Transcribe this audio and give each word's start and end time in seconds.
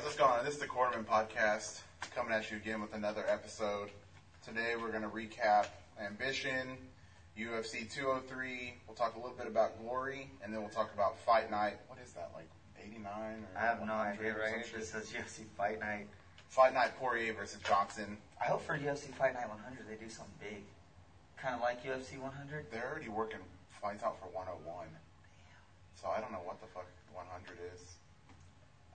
guys, 0.00 0.06
what's 0.06 0.16
going 0.16 0.30
on? 0.30 0.44
This 0.46 0.54
is 0.54 0.60
the 0.60 0.66
Cornermen 0.66 1.04
Podcast 1.04 1.82
coming 2.14 2.32
at 2.32 2.50
you 2.50 2.56
again 2.56 2.80
with 2.80 2.94
another 2.94 3.22
episode. 3.28 3.90
Today 4.42 4.72
we're 4.80 4.88
going 4.88 5.02
to 5.02 5.10
recap 5.10 5.66
Ambition, 6.00 6.78
UFC 7.38 7.92
203. 7.92 8.80
We'll 8.86 8.96
talk 8.96 9.16
a 9.16 9.18
little 9.18 9.36
bit 9.36 9.46
about 9.46 9.78
Glory, 9.78 10.30
and 10.42 10.54
then 10.54 10.62
we'll 10.62 10.70
talk 10.70 10.94
about 10.94 11.18
Fight 11.18 11.50
Night. 11.50 11.76
What 11.88 11.98
is 12.02 12.12
that, 12.12 12.30
like 12.34 12.48
89 12.82 13.04
or 13.04 13.60
I 13.60 13.60
have 13.60 13.84
no 13.84 13.92
idea 13.92 14.38
right 14.38 14.64
shit? 14.64 14.86
Says 14.86 15.12
UFC 15.12 15.44
Fight 15.58 15.80
Night. 15.80 16.06
Fight 16.48 16.72
Night 16.72 16.96
Poirier 16.98 17.34
versus 17.34 17.60
Johnson. 17.68 18.16
I 18.40 18.46
hope 18.46 18.64
for 18.64 18.78
UFC 18.78 19.12
Fight 19.12 19.34
Night 19.34 19.50
100 19.50 19.86
they 19.86 20.02
do 20.02 20.08
something 20.08 20.32
big. 20.40 20.62
Kind 21.36 21.54
of 21.54 21.60
like 21.60 21.84
UFC 21.84 22.18
100. 22.18 22.70
They're 22.72 22.88
already 22.90 23.10
working 23.10 23.40
fights 23.82 24.02
out 24.02 24.18
for 24.18 24.32
101. 24.32 24.86
So 26.00 26.08
I 26.08 26.22
don't 26.22 26.32
know 26.32 26.40
what 26.42 26.58
the 26.62 26.68
fuck 26.68 26.88
100 27.12 27.58
is. 27.74 27.99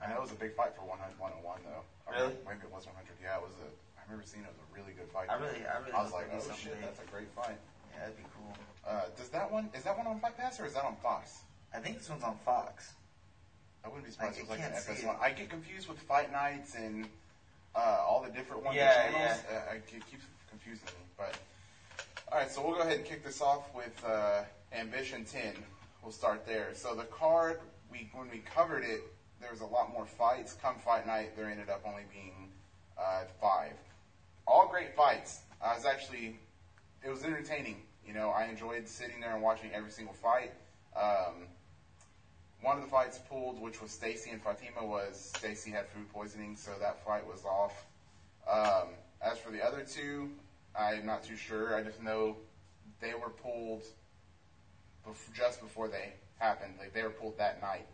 I 0.02 0.12
know 0.12 0.20
it 0.20 0.26
was 0.28 0.36
a 0.36 0.42
big 0.42 0.54
fight 0.54 0.76
for 0.76 0.84
100, 0.84 1.18
101 1.18 1.42
though. 1.64 1.84
Or 2.06 2.12
Really? 2.14 2.36
Maybe 2.46 2.68
it 2.68 2.74
was 2.74 2.86
100. 2.86 3.00
Yeah, 3.24 3.40
it 3.40 3.44
was 3.44 3.56
a. 3.64 3.68
I 3.98 4.04
remember 4.06 4.28
seeing 4.28 4.46
it 4.46 4.52
was 4.54 4.62
a 4.62 4.70
really 4.76 4.94
good 4.94 5.10
fight. 5.10 5.32
I 5.32 5.40
really, 5.42 5.66
I 5.66 5.82
really 5.82 5.98
I 5.98 6.04
was 6.04 6.14
like, 6.14 6.30
oh 6.30 6.44
shit, 6.54 6.78
big. 6.78 6.86
that's 6.86 7.02
a 7.02 7.08
great 7.10 7.32
fight. 7.34 7.58
Yeah, 7.96 8.12
that'd 8.12 8.20
be 8.20 8.28
cool. 8.36 8.54
Uh, 8.86 9.10
does 9.18 9.30
that 9.30 9.50
one 9.50 9.70
is 9.74 9.84
that 9.84 9.98
one 9.98 10.06
on 10.06 10.20
Fight 10.20 10.38
Pass 10.38 10.60
or 10.60 10.66
is 10.66 10.74
that 10.74 10.86
on 10.86 10.96
Fox? 11.02 11.42
I 11.74 11.80
think 11.80 11.98
this 11.98 12.10
one's 12.10 12.24
on 12.24 12.38
Fox. 12.46 12.94
I 13.84 13.88
wouldn't 13.88 14.06
be 14.06 14.12
surprised 14.12 14.38
I 14.38 14.42
if 14.42 14.46
it 14.46 14.50
was 14.50 14.60
like 14.60 15.10
an 15.10 15.18
FS1. 15.18 15.22
I 15.22 15.32
get 15.32 15.50
confused 15.50 15.88
with 15.88 16.00
Fight 16.00 16.32
Nights 16.32 16.76
and 16.76 17.08
uh, 17.76 18.04
all 18.06 18.22
the 18.22 18.32
different 18.32 18.64
ones. 18.64 18.78
Yeah, 18.78 19.12
channels. 19.12 19.44
Uh, 19.50 19.72
I, 19.72 19.76
it 19.76 19.88
keeps 19.88 20.26
confusing 20.50 20.86
me. 20.86 21.06
But 21.18 21.38
all 22.32 22.40
right, 22.40 22.50
so 22.50 22.66
we'll 22.66 22.76
go 22.76 22.82
ahead 22.82 22.98
and 22.98 23.06
kick 23.06 23.24
this 23.24 23.42
off 23.42 23.74
with 23.76 24.04
uh, 24.06 24.44
Ambition 24.74 25.26
10. 25.26 25.54
We'll 26.02 26.12
start 26.12 26.46
there. 26.46 26.70
So 26.74 26.96
the 26.96 27.04
card 27.04 27.60
we 27.92 28.10
when 28.14 28.30
we 28.30 28.40
covered 28.40 28.84
it, 28.84 29.02
there 29.46 29.54
was 29.54 29.62
a 29.62 29.66
lot 29.66 29.94
more 29.94 30.06
fights. 30.08 30.58
Come 30.60 30.80
Fight 30.80 31.06
Night, 31.06 31.36
there 31.36 31.48
ended 31.48 31.70
up 31.70 31.84
only 31.86 32.02
being 32.12 32.50
uh, 32.98 33.26
five. 33.40 33.74
All 34.48 34.68
great 34.68 34.96
fights. 34.96 35.42
I 35.62 35.76
was 35.76 35.86
actually 35.86 36.40
it 37.04 37.10
was 37.12 37.24
entertaining. 37.24 37.84
You 38.04 38.14
know, 38.14 38.30
I 38.32 38.46
enjoyed 38.46 38.88
sitting 38.88 39.20
there 39.20 39.34
and 39.34 39.44
watching 39.44 39.70
every 39.72 39.92
single 39.92 40.16
fight. 40.16 40.52
Um, 40.96 41.46
one 42.62 42.78
of 42.78 42.82
the 42.82 42.90
fights 42.90 43.20
pulled, 43.30 43.62
which 43.62 43.80
was 43.80 43.92
Stacy 43.92 44.32
and 44.32 44.42
Fatima, 44.42 44.84
was 44.84 45.32
Stacy 45.38 45.70
had 45.70 45.86
food 45.86 46.12
poisoning, 46.12 46.56
so 46.56 46.72
that 46.80 47.06
fight 47.06 47.26
was 47.28 47.46
off. 47.46 47.86
Um, 48.48 48.90
as 49.22 49.38
for 49.38 49.52
the 49.52 49.64
other 49.64 49.84
two, 49.84 50.32
I'm 50.76 51.06
not 51.06 51.24
too 51.24 51.36
sure. 51.36 51.76
I 51.76 51.82
just 51.82 52.02
know 52.02 52.38
they 53.00 53.14
were 53.14 53.30
pulled 53.30 53.84
bef- 55.08 55.34
just 55.36 55.62
before 55.62 55.88
they 55.88 56.14
happened. 56.40 56.74
Like 56.80 56.94
they 56.94 57.04
were 57.04 57.12
pulled 57.12 57.38
that 57.38 57.62
night. 57.62 57.86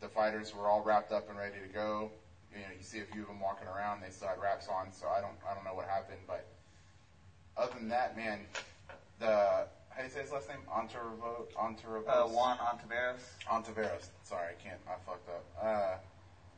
The 0.00 0.08
fighters 0.08 0.54
were 0.54 0.68
all 0.68 0.82
wrapped 0.82 1.12
up 1.12 1.28
and 1.28 1.38
ready 1.38 1.56
to 1.66 1.72
go. 1.72 2.10
You 2.52 2.60
know, 2.60 2.72
you 2.76 2.82
see 2.82 3.00
a 3.00 3.04
few 3.04 3.22
of 3.22 3.28
them 3.28 3.40
walking 3.40 3.68
around. 3.68 4.00
They 4.02 4.10
still 4.10 4.28
had 4.28 4.40
wraps 4.40 4.68
on, 4.68 4.92
so 4.92 5.08
I 5.08 5.20
don't, 5.20 5.36
I 5.48 5.54
don't 5.54 5.64
know 5.64 5.74
what 5.74 5.88
happened. 5.88 6.20
But 6.26 6.46
other 7.56 7.74
than 7.74 7.88
that, 7.88 8.16
man, 8.16 8.40
the 9.18 9.66
how 9.98 10.04
do 10.04 10.10
you 10.10 10.14
say 10.14 10.20
his 10.20 10.30
last 10.30 10.48
name? 10.48 10.58
Ontarvo, 10.70 11.50
Ontarvo. 11.56 12.06
Uh, 12.06 12.28
Juan 12.28 12.56
Ontiveros. 12.58 13.18
Ontiveros. 13.50 14.06
Sorry, 14.22 14.54
I 14.54 14.62
can't. 14.62 14.78
I 14.86 14.94
fucked 15.04 15.28
up. 15.28 15.44
Uh, 15.60 15.96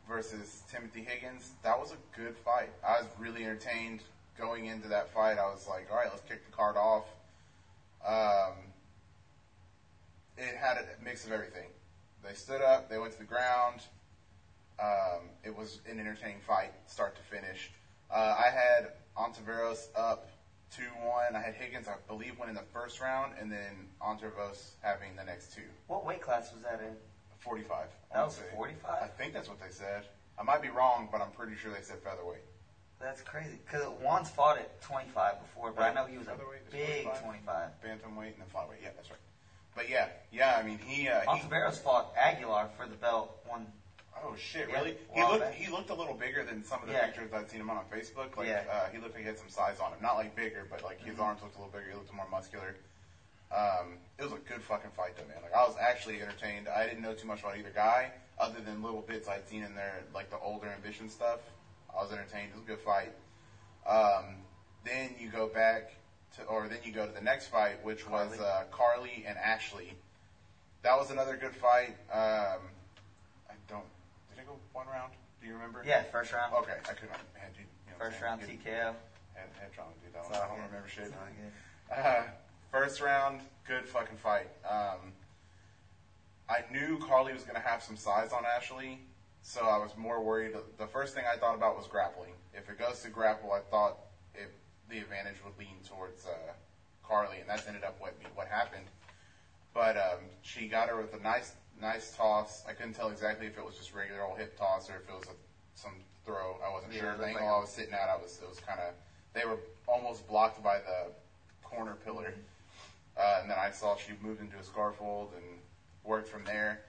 versus 0.07 0.63
Timothy 0.71 1.03
Higgins. 1.03 1.53
That 1.63 1.79
was 1.79 1.93
a 1.93 2.19
good 2.21 2.37
fight. 2.37 2.69
I 2.87 3.01
was 3.01 3.07
really 3.19 3.45
entertained 3.45 4.03
going 4.39 4.67
into 4.67 4.89
that 4.89 5.15
fight. 5.15 5.39
I 5.39 5.47
was 5.47 5.67
like, 5.67 5.87
all 5.91 5.97
right, 5.97 6.09
let's 6.11 6.29
kick 6.29 6.45
the 6.45 6.53
card 6.55 6.77
off. 6.77 7.05
Um, 8.07 8.57
it 10.37 10.55
had 10.55 10.77
a 10.77 10.85
mix 11.03 11.25
of 11.25 11.33
everything. 11.33 11.69
They 12.23 12.35
stood 12.35 12.63
up. 12.63 12.89
They 12.89 12.99
went 12.99 13.13
to 13.13 13.19
the 13.19 13.25
ground. 13.25 13.81
Um, 14.79 15.31
it 15.45 15.55
was 15.55 15.81
an 15.89 16.01
entertaining 16.01 16.41
fight, 16.41 16.73
start 16.87 17.15
to 17.17 17.23
finish. 17.23 17.71
Uh, 18.11 18.35
I 18.39 18.51
had 18.51 18.93
Ontiveros 19.17 19.89
up 19.95 20.31
2 20.75 20.83
1. 20.83 21.37
I 21.37 21.41
had 21.41 21.55
Higgins, 21.55 21.87
I 21.89 21.95
believe, 22.09 22.39
winning 22.39 22.55
the 22.55 22.65
first 22.73 23.01
round, 23.01 23.35
and 23.39 23.51
then 23.51 23.89
Ontiveros 24.01 24.71
having 24.81 25.17
the 25.17 25.25
next 25.25 25.53
two. 25.53 25.69
What 25.87 26.05
weight 26.05 26.23
class 26.23 26.53
was 26.53 26.63
that 26.63 26.81
in? 26.81 26.97
45. 27.41 27.77
I 27.77 27.85
That 27.85 27.89
wanna 28.15 28.27
was 28.27 28.41
45? 28.55 29.03
I 29.03 29.07
think 29.07 29.33
that's 29.33 29.49
what 29.49 29.61
they 29.61 29.71
said. 29.71 30.05
I 30.39 30.43
might 30.43 30.63
be 30.63 30.69
wrong, 30.69 31.09
but 31.13 31.21
I'm 31.21 31.31
pretty 31.31 31.57
sure 31.57 31.73
they 31.73 31.83
said 31.83 31.99
featherweight. 32.03 32.45
That's 33.01 33.23
crazy. 33.23 33.59
Because 33.65 33.87
Juan's 34.01 34.29
fought 34.29 34.59
at 34.59 34.81
25 34.83 35.41
before, 35.41 35.73
but 35.73 35.83
I 35.83 35.93
know 35.93 36.05
he 36.07 36.19
was 36.19 36.27
a 36.27 36.31
Featherweight 36.31 36.63
is 36.67 36.73
big 36.73 37.03
25? 37.05 37.23
25. 37.23 37.69
Bantamweight 37.83 38.33
and 38.33 38.41
then 38.41 38.49
flyweight. 38.55 38.83
Yeah, 38.83 38.91
that's 38.97 39.11
right. 39.11 39.19
But 39.75 39.89
yeah, 39.89 40.09
yeah. 40.33 40.57
I 40.57 40.63
mean, 40.63 40.79
he. 40.79 41.09
Uh, 41.09 41.23
Ontiveros 41.27 41.79
fought 41.83 42.13
Aguilar 42.17 42.69
for 42.77 42.87
the 42.87 42.97
belt. 42.97 43.37
One. 43.47 43.67
oh 44.23 44.35
shit, 44.37 44.69
Yeah, 44.69 44.75
really? 44.77 44.97
He 45.15 45.23
looked. 45.23 45.55
He 45.55 45.71
looked 45.71 45.91
a 45.91 45.95
little 45.95 46.15
bigger 46.15 46.45
than 46.45 46.63
some 46.65 46.83
of 46.83 46.89
the 46.89 46.93
Yeah. 46.95 47.07
pictures 47.07 47.33
I'd 47.33 47.51
seen 47.51 47.61
him 47.61 47.71
on 47.71 47.79
on 47.79 47.85
Facebook. 47.87 48.37
Like, 48.37 48.49
Yeah. 48.49 48.65
uh, 48.71 48.89
he 48.91 48.99
looked 48.99 49.15
like 49.15 49.23
he 49.23 49.27
had 49.27 49.39
some 49.39 49.49
size 49.49 49.79
on 49.81 49.93
him. 49.93 50.03
Not 50.03 50.17
like 50.17 50.35
bigger, 50.37 50.67
but 50.69 50.83
like 50.83 51.01
his 51.01 51.17
Mhm. 51.17 51.23
arms 51.23 51.43
looked 51.43 51.57
a 51.57 51.59
little 51.59 51.73
bigger. 51.73 51.91
He 51.91 51.95
looked 51.97 52.13
more 52.13 52.27
muscular. 52.29 52.77
Um, 53.53 53.99
it 54.19 54.23
was 54.25 54.33
a 54.33 54.37
good 54.37 54.63
fucking 54.63 54.91
fight 54.91 55.17
though, 55.17 55.25
man. 55.25 55.43
Like 55.43 55.55
I 55.55 55.67
was 55.67 55.77
actually 55.79 56.21
entertained. 56.23 56.69
I 56.69 56.85
didn't 56.87 57.03
know 57.03 57.15
too 57.15 57.27
much 57.27 57.41
about 57.41 57.57
either 57.57 57.71
guy, 57.71 58.13
other 58.39 58.61
than 58.61 58.83
little 58.83 59.01
bits 59.03 59.27
I'd 59.29 59.49
seen 59.49 59.63
in 59.65 59.75
their 59.75 60.05
like 60.13 60.31
the 60.31 60.39
older 60.39 60.69
ambition 60.69 61.09
stuff. 61.09 61.41
I 61.93 62.03
was 62.03 62.13
entertained. 62.13 62.51
It 62.51 62.57
was 62.57 62.65
a 62.65 62.67
good 62.67 62.81
fight. 62.81 63.13
Um, 63.87 64.45
then 64.85 65.17
you 65.19 65.31
go 65.31 65.47
back 65.49 65.93
to, 66.37 66.45
or 66.45 66.69
then 66.69 66.79
you 66.85 66.93
go 66.93 67.07
to 67.07 67.13
the 67.13 67.21
next 67.21 67.49
fight, 67.49 67.85
which 67.85 68.09
was 68.09 68.37
Carly. 68.37 68.45
uh, 68.45 68.63
Carly 68.71 69.25
and 69.27 69.37
Ashley. 69.39 69.95
That 70.83 70.97
was 70.99 71.11
another 71.11 71.37
good 71.37 71.55
fight. 71.55 71.97
Um, 72.13 72.61
I 73.49 73.55
don't. 73.69 73.85
Did 74.31 74.43
it 74.43 74.47
go 74.47 74.55
one 74.73 74.87
round? 74.87 75.13
Do 75.41 75.47
you 75.47 75.55
remember? 75.55 75.83
Yeah, 75.87 76.03
first 76.05 76.33
round. 76.33 76.55
Okay, 76.55 76.77
I 76.85 76.93
couldn't. 76.93 77.11
Man, 77.11 77.51
dude, 77.53 77.67
you 77.87 77.93
know 77.93 77.99
First 77.99 78.23
round 78.23 78.41
TKO. 78.43 78.95
Had, 79.35 79.49
had 79.59 79.73
to 79.73 79.77
do 79.77 80.13
that 80.13 80.25
one. 80.25 80.35
I 80.35 80.47
don't 80.49 80.67
remember 80.67 80.89
shit. 80.89 81.13
Uh, 81.95 82.23
first 82.71 83.01
round, 83.01 83.41
good 83.67 83.87
fucking 83.87 84.17
fight. 84.19 84.49
Um, 84.69 85.13
I 86.49 86.65
knew 86.73 86.99
Carly 86.99 87.33
was 87.33 87.43
going 87.43 87.55
to 87.55 87.67
have 87.67 87.83
some 87.83 87.97
size 87.97 88.33
on 88.33 88.45
Ashley, 88.45 89.01
so 89.43 89.61
I 89.63 89.79
was 89.79 89.97
more 89.97 90.23
worried. 90.23 90.53
The 90.79 90.87
first 90.87 91.15
thing 91.15 91.25
I 91.33 91.37
thought 91.37 91.55
about 91.55 91.77
was 91.77 91.87
grappling. 91.87 92.33
If 92.55 92.69
it 92.69 92.79
goes 92.79 93.03
to 93.03 93.09
grapple, 93.09 93.53
I 93.53 93.61
thought 93.71 93.99
the 94.91 94.99
advantage 94.99 95.37
would 95.45 95.57
lean 95.59 95.77
towards 95.89 96.27
uh, 96.27 96.53
Carly, 97.07 97.39
and 97.41 97.49
that's 97.49 97.67
ended 97.67 97.85
up 97.85 97.97
what 98.01 98.15
what 98.35 98.49
happened. 98.49 98.85
But 99.73 99.97
um, 99.97 100.21
she 100.43 100.67
got 100.67 100.89
her 100.89 101.01
with 101.01 101.15
a 101.15 101.23
nice 101.23 101.53
nice 101.81 102.15
toss. 102.17 102.65
I 102.69 102.73
couldn't 102.73 102.95
tell 102.95 103.09
exactly 103.09 103.47
if 103.47 103.57
it 103.57 103.65
was 103.65 103.77
just 103.77 103.95
regular 103.95 104.23
old 104.23 104.39
hip 104.39 104.59
toss 104.59 104.91
or 104.91 104.97
if 104.97 105.09
it 105.09 105.15
was 105.15 105.25
a, 105.29 105.81
some 105.81 105.93
throw. 106.25 106.57
I 106.67 106.73
wasn't 106.73 106.93
Yeah, 106.93 107.01
sure. 107.01 107.17
The 107.17 107.27
angle 107.27 107.49
I 107.49 107.61
was 107.61 107.71
sitting 107.71 107.95
at, 107.95 108.09
I 108.09 108.17
was 108.17 108.39
it 108.43 108.49
was 108.49 108.61
kind 108.61 108.81
of 108.81 108.95
they 109.33 109.47
were 109.47 109.59
almost 109.87 110.27
blocked 110.29 110.63
by 110.63 110.79
the 110.79 111.13
corner 111.63 111.97
pillar. 112.05 112.35
Uh, 113.17 113.39
and 113.43 113.51
then 113.51 113.59
I 113.59 113.71
saw 113.71 113.97
she 113.97 114.13
moved 114.23 114.41
into 114.41 114.57
a 114.57 114.63
scarf 114.63 114.97
hold 114.97 115.33
and 115.37 115.45
worked 116.05 116.29
from 116.29 116.45
there. 116.45 116.83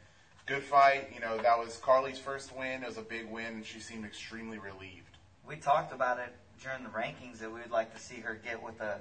Good 0.46 0.64
fight. 0.64 1.10
You 1.14 1.20
know, 1.20 1.38
that 1.38 1.58
was 1.58 1.78
Carly's 1.78 2.20
first 2.20 2.56
win. 2.56 2.84
It 2.84 2.88
was 2.88 2.98
a 2.98 3.04
big 3.04 3.30
win, 3.30 3.46
and 3.46 3.66
she 3.66 3.80
seemed 3.80 4.06
extremely 4.06 4.58
relieved. 4.58 5.18
We 5.48 5.56
talked 5.56 5.94
about 5.94 6.20
it 6.20 6.34
during 6.62 6.84
the 6.84 6.90
rankings 6.90 7.40
that 7.40 7.52
we 7.52 7.60
would 7.60 7.72
like 7.72 7.94
to 7.94 8.00
see 8.00 8.20
her 8.22 8.40
get 8.44 8.62
with 8.62 8.78
the 8.78 8.96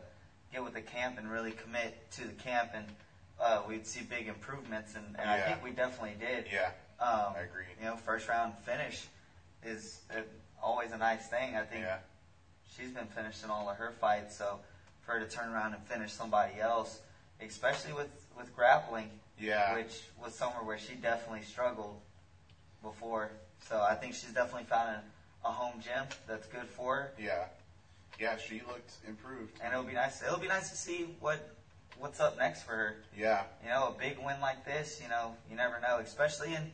get 0.53 0.65
with 0.65 0.75
the 0.75 0.81
camp 0.81 1.19
and 1.19 1.31
really 1.31 1.53
commit 1.53 2.11
to 2.13 2.23
the 2.23 2.33
camp, 2.33 2.71
and 2.75 2.85
uh, 3.41 3.63
we'd 3.69 3.87
see 3.87 4.01
big 4.03 4.27
improvements. 4.27 4.95
And, 4.97 5.05
and 5.19 5.31
I 5.31 5.41
think 5.41 5.63
we 5.63 5.71
definitely 5.71 6.17
did. 6.19 6.47
Yeah, 6.53 6.71
Um, 7.01 7.35
I 7.37 7.43
agree. 7.43 7.65
You 7.79 7.87
know, 7.87 7.97
first 7.97 8.29
round 8.29 8.55
finish 8.65 9.07
is 9.65 10.01
uh, 10.11 10.23
always 10.63 10.91
a 10.93 10.99
nice 10.99 11.29
thing. 11.29 11.55
I 11.55 11.63
think 11.63 11.83
Yeah, 11.83 11.99
she's 12.77 12.91
been 12.91 13.07
finishing 13.07 13.49
all 13.51 13.69
of 13.69 13.77
her 13.77 13.93
fights, 14.01 14.37
so 14.37 14.59
for 15.03 15.13
her 15.13 15.21
to 15.21 15.27
turn 15.31 15.51
around 15.51 15.75
and 15.75 15.83
finish 15.85 16.13
somebody 16.13 16.61
else, 16.61 17.01
especially 17.41 17.93
with 17.93 18.11
with 18.37 18.55
grappling, 18.57 19.11
yeah, 19.39 19.75
which 19.77 20.03
was 20.23 20.35
somewhere 20.35 20.65
where 20.65 20.79
she 20.79 20.95
definitely 20.95 21.43
struggled 21.45 22.01
before. 22.83 23.31
So 23.69 23.81
I 23.83 23.95
think 23.95 24.15
she's 24.15 24.33
definitely 24.33 24.65
found 24.65 24.89
a, 24.97 25.03
a 25.45 25.51
home 25.51 25.81
gym 25.81 26.05
that's 26.29 26.47
good 26.49 26.67
for 26.69 26.97
her, 26.97 27.13
yeah, 27.19 27.45
yeah. 28.19 28.37
She 28.37 28.61
looked 28.67 28.93
improved. 29.09 29.59
and 29.63 29.73
it'll 29.73 29.85
be 29.85 29.95
nice. 29.95 30.23
It'll 30.23 30.39
be 30.39 30.49
nice 30.49 30.71
to 30.71 30.77
see 30.77 31.07
what 31.21 31.57
what's 31.99 32.21
up 32.21 32.39
next 32.39 32.63
for 32.63 32.73
her. 32.73 32.97
Yeah, 33.17 33.43
You 33.63 33.69
know, 33.71 33.95
a 33.95 33.99
big 33.99 34.19
win 34.19 34.41
like 34.41 34.65
this, 34.65 35.01
you 35.03 35.09
know, 35.09 35.35
you 35.51 35.57
never 35.57 35.81
know, 35.81 35.99
especially 35.99 36.55
in 36.55 36.71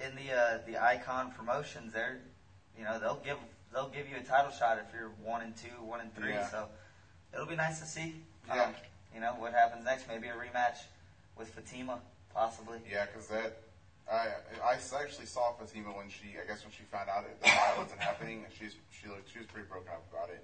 in 0.00 0.14
the 0.16 0.32
uh, 0.32 0.58
the 0.66 0.78
icon 0.82 1.32
promotions. 1.32 1.92
They're 1.92 2.18
you 2.78 2.84
know 2.84 2.98
they'll 2.98 3.20
give 3.24 3.36
they'll 3.72 3.88
give 3.88 4.08
you 4.08 4.16
a 4.16 4.22
title 4.22 4.50
shot 4.50 4.78
if 4.78 4.94
you're 4.94 5.10
one 5.22 5.42
and 5.42 5.56
two, 5.56 5.82
one 5.82 6.00
and 6.00 6.14
three. 6.14 6.30
Yeah. 6.30 6.48
So 6.48 6.68
it'll 7.34 7.46
be 7.46 7.56
nice 7.56 7.80
to 7.80 7.86
see. 7.86 8.22
Yeah. 8.46 8.64
Um, 8.64 8.74
you 9.14 9.20
know 9.20 9.32
what 9.38 9.52
happens 9.52 9.84
next? 9.84 10.06
Maybe 10.08 10.28
a 10.28 10.32
rematch 10.32 10.78
with 11.36 11.48
Fatima, 11.48 11.98
possibly. 12.34 12.78
yeah, 12.90 13.06
because 13.06 13.28
that. 13.28 13.56
I 14.10 14.28
I 14.64 14.72
actually 15.00 15.26
saw 15.26 15.52
Fatima 15.52 15.90
when 15.92 16.08
she 16.08 16.36
I 16.40 16.46
guess 16.46 16.62
when 16.64 16.72
she 16.72 16.84
found 16.90 17.08
out 17.08 17.24
it, 17.24 17.36
the 17.42 17.50
wasn't 17.78 18.00
happening 18.00 18.44
and 18.44 18.52
she's 18.52 18.74
she 18.90 19.08
looked 19.08 19.30
she 19.30 19.38
was 19.38 19.46
pretty 19.46 19.68
broken 19.68 19.92
up 19.92 20.04
about 20.12 20.30
it 20.30 20.42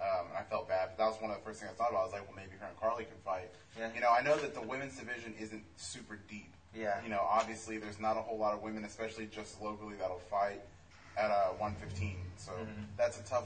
um, 0.00 0.26
and 0.32 0.36
I 0.38 0.42
felt 0.48 0.68
bad 0.68 0.90
but 0.90 0.98
that 0.98 1.08
was 1.12 1.20
one 1.20 1.30
of 1.30 1.36
the 1.38 1.44
first 1.44 1.60
things 1.60 1.72
I 1.72 1.76
thought 1.76 1.90
about 1.90 2.02
I 2.02 2.04
was 2.04 2.12
like 2.12 2.24
well 2.26 2.36
maybe 2.36 2.56
her 2.60 2.66
and 2.66 2.78
Carly 2.80 3.04
can 3.04 3.18
fight 3.24 3.50
Yeah. 3.78 3.90
you 3.94 4.00
know 4.00 4.10
I 4.10 4.22
know 4.22 4.36
that 4.36 4.54
the 4.54 4.62
women's 4.62 4.96
division 4.98 5.34
isn't 5.38 5.62
super 5.76 6.18
deep 6.28 6.52
Yeah. 6.74 6.96
you 7.04 7.10
know, 7.10 7.20
obviously 7.20 7.76
there's 7.76 8.00
not 8.00 8.16
a 8.16 8.22
whole 8.22 8.38
lot 8.38 8.54
of 8.54 8.62
women, 8.62 8.84
especially 8.84 9.26
just 9.26 9.60
locally, 9.60 9.94
that'll 10.00 10.24
fight. 10.32 10.62
at 11.18 11.30
uh, 11.30 11.52
115. 11.60 12.16
So 12.38 12.52
that's 12.96 13.20
a 13.20 13.24
tough 13.24 13.44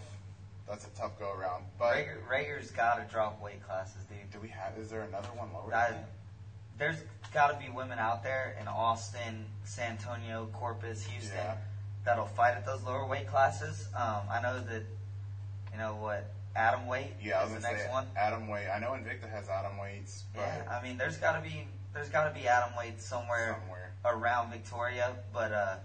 that's 0.69 0.87
a 0.87 0.91
tough 0.99 1.19
go 1.19 1.33
around. 1.33 1.65
But 1.79 1.95
Rager, 1.95 2.19
Rager's 2.31 2.71
got 2.71 2.97
to 3.03 3.05
drop 3.13 3.43
weight 3.43 3.63
classes, 3.67 4.03
dude. 4.09 4.31
do 4.31 4.39
we 4.41 4.49
have? 4.49 4.79
Is 4.79 4.91
there 4.91 5.03
another 5.03 5.29
one 5.35 5.53
lower? 5.53 5.75
I- 5.75 5.91
than 5.91 6.01
that? 6.03 6.09
There's 6.79 6.97
got 7.33 7.49
to 7.59 7.65
be 7.65 7.71
women 7.73 7.99
out 7.99 8.23
there 8.23 8.57
in 8.61 8.69
Austin, 8.69 9.47
San 9.65 9.93
Antonio, 9.93 10.49
Corpus, 10.53 11.05
Houston 11.07 11.37
Yeah. 11.37 11.57
that'll 12.05 12.27
fight 12.27 12.55
at 12.55 12.65
those 12.67 12.83
lower 12.83 13.07
weight 13.07 13.27
classes. 13.29 13.89
Um, 13.95 14.23
I 14.31 14.41
know 14.41 14.61
that 14.61 14.83
you 15.73 15.79
know 15.79 15.95
what 15.97 16.31
atom 16.55 16.87
weight 16.87 17.15
Yeah, 17.21 17.45
is 17.45 17.53
the 17.53 17.61
next 17.61 17.91
one. 17.91 18.07
Atom 18.17 18.49
weight. 18.49 18.69
I 18.69 18.79
know 18.79 18.91
Invicta 18.93 19.29
has 19.31 19.49
atom 19.49 19.79
weights, 19.79 20.25
but 20.35 20.41
Yeah, 20.43 20.63
I 20.71 20.83
mean, 20.83 20.97
there's 20.97 21.17
got 21.19 21.33
to 21.37 21.41
be 21.43 21.67
there's 21.93 22.09
got 22.09 22.29
to 22.33 22.39
be 22.39 22.47
atom 22.49 22.77
weight 22.77 23.01
somewhere, 23.01 23.59
Somewhere. 23.61 23.93
around 24.05 24.51
Victoria, 24.51 25.17
but 25.33 25.53
uh, 25.53 25.77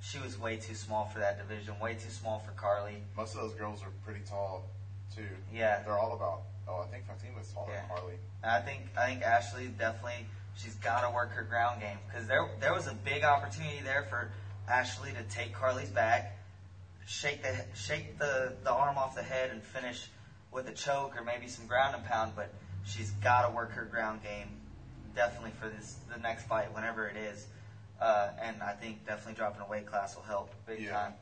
she 0.00 0.18
was 0.18 0.38
way 0.38 0.56
too 0.56 0.74
small 0.74 1.04
for 1.06 1.18
that 1.20 1.38
division, 1.38 1.78
way 1.78 1.94
too 1.94 2.10
small 2.10 2.38
for 2.40 2.52
Carly. 2.52 3.02
most 3.16 3.34
of 3.34 3.40
those 3.42 3.54
girls 3.54 3.82
are 3.82 3.90
pretty 4.04 4.20
tall 4.28 4.64
too. 5.14 5.28
Yeah. 5.52 5.82
they're 5.82 5.98
all 5.98 6.14
about. 6.14 6.42
Oh, 6.68 6.78
I 6.80 6.86
think 6.86 7.06
Fatima's 7.06 7.50
taller 7.52 7.72
Yeah. 7.72 7.80
than 7.80 7.88
Harley. 7.88 8.18
I 8.42 8.58
think 8.60 8.86
I 8.96 9.06
think 9.06 9.22
Ashley 9.22 9.68
definitely 9.68 10.26
she's 10.54 10.74
got 10.74 11.00
to 11.02 11.10
work 11.10 11.32
her 11.34 11.42
ground 11.42 11.80
game 11.80 11.98
because 12.06 12.26
there 12.26 12.46
there 12.58 12.72
was 12.72 12.86
a 12.86 12.92
big 12.92 13.24
opportunity 13.24 13.80
there 13.80 14.02
for 14.02 14.30
Ashley 14.68 15.12
to 15.12 15.22
take 15.22 15.52
Carly's 15.52 15.90
back, 15.90 16.32
shake 17.06 17.42
the 17.42 17.64
shake 17.74 18.18
the 18.18 18.54
the 18.62 18.72
arm 18.72 18.98
off 18.98 19.14
the 19.14 19.22
head 19.22 19.50
and 19.50 19.62
finish 19.64 20.08
with 20.50 20.68
a 20.68 20.72
choke 20.72 21.16
or 21.16 21.22
maybe 21.22 21.46
some 21.48 21.66
ground 21.66 21.94
and 21.94 22.04
pound. 22.04 22.34
But 22.34 22.48
she's 22.84 23.10
got 23.10 23.42
to 23.42 23.48
work 23.48 23.72
her 23.72 23.84
ground 23.84 24.22
game 24.22 24.56
definitely 25.14 25.52
for 25.52 25.68
this 25.68 25.96
the 26.08 26.18
next 26.18 26.44
fight 26.44 26.72
whenever 26.72 27.08
it 27.08 27.16
is. 27.16 27.46
Uh, 28.00 28.30
and 28.38 28.62
I 28.62 28.72
think 28.72 29.04
definitely 29.04 29.34
dropping 29.34 29.60
a 29.60 29.66
weight 29.66 29.86
class 29.86 30.16
will 30.16 30.22
help 30.22 30.50
big 30.66 30.80
Yeah. 30.80 30.92
time. 30.92 31.14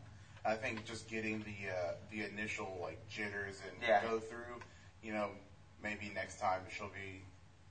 I 0.43 0.55
think 0.55 0.85
just 0.87 1.07
getting 1.07 1.41
the 1.41 1.71
uh, 1.71 1.93
the 2.09 2.23
initial 2.23 2.79
like 2.81 2.97
jitters 3.09 3.61
and 3.61 3.83
Yeah. 3.83 4.01
go 4.01 4.19
through, 4.19 4.61
you 5.03 5.13
know, 5.13 5.31
maybe 5.83 6.11
next 6.15 6.39
time 6.39 6.63
she'll 6.69 6.89
be 6.89 7.23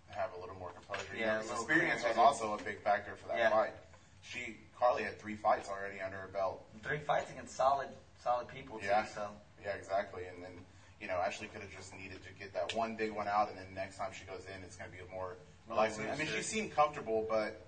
have 0.10 0.34
a 0.34 0.40
little 0.40 0.56
more 0.56 0.72
composure. 0.72 1.14
You 1.14 1.22
Yeah, 1.22 1.36
know, 1.36 1.54
experience 1.54 2.04
was 2.04 2.18
also 2.18 2.54
a 2.54 2.64
big 2.64 2.82
factor 2.82 3.16
for 3.16 3.28
that 3.28 3.38
Yeah. 3.38 3.50
fight. 3.50 3.74
She 4.22 4.58
Carly 4.78 5.04
had 5.04 5.20
three 5.20 5.36
fights 5.36 5.70
already 5.70 6.02
under 6.02 6.18
her 6.18 6.28
belt. 6.28 6.66
Three 6.84 7.00
fights 7.00 7.30
against 7.32 7.56
solid 7.56 7.90
solid 8.18 8.48
people 8.48 8.80
Yeah. 8.82 9.04
too. 9.04 9.10
So 9.14 9.36
Yeah, 9.62 9.72
exactly. 9.74 10.26
And 10.26 10.44
then 10.44 10.66
you 11.00 11.08
know 11.08 11.18
Ashley 11.18 11.48
could 11.48 11.62
have 11.62 11.72
just 11.72 11.94
needed 11.94 12.24
to 12.24 12.32
get 12.32 12.54
that 12.54 12.74
one 12.74 12.96
big 12.96 13.12
one 13.12 13.28
out, 13.28 13.50
and 13.50 13.58
then 13.58 13.74
next 13.74 13.98
time 13.98 14.12
she 14.12 14.26
goes 14.26 14.46
in, 14.46 14.64
it's 14.64 14.76
going 14.76 14.90
to 14.90 14.96
be 14.96 15.02
a 15.02 15.06
more 15.08 15.38
relaxing. 15.68 16.10
I 16.10 16.16
mean, 16.16 16.28
she 16.28 16.42
seemed 16.42 16.72
comfortable, 16.76 17.26
but 17.30 17.66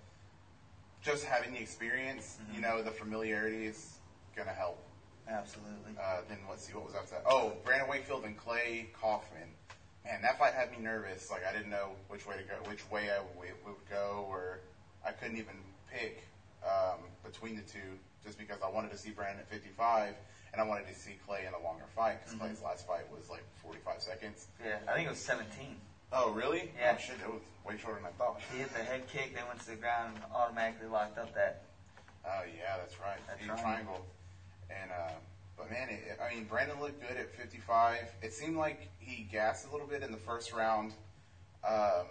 just 1.02 1.26
having 1.26 1.54
the 1.54 1.60
experience, 1.60 2.38
Mm-hmm. 2.42 2.56
you 2.56 2.62
know, 2.62 2.82
the 2.82 2.92
familiarity 2.92 3.66
is 3.66 4.00
going 4.36 4.48
to 4.48 4.54
help. 4.54 4.84
Absolutely. 5.32 5.94
Uh, 6.02 6.22
then 6.30 6.38
let's 6.50 6.66
see 6.68 6.74
what 6.74 6.86
was 6.86 6.96
after 6.96 7.16
that. 7.16 7.24
Oh, 7.26 7.54
Brandon 7.64 7.88
Wakefield 7.90 8.24
and 8.26 8.38
Clay 8.38 8.90
Kaufman. 9.00 9.48
Man, 10.06 10.22
that 10.24 10.40
fight 10.40 10.54
had 10.54 10.72
me 10.72 10.78
nervous. 10.80 11.30
Like 11.32 11.42
I 11.48 11.52
didn't 11.56 11.70
know 11.70 11.90
which 12.08 12.26
way 12.28 12.36
to 12.38 12.44
go, 12.44 12.56
which 12.70 12.90
way 12.92 13.10
I 13.12 13.18
w- 13.36 13.54
would 13.66 13.76
go, 13.90 14.26
or 14.30 14.60
I 15.06 15.12
couldn't 15.12 15.38
even 15.38 15.56
pick 15.92 16.24
um, 16.66 17.00
between 17.24 17.56
the 17.56 17.62
two, 17.64 17.98
just 18.26 18.38
because 18.38 18.58
I 18.66 18.70
wanted 18.70 18.92
to 18.92 18.98
see 18.98 19.12
Brandon 19.12 19.40
at 19.40 19.50
55 19.50 20.14
and 20.54 20.62
I 20.62 20.66
wanted 20.66 20.88
to 20.88 20.96
see 20.96 21.18
Clay 21.26 21.46
in 21.48 21.54
a 21.54 21.64
longer 21.64 21.86
fight 21.96 22.20
because 22.20 22.34
Mm-hmm. 22.36 22.46
Clay's 22.48 22.62
last 22.62 22.86
fight 22.88 23.06
was 23.16 23.30
like 23.30 23.44
45 23.64 24.02
seconds. 24.02 24.48
yeah, 24.64 24.78
I 24.90 24.94
think 24.96 25.08
it 25.08 25.12
was 25.12 25.20
17. 25.20 25.48
Oh, 26.14 26.32
really? 26.32 26.72
Yeah. 26.78 26.96
Oh, 26.96 27.00
shit, 27.00 27.16
it 27.24 27.32
was 27.32 27.40
way 27.66 27.78
shorter 27.80 27.96
than 28.02 28.06
I 28.12 28.12
thought. 28.20 28.42
He 28.52 28.60
hit 28.60 28.74
the 28.74 28.84
head 28.84 29.08
kick, 29.08 29.34
they 29.34 29.42
went 29.48 29.62
to 29.62 29.70
the 29.70 29.78
ground 29.78 30.16
and 30.16 30.26
automatically 30.36 30.88
locked 30.90 31.18
up 31.18 31.34
that. 31.36 31.64
Oh 32.26 32.42
yeah, 32.58 32.78
that's 32.78 33.00
right. 33.00 33.18
That 33.28 33.40
triangle. 33.40 33.64
triangle. 33.64 34.06
And 34.82 34.92
uh, 34.92 35.12
but 35.58 35.70
man, 35.70 35.90
it, 35.90 36.18
I 36.22 36.34
mean, 36.34 36.46
Brandon 36.46 36.80
looked 36.80 37.02
good 37.08 37.18
at 37.18 37.30
55. 37.36 38.00
It 38.22 38.34
seemed 38.34 38.58
like 38.58 38.90
he 39.00 39.24
gassed 39.32 39.68
a 39.68 39.72
little 39.72 39.88
bit 39.88 40.04
in 40.04 40.12
the 40.12 40.18
first 40.18 40.54
round, 40.54 40.94
um, 41.68 42.06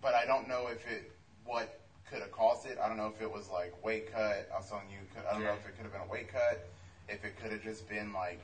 but 0.00 0.14
I 0.14 0.24
don't 0.26 0.48
know 0.48 0.68
if 0.68 0.86
it 0.86 1.12
what 1.44 1.80
could 2.10 2.20
have 2.20 2.32
caused 2.32 2.66
it. 2.66 2.78
I 2.82 2.88
don't 2.88 2.96
know 2.96 3.12
if 3.14 3.20
it 3.22 3.30
was 3.30 3.48
like 3.48 3.72
weight 3.84 4.12
cut. 4.12 4.48
I 4.54 4.58
was 4.58 4.68
telling 4.68 4.84
you, 4.90 4.98
could- 5.14 5.26
I 5.28 5.32
don't 5.34 5.44
know 5.44 5.52
if 5.52 5.66
it 5.66 5.74
could 5.76 5.82
have 5.84 5.92
been 5.92 6.02
a 6.02 6.10
weight 6.12 6.32
cut. 6.32 6.68
If 7.08 7.24
it 7.24 7.36
could 7.40 7.52
have 7.52 7.62
just 7.62 7.88
been 7.88 8.12
like 8.12 8.40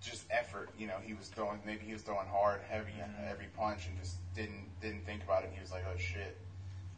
just 0.00 0.24
effort. 0.30 0.70
You 0.78 0.86
know, 0.86 0.96
he 1.04 1.14
was 1.14 1.28
throwing 1.28 1.58
maybe 1.66 1.84
he 1.84 1.92
was 1.92 2.02
throwing 2.02 2.28
hard, 2.28 2.60
heavy, 2.68 2.92
Mhm. 2.92 3.28
every 3.30 3.46
punch, 3.56 3.86
and 3.86 3.98
just 4.00 4.16
didn't 4.34 4.68
didn't 4.80 5.04
think 5.04 5.22
about 5.24 5.44
it. 5.44 5.50
He 5.54 5.60
was 5.60 5.70
like, 5.72 5.84
oh 5.92 5.96
shit. 5.98 6.36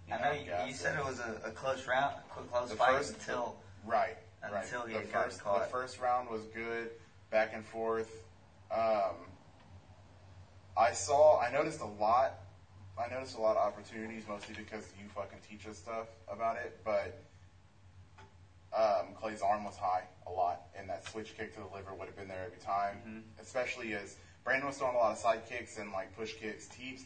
You 0.08 0.14
I 0.14 0.18
know 0.20 0.32
you, 0.32 0.66
you 0.66 0.74
said 0.74 0.98
it. 0.98 1.04
was 1.04 1.20
a, 1.20 1.40
a 1.44 1.50
close 1.52 1.86
round, 1.86 2.16
close 2.50 2.68
The 2.70 2.76
fight 2.76 2.96
first- 2.96 3.14
until 3.14 3.56
Right. 3.86 4.16
Right. 4.42 4.64
Until 4.64 4.86
he 4.86 4.94
the 4.94 5.00
had 5.00 5.08
first, 5.08 5.42
caught. 5.42 5.64
The 5.64 5.70
first 5.70 6.00
round 6.00 6.30
was 6.30 6.42
good, 6.54 6.90
back 7.30 7.52
and 7.54 7.64
forth. 7.64 8.10
Um, 8.70 9.16
I 10.76 10.92
saw, 10.92 11.40
I 11.40 11.50
noticed 11.52 11.80
a 11.80 11.86
lot. 11.86 12.34
I 12.98 13.12
noticed 13.12 13.36
a 13.36 13.40
lot 13.40 13.56
of 13.56 13.62
opportunities, 13.66 14.24
mostly 14.28 14.54
because 14.54 14.84
you 15.00 15.08
fucking 15.14 15.38
teach 15.48 15.66
us 15.66 15.78
stuff 15.78 16.06
about 16.30 16.56
it. 16.56 16.78
But 16.84 17.22
um, 18.76 19.14
Clay's 19.14 19.42
arm 19.42 19.64
was 19.64 19.76
high 19.76 20.04
a 20.26 20.30
lot, 20.30 20.62
and 20.78 20.88
that 20.88 21.06
switch 21.08 21.36
kick 21.36 21.54
to 21.54 21.60
the 21.60 21.76
liver 21.76 21.94
would 21.94 22.06
have 22.06 22.16
been 22.16 22.28
there 22.28 22.44
every 22.46 22.58
time. 22.58 22.96
Mm-hmm. 23.06 23.42
Especially 23.42 23.94
as 23.94 24.16
Brandon 24.44 24.68
was 24.68 24.78
throwing 24.78 24.96
a 24.96 24.98
lot 24.98 25.12
of 25.12 25.18
side 25.18 25.42
kicks 25.48 25.78
and 25.78 25.92
like 25.92 26.16
push 26.16 26.34
kicks, 26.34 26.66
teeps. 26.68 27.04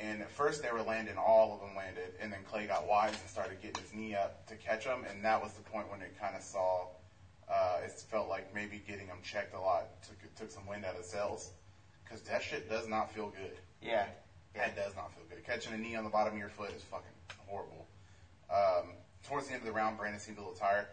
And 0.00 0.22
at 0.22 0.30
first 0.30 0.62
they 0.62 0.70
were 0.70 0.82
landing, 0.82 1.16
all 1.18 1.54
of 1.54 1.60
them 1.60 1.76
landed, 1.76 2.12
and 2.20 2.32
then 2.32 2.40
Clay 2.48 2.66
got 2.66 2.86
wise 2.86 3.10
and 3.20 3.28
started 3.28 3.60
getting 3.60 3.82
his 3.82 3.92
knee 3.92 4.14
up 4.14 4.46
to 4.46 4.54
catch 4.56 4.84
them, 4.84 5.04
and 5.10 5.24
that 5.24 5.42
was 5.42 5.52
the 5.54 5.62
point 5.62 5.90
when 5.90 6.00
it 6.02 6.14
kind 6.20 6.36
of 6.36 6.42
saw, 6.42 6.86
uh, 7.50 7.78
it 7.84 7.90
felt 8.08 8.28
like 8.28 8.54
maybe 8.54 8.80
getting 8.86 9.08
them 9.08 9.18
checked 9.22 9.54
a 9.54 9.60
lot 9.60 9.86
took 10.02 10.34
took 10.36 10.50
some 10.50 10.66
wind 10.66 10.84
out 10.84 10.96
of 10.96 11.04
sails, 11.04 11.50
because 12.04 12.20
that 12.22 12.42
shit 12.42 12.68
does 12.70 12.86
not 12.86 13.12
feel 13.12 13.30
good. 13.30 13.56
yeah, 14.54 14.66
That 14.66 14.76
does 14.76 14.94
not 14.94 15.12
feel 15.14 15.24
good. 15.28 15.44
Catching 15.44 15.72
a 15.72 15.78
knee 15.78 15.96
on 15.96 16.04
the 16.04 16.10
bottom 16.10 16.34
of 16.34 16.38
your 16.38 16.48
foot 16.48 16.70
is 16.76 16.82
fucking 16.82 17.10
horrible. 17.48 17.86
Um, 18.50 18.92
towards 19.26 19.48
the 19.48 19.54
end 19.54 19.62
of 19.62 19.66
the 19.66 19.72
round, 19.72 19.98
Brandon 19.98 20.20
seemed 20.20 20.38
a 20.38 20.40
little 20.40 20.54
tired. 20.54 20.86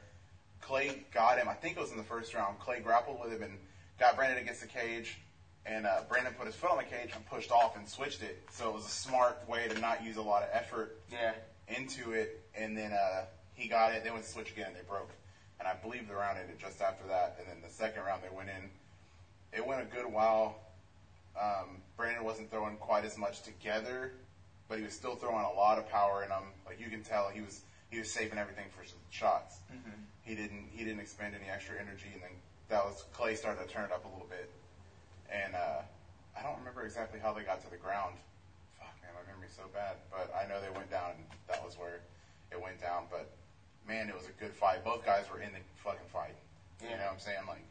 Clay 0.62 1.06
got 1.14 1.38
him. 1.38 1.48
I 1.48 1.54
think 1.54 1.78
it 1.78 1.80
was 1.80 1.92
in 1.92 1.98
the 1.98 2.04
first 2.04 2.34
round. 2.34 2.58
Clay 2.60 2.80
grappled 2.80 3.20
with 3.22 3.32
him 3.32 3.44
and 3.44 3.60
got 4.00 4.16
Brandon 4.16 4.42
against 4.42 4.62
the 4.62 4.68
cage. 4.68 5.20
And 5.66 5.86
uh, 5.86 6.02
Brandon 6.08 6.34
put 6.38 6.46
his 6.46 6.56
foot 6.56 6.72
on 6.72 6.78
the 6.78 6.84
cage 6.84 7.12
and 7.16 7.26
pushed 7.28 7.52
off 7.52 7.76
and 7.76 7.88
switched 7.88 8.22
it. 8.22 8.44
So 8.52 8.70
it 8.70 8.76
was 8.76 8.86
a 8.86 8.90
smart 8.90 9.48
way 9.50 9.68
to 9.68 9.80
not 9.80 10.04
use 10.04 10.18
a 10.18 10.22
lot 10.22 10.44
of 10.44 10.50
effort 10.54 11.00
yeah. 11.12 11.34
into 11.68 12.12
it. 12.12 12.44
And 12.56 12.78
then 12.78 12.92
uh, 12.92 13.26
he 13.56 13.68
got 13.68 13.94
it. 13.94 14.04
They 14.04 14.12
went 14.12 14.24
to 14.24 14.30
switch 14.30 14.52
again. 14.52 14.68
and 14.68 14.76
They 14.76 14.88
broke. 14.88 15.10
And 15.60 15.68
I 15.68 15.74
believe 15.74 16.08
the 16.08 16.16
round 16.16 16.38
ended 16.38 16.60
just 16.60 16.82
after 16.82 17.08
that. 17.08 17.38
And 17.40 17.48
then 17.48 17.58
the 17.68 17.74
second 17.74 18.04
round 18.04 18.22
they 18.22 18.36
went 18.36 18.50
in. 18.50 18.70
It 19.58 19.66
went 19.66 19.82
a 19.82 19.86
good 19.86 20.06
while. 20.06 20.60
Um, 21.40 21.82
Brandon 21.98 22.24
wasn't 22.24 22.52
throwing 22.52 22.78
quite 22.78 23.06
as 23.06 23.18
much 23.18 23.42
together, 23.42 24.14
but 24.70 24.78
he 24.78 24.84
was 24.84 24.94
still 24.94 25.16
throwing 25.16 25.46
a 25.46 25.52
lot 25.52 25.78
of 25.78 25.90
power 25.90 26.24
in 26.24 26.30
them. 26.30 26.44
Like 26.66 26.80
you 26.80 26.90
can 26.90 27.04
tell, 27.04 27.30
he 27.30 27.42
was 27.42 27.62
he 27.92 28.00
was 28.00 28.12
saving 28.12 28.38
everything 28.38 28.66
for 28.78 28.86
some 28.86 29.00
shots. 29.10 29.58
He 30.24 30.36
didn't 30.36 30.70
he 30.72 30.84
didn't 30.84 31.00
expend 31.00 31.36
any 31.36 31.50
extra 31.50 31.76
energy, 31.76 32.08
and 32.14 32.22
then 32.22 32.32
that 32.70 32.84
was 32.84 33.04
Clay 33.14 33.36
started 33.36 33.68
to 33.68 33.74
turn 33.74 33.86
it 33.86 33.92
up 33.92 34.06
a 34.06 34.08
little 34.08 34.28
bit. 34.30 34.50
And 35.32 35.56
uh, 35.56 35.82
I 36.38 36.44
don't 36.44 36.58
remember 36.60 36.84
exactly 36.84 37.20
how 37.20 37.34
they 37.34 37.44
got 37.44 37.64
to 37.64 37.70
the 37.70 37.78
ground. 37.78 38.16
Fuck 38.80 38.96
man, 39.02 39.12
my 39.16 39.26
memory's 39.32 39.56
so 39.56 39.68
bad. 39.74 39.98
But 40.12 40.34
I 40.36 40.48
know 40.48 40.62
they 40.62 40.74
went 40.74 40.90
down, 40.92 41.18
and 41.18 41.26
that 41.48 41.64
was 41.64 41.78
where 41.78 42.02
it 42.52 42.62
went 42.62 42.80
down. 42.80 43.06
But 43.10 43.30
man, 43.88 44.10
it 44.10 44.16
was 44.16 44.28
a 44.28 44.36
good 44.40 44.54
fight. 44.54 44.84
Both 44.84 45.06
guys 45.06 45.26
were 45.32 45.40
in 45.40 45.52
the 45.52 45.64
fucking 45.84 46.10
fight. 46.12 46.36
You 46.82 46.90
know 46.92 47.08
what 47.08 47.14
I'm 47.14 47.20
saying? 47.20 47.46
Like 47.48 47.66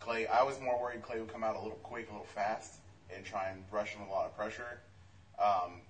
Clay, 0.00 0.26
I 0.26 0.42
was 0.42 0.60
more 0.60 0.80
worried 0.80 1.02
Clay 1.02 1.20
would 1.20 1.32
come 1.32 1.44
out 1.44 1.56
a 1.56 1.60
little 1.60 1.78
quick, 1.82 2.08
a 2.08 2.12
little 2.12 2.26
fast, 2.34 2.80
and 3.14 3.24
try 3.24 3.48
and 3.48 3.62
rush 3.70 3.90
him 3.90 4.02
with 4.02 4.10
a 4.10 4.12
lot 4.12 4.26
of 4.26 4.36
pressure. 4.36 4.80
Um, 5.38 5.82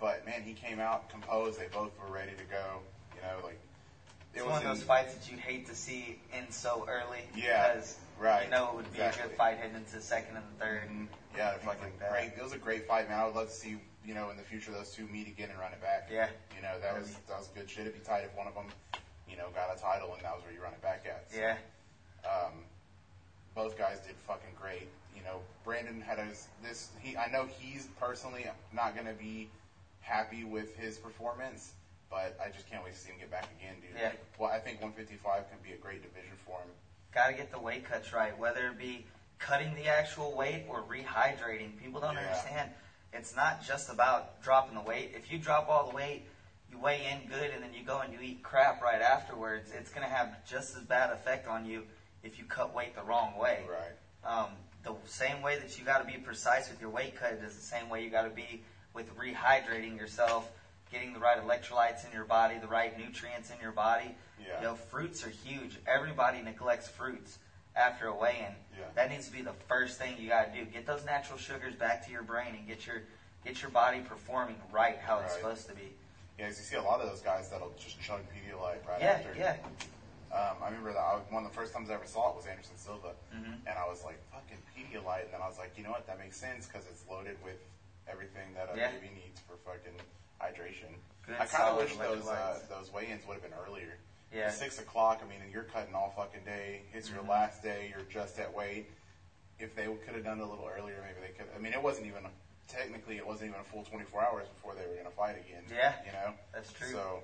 but 0.00 0.24
man, 0.26 0.42
he 0.42 0.52
came 0.52 0.80
out 0.80 1.08
composed. 1.08 1.58
They 1.58 1.68
both 1.72 1.92
were 1.98 2.12
ready 2.12 2.32
to 2.32 2.44
go. 2.44 2.80
You 3.14 3.22
know, 3.22 3.44
like 3.44 3.60
It's 4.34 4.42
was 4.44 4.52
one 4.52 4.62
of 4.62 4.68
those 4.68 4.82
fights 4.82 5.14
that 5.14 5.30
you'd 5.30 5.40
hate 5.40 5.66
to 5.66 5.74
see 5.74 6.18
end 6.32 6.46
so 6.52 6.86
early. 6.88 7.20
Yeah, 7.36 7.72
because 7.74 7.98
right, 8.18 8.44
You 8.44 8.50
know 8.50 8.70
it 8.70 8.76
would 8.76 8.92
be 8.92 9.00
a 9.00 9.12
good 9.12 9.32
fight 9.36 9.58
heading 9.58 9.76
into 9.76 9.92
the 9.96 10.00
second 10.02 10.36
and 10.36 10.44
the 10.58 10.64
3rd 10.64 10.88
Mhm. 10.88 11.08
Yeah, 11.36 11.50
Things 11.52 11.64
fucking 11.64 11.82
like 11.82 11.98
that. 12.00 12.10
great. 12.10 12.32
It 12.36 12.42
was 12.42 12.52
a 12.52 12.58
great 12.58 12.86
fight, 12.86 13.08
man. 13.08 13.18
I 13.20 13.24
would 13.26 13.34
love 13.34 13.48
to 13.48 13.54
see 13.54 13.78
you 14.04 14.14
know 14.14 14.30
in 14.30 14.36
the 14.36 14.42
future 14.42 14.70
those 14.72 14.92
two 14.94 15.06
meet 15.06 15.28
again 15.28 15.50
and 15.50 15.58
run 15.58 15.72
it 15.72 15.80
back. 15.80 16.08
Yeah. 16.10 16.28
you 16.56 16.62
know 16.62 16.78
that 16.80 16.98
was 16.98 17.14
that 17.28 17.38
was 17.38 17.48
good 17.48 17.68
shit. 17.68 17.82
It'd 17.86 17.94
be 17.94 18.00
tight 18.00 18.24
if 18.24 18.34
one 18.36 18.46
of 18.46 18.54
them, 18.54 18.66
you 19.28 19.36
know, 19.36 19.48
got 19.54 19.76
a 19.76 19.80
title 19.80 20.14
and 20.14 20.22
that 20.24 20.34
was 20.34 20.44
where 20.44 20.52
you 20.52 20.62
run 20.62 20.72
it 20.72 20.80
back 20.82 21.04
at. 21.06 21.30
So, 21.30 21.38
Yeah, 21.38 21.56
Um, 22.28 22.64
both 23.54 23.76
guys 23.76 23.98
did 24.06 24.16
fucking 24.16 24.54
great. 24.60 24.88
You 25.14 25.22
know, 25.22 25.40
Brandon 25.64 26.00
had 26.00 26.18
his 26.18 26.48
this. 26.62 26.90
He 27.00 27.16
I 27.16 27.26
know 27.30 27.46
he's 27.46 27.86
personally 28.00 28.46
not 28.72 28.94
gonna 28.96 29.12
be 29.12 29.50
happy 30.00 30.44
with 30.44 30.74
his 30.76 30.98
performance, 30.98 31.72
but 32.12 32.36
I 32.44 32.50
just 32.50 32.68
can't 32.68 32.84
wait 32.84 32.92
to 32.92 33.00
see 33.00 33.08
him 33.10 33.16
get 33.18 33.30
back 33.30 33.48
again, 33.58 33.76
dude. 33.80 33.98
Yeah. 33.98 34.12
Well, 34.38 34.50
I 34.52 34.58
think 34.58 34.82
155 34.82 35.48
can 35.48 35.58
be 35.64 35.72
a 35.72 35.78
great 35.78 36.02
division 36.02 36.36
for 36.44 36.58
him. 36.60 36.68
got 37.14 37.28
to 37.28 37.34
get 37.34 37.50
the 37.50 37.58
weight 37.58 37.84
cuts 37.84 38.12
right, 38.12 38.38
whether 38.38 38.68
it 38.68 38.78
be 38.78 39.04
cutting 39.38 39.74
the 39.74 39.86
actual 39.86 40.32
weight 40.34 40.64
or 40.68 40.82
rehydrating. 40.82 41.78
People 41.78 42.00
don't 42.00 42.14
Yeah. 42.14 42.20
understand. 42.20 42.70
It's 43.12 43.34
not 43.36 43.62
just 43.62 43.90
about 43.90 44.40
dropping 44.42 44.74
the 44.74 44.80
weight. 44.80 45.12
If 45.14 45.30
you 45.30 45.38
drop 45.38 45.68
all 45.68 45.90
the 45.90 45.94
weight, 45.96 46.26
you 46.70 46.78
weigh 46.78 47.04
in 47.06 47.28
good 47.28 47.50
and 47.50 47.62
then 47.62 47.74
you 47.74 47.84
go 47.84 48.00
and 48.00 48.12
you 48.14 48.20
eat 48.20 48.42
crap 48.42 48.80
right 48.82 49.02
afterwards, 49.02 49.70
it's 49.72 49.90
going 49.90 50.06
to 50.08 50.14
have 50.14 50.42
just 50.46 50.74
as 50.76 50.82
bad 50.84 51.10
effect 51.10 51.46
on 51.46 51.66
you 51.66 51.86
if 52.22 52.38
you 52.38 52.44
cut 52.46 52.74
weight 52.74 52.94
the 52.94 53.02
wrong 53.02 53.36
way. 53.36 53.66
Right. 53.68 53.92
Um, 54.24 54.52
the 54.82 54.94
same 55.04 55.42
way 55.42 55.58
that 55.58 55.78
you 55.78 55.84
got 55.84 55.98
to 55.98 56.04
be 56.10 56.18
precise 56.18 56.70
with 56.70 56.80
your 56.80 56.90
weight 56.90 57.16
cut 57.16 57.32
is 57.34 57.54
the 57.54 57.60
same 57.62 57.90
way 57.90 58.02
you 58.02 58.08
got 58.10 58.22
to 58.22 58.30
be 58.30 58.62
with 58.94 59.14
rehydrating 59.16 59.98
yourself, 59.98 60.50
getting 60.92 61.12
the 61.14 61.18
right 61.18 61.38
electrolytes 61.44 62.06
in 62.06 62.12
your 62.12 62.24
body, 62.24 62.58
the 62.60 62.68
right 62.68 62.96
nutrients 62.98 63.50
in 63.50 63.56
your 63.60 63.72
body. 63.72 64.14
Yeah. 64.38 64.58
You 64.58 64.62
know, 64.68 64.74
fruits 64.74 65.26
are 65.26 65.30
huge. 65.30 65.78
Everybody 65.86 66.42
neglects 66.42 66.86
fruits 66.88 67.38
after 67.74 68.06
a 68.08 68.14
weigh-in. 68.14 68.54
Yeah. 68.78 68.84
That 68.94 69.10
needs 69.10 69.26
to 69.26 69.32
be 69.32 69.40
the 69.42 69.54
first 69.66 69.98
thing 69.98 70.14
you 70.18 70.28
got 70.28 70.52
to 70.52 70.58
do. 70.60 70.66
Get 70.66 70.86
those 70.86 71.04
natural 71.06 71.38
sugars 71.38 71.74
back 71.74 72.04
to 72.06 72.12
your 72.12 72.22
brain 72.22 72.54
and 72.56 72.66
get 72.66 72.86
your 72.86 73.02
get 73.44 73.60
your 73.60 73.72
body 73.72 73.98
performing 74.00 74.54
right 74.70 74.98
how 75.04 75.18
it's 75.18 75.34
supposed 75.34 75.66
to 75.68 75.74
be. 75.74 75.90
Yeah, 76.38 76.46
because 76.46 76.58
you 76.58 76.64
see 76.64 76.76
a 76.76 76.82
lot 76.82 77.00
of 77.00 77.08
those 77.10 77.20
guys 77.22 77.50
that'll 77.50 77.72
just 77.76 78.00
chug 78.00 78.20
Pedialyte 78.30 78.86
right 78.86 79.00
Yeah, 79.00 79.18
after. 79.18 79.34
yeah. 79.36 79.56
Um, 80.30 80.56
I 80.62 80.66
remember 80.66 80.92
that 80.92 81.00
I, 81.02 81.18
one 81.28 81.44
of 81.44 81.50
the 81.50 81.54
first 81.56 81.74
times 81.74 81.90
I 81.90 81.94
ever 81.94 82.06
saw 82.06 82.30
it 82.30 82.36
was 82.36 82.46
Anderson 82.46 82.76
Silva, 82.76 83.12
Mhm. 83.34 83.58
and 83.66 83.74
I 83.76 83.84
was 83.88 84.04
like, 84.04 84.16
"Fucking 84.30 84.62
Pedialyte," 84.78 85.24
and 85.24 85.32
then 85.34 85.42
I 85.42 85.48
was 85.48 85.58
like, 85.58 85.76
"You 85.76 85.82
know 85.82 85.90
what? 85.90 86.06
That 86.06 86.18
makes 86.20 86.36
sense 86.38 86.66
because 86.68 86.86
it's 86.86 87.02
loaded 87.10 87.36
with 87.42 87.58
everything 88.08 88.54
that 88.54 88.70
a 88.72 88.78
Yeah. 88.78 88.92
baby 88.92 89.10
needs 89.10 89.40
for 89.40 89.56
fucking 89.66 89.98
hydration." 90.42 90.90
Good, 91.26 91.36
I 91.38 91.46
kind 91.46 91.68
of 91.70 91.76
wish 91.76 91.96
those 91.96 92.26
uh, 92.28 92.58
those 92.68 92.92
weigh-ins 92.92 93.26
would 93.26 93.34
have 93.34 93.42
been 93.42 93.58
earlier. 93.66 93.96
Yeah. 94.34 94.50
Six 94.50 94.78
o'clock. 94.78 95.22
I 95.24 95.28
mean, 95.28 95.38
you're 95.52 95.62
cutting 95.64 95.94
all 95.94 96.12
fucking 96.16 96.44
day. 96.44 96.82
It's 96.92 97.08
your 97.10 97.22
Mhm. 97.22 97.28
last 97.28 97.62
day. 97.62 97.92
You're 97.94 98.06
just 98.06 98.38
at 98.38 98.52
weight. 98.52 98.90
If 99.58 99.74
they 99.76 99.84
could 99.84 100.14
have 100.14 100.24
done 100.24 100.40
it 100.40 100.42
a 100.42 100.46
little 100.46 100.66
earlier, 100.66 101.04
maybe 101.06 101.20
they 101.26 101.32
could. 101.38 101.46
I 101.54 101.58
mean, 101.58 101.72
it 101.74 101.82
wasn't 101.82 102.06
even 102.06 102.26
technically 102.66 103.18
it 103.18 103.26
wasn't 103.26 103.50
even 103.50 103.60
a 103.60 103.64
full 103.64 103.84
24 103.84 104.22
hours 104.24 104.48
before 104.48 104.74
they 104.74 104.86
were 104.86 104.94
going 104.94 105.04
to 105.04 105.12
fight 105.12 105.36
again. 105.38 105.62
Yeah. 105.70 105.94
You 106.06 106.12
know. 106.12 106.34
That's 106.52 106.72
true. 106.72 106.88
So. 106.90 107.22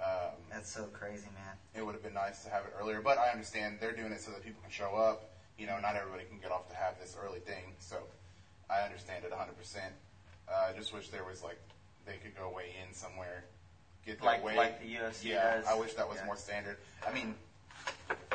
Um, 0.00 0.32
That's 0.50 0.70
so 0.72 0.84
crazy, 0.84 1.28
man. 1.34 1.56
it 1.74 1.84
would 1.84 1.94
have 1.94 2.02
been 2.02 2.14
nice 2.14 2.42
to 2.44 2.50
have 2.50 2.64
it 2.64 2.72
earlier, 2.80 3.02
but 3.02 3.18
I 3.18 3.28
understand 3.30 3.78
they're 3.80 3.92
doing 3.92 4.12
it 4.12 4.22
so 4.22 4.30
that 4.30 4.42
people 4.42 4.62
can 4.62 4.70
show 4.70 4.96
up. 4.96 5.28
You 5.58 5.66
know, 5.66 5.78
not 5.78 5.94
everybody 5.94 6.24
can 6.24 6.38
get 6.38 6.50
off 6.50 6.70
to 6.70 6.74
have 6.74 6.98
this 6.98 7.14
early 7.22 7.40
thing, 7.40 7.74
so 7.80 7.98
I 8.70 8.80
understand 8.80 9.24
it 9.26 9.30
100%. 9.30 9.92
Uh, 10.48 10.68
I 10.70 10.72
just 10.72 10.94
wish 10.94 11.10
there 11.10 11.24
was 11.24 11.42
like 11.42 11.58
they 12.06 12.16
could 12.22 12.36
go 12.36 12.52
weigh 12.54 12.74
in 12.86 12.94
somewhere, 12.94 13.44
get 14.06 14.18
their 14.20 14.26
Like 14.30 14.44
weight. 14.44 14.56
like 14.56 14.80
the 14.80 14.94
UFC 14.94 15.24
yeah, 15.30 15.56
does. 15.56 15.66
I 15.66 15.74
wish 15.74 15.94
that 15.94 16.08
was 16.08 16.18
Yeah. 16.18 16.26
more 16.26 16.36
standard. 16.36 16.78
I 17.06 17.12
mean, 17.12 17.34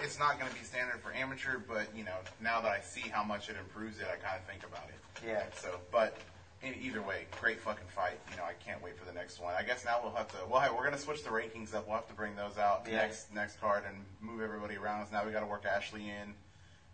it's 0.02 0.20
not 0.20 0.40
going 0.40 0.50
to 0.52 0.58
be 0.58 0.64
standard 0.64 1.02
for 1.02 1.14
amateur, 1.14 1.58
but 1.60 1.88
you 1.96 2.04
know, 2.04 2.18
now 2.42 2.62
that 2.62 2.72
I 2.72 2.82
see 2.82 3.02
how 3.10 3.24
much 3.24 3.50
it 3.50 3.56
improves 3.58 4.00
it, 4.00 4.08
I 4.12 4.16
kind 4.18 4.40
of 4.40 4.46
think 4.48 4.64
about 4.64 4.88
it. 4.90 5.26
Yeah. 5.26 5.44
So, 5.56 5.80
but 5.92 6.18
in 6.62 6.74
either 6.82 7.02
way, 7.02 7.26
great 7.40 7.60
fucking 7.60 7.88
fight. 7.94 8.20
You 8.32 8.38
know, 8.38 8.44
I 8.44 8.54
can't 8.54 8.82
wait 8.82 8.98
for 8.98 9.06
the 9.06 9.12
next 9.14 9.40
one. 9.40 9.54
I 9.56 9.64
guess 9.64 9.86
now 9.86 10.00
we'll 10.02 10.16
have 10.16 10.28
to. 10.30 10.38
Well, 10.50 10.62
hey, 10.62 10.70
we're 10.76 10.84
gonna 10.84 10.98
switch 10.98 11.24
the 11.24 11.30
rankings 11.30 11.74
up. 11.76 11.86
We'll 11.88 11.96
have 11.98 12.08
to 12.08 12.14
bring 12.16 12.36
those 12.36 12.58
out 12.58 12.86
Yeah. 12.88 12.98
next 12.98 13.34
next 13.34 13.60
card 13.60 13.84
and 13.88 14.06
move 14.22 14.42
everybody 14.42 14.76
around. 14.78 15.06
So 15.08 15.14
now 15.14 15.26
we 15.26 15.32
got 15.32 15.42
to 15.42 15.46
work 15.46 15.66
Ashley 15.66 16.10
in. 16.10 16.34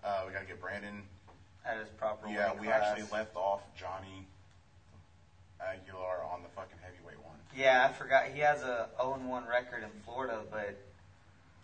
Uh, 0.03 0.23
we 0.27 0.33
got 0.33 0.39
to 0.41 0.45
get 0.45 0.59
Brandon. 0.59 1.03
At 1.63 1.77
his 1.77 1.89
proper. 1.89 2.27
Yeah, 2.27 2.53
we 2.53 2.65
class. 2.65 2.81
actually 2.83 3.07
left 3.15 3.35
off 3.35 3.61
Johnny 3.77 4.27
Aguilar 5.65 6.23
on 6.31 6.43
the 6.43 6.49
fucking 6.49 6.77
heavyweight 6.81 7.19
one. 7.23 7.35
Yeah, 7.55 7.87
I 7.89 7.93
forgot. 7.93 8.25
He 8.33 8.39
has 8.41 8.61
a 8.61 8.89
0 8.97 9.19
1 9.25 9.47
record 9.47 9.83
in 9.83 9.89
Florida, 10.05 10.41
but 10.51 10.77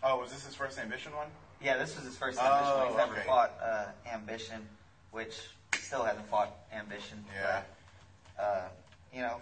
Oh, 0.04 0.20
was 0.20 0.32
this 0.32 0.46
his 0.46 0.54
first 0.56 0.78
ambition 0.78 1.16
one? 1.16 1.28
yeah, 1.62 1.78
this 1.78 1.96
was 1.96 2.06
his 2.06 2.16
first 2.18 2.38
Oh, 2.42 2.46
ambition. 2.46 2.88
He's 2.90 2.98
never 2.98 3.14
okay. 3.14 3.28
fought 3.28 3.52
uh, 3.62 3.86
ambition, 4.14 4.68
which 5.12 5.36
still 5.76 6.04
hasn't 6.04 6.28
fought 6.30 6.56
ambition. 6.72 7.24
Yeah. 7.36 7.62
But, 8.38 8.44
uh, 8.44 8.68
you 9.14 9.22
know, 9.22 9.38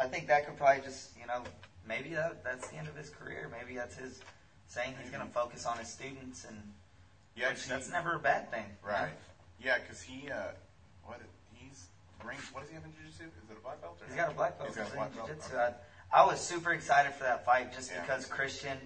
I 0.00 0.06
think 0.06 0.28
that 0.28 0.46
could 0.46 0.56
probably 0.56 0.82
just, 0.82 1.10
you 1.20 1.26
know, 1.26 1.42
maybe 1.86 2.14
that, 2.14 2.42
that's 2.42 2.68
the 2.68 2.76
end 2.76 2.88
of 2.88 2.96
his 2.96 3.10
career. 3.10 3.50
Maybe 3.52 3.76
that's 3.76 3.96
his 3.96 4.20
saying 4.68 4.94
he's 5.02 5.10
going 5.10 5.26
to 5.26 5.32
focus 5.32 5.66
on 5.66 5.76
his 5.78 5.88
students, 5.88 6.44
and 6.48 6.56
Yeah, 7.36 7.50
which, 7.50 7.64
he- 7.64 7.68
that's 7.68 7.90
never 7.90 8.14
a 8.14 8.18
bad 8.18 8.50
thing. 8.50 8.64
know? 8.82 8.88
right. 8.90 9.10
Yeah, 9.62 9.78
because 9.78 10.00
he 10.00 10.30
uh, 10.30 10.52
what 11.04 11.20
ranked. 12.24 12.52
What 12.52 12.60
does 12.60 12.68
he 12.70 12.74
have 12.74 12.84
in 12.84 12.92
jiu-jitsu? 12.92 13.24
Is 13.24 13.50
it 13.50 13.56
a 13.58 13.62
black 13.62 13.80
belt? 13.80 13.98
Or 14.00 14.06
He's 14.06 14.16
got 14.16 14.30
a 14.30 14.34
black 14.34 14.58
belt 14.58 14.68
He's 14.68 14.76
got 14.76 14.88
a 14.90 14.94
black 14.96 15.14
belt. 15.14 15.28
jiu-jitsu. 15.28 15.54
Okay. 15.56 15.74
I, 16.12 16.22
I 16.22 16.26
was 16.26 16.40
super 16.40 16.72
excited 16.72 17.12
for 17.14 17.24
that 17.24 17.44
fight 17.44 17.72
just 17.72 17.90
Yeah. 17.90 18.00
because 18.02 18.26
Christian 18.26 18.76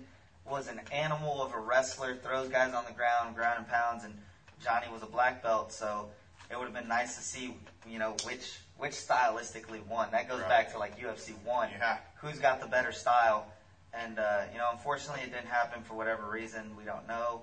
was 0.49 0.69
an 0.69 0.81
animal 0.93 1.43
of 1.43 1.55
a 1.55 1.59
wrestler, 1.59 2.17
throws 2.17 2.49
guys 2.49 2.75
on 2.75 2.85
the 2.85 2.93
ground, 2.93 3.35
ground 3.35 3.59
and 3.59 3.69
pounds, 3.69 4.05
and 4.05 4.15
Johnny 4.63 4.87
was 4.93 5.03
a 5.03 5.07
black 5.07 5.43
belt. 5.43 5.73
So 5.73 6.11
it 6.51 6.59
would 6.59 6.65
have 6.65 6.75
been 6.75 6.89
nice 6.89 7.17
to 7.17 7.23
see, 7.23 7.57
you 7.89 7.99
know, 7.99 8.15
which 8.27 8.59
which 8.77 8.93
stylistically 8.93 9.85
won. 9.87 10.11
That 10.11 10.29
goes 10.29 10.41
Right. 10.41 10.49
back 10.49 10.73
to 10.73 10.79
like 10.79 10.99
UFC 10.99 11.33
one. 11.45 11.71
Yeah. 11.71 11.99
Who's 12.17 12.39
got 12.41 12.61
the 12.61 12.67
better 12.67 12.93
style? 12.93 13.47
And 13.95 14.19
uh, 14.19 14.43
you 14.53 14.59
know, 14.59 14.69
unfortunately, 14.73 15.23
it 15.23 15.31
didn't 15.33 15.47
happen 15.47 15.83
for 15.85 15.95
whatever 15.95 16.29
reason. 16.29 16.77
We 16.77 16.85
don't 16.85 17.07
know. 17.09 17.43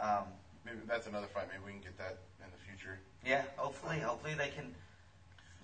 Um, 0.00 0.24
Maybe 0.64 0.78
that's 0.86 1.06
another 1.06 1.26
fight. 1.26 1.48
Maybe 1.50 1.64
we 1.66 1.72
can 1.72 1.80
get 1.80 1.98
that 1.98 2.18
in 2.44 2.46
the 2.52 2.58
future. 2.68 2.98
yeah, 3.26 3.42
hopefully, 3.56 3.98
hopefully 4.00 4.34
they 4.34 4.48
can, 4.50 4.74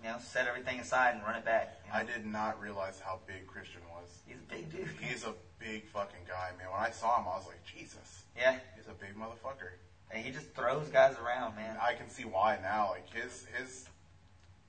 you 0.05 0.11
know, 0.11 0.17
set 0.23 0.47
everything 0.47 0.79
aside 0.81 1.15
and 1.15 1.23
run 1.25 1.35
it 1.37 1.45
back. 1.47 1.81
you 1.87 1.93
know. 1.93 1.99
I 1.99 2.05
did 2.05 2.27
not 2.27 2.61
realize 2.61 3.01
how 3.01 3.21
big 3.27 3.47
Christian 3.47 3.81
was. 3.91 4.09
He's 4.27 4.37
a 4.37 4.53
big 4.55 4.71
dude. 4.71 4.89
He's 5.01 5.25
a 5.25 5.33
big 5.59 5.87
fucking 5.89 6.29
guy, 6.29 6.51
man. 6.59 6.71
When 6.71 6.81
I 6.81 6.91
saw 6.91 7.19
him, 7.19 7.25
I 7.27 7.37
was 7.39 7.47
like, 7.47 7.65
Jesus, 7.65 8.25
yeah. 8.37 8.57
he's 8.77 8.87
a 8.87 8.93
big 8.93 9.17
motherfucker. 9.17 9.81
And 10.11 10.23
he 10.23 10.31
just 10.31 10.53
throws 10.55 10.89
guys 10.89 11.17
around, 11.25 11.57
man. 11.57 11.79
I 11.81 11.95
can 11.95 12.11
see 12.11 12.25
why 12.25 12.59
now. 12.63 12.91
Like 12.91 13.09
his 13.11 13.47
his, 13.59 13.89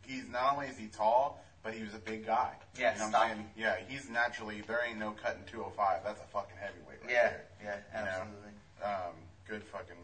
he's 0.07 0.23
not 0.29 0.53
only 0.53 0.67
is 0.67 0.77
he 0.77 0.87
tall, 0.87 1.43
but 1.63 1.73
he 1.73 1.83
was 1.83 1.93
a 1.93 1.99
big 1.99 2.25
guy. 2.25 2.53
Yeah, 2.79 2.93
you 2.93 2.99
know 2.99 3.09
stocky. 3.09 3.31
I'm 3.31 3.37
saying? 3.37 3.49
Yeah, 3.57 3.75
he's 3.87 4.09
naturally 4.09 4.61
there 4.65 4.79
ain't 4.87 4.97
no 4.97 5.11
cutting 5.21 5.43
205. 5.51 5.99
That's 6.05 6.21
a 6.21 6.25
fucking 6.31 6.55
heavyweight 6.57 7.03
right 7.03 7.11
Yeah, 7.11 7.29
there. 7.29 7.45
yeah, 7.61 7.99
You 7.99 8.05
know? 8.05 8.11
absolutely. 8.11 8.53
Um, 8.81 9.13
good 9.47 9.63
fucking. 9.65 9.99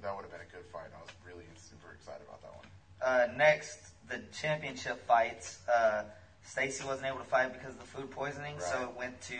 That 0.00 0.14
would 0.14 0.22
have 0.22 0.30
been 0.30 0.46
a 0.46 0.52
good 0.54 0.64
fight. 0.72 0.88
I 0.94 1.00
was 1.02 1.10
really 1.26 1.44
super 1.58 1.92
excited 1.92 2.22
about 2.22 2.40
that 2.46 2.54
one. 2.54 2.66
Uh, 3.02 3.36
next, 3.36 3.97
the 4.08 4.20
championship 4.32 5.06
fights. 5.06 5.58
Uh, 5.72 6.04
Stacy 6.44 6.84
wasn't 6.84 7.06
able 7.08 7.18
to 7.18 7.24
fight 7.24 7.52
because 7.52 7.74
of 7.74 7.80
the 7.80 7.86
food 7.86 8.10
poisoning, 8.10 8.54
so 8.58 8.82
it 8.82 8.96
went 8.98 9.20
to 9.22 9.34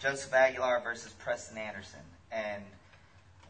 Joseph 0.00 0.32
Aguilar 0.32 0.80
versus 0.80 1.12
Preston 1.18 1.58
Anderson. 1.58 2.00
And 2.30 2.62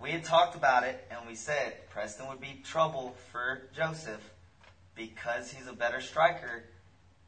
we 0.00 0.10
had 0.10 0.24
talked 0.24 0.54
about 0.56 0.84
it, 0.84 1.06
and 1.10 1.20
we 1.28 1.34
said 1.34 1.74
Preston 1.90 2.28
would 2.28 2.40
be 2.40 2.62
trouble 2.64 3.14
for 3.32 3.62
Joseph 3.76 4.20
because 4.94 5.50
he's 5.50 5.66
a 5.66 5.72
better 5.74 6.00
striker, 6.00 6.64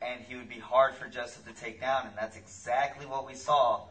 and 0.01 0.23
he 0.27 0.37
would 0.37 0.49
be 0.49 0.59
hard 0.59 0.95
for 0.95 1.07
Joseph 1.07 1.47
to 1.47 1.53
take 1.53 1.81
down. 1.81 2.07
And 2.07 2.17
that's 2.17 2.37
exactly 2.37 3.05
what 3.05 3.27
we 3.27 3.35
saw 3.35 3.83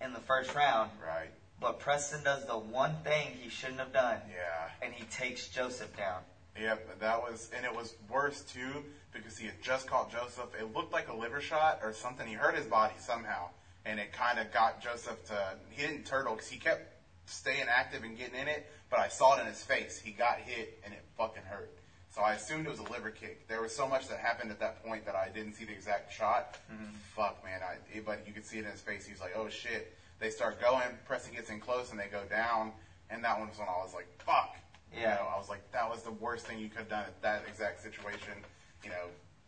in 0.00 0.12
the 0.14 0.20
first 0.20 0.54
round. 0.54 0.90
Right. 1.04 1.28
But 1.60 1.78
Preston 1.78 2.24
does 2.24 2.46
the 2.46 2.56
one 2.58 2.96
thing 3.04 3.36
he 3.40 3.48
shouldn't 3.50 3.78
have 3.80 3.92
done, 3.92 4.18
Yeah. 4.30 4.70
and 4.80 4.94
he 4.94 5.04
takes 5.04 5.48
Joseph 5.48 5.94
down. 5.96 6.22
Yep, 6.60 7.00
that 7.00 7.22
was, 7.22 7.50
and 7.56 7.64
it 7.64 7.74
was 7.74 7.94
worse 8.10 8.42
too 8.42 8.84
because 9.12 9.38
he 9.38 9.46
had 9.46 9.60
just 9.62 9.86
caught 9.86 10.12
Joseph. 10.12 10.48
It 10.58 10.74
looked 10.74 10.92
like 10.92 11.08
a 11.08 11.14
liver 11.14 11.40
shot 11.40 11.80
or 11.82 11.92
something. 11.92 12.26
He 12.26 12.34
hurt 12.34 12.54
his 12.54 12.66
body 12.66 12.94
somehow, 12.98 13.48
and 13.84 13.98
it 13.98 14.12
kind 14.12 14.38
of 14.38 14.52
got 14.52 14.82
Joseph 14.82 15.24
to. 15.26 15.56
He 15.70 15.82
didn't 15.82 16.04
turtle 16.04 16.34
because 16.34 16.48
he 16.48 16.58
kept 16.58 16.92
staying 17.26 17.66
active 17.68 18.02
and 18.04 18.16
getting 18.16 18.38
in 18.38 18.48
it, 18.48 18.70
but 18.90 19.00
I 19.00 19.08
saw 19.08 19.36
it 19.36 19.40
in 19.40 19.46
his 19.46 19.62
face. 19.62 19.98
He 19.98 20.12
got 20.12 20.38
hit, 20.38 20.80
and 20.84 20.92
it 20.92 21.02
fucking 21.16 21.42
hurt. 21.44 21.70
So 22.14 22.20
I 22.20 22.34
assumed 22.34 22.66
it 22.66 22.70
was 22.70 22.80
a 22.80 22.90
liver 22.92 23.10
kick. 23.10 23.48
There 23.48 23.62
was 23.62 23.74
so 23.74 23.88
much 23.88 24.08
that 24.08 24.18
happened 24.18 24.50
at 24.50 24.60
that 24.60 24.84
point 24.84 25.06
that 25.06 25.16
I 25.16 25.30
didn't 25.30 25.54
see 25.54 25.64
the 25.64 25.72
exact 25.72 26.12
shot. 26.12 26.58
Mm-hmm. 26.70 26.94
Fuck, 27.16 27.42
man! 27.42 27.60
I, 27.62 28.00
but 28.00 28.24
you 28.26 28.34
could 28.34 28.44
see 28.44 28.58
it 28.58 28.66
in 28.66 28.70
his 28.70 28.80
face. 28.80 29.06
He's 29.06 29.20
like, 29.20 29.32
"Oh 29.36 29.48
shit!" 29.48 29.96
They 30.20 30.30
start 30.30 30.60
going. 30.60 30.84
Preston 31.06 31.34
gets 31.34 31.48
in 31.50 31.60
close, 31.60 31.90
and 31.90 31.98
they 31.98 32.08
go 32.08 32.22
down. 32.28 32.72
And 33.10 33.24
that 33.24 33.38
one 33.38 33.48
was 33.48 33.58
when 33.58 33.68
I 33.68 33.82
was 33.82 33.94
like, 33.94 34.08
"Fuck." 34.24 34.56
You 34.94 35.00
Yeah. 35.02 35.14
know, 35.16 35.28
I 35.34 35.38
was 35.38 35.48
like, 35.48 35.70
that 35.72 35.88
was 35.88 36.02
the 36.02 36.10
worst 36.12 36.46
thing 36.46 36.58
you 36.58 36.68
could 36.68 36.78
have 36.80 36.88
done 36.88 37.04
at 37.04 37.22
that 37.22 37.42
exact 37.48 37.82
situation. 37.82 38.44
You 38.84 38.90
know, 38.90 39.06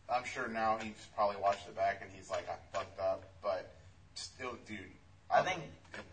I'm 0.08 0.24
sure 0.24 0.48
now 0.48 0.78
he's 0.78 1.06
probably 1.14 1.36
watched 1.36 1.66
it 1.66 1.76
back 1.76 2.00
and 2.02 2.10
he's 2.12 2.30
like, 2.30 2.48
I 2.48 2.56
fucked 2.72 2.98
up. 3.00 3.24
But 3.42 3.74
still, 4.14 4.56
dude, 4.66 4.90
I 5.30 5.42
think- 5.42 5.64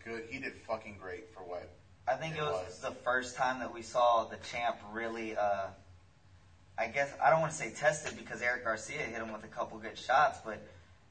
good. 0.04 0.26
He 0.30 0.38
did 0.38 0.54
fucking 0.66 0.98
great 0.98 1.32
for 1.34 1.40
what. 1.42 1.68
I 2.06 2.14
think 2.16 2.36
it 2.36 2.42
was 2.42 2.80
the 2.80 2.90
first 2.92 3.36
time 3.36 3.58
that 3.60 3.72
we 3.72 3.82
saw 3.82 4.24
the 4.24 4.36
champ 4.38 4.76
really, 4.92 5.36
uh, 5.36 5.68
I 6.78 6.86
guess, 6.88 7.12
I 7.22 7.30
don't 7.30 7.40
want 7.40 7.52
to 7.52 7.58
say 7.58 7.70
tested 7.70 8.16
because 8.16 8.42
Eric 8.42 8.64
Garcia 8.64 8.98
hit 9.02 9.14
him 9.20 9.32
with 9.32 9.44
a 9.44 9.48
couple 9.48 9.78
good 9.78 9.96
shots, 9.98 10.38
but, 10.44 10.58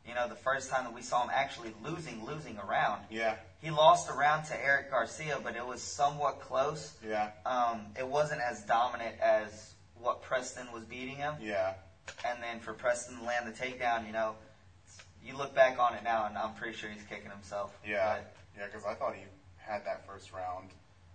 you 0.07 0.13
know, 0.15 0.27
the 0.27 0.35
first 0.35 0.69
time 0.69 0.83
that 0.85 0.93
we 0.93 1.01
saw 1.01 1.23
him 1.23 1.29
actually 1.33 1.73
losing, 1.83 2.25
losing 2.25 2.57
a 2.57 2.65
round. 2.65 3.01
Yeah, 3.09 3.35
He 3.61 3.69
lost 3.69 4.09
a 4.09 4.13
round 4.13 4.45
to 4.45 4.63
Eric 4.65 4.89
Garcia, 4.91 5.37
but 5.43 5.55
it 5.55 5.65
was 5.65 5.81
somewhat 5.81 6.41
close. 6.41 6.93
yeah, 7.07 7.31
Um, 7.45 7.87
it 7.97 8.07
wasn't 8.07 8.41
as 8.41 8.63
dominant 8.63 9.19
as 9.21 9.73
what 9.99 10.21
Preston 10.23 10.71
was 10.73 10.83
beating 10.85 11.15
him. 11.17 11.35
yeah. 11.41 11.73
And 12.25 12.41
then 12.41 12.59
for 12.59 12.73
Preston 12.73 13.19
to 13.19 13.23
land 13.23 13.47
the 13.47 13.51
takedown, 13.51 14.07
you 14.07 14.11
know, 14.11 14.35
you 15.23 15.37
look 15.37 15.53
back 15.53 15.77
on 15.79 15.93
it 15.93 16.03
now, 16.03 16.25
and 16.25 16.35
I'm 16.37 16.55
pretty 16.55 16.75
sure 16.75 16.89
he's 16.89 17.03
kicking 17.03 17.29
himself. 17.29 17.77
Yeah, 17.87 18.15
But, 18.17 18.35
yeah, 18.57 18.65
because 18.65 18.85
I 18.85 18.95
thought 18.95 19.13
he 19.15 19.21
had 19.57 19.85
that 19.85 20.05
first 20.07 20.31
round. 20.33 20.69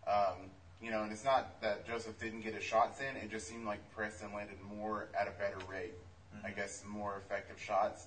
Um, 0.06 0.48
you 0.80 0.92
know, 0.92 1.02
and 1.02 1.10
it's 1.10 1.24
not 1.24 1.60
that 1.62 1.86
Joseph 1.86 2.18
didn't 2.20 2.42
get 2.42 2.54
his 2.54 2.62
shots 2.62 3.00
in. 3.00 3.16
It 3.16 3.30
just 3.30 3.48
seemed 3.48 3.66
like 3.66 3.80
Preston 3.94 4.32
landed 4.32 4.58
more 4.62 5.08
at 5.18 5.26
a 5.26 5.32
better 5.32 5.58
rate. 5.68 5.94
I 6.44 6.50
guess 6.50 6.84
more 6.86 7.16
effective 7.24 7.60
shots. 7.60 8.06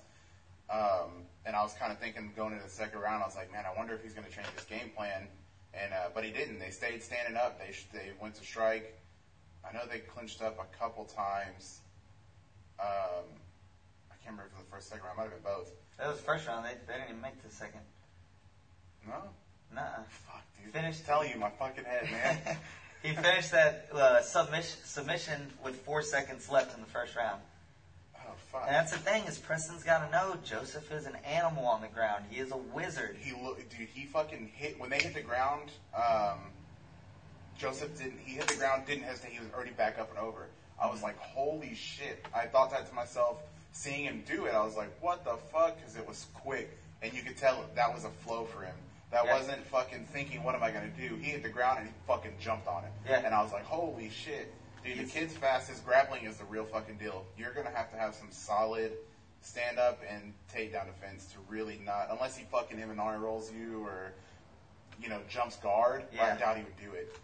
Um, 0.72 1.26
and 1.46 1.56
I 1.56 1.62
was 1.62 1.72
kind 1.74 1.90
of 1.92 1.98
thinking 1.98 2.30
going 2.36 2.52
into 2.52 2.64
the 2.64 2.70
second 2.70 3.00
round, 3.00 3.22
I 3.22 3.26
was 3.26 3.34
like, 3.36 3.50
man, 3.52 3.64
I 3.66 3.76
wonder 3.76 3.94
if 3.94 4.02
he's 4.02 4.12
going 4.12 4.26
to 4.26 4.32
change 4.32 4.46
his 4.54 4.64
game 4.64 4.90
plan. 4.96 5.26
And 5.74 5.92
uh, 5.92 6.08
but 6.14 6.24
he 6.24 6.30
didn't. 6.32 6.58
They 6.58 6.70
stayed 6.70 7.02
standing 7.02 7.36
up. 7.36 7.58
They 7.64 7.72
sh- 7.72 7.86
they 7.92 8.10
went 8.20 8.34
to 8.36 8.44
strike. 8.44 8.98
I 9.68 9.72
know 9.72 9.80
they 9.90 9.98
clinched 10.00 10.42
up 10.42 10.58
a 10.58 10.76
couple 10.78 11.04
times. 11.04 11.80
Um, 12.80 13.24
I 14.10 14.14
can't 14.24 14.34
remember 14.36 14.46
if 14.46 14.52
it 14.52 14.56
was 14.58 14.64
the 14.66 14.70
first, 14.72 14.88
second 14.88 15.04
round. 15.04 15.18
Might 15.18 15.22
have 15.30 15.32
been 15.42 15.52
both. 15.52 15.70
That 15.98 16.08
was 16.08 16.16
the 16.16 16.24
first 16.24 16.48
round. 16.48 16.64
They, 16.64 16.74
they 16.86 16.94
didn't 16.94 17.10
even 17.10 17.20
make 17.20 17.40
the 17.42 17.50
second. 17.54 17.80
No, 19.06 19.14
Nuh-uh. 19.74 20.02
fuck, 20.08 20.42
dude. 20.62 20.72
Finished- 20.72 21.06
Tell 21.06 21.24
you 21.24 21.36
my 21.36 21.50
fucking 21.50 21.84
head, 21.84 22.08
man. 22.10 22.56
he 23.02 23.14
finished 23.14 23.52
that 23.52 23.88
uh, 23.94 24.22
submission 24.22 24.78
submission 24.84 25.52
with 25.64 25.76
four 25.82 26.02
seconds 26.02 26.50
left 26.50 26.74
in 26.74 26.80
the 26.80 26.88
first 26.90 27.14
round. 27.16 27.40
Oh. 28.54 28.58
And 28.66 28.74
that's 28.74 28.92
the 28.92 28.98
thing 28.98 29.24
is 29.24 29.38
Preston's 29.38 29.82
got 29.82 30.04
to 30.06 30.12
know 30.12 30.36
Joseph 30.44 30.90
is 30.92 31.06
an 31.06 31.16
animal 31.24 31.66
on 31.66 31.80
the 31.80 31.88
ground. 31.88 32.24
He 32.30 32.40
is 32.40 32.52
a 32.52 32.56
wizard. 32.56 33.16
he 33.20 33.32
look, 33.42 33.58
dude. 33.70 33.88
He 33.92 34.04
fucking 34.06 34.50
hit 34.54 34.78
when 34.80 34.90
they 34.90 34.98
hit 34.98 35.14
the 35.14 35.22
ground. 35.22 35.70
Um, 35.94 36.38
Joseph 37.58 37.96
didn't. 37.98 38.18
He 38.24 38.34
hit 38.36 38.48
the 38.48 38.56
ground, 38.56 38.84
didn't 38.86 39.04
hesitate. 39.04 39.32
He 39.32 39.38
was 39.40 39.48
already 39.54 39.72
back 39.72 39.98
up 39.98 40.10
and 40.10 40.18
over. 40.18 40.46
I 40.82 40.90
was 40.90 41.02
like, 41.02 41.18
holy 41.18 41.74
shit! 41.74 42.24
I 42.34 42.46
thought 42.46 42.70
that 42.70 42.88
to 42.88 42.94
myself, 42.94 43.38
seeing 43.72 44.04
him 44.04 44.22
do 44.26 44.46
it. 44.46 44.54
I 44.54 44.64
was 44.64 44.76
like, 44.76 44.90
what 45.02 45.24
the 45.24 45.36
fuck? 45.52 45.76
Because 45.76 45.96
it 45.96 46.08
was 46.08 46.26
quick, 46.34 46.70
and 47.02 47.12
you 47.12 47.22
could 47.22 47.36
tell 47.36 47.64
that 47.74 47.92
was 47.94 48.04
a 48.04 48.10
flow 48.24 48.44
for 48.44 48.62
him. 48.62 48.74
That 49.10 49.24
Yeah. 49.24 49.34
wasn't 49.34 49.66
fucking 49.66 50.06
thinking, 50.12 50.42
what 50.42 50.54
am 50.54 50.62
I 50.62 50.70
gonna 50.70 50.88
do? 50.88 51.16
He 51.16 51.32
hit 51.32 51.42
the 51.42 51.48
ground 51.48 51.80
and 51.80 51.88
he 51.88 51.94
fucking 52.06 52.32
jumped 52.40 52.68
on 52.68 52.84
it. 52.84 52.92
Yeah. 53.08 53.22
And 53.24 53.34
I 53.34 53.42
was 53.42 53.52
like, 53.52 53.64
holy 53.64 54.08
shit, 54.08 54.54
dude. 54.84 54.98
The 54.98 55.04
kid's 55.04 55.34
fast. 55.36 55.68
His 55.70 55.80
grappling 55.80 56.24
is 56.24 56.36
the 56.36 56.44
real 56.44 56.64
fucking 56.64 56.96
deal. 56.96 57.24
You're 57.38 57.52
gonna 57.52 57.70
have 57.74 57.90
to 57.92 57.96
have 57.98 58.14
some 58.14 58.28
solid 58.30 58.92
stand 59.42 59.78
up 59.78 60.00
and 60.08 60.32
takedown 60.54 60.86
defense 60.86 61.26
to 61.32 61.38
really 61.48 61.80
not, 61.84 62.08
unless 62.10 62.36
he 62.36 62.44
fucking 62.50 62.78
Imanari 62.78 63.20
rolls 63.20 63.50
you 63.52 63.82
or, 63.84 64.12
you 65.02 65.08
know, 65.08 65.18
jumps 65.28 65.56
guard. 65.56 66.04
Yeah. 66.14 66.34
I 66.34 66.38
doubt 66.38 66.56
he 66.58 66.62
would 66.64 66.76
do 66.76 66.92
it. 66.96 67.16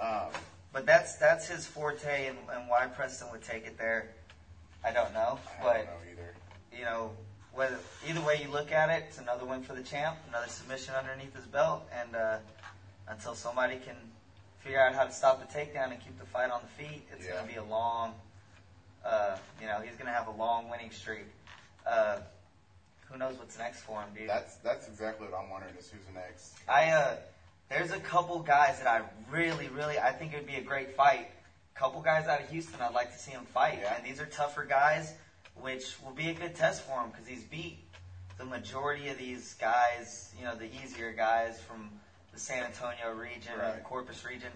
Um, 0.00 0.28
But 0.72 0.86
that's 0.86 1.16
that's 1.16 1.48
his 1.48 1.66
forte, 1.66 2.26
and, 2.28 2.36
and 2.52 2.68
why 2.68 2.86
Preston 2.86 3.28
would 3.32 3.42
take 3.42 3.66
it 3.66 3.78
there, 3.78 4.10
I 4.84 4.92
don't 4.92 5.12
know. 5.14 5.38
I 5.60 5.62
But 5.64 5.72
don't 5.74 5.86
know 5.86 5.92
either. 6.12 6.34
you 6.76 6.84
know, 6.84 7.10
whether 7.52 7.78
either 8.08 8.20
way 8.20 8.40
you 8.44 8.50
look 8.50 8.70
at 8.72 8.90
it, 8.90 9.04
it's 9.08 9.18
another 9.18 9.46
win 9.46 9.62
for 9.62 9.74
the 9.74 9.82
champ, 9.82 10.16
another 10.28 10.48
submission 10.48 10.94
underneath 10.94 11.34
his 11.34 11.46
belt, 11.46 11.88
and 11.98 12.14
uh, 12.14 12.38
until 13.08 13.34
somebody 13.34 13.76
can 13.78 13.96
figure 14.66 14.80
out 14.80 14.94
how 14.94 15.04
to 15.04 15.12
stop 15.12 15.38
the 15.40 15.58
takedown 15.58 15.92
and 15.92 16.00
keep 16.00 16.18
the 16.18 16.26
fight 16.26 16.50
on 16.50 16.60
the 16.60 16.84
feet, 16.84 17.06
it's 17.12 17.24
Yeah. 17.24 17.32
going 17.34 17.46
to 17.46 17.52
be 17.52 17.58
a 17.58 17.62
long. 17.64 18.14
Uh, 19.04 19.36
you 19.60 19.66
know, 19.68 19.80
he's 19.80 19.94
going 19.94 20.06
to 20.06 20.12
have 20.12 20.26
a 20.26 20.32
long 20.32 20.68
winning 20.68 20.90
streak. 20.90 21.26
Uh, 21.86 22.18
who 23.08 23.16
knows 23.16 23.36
what's 23.38 23.56
next 23.56 23.80
for 23.82 24.00
him, 24.02 24.08
dude? 24.16 24.28
That's 24.28 24.56
that's 24.56 24.88
exactly 24.88 25.28
what 25.28 25.38
I'm 25.38 25.48
wondering 25.48 25.76
is 25.76 25.88
who's 25.88 26.02
next. 26.12 26.54
I 26.68 26.90
uh, 26.90 27.16
there's 27.68 27.92
a 27.92 28.00
couple 28.00 28.40
guys 28.40 28.78
that 28.80 28.88
I 28.88 29.02
really, 29.30 29.68
really, 29.68 29.96
I 30.00 30.10
think 30.10 30.32
it 30.32 30.36
would 30.38 30.46
be 30.48 30.56
a 30.56 30.60
great 30.62 30.96
fight. 30.96 31.30
Couple 31.76 32.00
guys 32.00 32.26
out 32.26 32.40
of 32.40 32.48
Houston, 32.50 32.80
I'd 32.80 32.94
like 32.94 33.12
to 33.12 33.18
see 33.18 33.30
him 33.30 33.44
fight, 33.44 33.78
Yeah. 33.82 33.94
and 33.94 34.04
these 34.04 34.20
are 34.20 34.26
tougher 34.26 34.64
guys, 34.64 35.14
which 35.54 35.94
will 36.02 36.12
be 36.12 36.30
a 36.30 36.34
good 36.34 36.56
test 36.56 36.82
for 36.82 37.00
him 37.02 37.10
because 37.10 37.28
he's 37.28 37.44
beat 37.44 37.78
the 38.38 38.44
majority 38.44 39.08
of 39.08 39.18
these 39.18 39.54
guys, 39.54 40.32
you 40.38 40.44
know, 40.44 40.56
the 40.56 40.68
easier 40.82 41.12
guys 41.12 41.60
from 41.60 41.90
the 42.36 42.42
San 42.42 42.64
Antonio 42.64 43.14
region 43.14 43.54
or 43.58 43.72
the 43.74 43.80
Corpus 43.80 44.22
region. 44.24 44.50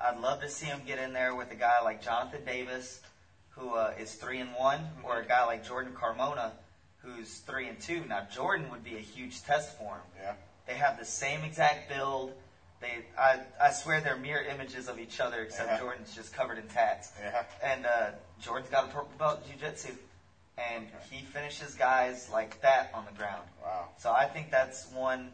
I'd 0.00 0.18
love 0.20 0.40
to 0.40 0.48
see 0.48 0.64
him 0.66 0.80
get 0.86 0.98
in 0.98 1.12
there 1.12 1.34
with 1.34 1.50
a 1.50 1.54
guy 1.54 1.82
like 1.84 2.02
Jonathan 2.02 2.40
Davis, 2.46 3.00
who 3.50 3.74
uh, 3.74 3.92
is 4.00 4.14
three 4.14 4.38
and 4.40 4.48
one, 4.54 4.80
or 5.04 5.20
a 5.20 5.26
guy 5.26 5.44
like 5.44 5.66
Jordan 5.66 5.92
Carmona, 5.94 6.52
who's 7.02 7.40
three 7.40 7.68
and 7.68 7.78
two. 7.78 8.04
Now 8.08 8.26
Jordan 8.34 8.70
would 8.70 8.82
be 8.82 8.96
a 8.96 9.00
huge 9.00 9.42
test 9.42 9.76
for 9.76 9.96
him. 9.96 10.00
Yeah. 10.22 10.32
They 10.66 10.74
have 10.74 10.98
the 10.98 11.04
same 11.04 11.42
exact 11.44 11.90
build. 11.90 12.32
They, 12.80 13.04
I, 13.18 13.40
I 13.60 13.70
swear 13.70 14.00
they're 14.00 14.16
mirror 14.16 14.42
images 14.42 14.88
of 14.88 14.98
each 14.98 15.20
other, 15.20 15.42
except 15.42 15.72
Yeah. 15.72 15.80
Jordan's 15.80 16.14
just 16.14 16.32
covered 16.32 16.56
in 16.56 16.68
tats. 16.68 17.12
Yeah. 17.22 17.42
And 17.62 17.84
uh, 17.84 18.10
Jordan's 18.40 18.70
got 18.70 18.84
a 18.84 18.88
purple 18.88 19.12
belt 19.18 19.40
in 19.44 19.58
jiu-jitsu, 19.58 19.92
and 20.56 20.86
he 21.10 21.22
finishes 21.24 21.74
guys 21.74 22.30
like 22.32 22.62
that 22.62 22.90
on 22.94 23.04
the 23.04 23.16
ground. 23.16 23.44
Wow. 23.62 23.88
So 23.98 24.10
I 24.10 24.24
think 24.24 24.50
that's 24.50 24.90
one. 24.92 25.32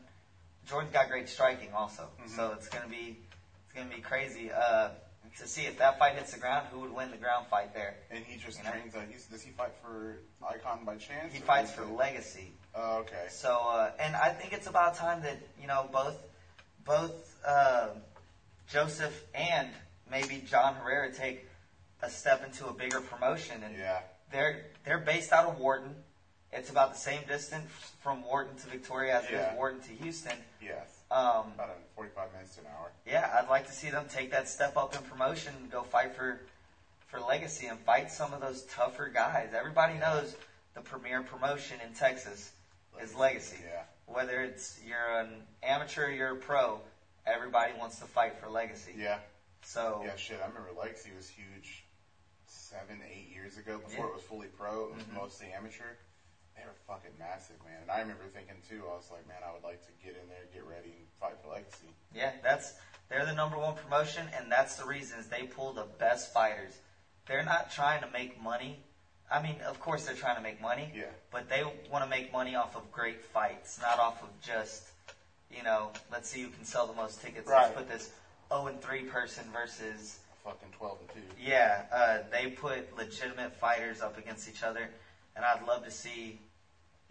Jordan's 0.69 0.93
got 0.93 1.09
great 1.09 1.29
striking 1.29 1.73
also, 1.75 2.09
Mm-hmm. 2.21 2.37
so 2.37 2.53
it's 2.53 2.69
gonna 2.69 2.89
be 2.89 3.19
it's 3.67 3.75
gonna 3.75 3.95
be 3.95 4.01
crazy 4.01 4.51
uh, 4.53 4.91
to 5.39 5.47
see 5.49 5.63
if 5.63 5.79
that 5.79 5.99
fight 5.99 6.15
hits 6.15 6.33
the 6.33 6.39
ground. 6.41 6.67
Who 6.71 6.81
would 6.81 6.93
win 6.95 7.11
the 7.11 7.17
ground 7.17 7.47
fight 7.51 7.73
there? 7.75 7.97
And 8.11 8.25
he 8.25 8.37
just 8.39 8.59
You 8.59 8.65
know? 8.65 8.71
trains. 8.71 8.95
Uh, 8.95 9.01
he's, 9.11 9.25
does 9.27 9.43
he 9.43 9.51
fight 9.51 9.73
for 9.83 10.19
Icon 10.47 10.85
by 10.85 10.97
chance? 10.97 11.33
He 11.33 11.41
fights 11.41 11.73
for 11.73 11.83
it- 11.85 11.91
legacy. 11.91 12.53
Oh, 12.75 12.99
okay. 12.99 13.27
So, 13.29 13.59
uh, 13.69 13.91
and 13.99 14.15
I 14.17 14.31
think 14.31 14.53
it's 14.53 14.67
about 14.67 14.95
time 14.95 15.23
that 15.23 15.39
you 15.61 15.67
know 15.67 15.89
both 15.93 16.17
both 16.85 17.37
uh, 17.47 17.89
Joseph 18.69 19.25
and 19.35 19.69
maybe 20.11 20.43
John 20.49 20.75
Herrera 20.77 21.13
take 21.13 21.47
a 22.03 22.11
step 22.11 22.45
into 22.45 22.67
a 22.67 22.73
bigger 22.73 23.01
promotion. 23.01 23.63
And 23.63 23.77
Yeah. 23.77 24.01
they're 24.31 24.67
they're 24.85 24.99
based 24.99 25.33
out 25.33 25.47
of 25.47 25.59
Wharton. 25.59 25.95
It's 26.53 26.69
about 26.71 26.93
the 26.93 26.99
same 26.99 27.23
distance 27.27 27.71
from 28.01 28.23
Wharton 28.23 28.57
to 28.59 28.67
Victoria 28.69 29.19
as 29.19 29.25
it 29.25 29.33
Yeah. 29.33 29.53
is 29.53 29.57
Wharton 29.57 29.81
to 29.81 29.89
Houston. 29.95 30.37
Yes. 30.61 30.89
Um, 31.11 31.53
About 31.55 31.71
a 31.71 31.77
45 31.95 32.33
minutes 32.33 32.55
to 32.57 32.61
an 32.61 32.67
hour. 32.69 32.93
yeah, 33.07 33.39
I'd 33.39 33.49
like 33.49 33.67
to 33.67 33.73
see 33.73 33.91
them 33.91 34.07
take 34.09 34.31
that 34.33 34.49
step 34.49 34.77
up 34.77 34.95
in 34.95 35.03
promotion 35.03 35.55
and 35.57 35.71
go 35.71 35.83
fight 35.83 36.15
for 36.15 36.41
for 37.09 37.21
legacy 37.21 37.67
and 37.67 37.79
fight 37.81 38.11
some 38.11 38.33
of 38.33 38.41
those 38.41 38.63
tougher 38.65 39.09
guys. 39.09 39.53
Everybody 39.53 39.99
knows 39.99 40.35
the 40.73 40.81
premier 40.81 41.23
promotion 41.23 41.79
in 41.83 41.93
Texas 41.93 42.53
is 43.03 43.15
legacy. 43.15 43.59
Yeah. 43.63 43.83
Whether 44.07 44.41
it's 44.43 44.81
you're 44.83 45.19
an 45.21 45.47
amateur, 45.63 46.09
you're 46.09 46.33
a 46.33 46.37
pro, 46.37 46.81
everybody 47.27 47.75
wants 47.75 47.99
to 47.99 48.07
fight 48.07 48.39
for 48.39 48.49
legacy. 48.49 48.95
Yeah. 48.97 49.19
So 49.63 50.03
Yeah, 50.07 50.17
shit. 50.17 50.41
I 50.43 50.47
remember 50.47 50.73
Legacy 50.73 51.11
was 51.15 51.29
huge 51.29 51.85
seven, 52.47 53.03
eight 53.07 53.29
years 53.29 53.59
ago 53.59 53.77
before 53.77 53.91
Yeah. 53.93 53.99
Mm-hmm. 53.99 54.09
it 54.09 54.15
was 54.15 54.23
fully 54.25 54.49
pro. 54.49 54.89
It 54.89 54.95
was 54.95 55.05
mostly 55.13 55.53
amateur. 55.53 55.97
They 56.63 56.69
were 56.71 56.79
fucking 56.87 57.19
massive, 57.19 57.57
man. 57.67 57.83
And 57.83 57.91
I 57.91 57.99
remember 58.01 58.23
thinking 58.33 58.55
too, 58.71 58.85
I 58.87 58.95
was 58.95 59.11
like, 59.11 59.27
man, 59.27 59.43
I 59.43 59.53
would 59.53 59.65
like 59.65 59.83
to 59.83 59.93
get 59.99 60.15
in 60.15 60.29
there, 60.29 60.47
get 60.55 60.63
ready, 60.63 60.95
and 60.95 61.07
fight 61.19 61.35
for 61.43 61.51
Legacy. 61.51 61.91
yeah, 62.15 62.31
that's 62.43 62.75
they're 63.11 63.27
the 63.27 63.35
number 63.35 63.59
one 63.59 63.75
promotion, 63.75 64.27
and 64.39 64.51
that's 64.51 64.77
the 64.77 64.87
reason 64.87 65.19
is 65.19 65.27
they 65.27 65.43
pull 65.43 65.73
the 65.73 65.87
best 65.99 66.33
fighters. 66.33 66.73
They're 67.27 67.45
not 67.45 67.73
trying 67.73 68.01
to 68.03 68.11
make 68.11 68.41
money. 68.41 68.79
I 69.31 69.43
mean, 69.43 69.57
of 69.67 69.81
course 69.81 70.07
they're 70.07 70.15
trying 70.15 70.37
to 70.37 70.43
make 70.43 70.61
money. 70.63 70.93
Yeah. 70.95 71.05
But 71.33 71.49
they 71.49 71.65
want 71.91 72.05
to 72.05 72.11
make 72.11 72.33
money 72.33 72.55
off 72.55 72.77
of 72.77 72.91
great 72.93 73.21
fights, 73.25 73.81
not 73.83 73.99
off 73.99 74.23
of 74.23 74.29
just, 74.41 74.85
you 75.51 75.63
know, 75.65 75.91
let's 76.13 76.31
see 76.31 76.43
who 76.43 76.49
can 76.51 76.65
sell 76.65 76.87
the 76.87 76.95
most 76.95 77.21
tickets. 77.21 77.49
Right. 77.49 77.63
Let's 77.65 77.75
put 77.75 77.89
this 77.89 78.11
0 78.53 78.67
and 78.69 78.81
3 78.81 79.03
person 79.05 79.45
versus, 79.53 80.21
Fucking 80.45 80.69
12 80.79 80.99
and 81.01 81.09
2. 81.39 81.43
yeah, 81.45 81.83
uh, 81.93 82.19
they 82.31 82.51
put 82.51 82.97
legitimate 82.97 83.55
fighters 83.59 84.01
up 84.01 84.17
against 84.19 84.49
each 84.49 84.63
other. 84.63 84.89
And 85.35 85.45
I'd 85.45 85.67
love 85.67 85.85
to 85.85 85.91
see, 85.91 86.41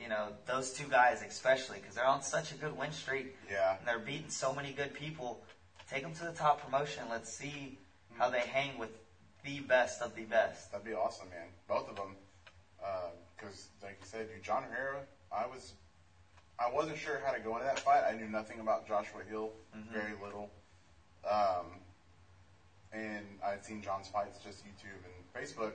you 0.02 0.10
know, 0.10 0.30
those 0.46 0.72
two 0.74 0.88
guys 0.88 1.22
especially, 1.22 1.78
because 1.80 1.96
they're 1.96 2.06
on 2.06 2.22
such 2.24 2.52
a 2.52 2.56
good 2.56 2.76
win 2.76 2.92
streak 2.92 3.36
Yeah. 3.50 3.76
and 3.78 3.88
they're 3.88 4.00
beating 4.00 4.30
so 4.30 4.54
many 4.54 4.72
good 4.74 4.94
people. 4.94 5.42
Take 5.90 6.04
them 6.04 6.14
to 6.16 6.24
the 6.26 6.32
top 6.32 6.62
promotion. 6.62 7.04
Let's 7.10 7.32
see 7.32 7.78
how 8.18 8.30
they 8.30 8.42
hang 8.42 8.78
with 8.78 8.90
the 9.44 9.60
best 9.60 10.02
of 10.02 10.16
the 10.16 10.24
best. 10.24 10.72
That'd 10.72 10.86
be 10.86 10.94
awesome, 10.94 11.30
man. 11.30 11.48
Both 11.68 11.90
of 11.90 11.96
them. 11.96 12.16
Because, 13.38 13.68
like 13.84 13.98
you 14.00 14.06
said, 14.06 14.30
dude, 14.30 14.44
John 14.44 14.64
Herrera, 14.64 15.02
I 15.32 15.46
was. 15.46 15.74
I 16.60 16.70
wasn't 16.70 16.98
sure 17.00 17.20
how 17.26 17.32
to 17.32 17.40
go 17.40 17.54
into 17.56 17.66
that 17.66 17.80
fight. 17.80 18.04
I 18.08 18.14
knew 18.14 18.28
nothing 18.28 18.60
about 18.60 18.88
Joshua 18.88 19.24
Hill, 19.28 19.52
Mm-hmm. 19.76 19.94
very 19.94 20.14
little. 20.24 20.50
Um, 21.28 21.80
and 22.94 23.26
I'd 23.44 23.64
seen 23.66 23.82
John's 23.82 24.08
fights 24.08 24.38
just 24.44 24.64
YouTube 24.66 25.02
and 25.06 25.34
Facebook. 25.36 25.74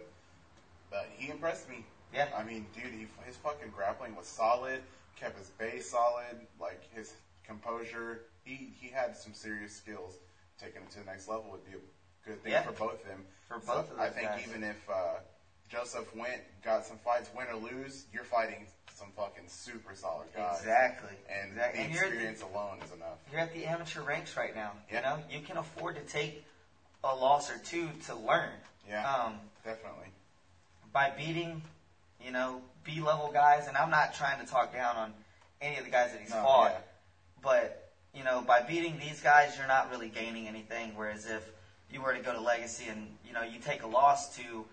But 0.90 1.08
he 1.16 1.30
impressed 1.30 1.68
me. 1.68 1.84
Yeah. 2.14 2.28
I 2.36 2.42
mean, 2.44 2.66
dude, 2.74 2.92
he, 2.92 3.06
his 3.24 3.36
fucking 3.36 3.70
grappling 3.74 4.14
was 4.16 4.26
solid. 4.26 4.80
Kept 5.18 5.38
his 5.38 5.48
base 5.50 5.90
solid. 5.90 6.36
Like 6.60 6.82
his 6.94 7.12
composure. 7.46 8.22
He 8.44 8.70
he 8.80 8.88
had 8.88 9.16
some 9.16 9.34
serious 9.34 9.74
skills. 9.74 10.14
Taking 10.60 10.82
him 10.82 10.88
to 10.92 10.98
the 11.00 11.04
next 11.06 11.28
level 11.28 11.46
would 11.52 11.64
be 11.66 11.72
a 11.76 12.28
good 12.28 12.42
thing 12.42 12.52
Yeah. 12.52 12.62
for 12.62 12.72
both 12.72 13.02
of 13.02 13.06
them. 13.08 13.24
For 13.48 13.60
So 13.60 13.74
both 13.74 13.92
of 13.92 13.98
I 14.00 14.08
think 14.08 14.28
guys. 14.28 14.44
even 14.48 14.62
if 14.64 14.76
uh, 14.90 15.18
Joseph 15.68 16.14
went, 16.16 16.40
got 16.64 16.86
some 16.86 16.96
fights, 16.98 17.28
win 17.36 17.46
or 17.48 17.56
lose, 17.56 18.06
you're 18.12 18.24
fighting 18.24 18.66
some 18.94 19.08
fucking 19.16 19.44
super 19.48 19.94
solid 19.94 20.28
guys. 20.34 20.60
Exactly. 20.60 21.10
And 21.28 21.50
exactly. 21.52 21.78
the 21.78 21.84
And 21.84 21.92
you're 21.94 22.02
the- 22.04 22.08
experience 22.08 22.42
alone 22.42 22.78
is 22.82 22.92
enough. 22.92 23.18
you're 23.30 23.40
at 23.42 23.52
the 23.52 23.66
amateur 23.66 24.00
ranks 24.00 24.34
right 24.36 24.54
now. 24.54 24.72
Yeah. 24.90 24.96
You 24.96 25.02
know, 25.02 25.24
you 25.38 25.44
can 25.44 25.58
afford 25.58 25.96
to 25.96 26.02
take 26.02 26.42
a 27.04 27.14
loss 27.14 27.50
or 27.50 27.58
two 27.58 27.88
to 28.06 28.14
learn. 28.14 28.48
Yeah. 28.88 29.04
Um, 29.06 29.34
Definitely. 29.64 30.08
by 30.94 31.10
beating, 31.10 31.60
you 32.26 32.32
know, 32.32 32.60
B 32.82 33.00
level 33.00 33.30
guys, 33.32 33.68
and 33.68 33.76
I'm 33.76 33.90
not 33.90 34.12
trying 34.14 34.44
to 34.44 34.50
talk 34.50 34.72
down 34.72 34.96
on 34.96 35.14
any 35.60 35.78
of 35.78 35.84
the 35.84 35.90
guys 35.90 36.10
that 36.10 36.20
he's 36.20 36.30
No, 36.30 36.42
fought, 36.42 36.72
yeah. 36.72 36.78
but 37.40 37.92
you 38.12 38.24
know, 38.24 38.42
by 38.42 38.60
beating 38.60 38.98
these 38.98 39.20
guys, 39.20 39.56
you're 39.56 39.68
not 39.68 39.90
really 39.90 40.08
gaining 40.08 40.48
anything. 40.48 40.92
Whereas 40.96 41.26
if 41.26 41.42
you 41.88 42.02
were 42.02 42.12
to 42.12 42.18
go 42.20 42.32
to 42.32 42.40
Legacy 42.40 42.88
and 42.88 43.16
you 43.24 43.32
know 43.32 43.42
you 43.42 43.60
take 43.60 43.84
a 43.84 43.86
loss 43.86 44.34
to 44.36 44.66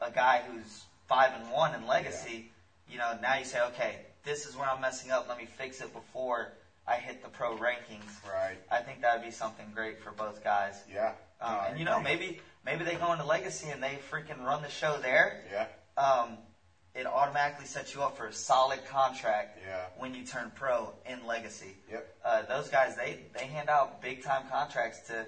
a 0.00 0.10
guy 0.10 0.42
who's 0.46 0.84
five 1.08 1.32
and 1.34 1.50
one 1.50 1.74
in 1.74 1.86
Legacy, 1.88 2.52
you 2.88 2.98
know, 2.98 3.18
now 3.20 3.34
you 3.34 3.44
say, 3.44 3.60
okay, 3.60 3.96
this 4.22 4.46
is 4.46 4.56
where 4.56 4.68
I'm 4.68 4.80
messing 4.80 5.10
up. 5.10 5.28
Let 5.28 5.38
me 5.38 5.46
fix 5.58 5.80
it 5.80 5.92
before 5.92 6.52
I 6.86 6.96
hit 6.96 7.22
the 7.22 7.28
pro 7.28 7.56
rankings. 7.56 8.12
Right. 8.24 8.58
I 8.70 8.78
think 8.78 9.02
that 9.02 9.16
would 9.18 9.24
be 9.24 9.32
something 9.32 9.66
great 9.74 10.00
for 10.02 10.12
both 10.12 10.44
guys. 10.44 10.80
Yeah. 10.92 11.12
Um, 11.40 11.58
and 11.70 11.78
you 11.80 11.84
know, 11.84 12.00
maybe 12.00 12.40
maybe 12.64 12.84
they 12.84 12.94
go 12.94 13.10
into 13.12 13.24
Legacy 13.24 13.70
and 13.70 13.82
they 13.82 13.98
freaking 14.10 14.44
run 14.44 14.62
the 14.62 14.70
show 14.70 14.98
there. 15.00 15.42
Yeah. 15.50 15.66
Um, 15.96 16.38
it 16.94 17.06
automatically 17.06 17.66
sets 17.66 17.94
you 17.94 18.02
up 18.02 18.16
for 18.16 18.26
a 18.26 18.32
solid 18.32 18.84
contract 18.86 19.58
Yeah. 19.66 19.84
when 19.98 20.14
you 20.14 20.24
turn 20.24 20.52
pro 20.54 20.92
in 21.08 21.26
Legacy. 21.26 21.76
Yep. 21.90 22.16
Uh, 22.24 22.42
those 22.42 22.68
guys, 22.68 22.96
they, 22.96 23.20
they 23.36 23.46
hand 23.46 23.68
out 23.70 24.02
big 24.02 24.22
time 24.22 24.42
contracts 24.50 25.00
to 25.08 25.26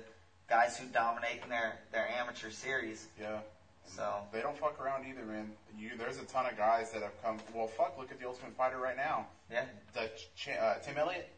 guys 0.48 0.76
who 0.76 0.86
dominate 0.88 1.40
in 1.42 1.48
their, 1.48 1.78
their 1.92 2.06
amateur 2.20 2.50
series. 2.50 3.06
Yeah. 3.20 3.38
So 3.86 4.14
They 4.32 4.40
don't 4.40 4.58
fuck 4.58 4.80
around 4.80 5.06
either, 5.06 5.24
man. 5.24 5.52
You, 5.78 5.90
there's 5.98 6.18
a 6.18 6.24
ton 6.24 6.46
of 6.46 6.56
guys 6.56 6.90
that 6.92 7.02
have 7.02 7.22
come. 7.22 7.38
Well, 7.54 7.66
fuck. 7.66 7.96
Look 7.98 8.10
at 8.10 8.18
the 8.20 8.26
Ultimate 8.26 8.56
Fighter 8.56 8.78
right 8.78 8.96
now. 8.96 9.26
yeah, 9.50 9.64
The 9.94 10.10
uh, 10.58 10.74
Tim 10.84 10.96
Elliott. 10.98 11.28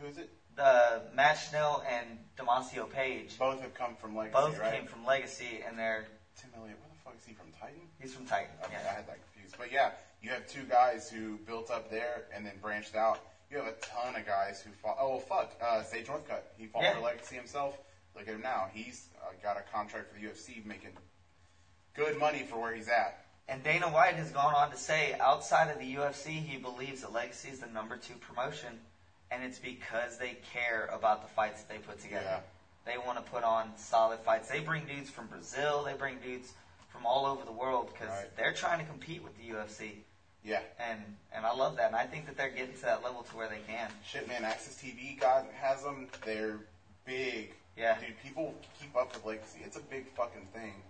Who 0.00 0.06
is 0.08 0.18
it? 0.18 0.30
the 0.56 1.02
Matt 1.14 1.34
Schnell 1.34 1.82
and 1.90 2.06
Damacio 2.38 2.86
Page 2.88 3.36
Both 3.40 3.60
have 3.60 3.74
come 3.74 3.96
from 3.96 4.14
Legacy, 4.14 4.34
both 4.38 4.58
right? 4.60 4.72
came 4.72 4.86
from 4.86 5.04
Legacy, 5.04 5.64
and 5.66 5.76
they're 5.76 6.06
Tim 6.40 6.50
Elliott. 6.56 6.78
Where 6.78 6.88
the 6.94 7.00
fuck 7.04 7.14
is 7.18 7.26
he 7.26 7.34
from? 7.34 7.46
Titan. 7.60 7.80
he's 8.00 8.14
from 8.14 8.24
Titan. 8.24 8.54
Okay, 8.64 8.76
I 8.76 8.94
had 8.94 9.06
that 9.08 9.18
But 9.58 9.72
yeah, 9.72 9.90
you 10.22 10.30
have 10.30 10.46
two 10.48 10.62
guys 10.64 11.10
who 11.10 11.36
built 11.46 11.70
up 11.70 11.90
there 11.90 12.24
and 12.34 12.44
then 12.44 12.54
branched 12.60 12.94
out. 12.96 13.20
You 13.50 13.58
have 13.58 13.66
a 13.66 13.72
ton 13.80 14.16
of 14.16 14.26
guys 14.26 14.60
who 14.62 14.70
fought. 14.82 14.96
Oh, 15.00 15.10
well, 15.10 15.18
fuck. 15.20 15.52
Uh, 15.62 15.82
Sage 15.82 16.06
Northcutt. 16.06 16.42
He 16.56 16.66
fought 16.66 16.82
Yeah. 16.82 16.94
for 16.94 17.00
Legacy 17.00 17.36
himself. 17.36 17.78
Look 18.16 18.26
at 18.28 18.34
him 18.34 18.42
now. 18.42 18.68
He's 18.72 19.08
uh, 19.22 19.32
got 19.42 19.56
a 19.56 19.62
contract 19.72 20.12
for 20.12 20.18
the 20.20 20.26
UFC, 20.26 20.64
making 20.64 20.90
good 21.94 22.18
money 22.18 22.42
for 22.48 22.60
where 22.60 22.74
he's 22.74 22.88
at. 22.88 23.24
And 23.48 23.62
Dana 23.62 23.86
White 23.88 24.14
has 24.14 24.30
gone 24.30 24.54
on 24.54 24.70
to 24.70 24.76
say, 24.76 25.14
outside 25.20 25.70
of 25.70 25.78
the 25.78 25.94
UFC, 25.96 26.28
he 26.42 26.56
believes 26.56 27.02
that 27.02 27.12
Legacy 27.12 27.50
is 27.50 27.58
the 27.60 27.66
number 27.66 27.96
two 27.96 28.14
promotion, 28.14 28.80
and 29.30 29.44
it's 29.44 29.58
because 29.58 30.16
they 30.18 30.38
care 30.52 30.88
about 30.92 31.22
the 31.22 31.28
fights 31.28 31.62
that 31.62 31.68
they 31.72 31.78
put 31.78 32.00
together. 32.00 32.24
Yeah. 32.24 32.40
They 32.86 32.98
want 32.98 33.22
to 33.24 33.30
put 33.30 33.44
on 33.44 33.70
solid 33.76 34.20
fights. 34.20 34.48
They 34.48 34.60
bring 34.60 34.84
dudes 34.86 35.10
from 35.10 35.26
Brazil. 35.26 35.84
They 35.84 35.94
bring 35.94 36.18
dudes 36.24 36.52
from 36.94 37.04
all 37.06 37.26
over 37.26 37.44
the 37.44 37.52
world 37.52 37.90
because 37.92 38.08
Right. 38.08 38.36
they're 38.36 38.52
trying 38.54 38.78
to 38.78 38.84
compete 38.86 39.22
with 39.22 39.36
the 39.36 39.48
UFC, 39.50 40.04
Yeah. 40.44 40.62
and 40.78 41.00
and 41.32 41.44
I 41.44 41.52
love 41.52 41.76
that. 41.76 41.86
And 41.88 41.96
I 41.96 42.06
think 42.06 42.26
that 42.26 42.36
they're 42.36 42.48
getting 42.50 42.74
to 42.76 42.82
that 42.82 43.02
level 43.02 43.24
to 43.24 43.36
where 43.36 43.48
they 43.48 43.58
can. 43.66 43.90
Shit, 44.06 44.28
man. 44.28 44.44
AXS 44.44 44.76
TV 44.80 45.18
God 45.18 45.46
has 45.60 45.82
them. 45.82 46.08
They're 46.24 46.60
big. 47.04 47.52
Yeah. 47.76 47.98
Dude, 47.98 48.16
people 48.22 48.54
keep 48.80 48.94
up 48.96 49.12
with 49.12 49.24
Legacy. 49.24 49.58
It's 49.64 49.76
a 49.76 49.80
big 49.80 50.06
fucking 50.14 50.46
thing. 50.54 50.80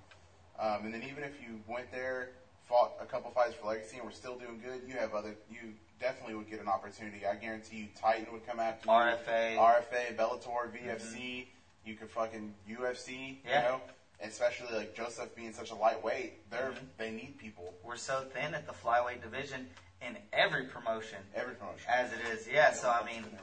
Um, 0.59 0.85
and 0.85 0.93
then 0.95 1.03
even 1.03 1.25
if 1.25 1.41
you 1.41 1.63
went 1.67 1.91
there, 1.91 2.29
fought 2.69 2.93
a 3.01 3.07
couple 3.07 3.31
fights 3.31 3.55
for 3.55 3.69
Legacy, 3.69 3.97
and 3.97 4.05
were 4.05 4.13
still 4.13 4.39
doing 4.39 4.61
good, 4.61 4.83
you 4.87 4.95
have 4.99 5.15
other. 5.15 5.35
You 5.51 5.75
definitely 5.99 6.35
would 6.35 6.51
get 6.51 6.61
an 6.61 6.69
opportunity. 6.69 7.27
I 7.27 7.35
guarantee 7.37 7.77
you, 7.79 7.89
Titan 7.99 8.31
would 8.33 8.47
come 8.47 8.61
after 8.61 8.87
you. 8.87 8.93
RFA. 8.93 9.57
RFA, 9.57 10.15
Bellator, 10.15 10.71
VFC. 10.71 11.49
You 11.87 11.95
could 11.97 12.11
fucking 12.11 12.55
UFC. 12.69 13.41
Yeah. 13.47 13.63
You 13.63 13.69
know, 13.69 13.81
especially 14.25 14.75
like 14.77 14.95
Joseph 14.95 15.35
being 15.35 15.53
such 15.53 15.71
a 15.71 15.75
lightweight, 15.75 16.51
they're 16.51 16.73
Mhm. 16.73 16.87
they 16.97 17.11
need 17.11 17.39
people. 17.39 17.75
We're 17.83 17.97
so 17.97 18.25
thin 18.33 18.55
at 18.55 18.67
the 18.67 18.73
flyweight 18.73 19.23
division 19.23 19.69
in 20.01 20.17
every 20.33 20.67
promotion 20.67 21.19
Every 21.35 21.55
promotion. 21.55 21.89
as 21.89 22.13
it 22.13 22.21
is. 22.21 22.47
Yeah. 22.49 22.73
So 22.73 22.91
I 22.91 23.05
mean, 23.05 23.39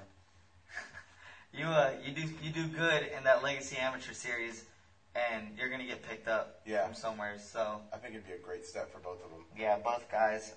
you 1.53 1.65
uh, 1.65 1.93
you 2.03 2.13
do 2.13 2.21
you 2.41 2.51
do 2.51 2.67
good 2.67 3.03
in 3.03 3.23
that 3.23 3.43
Legacy 3.43 3.77
Amateur 3.77 4.13
Series, 4.13 4.63
and 5.15 5.57
you're 5.57 5.69
gonna 5.69 5.85
get 5.85 6.01
picked 6.03 6.27
up 6.27 6.61
Yeah. 6.65 6.85
from 6.85 6.95
somewhere. 6.95 7.37
So 7.39 7.81
I 7.93 7.97
think 7.97 8.13
it'd 8.15 8.27
be 8.27 8.33
a 8.33 8.37
great 8.37 8.65
step 8.65 8.91
for 8.91 8.99
both 8.99 9.23
of 9.23 9.29
them. 9.31 9.45
yeah, 9.55 9.77
both 9.77 10.09
guys. 10.09 10.53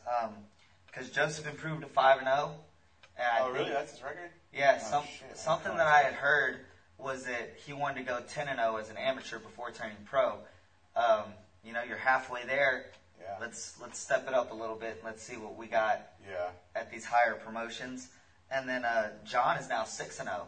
Because 0.87 1.11
Joseph 1.11 1.47
improved 1.49 1.83
to 1.83 1.89
five 1.89 2.19
and 2.19 2.27
zero. 2.29 2.59
Oh, 3.19 3.45
think- 3.47 3.55
really? 3.59 3.71
That's 3.73 3.93
his 3.93 4.03
record? 4.03 4.31
Yeah, 4.53 4.79
Oh, 4.81 4.91
some, 4.91 5.07
shit. 5.07 5.37
something 5.37 5.77
that 5.77 5.87
I 5.87 6.03
had 6.03 6.15
heard 6.15 6.65
was 6.99 7.25
that 7.25 7.55
he 7.65 7.73
wanted 7.73 8.01
to 8.01 8.03
go 8.05 8.21
10 8.29 8.49
and 8.49 8.59
0 8.59 8.77
as 8.77 8.91
an 8.91 8.97
amateur 8.97 9.39
before 9.39 9.71
turning 9.71 9.97
pro. 10.05 10.39
Um, 10.97 11.25
you 11.65 11.73
know, 11.73 11.83
you're 11.83 11.97
halfway 11.99 12.45
there. 12.45 12.87
Yeah. 13.21 13.37
Let's 13.41 13.81
let's 13.81 13.99
step 13.99 14.27
it 14.29 14.35
up 14.35 14.53
a 14.53 14.55
little 14.55 14.77
bit. 14.77 15.01
Let's 15.05 15.23
see 15.23 15.37
what 15.37 15.57
we 15.57 15.67
got 15.67 16.13
Yeah. 16.29 16.49
at 16.75 16.91
these 16.91 17.05
higher 17.05 17.35
promotions. 17.35 18.09
And 18.51 18.69
then 18.69 18.85
uh, 18.85 19.11
John 19.25 19.57
is 19.57 19.69
now 19.69 19.85
6 19.85 20.21
and 20.21 20.29
0. 20.29 20.47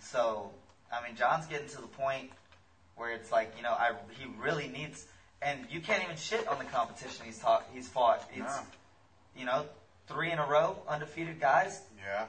So, 0.00 0.50
I 0.92 1.06
mean, 1.06 1.16
John's 1.16 1.46
getting 1.46 1.68
to 1.68 1.76
the 1.80 1.86
point 1.88 2.30
where 2.96 3.12
it's 3.12 3.30
like, 3.30 3.52
you 3.56 3.62
know, 3.62 3.72
I 3.72 3.92
he 4.18 4.26
really 4.38 4.68
needs 4.68 5.06
and 5.40 5.60
you 5.70 5.80
can't 5.80 6.02
even 6.02 6.16
shit 6.16 6.48
on 6.48 6.58
the 6.58 6.64
competition 6.64 7.26
he's 7.26 7.38
taught 7.38 7.66
he's 7.72 7.88
fought. 7.88 8.28
It's 8.34 8.58
you 9.36 9.44
know, 9.46 9.66
3 10.08 10.32
in 10.32 10.38
a 10.38 10.46
row 10.46 10.76
undefeated 10.88 11.38
guys. 11.40 11.82
Yeah. 11.98 12.26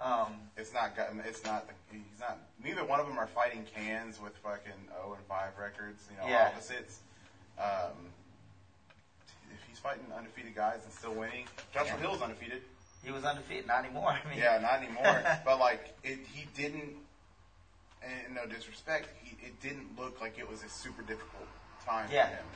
Um, 0.00 0.34
It's 0.56 0.72
not. 0.72 0.92
It's 1.24 1.44
not. 1.44 1.66
He's 1.90 2.00
not. 2.20 2.38
Neither 2.62 2.84
one 2.84 3.00
of 3.00 3.06
them 3.06 3.18
are 3.18 3.26
fighting 3.28 3.64
cans 3.74 4.20
with 4.20 4.36
fucking 4.38 4.72
zero 4.88 5.14
and 5.16 5.24
five 5.26 5.52
records. 5.58 6.02
You 6.10 6.16
know, 6.18 6.28
Yeah. 6.28 6.48
opposites. 6.48 7.00
Um, 7.58 8.12
if 9.52 9.62
he's 9.68 9.78
fighting 9.78 10.04
undefeated 10.14 10.54
guys 10.54 10.80
and 10.84 10.92
still 10.92 11.14
winning, 11.14 11.46
Joshua 11.72 11.94
Yeah. 11.94 12.00
Hill's 12.00 12.22
undefeated. 12.22 12.62
He 13.02 13.10
was 13.12 13.24
undefeated, 13.24 13.66
not 13.66 13.84
anymore. 13.84 14.10
I 14.10 14.28
mean, 14.28 14.38
Yeah, 14.38 14.58
not 14.58 14.82
anymore. 14.82 15.22
but 15.44 15.58
like, 15.58 15.94
it, 16.02 16.18
he 16.32 16.46
didn't. 16.54 16.96
And 18.02 18.34
no 18.34 18.46
disrespect, 18.46 19.08
he, 19.22 19.36
it 19.44 19.60
didn't 19.60 19.98
look 19.98 20.20
like 20.20 20.38
it 20.38 20.48
was 20.48 20.62
a 20.62 20.68
super 20.68 21.02
difficult 21.02 21.48
time 21.84 22.08
Yeah. 22.12 22.28
for 22.28 22.34
him. 22.36 22.46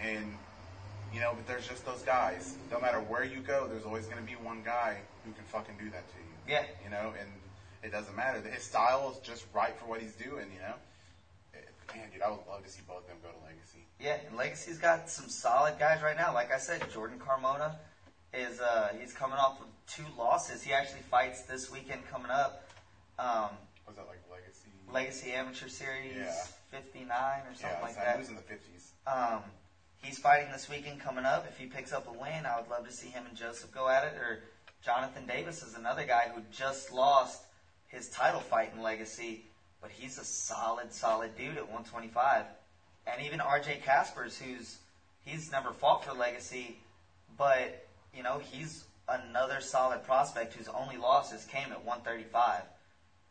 And 0.00 0.38
you 1.12 1.20
know, 1.20 1.32
but 1.34 1.46
there's 1.46 1.66
just 1.66 1.86
those 1.86 2.02
guys. 2.02 2.56
No 2.70 2.78
matter 2.80 3.00
where 3.00 3.24
you 3.24 3.40
go, 3.40 3.66
there's 3.66 3.84
always 3.84 4.04
going 4.06 4.18
to 4.18 4.22
be 4.24 4.34
one 4.36 4.62
guy 4.62 4.98
who 5.24 5.32
can 5.32 5.44
fucking 5.44 5.76
do 5.78 5.88
that 5.90 6.06
to 6.08 6.18
you. 6.18 6.27
Yeah. 6.48 6.64
You 6.84 6.90
know, 6.90 7.12
and 7.20 7.28
it 7.82 7.92
doesn't 7.92 8.16
matter. 8.16 8.40
His 8.48 8.62
style 8.64 9.10
is 9.12 9.18
just 9.26 9.44
right 9.54 9.76
for 9.78 9.86
what 9.86 10.00
he's 10.00 10.14
doing. 10.14 10.46
You 10.52 10.60
know. 10.60 10.74
Man, 11.94 12.04
dude, 12.12 12.20
I 12.22 12.30
would 12.30 12.40
love 12.48 12.62
to 12.64 12.70
see 12.70 12.82
both 12.86 12.98
of 13.02 13.06
them 13.08 13.16
go 13.22 13.28
to 13.30 13.44
Legacy. 13.46 13.84
yeah. 13.98 14.18
And 14.28 14.36
Legacy's 14.36 14.76
got 14.78 15.08
some 15.08 15.28
solid 15.28 15.78
guys 15.78 16.02
right 16.02 16.16
now. 16.16 16.34
Like 16.34 16.52
I 16.52 16.58
said, 16.58 16.82
Jordan 16.92 17.18
Carmona 17.18 17.76
is 18.34 18.60
uh, 18.60 18.88
he's 19.00 19.12
coming 19.14 19.38
off 19.38 19.60
of 19.60 19.66
two 19.86 20.04
losses. 20.18 20.62
He 20.62 20.72
actually 20.72 21.00
fights 21.10 21.42
this 21.42 21.72
weekend 21.72 22.06
coming 22.10 22.30
up. 22.30 22.68
Um, 23.18 23.48
Was 23.86 23.96
that 23.96 24.06
like 24.06 24.20
Legacy? 24.30 24.68
Legacy 24.92 25.32
Amateur 25.32 25.68
Series 25.68 26.14
Yeah. 26.16 26.32
59 26.70 27.08
or 27.10 27.54
something 27.54 27.70
yeah, 27.78 27.82
like 27.82 27.94
that. 27.96 28.16
he 28.16 28.20
was 28.20 28.28
in 28.28 28.36
the 28.36 28.42
fifties. 28.42 28.92
Um, 29.06 29.40
he's 30.02 30.18
fighting 30.18 30.52
this 30.52 30.68
weekend 30.68 31.00
coming 31.00 31.24
up. 31.24 31.46
If 31.48 31.56
he 31.58 31.64
picks 31.66 31.92
up 31.94 32.06
a 32.06 32.12
win, 32.12 32.44
I 32.44 32.60
would 32.60 32.68
love 32.68 32.86
to 32.86 32.92
see 32.92 33.08
him 33.08 33.24
and 33.26 33.34
Joseph 33.36 33.72
go 33.72 33.88
at 33.88 34.04
it. 34.04 34.12
Or 34.18 34.40
Jonathan 34.84 35.26
Davis 35.26 35.62
is 35.62 35.74
another 35.74 36.04
guy 36.04 36.28
who 36.32 36.40
just 36.52 36.90
lost 36.90 37.42
his 37.88 38.08
title 38.08 38.40
fight 38.40 38.72
in 38.72 38.82
Legacy, 38.82 39.44
but 39.80 39.90
he's 39.90 40.18
a 40.18 40.24
solid, 40.24 40.92
solid 40.92 41.36
dude 41.36 41.56
at 41.56 41.64
125. 41.64 42.44
And 43.06 43.20
even 43.22 43.40
RJ 43.40 43.82
Caspers, 43.82 44.38
who's 44.38 44.78
he's 45.24 45.50
never 45.50 45.72
fought 45.72 46.04
for 46.04 46.12
Legacy, 46.12 46.76
but 47.36 47.84
you 48.12 48.22
know 48.22 48.38
he's 48.38 48.84
another 49.08 49.60
solid 49.60 50.04
prospect 50.04 50.52
whose 50.54 50.68
only 50.68 50.96
losses 50.98 51.44
came 51.46 51.72
at 51.72 51.82
135, 51.82 52.62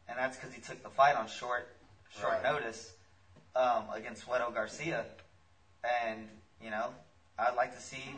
and 0.08 0.18
that's 0.18 0.36
because 0.36 0.52
he 0.54 0.60
took 0.60 0.82
the 0.82 0.90
fight 0.90 1.16
on 1.16 1.28
short, 1.28 1.68
short 2.20 2.34
Right. 2.34 2.44
notice 2.44 2.94
um, 3.56 3.86
against 3.94 4.26
Sueto 4.26 4.54
Garcia. 4.54 5.06
And, 5.84 6.28
you 6.60 6.70
know, 6.70 6.94
I'd 7.38 7.56
like 7.56 7.74
to 7.76 7.80
see 7.80 8.16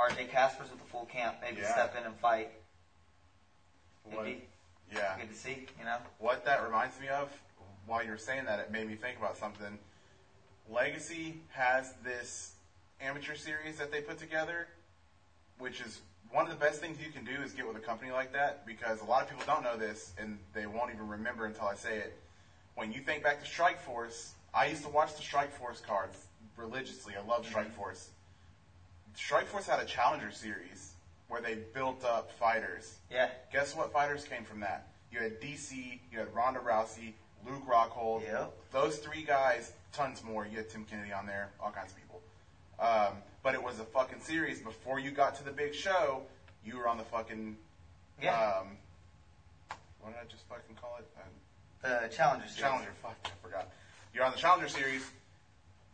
RJ 0.00 0.30
Caspers 0.30 0.70
with 0.70 0.80
the 0.80 0.86
full 0.90 1.06
camp 1.06 1.36
maybe 1.42 1.60
Yeah. 1.60 1.72
step 1.72 1.96
in 1.96 2.04
and 2.04 2.16
fight. 2.18 2.52
It'd 4.06 4.16
What, 4.16 4.24
be 4.24 4.48
yeah. 4.90 5.18
good 5.18 5.28
to 5.28 5.34
see, 5.34 5.68
you 5.78 5.84
know? 5.84 5.98
What 6.18 6.44
that 6.46 6.62
reminds 6.62 6.98
me 6.98 7.08
of, 7.08 7.30
while 7.86 8.02
you 8.02 8.10
were 8.10 8.18
saying 8.18 8.46
that, 8.46 8.60
it 8.60 8.70
made 8.70 8.88
me 8.88 8.96
think 8.96 9.18
about 9.18 9.36
something. 9.36 9.78
Legacy 10.68 11.42
has 11.50 11.92
this 12.02 12.54
amateur 13.00 13.34
series 13.34 13.76
that 13.78 13.90
they 13.90 14.00
put 14.00 14.18
together, 14.18 14.68
which 15.58 15.80
is 15.80 16.00
one 16.30 16.46
of 16.46 16.50
the 16.50 16.64
best 16.64 16.80
things 16.80 16.98
you 17.04 17.10
can 17.10 17.24
do 17.24 17.42
is 17.42 17.52
get 17.52 17.66
with 17.66 17.76
a 17.76 17.80
company 17.80 18.12
like 18.12 18.32
that 18.32 18.64
because 18.64 19.00
a 19.00 19.04
lot 19.04 19.22
of 19.22 19.28
people 19.28 19.44
don't 19.46 19.64
know 19.64 19.76
this 19.76 20.12
and 20.18 20.38
they 20.54 20.66
won't 20.66 20.92
even 20.94 21.08
remember 21.08 21.46
until 21.46 21.66
I 21.66 21.74
say 21.74 21.96
it. 21.98 22.18
When 22.76 22.92
you 22.92 23.00
think 23.00 23.22
back 23.22 23.42
to 23.42 23.50
Strikeforce, 23.50 24.32
I 24.54 24.66
used 24.66 24.82
to 24.82 24.88
watch 24.88 25.14
the 25.16 25.22
Strikeforce 25.22 25.82
cards 25.82 26.26
religiously. 26.56 27.14
I 27.16 27.26
love 27.26 27.44
mm-hmm. 27.44 27.58
Strikeforce. 27.58 28.06
Strikeforce 29.16 29.66
had 29.66 29.80
a 29.80 29.84
Challenger 29.84 30.30
series 30.30 30.94
where 31.28 31.40
they 31.40 31.56
built 31.74 32.04
up 32.04 32.30
fighters. 32.32 32.98
Yeah. 33.10 33.28
Guess 33.52 33.76
what 33.76 33.92
fighters 33.92 34.24
came 34.24 34.44
from 34.44 34.60
that? 34.60 34.88
You 35.12 35.20
had 35.20 35.40
DC, 35.40 36.00
you 36.12 36.18
had 36.18 36.32
Ronda 36.34 36.60
Rousey, 36.60 37.12
Luke 37.46 37.62
Rockhold. 37.68 38.22
Yeah. 38.24 38.46
Those 38.72 38.98
three 38.98 39.22
guys, 39.22 39.72
tons 39.92 40.22
more. 40.22 40.46
You 40.46 40.58
had 40.58 40.68
Tim 40.68 40.84
Kennedy 40.84 41.12
on 41.12 41.26
there, 41.26 41.50
all 41.62 41.70
kinds 41.70 41.92
of 41.92 41.98
people. 41.98 42.20
Um, 42.78 43.14
but 43.42 43.54
it 43.54 43.62
was 43.62 43.80
a 43.80 43.84
fucking 43.84 44.20
series. 44.20 44.60
Before 44.60 44.98
you 44.98 45.10
got 45.10 45.34
to 45.36 45.44
the 45.44 45.50
big 45.50 45.74
show, 45.74 46.22
you 46.64 46.76
were 46.76 46.88
on 46.88 46.98
the 46.98 47.04
fucking. 47.04 47.56
Yeah. 48.22 48.34
Um, 48.60 48.68
what 50.00 50.12
did 50.12 50.18
I 50.20 50.30
just 50.30 50.44
fucking 50.48 50.76
call 50.80 50.98
it? 50.98 51.06
Um, 51.16 51.90
the 52.02 52.08
Challenger 52.08 52.46
Series. 52.46 52.60
Challenger. 52.60 52.90
Fuck, 53.02 53.16
I 53.24 53.30
forgot. 53.42 53.68
You're 54.14 54.24
on 54.24 54.32
the 54.32 54.38
Challenger 54.38 54.68
series. 54.68 55.02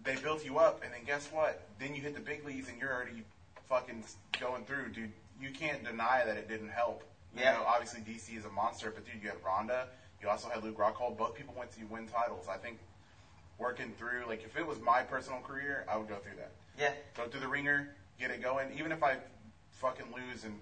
They 0.06 0.14
built 0.16 0.44
you 0.44 0.58
up, 0.58 0.82
and 0.84 0.92
then 0.94 1.00
guess 1.04 1.28
what? 1.32 1.66
Then 1.80 1.94
you 1.94 2.00
hit 2.00 2.14
the 2.14 2.20
big 2.20 2.46
leagues, 2.46 2.68
and 2.68 2.78
you're 2.80 2.92
already 2.92 3.24
fucking 3.68 4.04
going 4.40 4.64
through, 4.64 4.90
dude. 4.90 5.12
you 5.38 5.50
can't 5.50 5.84
deny 5.84 6.22
that 6.24 6.38
it 6.38 6.48
didn't 6.48 6.70
help. 6.70 7.02
You 7.34 7.42
Yeah. 7.42 7.52
know, 7.58 7.64
obviously 7.64 8.00
DC 8.00 8.38
is 8.38 8.46
a 8.46 8.48
monster, 8.48 8.90
but 8.90 9.04
dude, 9.04 9.22
you 9.22 9.28
had 9.28 9.42
Ronda. 9.44 9.86
You 10.22 10.30
also 10.30 10.48
had 10.48 10.64
Luke 10.64 10.78
Rockhold. 10.78 11.18
Both 11.18 11.34
people 11.34 11.52
went 11.54 11.70
to 11.72 11.84
win 11.84 12.08
titles. 12.08 12.48
I 12.48 12.56
think 12.56 12.78
working 13.58 13.92
through, 13.98 14.24
like, 14.26 14.44
if 14.44 14.56
it 14.56 14.66
was 14.66 14.80
my 14.80 15.02
personal 15.02 15.40
career, 15.42 15.84
I 15.90 15.98
would 15.98 16.08
go 16.08 16.16
through 16.16 16.36
that. 16.36 16.52
Yeah. 16.78 16.94
Go 17.14 17.28
through 17.28 17.40
the 17.40 17.48
ringer, 17.48 17.94
get 18.18 18.30
it 18.30 18.40
going. 18.40 18.72
Even 18.78 18.92
if 18.92 19.02
I 19.02 19.18
fucking 19.72 20.10
lose 20.10 20.44
in 20.46 20.58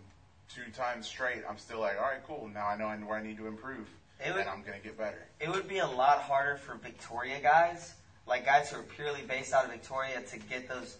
two 0.53 0.69
times 0.73 1.07
straight, 1.07 1.45
I'm 1.49 1.57
still 1.59 1.79
like, 1.79 1.97
all 1.97 2.03
right, 2.09 2.25
cool. 2.27 2.49
Now 2.53 2.67
I 2.67 2.77
know 2.77 2.89
where 3.07 3.17
I 3.19 3.23
need 3.23 3.37
to 3.37 3.47
improve, 3.47 3.89
would- 4.19 4.37
and 4.39 4.49
I'm 4.51 4.63
gonna 4.65 4.81
get 4.81 4.99
better. 4.99 5.29
It 5.39 5.51
would 5.51 5.69
be 5.69 5.79
a 5.79 5.87
lot 5.87 6.21
harder 6.23 6.57
for 6.57 6.75
Victoria 6.75 7.39
guys, 7.41 7.95
like 8.27 8.45
guys 8.45 8.71
who 8.71 8.79
are 8.81 8.83
purely 8.83 9.23
based 9.23 9.53
out 9.53 9.65
of 9.65 9.71
Victoria, 9.71 10.21
to 10.21 10.39
get 10.39 10.69
those 10.69 10.97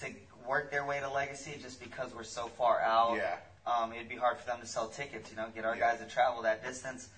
to 0.00 0.08
work 0.46 0.70
their 0.70 0.84
way 0.84 1.00
to 1.00 1.10
legacy 1.10 1.58
just 1.60 1.80
because 1.82 2.14
we're 2.14 2.22
so 2.22 2.48
far 2.48 2.80
out. 2.80 3.16
Yeah. 3.16 3.36
Um, 3.66 3.92
it'd 3.92 4.08
be 4.08 4.16
hard 4.16 4.38
for 4.38 4.46
them 4.46 4.60
to 4.60 4.66
sell 4.66 4.88
tickets. 4.88 5.30
You 5.30 5.36
know, 5.36 5.48
get 5.54 5.64
our 5.64 5.74
Yeah. 5.74 5.92
guys 5.92 5.98
to 6.00 6.06
travel 6.06 6.42
that 6.42 6.62
distance, 6.62 7.08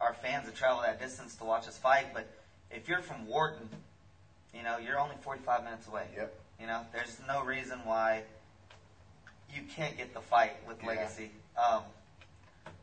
our 0.00 0.14
fans 0.14 0.46
to 0.48 0.52
travel 0.54 0.82
that 0.82 1.00
distance 1.00 1.34
to 1.36 1.44
watch 1.44 1.66
us 1.66 1.78
fight. 1.78 2.12
But 2.14 2.28
if 2.70 2.88
you're 2.88 3.02
from 3.02 3.26
Wharton, 3.26 3.68
you 4.54 4.62
know, 4.62 4.78
you're 4.78 4.98
only 4.98 5.16
45 5.22 5.64
minutes 5.64 5.86
away. 5.88 6.06
Yep. 6.14 6.34
You 6.60 6.66
know, 6.66 6.86
there's 6.92 7.18
no 7.26 7.42
reason 7.42 7.80
why 7.84 8.22
you 9.52 9.62
can't 9.62 9.96
get 9.96 10.12
the 10.14 10.20
fight 10.20 10.64
with 10.66 10.80
Yeah. 10.82 10.88
Legacy. 10.88 11.32
Um, 11.56 11.82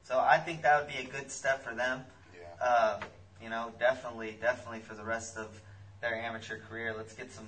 so 0.03 0.19
I 0.19 0.37
think 0.39 0.63
that 0.63 0.79
would 0.83 0.91
be 0.91 0.99
a 0.99 1.05
good 1.09 1.31
step 1.31 1.63
for 1.63 1.73
them. 1.75 2.05
Yeah. 2.35 2.65
Uh, 2.65 2.99
you 3.41 3.49
know, 3.49 3.71
definitely, 3.79 4.37
definitely 4.41 4.79
for 4.79 4.95
the 4.95 5.03
rest 5.03 5.37
of 5.37 5.47
their 6.03 6.15
amateur 6.15 6.57
career. 6.59 6.93
Let's 6.95 7.13
get 7.13 7.31
some 7.31 7.47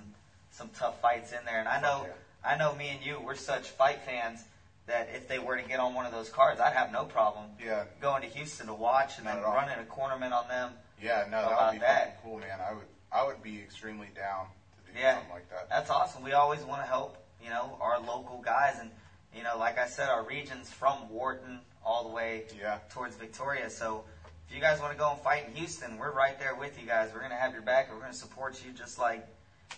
some 0.49 0.69
tough 0.69 0.99
fights 1.01 1.33
in 1.33 1.43
there. 1.45 1.59
And 1.59 1.67
I 1.67 1.77
know, 1.77 2.03
Fuck 2.03 2.17
I 2.43 2.55
know, 2.55 2.73
me 2.73 2.89
and 2.89 3.03
you, 3.03 3.19
we're 3.19 3.35
such 3.35 3.69
fight 3.71 3.99
fans 4.05 4.41
that 4.85 5.09
if 5.09 5.27
they 5.27 5.37
were 5.37 5.57
to 5.57 5.63
get 5.63 5.79
on 5.81 5.93
one 5.93 6.05
of 6.05 6.13
those 6.13 6.29
cards, 6.29 6.61
I'd 6.61 6.71
have 6.73 6.91
no 6.91 7.03
problem 7.03 7.49
Yeah. 7.59 7.83
going 7.99 8.21
to 8.21 8.27
Houston 8.29 8.67
to 8.67 8.73
watch 8.73 9.17
and 9.17 9.25
Not 9.25 9.35
then 9.41 9.43
running 9.43 9.79
a 9.79 9.83
cornerman 9.83 10.31
on 10.31 10.47
them. 10.47 10.77
Yeah, 10.97 11.25
no, 11.29 11.49
that 11.49 11.65
would 11.65 11.71
be 11.73 11.77
that? 11.79 12.21
cool, 12.23 12.37
man. 12.37 12.61
I 12.61 12.71
would, 12.71 12.87
I 13.11 13.23
would 13.23 13.43
be 13.43 13.59
extremely 13.61 14.07
down 14.07 14.47
to 14.85 14.91
do 14.93 14.97
Yeah. 14.97 15.15
something 15.15 15.33
like 15.33 15.49
that. 15.49 15.67
That's 15.69 15.89
awesome. 15.89 16.21
We 16.23 16.31
always 16.31 16.63
want 16.63 16.81
to 16.81 16.87
help, 16.87 17.17
you 17.41 17.49
know, 17.49 17.77
our 17.81 17.99
local 17.99 18.39
guys. 18.41 18.77
And, 18.79 18.91
you 19.33 19.43
know, 19.43 19.57
like 19.57 19.77
I 19.77 19.87
said, 19.87 20.07
our 20.07 20.23
region's 20.23 20.71
from 20.71 21.09
Wharton 21.09 21.65
all 21.83 22.03
the 22.03 22.13
way 22.13 22.45
Yeah. 22.55 22.77
towards 22.91 23.15
Victoria. 23.17 23.69
So 23.69 24.05
if 24.49 24.55
you 24.55 24.61
guys 24.61 24.79
want 24.79 24.93
to 24.93 24.97
go 24.99 25.11
and 25.11 25.19
fight 25.21 25.45
in 25.47 25.55
Houston, 25.55 25.97
we're 25.97 26.11
right 26.11 26.39
there 26.39 26.55
with 26.55 26.79
you 26.79 26.87
guys. 26.87 27.09
We're 27.13 27.19
going 27.19 27.31
to 27.31 27.37
have 27.37 27.53
your 27.53 27.61
back. 27.61 27.91
We're 27.91 27.99
going 27.99 28.11
to 28.11 28.17
support 28.17 28.63
you 28.65 28.71
just 28.71 28.99
like, 28.99 29.25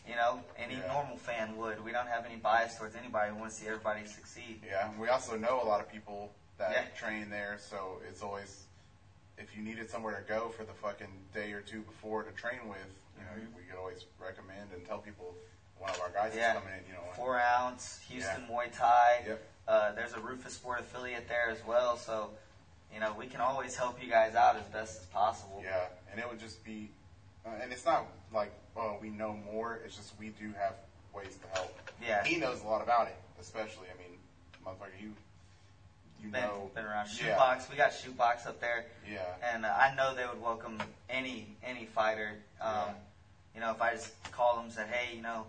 you 0.07 0.15
know, 0.15 0.41
any 0.57 0.75
Yeah. 0.75 0.87
normal 0.91 1.17
fan 1.17 1.55
would. 1.57 1.83
We 1.83 1.91
don't 1.91 2.07
have 2.07 2.25
any 2.25 2.35
bias 2.35 2.77
towards 2.77 2.95
anybody. 2.95 3.31
We 3.31 3.39
want 3.39 3.51
to 3.51 3.57
see 3.57 3.67
everybody 3.67 4.05
succeed. 4.05 4.61
Yeah, 4.67 4.89
and 4.89 4.99
we 4.99 5.07
also 5.09 5.37
know 5.37 5.61
a 5.61 5.65
lot 5.65 5.79
of 5.79 5.91
people 5.91 6.31
that 6.57 6.71
Yeah. 6.71 6.83
train 6.99 7.29
there, 7.29 7.57
so 7.59 8.01
it's 8.07 8.21
always 8.21 8.63
if 9.37 9.55
you 9.55 9.61
needed 9.61 9.87
somewhere 9.89 10.19
to 10.19 10.27
go 10.27 10.49
for 10.49 10.63
the 10.63 10.73
fucking 10.73 11.27
day 11.31 11.51
or 11.51 11.61
two 11.61 11.81
before 11.81 12.23
to 12.23 12.31
train 12.31 12.67
with, 12.67 12.79
you 13.19 13.23
know, 13.23 13.31
Mhm. 13.47 13.53
we 13.55 13.61
could 13.69 13.77
always 13.77 14.03
recommend 14.17 14.71
and 14.73 14.83
tell 14.87 14.97
people 14.97 15.35
one 15.77 15.91
of 15.91 16.01
our 16.01 16.09
guys 16.09 16.33
Yeah. 16.35 16.53
is 16.55 16.59
coming 16.59 16.73
in, 16.79 16.87
you 16.87 16.93
know. 16.93 17.03
and- 17.05 17.15
Four 17.15 17.39
ounce, 17.39 17.99
Houston 18.09 18.41
Yeah. 18.41 18.47
Muay 18.49 18.75
Thai. 18.75 19.23
Yep. 19.27 19.41
Uh, 19.67 19.91
there's 19.91 20.13
a 20.13 20.19
Rufus 20.19 20.55
Sport 20.55 20.79
affiliate 20.79 21.27
there 21.27 21.49
as 21.51 21.63
well. 21.65 21.97
So, 21.97 22.35
you 22.93 22.99
know, 22.99 23.13
we 23.17 23.27
can 23.27 23.41
always 23.41 23.75
help 23.75 24.01
you 24.03 24.09
guys 24.09 24.35
out 24.35 24.55
as 24.55 24.63
best 24.65 25.01
as 25.01 25.05
possible. 25.07 25.61
Yeah, 25.63 25.85
and 26.11 26.19
it 26.19 26.29
would 26.29 26.39
just 26.39 26.63
be, 26.63 26.89
uh, 27.45 27.49
and 27.61 27.71
it's 27.71 27.85
not 27.85 28.07
like, 28.33 28.51
oh, 28.75 28.97
we 29.01 29.09
know 29.09 29.37
more. 29.51 29.79
It's 29.85 29.95
just 29.95 30.13
we 30.19 30.29
do 30.29 30.51
have 30.59 30.73
ways 31.13 31.37
to 31.41 31.59
help. 31.59 31.77
Yeah. 32.01 32.23
He 32.23 32.37
knows 32.37 32.61
a 32.63 32.67
lot 32.67 32.81
about 32.81 33.07
it, 33.07 33.15
especially. 33.39 33.87
I 33.93 33.97
mean, 33.97 34.17
motherfucker, 34.65 35.01
you, 35.01 35.13
you 36.21 36.29
been, 36.31 36.41
know, 36.41 36.71
been 36.73 36.85
around 36.85 37.07
Yeah. 37.21 37.37
shootbox. 37.37 37.69
We 37.69 37.75
got 37.75 37.91
shootbox 37.91 38.47
up 38.47 38.59
there, 38.61 38.85
Yeah. 39.09 39.19
and 39.53 39.65
uh, 39.65 39.69
I 39.69 39.93
know 39.95 40.15
they 40.15 40.25
would 40.25 40.41
welcome 40.41 40.79
any 41.09 41.55
any 41.63 41.85
fighter. 41.85 42.37
Um, 42.61 42.71
Yeah. 42.73 42.93
You 43.55 43.61
know, 43.61 43.71
if 43.71 43.81
I 43.81 43.93
just 43.93 44.13
called 44.31 44.57
them 44.57 44.65
and 44.65 44.73
said, 44.73 44.87
"Hey, 44.87 45.15
you 45.15 45.23
know, 45.23 45.47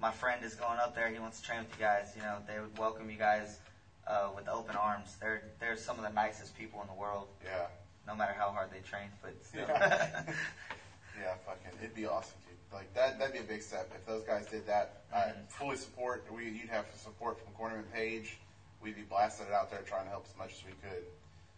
my 0.00 0.10
friend 0.10 0.42
is 0.44 0.56
going 0.56 0.80
up 0.80 0.96
there. 0.96 1.08
He 1.08 1.20
wants 1.20 1.40
to 1.40 1.46
train 1.46 1.60
with 1.60 1.70
you 1.78 1.78
guys." 1.84 2.12
You 2.16 2.22
know, 2.22 2.38
they 2.48 2.58
would 2.58 2.76
welcome 2.78 3.08
you 3.08 3.16
guys 3.16 3.58
uh, 4.06 4.28
with 4.34 4.48
open 4.48 4.76
arms. 4.76 5.16
They're 5.20 5.42
they're 5.60 5.76
some 5.76 5.96
of 5.98 6.02
the 6.04 6.10
nicest 6.12 6.56
people 6.56 6.80
in 6.82 6.88
the 6.88 6.94
world, 6.94 7.28
Yeah. 7.44 7.66
no 8.06 8.14
matter 8.14 8.32
how 8.36 8.50
hard 8.50 8.70
they 8.70 8.80
train. 8.80 9.08
But 9.22 9.34
still, 9.44 9.66
Yeah. 9.68 10.22
Yeah, 11.20 11.34
fucking, 11.46 11.78
it'd 11.80 11.94
be 11.94 12.06
awesome, 12.06 12.34
dude. 12.46 12.56
Like 12.72 12.92
that, 12.94 13.18
that'd 13.18 13.32
be 13.32 13.38
a 13.40 13.42
big 13.42 13.62
step 13.62 13.90
if 13.94 14.04
those 14.06 14.24
guys 14.24 14.46
did 14.46 14.66
that. 14.66 15.02
I 15.14 15.18
Mhm. 15.28 15.48
fully 15.48 15.76
support. 15.76 16.24
We, 16.32 16.44
you'd 16.50 16.68
have 16.70 16.86
support 16.96 17.38
from 17.42 17.52
Cornerman 17.54 17.90
Page. 17.92 18.38
We'd 18.82 18.96
be 18.96 19.02
blasting 19.02 19.46
it 19.46 19.52
out 19.52 19.70
there, 19.70 19.80
trying 19.86 20.04
to 20.04 20.10
help 20.10 20.26
as 20.30 20.36
much 20.36 20.52
as 20.52 20.64
we 20.64 20.72
could. 20.88 21.04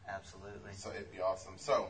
absolutely. 0.09 0.71
So 0.75 0.91
it'd 0.91 1.11
be 1.11 1.21
awesome. 1.21 1.55
So 1.57 1.89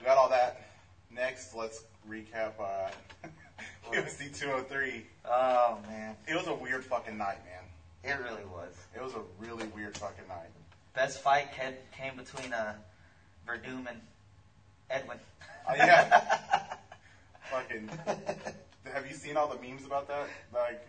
we 0.00 0.06
got 0.06 0.16
all 0.16 0.28
that. 0.30 0.62
Next, 1.10 1.54
let's 1.54 1.84
recap 2.08 2.52
uh, 2.60 2.90
UFC 3.92 4.34
203. 4.38 5.04
Oh 5.26 5.78
man, 5.88 6.14
It 6.26 6.34
was 6.36 6.46
a 6.46 6.54
weird 6.54 6.84
fucking 6.84 7.18
night, 7.18 7.38
man. 7.44 7.64
It 8.08 8.18
really 8.22 8.44
was. 8.46 8.74
It 8.96 9.02
was 9.02 9.12
a 9.12 9.20
really 9.38 9.66
weird 9.68 9.96
fucking 9.98 10.26
night. 10.28 10.48
Best 10.94 11.20
fight 11.20 11.48
ca- 11.54 11.76
came 11.94 12.16
between 12.16 12.54
uh, 12.54 12.74
Werdum 13.46 13.86
and 13.86 14.00
Edmond. 14.88 15.20
Uh, 15.68 15.74
yeah. 15.76 16.76
fucking. 17.50 17.90
Have 18.92 19.06
you 19.06 19.14
seen 19.14 19.36
all 19.36 19.46
the 19.46 19.60
memes 19.60 19.84
about 19.84 20.08
that? 20.08 20.26
Like, 20.54 20.86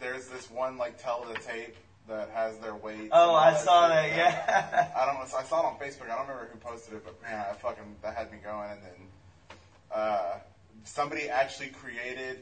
there's 0.00 0.26
this 0.26 0.50
one 0.50 0.76
like 0.76 1.00
tell 1.00 1.24
the 1.24 1.38
tape 1.38 1.76
that 2.08 2.28
has 2.30 2.58
their 2.58 2.74
weight. 2.74 3.10
Oh, 3.12 3.34
I 3.36 3.54
saw 3.54 3.86
shit. 3.86 3.94
that. 3.94 4.16
Yeah. 4.16 4.88
I 4.96 5.06
don't. 5.06 5.14
know. 5.14 5.38
I 5.38 5.44
saw 5.44 5.60
it 5.60 5.66
on 5.66 5.78
Facebook. 5.78 6.10
I 6.10 6.16
don't 6.16 6.26
remember 6.26 6.48
who 6.52 6.58
posted 6.58 6.94
it, 6.94 7.04
but 7.04 7.20
man, 7.22 7.44
I 7.48 7.54
fucking 7.54 7.84
that 8.02 8.16
had 8.16 8.32
me 8.32 8.38
going. 8.42 8.70
And 8.70 8.80
then 8.82 9.58
uh, 9.94 10.38
somebody 10.82 11.28
actually 11.28 11.68
created 11.68 12.40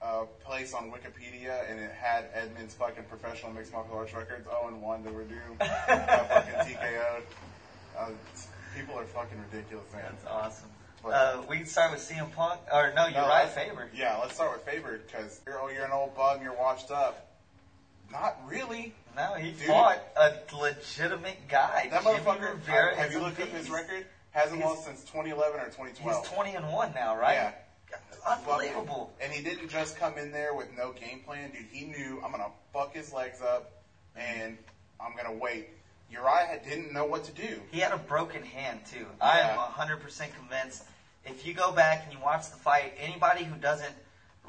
a 0.00 0.24
place 0.44 0.74
on 0.74 0.90
Wikipedia, 0.90 1.68
and 1.70 1.80
it 1.80 1.90
had 1.92 2.26
Edmond's 2.34 2.74
fucking 2.74 3.04
professional 3.04 3.52
mixed 3.52 3.72
martial 3.72 3.96
arts 3.96 4.14
records, 4.14 4.44
0 4.44 4.68
and 4.68 4.80
1 4.82 5.04
to 5.04 5.10
Redoom, 5.10 5.58
got 5.58 6.28
fucking 6.28 6.54
TKO'd. 6.76 7.22
Uh, 7.98 8.10
people 8.76 8.96
are 8.98 9.04
fucking 9.04 9.38
ridiculous, 9.50 9.84
man. 9.92 10.02
That's 10.22 10.26
awesome. 10.26 10.68
But- 11.02 11.08
Uh, 11.10 11.42
we 11.48 11.56
can 11.58 11.66
start 11.66 11.90
with 11.92 12.00
CM 12.00 12.30
Punk, 12.32 12.60
or 12.72 12.92
no, 12.94 13.06
you're 13.06 13.20
No, 13.22 13.28
right, 13.28 13.48
Faber. 13.48 13.88
Yeah, 13.94 14.18
let's 14.18 14.34
start 14.34 14.52
with 14.52 14.62
Faber 14.64 14.98
because 15.06 15.40
you're, 15.46 15.60
oh, 15.60 15.68
you're 15.68 15.84
an 15.84 15.92
old 15.92 16.14
bum, 16.16 16.42
you're 16.42 16.54
washed 16.56 16.90
up. 16.90 17.24
Not 18.10 18.36
really. 18.46 18.94
No, 19.16 19.34
he 19.34 19.50
Dude. 19.50 19.66
fought 19.66 19.98
a 20.16 20.34
legitimate 20.56 21.48
guy. 21.48 21.88
That 21.90 22.02
Jimmy 22.04 22.18
motherfucker. 22.20 22.50
Rivera 22.52 22.94
have 22.96 23.12
you 23.12 23.18
looked 23.20 23.40
up 23.40 23.48
his 23.48 23.68
record? 23.68 24.06
Hasn't 24.30 24.58
He's- 24.58 24.68
lost 24.68 24.84
since 24.86 25.00
2011 25.04 25.58
or 25.60 25.64
2012. 25.66 25.88
He's 25.88 25.98
2012. 25.98 26.34
20 26.34 26.54
and 26.54 26.72
one 26.72 26.94
now, 26.94 27.16
right? 27.16 27.34
Yeah. 27.34 27.52
Unbelievable. 28.26 29.12
And 29.20 29.32
he 29.32 29.42
didn't 29.42 29.68
just 29.68 29.98
come 29.98 30.18
in 30.18 30.32
there 30.32 30.54
with 30.54 30.68
no 30.76 30.92
game 30.92 31.20
plan, 31.24 31.50
dude. 31.50 31.66
He 31.70 31.84
knew 31.84 32.20
I'm 32.24 32.30
gonna 32.30 32.50
fuck 32.72 32.94
his 32.94 33.12
legs 33.12 33.40
up, 33.40 33.82
and 34.16 34.56
I'm 35.00 35.16
gonna 35.16 35.36
wait. 35.36 35.68
Uriah 36.10 36.60
didn't 36.64 36.92
know 36.92 37.04
what 37.04 37.24
to 37.24 37.32
do. 37.32 37.60
He 37.70 37.80
had 37.80 37.92
a 37.92 37.98
broken 37.98 38.42
hand 38.42 38.80
too. 38.90 39.06
I 39.20 39.40
am 39.40 39.58
100% 39.58 40.00
convinced. 40.34 40.84
If 41.26 41.46
you 41.46 41.52
go 41.52 41.72
back 41.72 42.04
and 42.04 42.12
you 42.12 42.18
watch 42.24 42.50
the 42.50 42.56
fight, 42.56 42.94
anybody 42.98 43.44
who 43.44 43.56
doesn't 43.56 43.94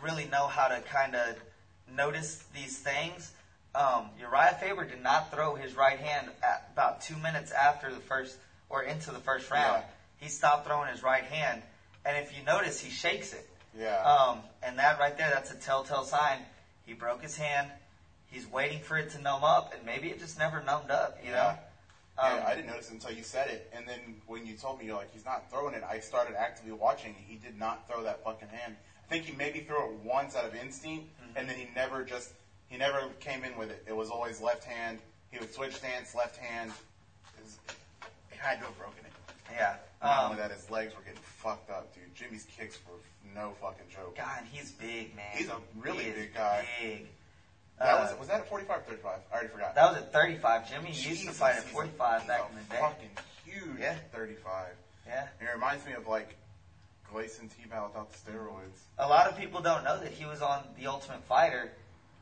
really 0.01 0.25
know 0.25 0.47
how 0.47 0.69
to 0.69 0.79
kind 0.81 1.15
of 1.15 1.35
notice 1.93 2.43
these 2.53 2.79
things, 2.79 3.33
um, 3.75 4.09
Uriah 4.19 4.57
Faber 4.59 4.85
did 4.85 5.03
not 5.03 5.31
throw 5.31 5.55
his 5.55 5.75
right 5.75 5.99
hand 5.99 6.29
at 6.41 6.69
about 6.73 7.01
two 7.01 7.17
minutes 7.17 7.51
after 7.51 7.93
the 7.93 7.99
first 7.99 8.37
or 8.69 8.83
into 8.83 9.11
the 9.11 9.19
first 9.19 9.51
round. 9.51 9.83
Yeah. 9.83 9.89
He 10.17 10.29
stopped 10.29 10.65
throwing 10.65 10.89
his 10.89 11.03
right 11.03 11.23
hand, 11.23 11.61
and 12.05 12.17
if 12.17 12.37
you 12.37 12.43
notice, 12.45 12.79
he 12.79 12.89
shakes 12.89 13.33
it. 13.33 13.48
Yeah. 13.77 14.01
Um, 14.03 14.39
and 14.63 14.77
that 14.79 14.99
right 14.99 15.17
there, 15.17 15.29
that's 15.33 15.51
a 15.51 15.55
telltale 15.55 16.03
sign. 16.03 16.39
He 16.85 16.93
broke 16.93 17.21
his 17.21 17.37
hand. 17.37 17.69
He's 18.31 18.45
waiting 18.47 18.79
for 18.79 18.97
it 18.97 19.09
to 19.11 19.21
numb 19.21 19.43
up, 19.43 19.73
and 19.75 19.85
maybe 19.85 20.09
it 20.09 20.19
just 20.19 20.37
never 20.37 20.61
numbed 20.63 20.91
up. 20.91 21.17
You 21.23 21.31
know. 21.31 21.35
Yeah. 21.37 21.57
Um, 22.21 22.37
yeah, 22.37 22.47
I 22.47 22.55
didn't 22.55 22.67
notice 22.67 22.89
it 22.89 22.93
until 22.95 23.11
you 23.11 23.23
said 23.23 23.47
it, 23.49 23.71
and 23.73 23.87
then 23.87 23.99
when 24.27 24.45
you 24.45 24.53
told 24.55 24.77
me 24.79 24.85
you're 24.85 24.97
like 24.97 25.11
he's 25.13 25.23
not 25.23 25.49
throwing 25.49 25.73
it, 25.73 25.83
I 25.89 25.99
started 25.99 26.35
actively 26.37 26.73
watching. 26.73 27.15
He 27.17 27.35
did 27.35 27.57
not 27.57 27.87
throw 27.87 28.03
that 28.03 28.23
fucking 28.25 28.49
hand. 28.49 28.75
I 29.05 29.07
think 29.13 29.23
he 29.25 29.35
maybe 29.35 29.61
threw 29.61 29.77
it 29.85 29.91
once 30.03 30.35
out 30.35 30.45
of 30.45 30.53
instinct, 30.55 31.05
Mm-hmm. 31.23 31.37
and 31.37 31.49
then 31.49 31.55
he 31.57 31.67
never 31.75 32.03
just 32.03 32.33
he 32.67 32.77
never 32.77 33.03
came 33.19 33.43
in 33.43 33.55
with 33.57 33.69
it. 33.71 33.85
It 33.87 33.95
was 33.95 34.09
always 34.09 34.41
left 34.41 34.63
hand. 34.65 34.99
He 35.31 35.39
would 35.39 35.53
switch 35.53 35.75
stance, 35.75 36.13
left 36.15 36.37
hand. 36.37 36.71
It 37.37 37.43
was, 37.43 37.57
he 38.31 38.37
had 38.37 38.59
to 38.59 38.65
have 38.65 38.77
broken 38.77 39.05
it. 39.05 39.11
Yeah. 39.51 39.75
Not 40.01 40.17
Um, 40.17 40.25
only 40.31 40.37
that, 40.41 40.51
his 40.51 40.69
legs 40.69 40.95
were 40.95 41.01
getting 41.01 41.19
fucked 41.21 41.69
up, 41.69 41.93
dude. 41.93 42.13
Jimmy's 42.15 42.45
kicks 42.57 42.77
were 42.87 42.95
no 43.35 43.51
fucking 43.61 43.89
joke. 43.89 44.15
God, 44.15 44.43
he's 44.51 44.71
big, 44.71 45.15
man. 45.15 45.25
He's 45.33 45.49
a 45.49 45.57
really 45.75 46.05
He 46.05 46.09
is 46.11 46.15
big 46.15 46.33
guy. 46.33 46.65
Big. 46.81 47.07
That 47.79 47.95
Uh, 47.95 48.01
was 48.11 48.19
was 48.19 48.27
that 48.29 48.41
at 48.41 48.47
45 48.49 48.77
or 48.77 48.81
35? 48.81 49.19
I 49.29 49.33
already 49.33 49.49
forgot. 49.49 49.75
That 49.75 49.91
was 49.91 50.01
at 50.01 50.11
35. 50.13 50.69
Jimmy 50.69 50.89
used 50.89 51.03
to 51.03 51.09
Jesus, 51.09 51.37
fight 51.37 51.55
at 51.55 51.63
he's 51.63 51.71
a- 51.71 51.73
45 51.73 52.21
he's 52.21 52.27
back 52.27 52.41
a 52.41 52.47
in 52.49 52.55
the 52.55 52.61
day. 52.63 52.79
Fucking 52.79 53.09
huge. 53.45 53.79
Yeah. 53.79 53.95
35. 54.13 54.75
Yeah. 55.07 55.27
And 55.39 55.49
it 55.49 55.51
reminds 55.53 55.85
me 55.85 55.93
of 55.93 56.07
like 56.07 56.35
Gleison 57.11 57.49
Tibau 57.49 57.87
without 57.87 58.11
the 58.11 58.17
steroids. 58.31 58.79
A 58.99 59.07
lot 59.07 59.27
of 59.27 59.37
people 59.37 59.61
don't 59.61 59.83
know 59.83 59.99
that 59.99 60.11
he 60.11 60.25
was 60.25 60.41
on 60.41 60.63
The 60.77 60.87
Ultimate 60.87 61.23
Fighter, 61.23 61.71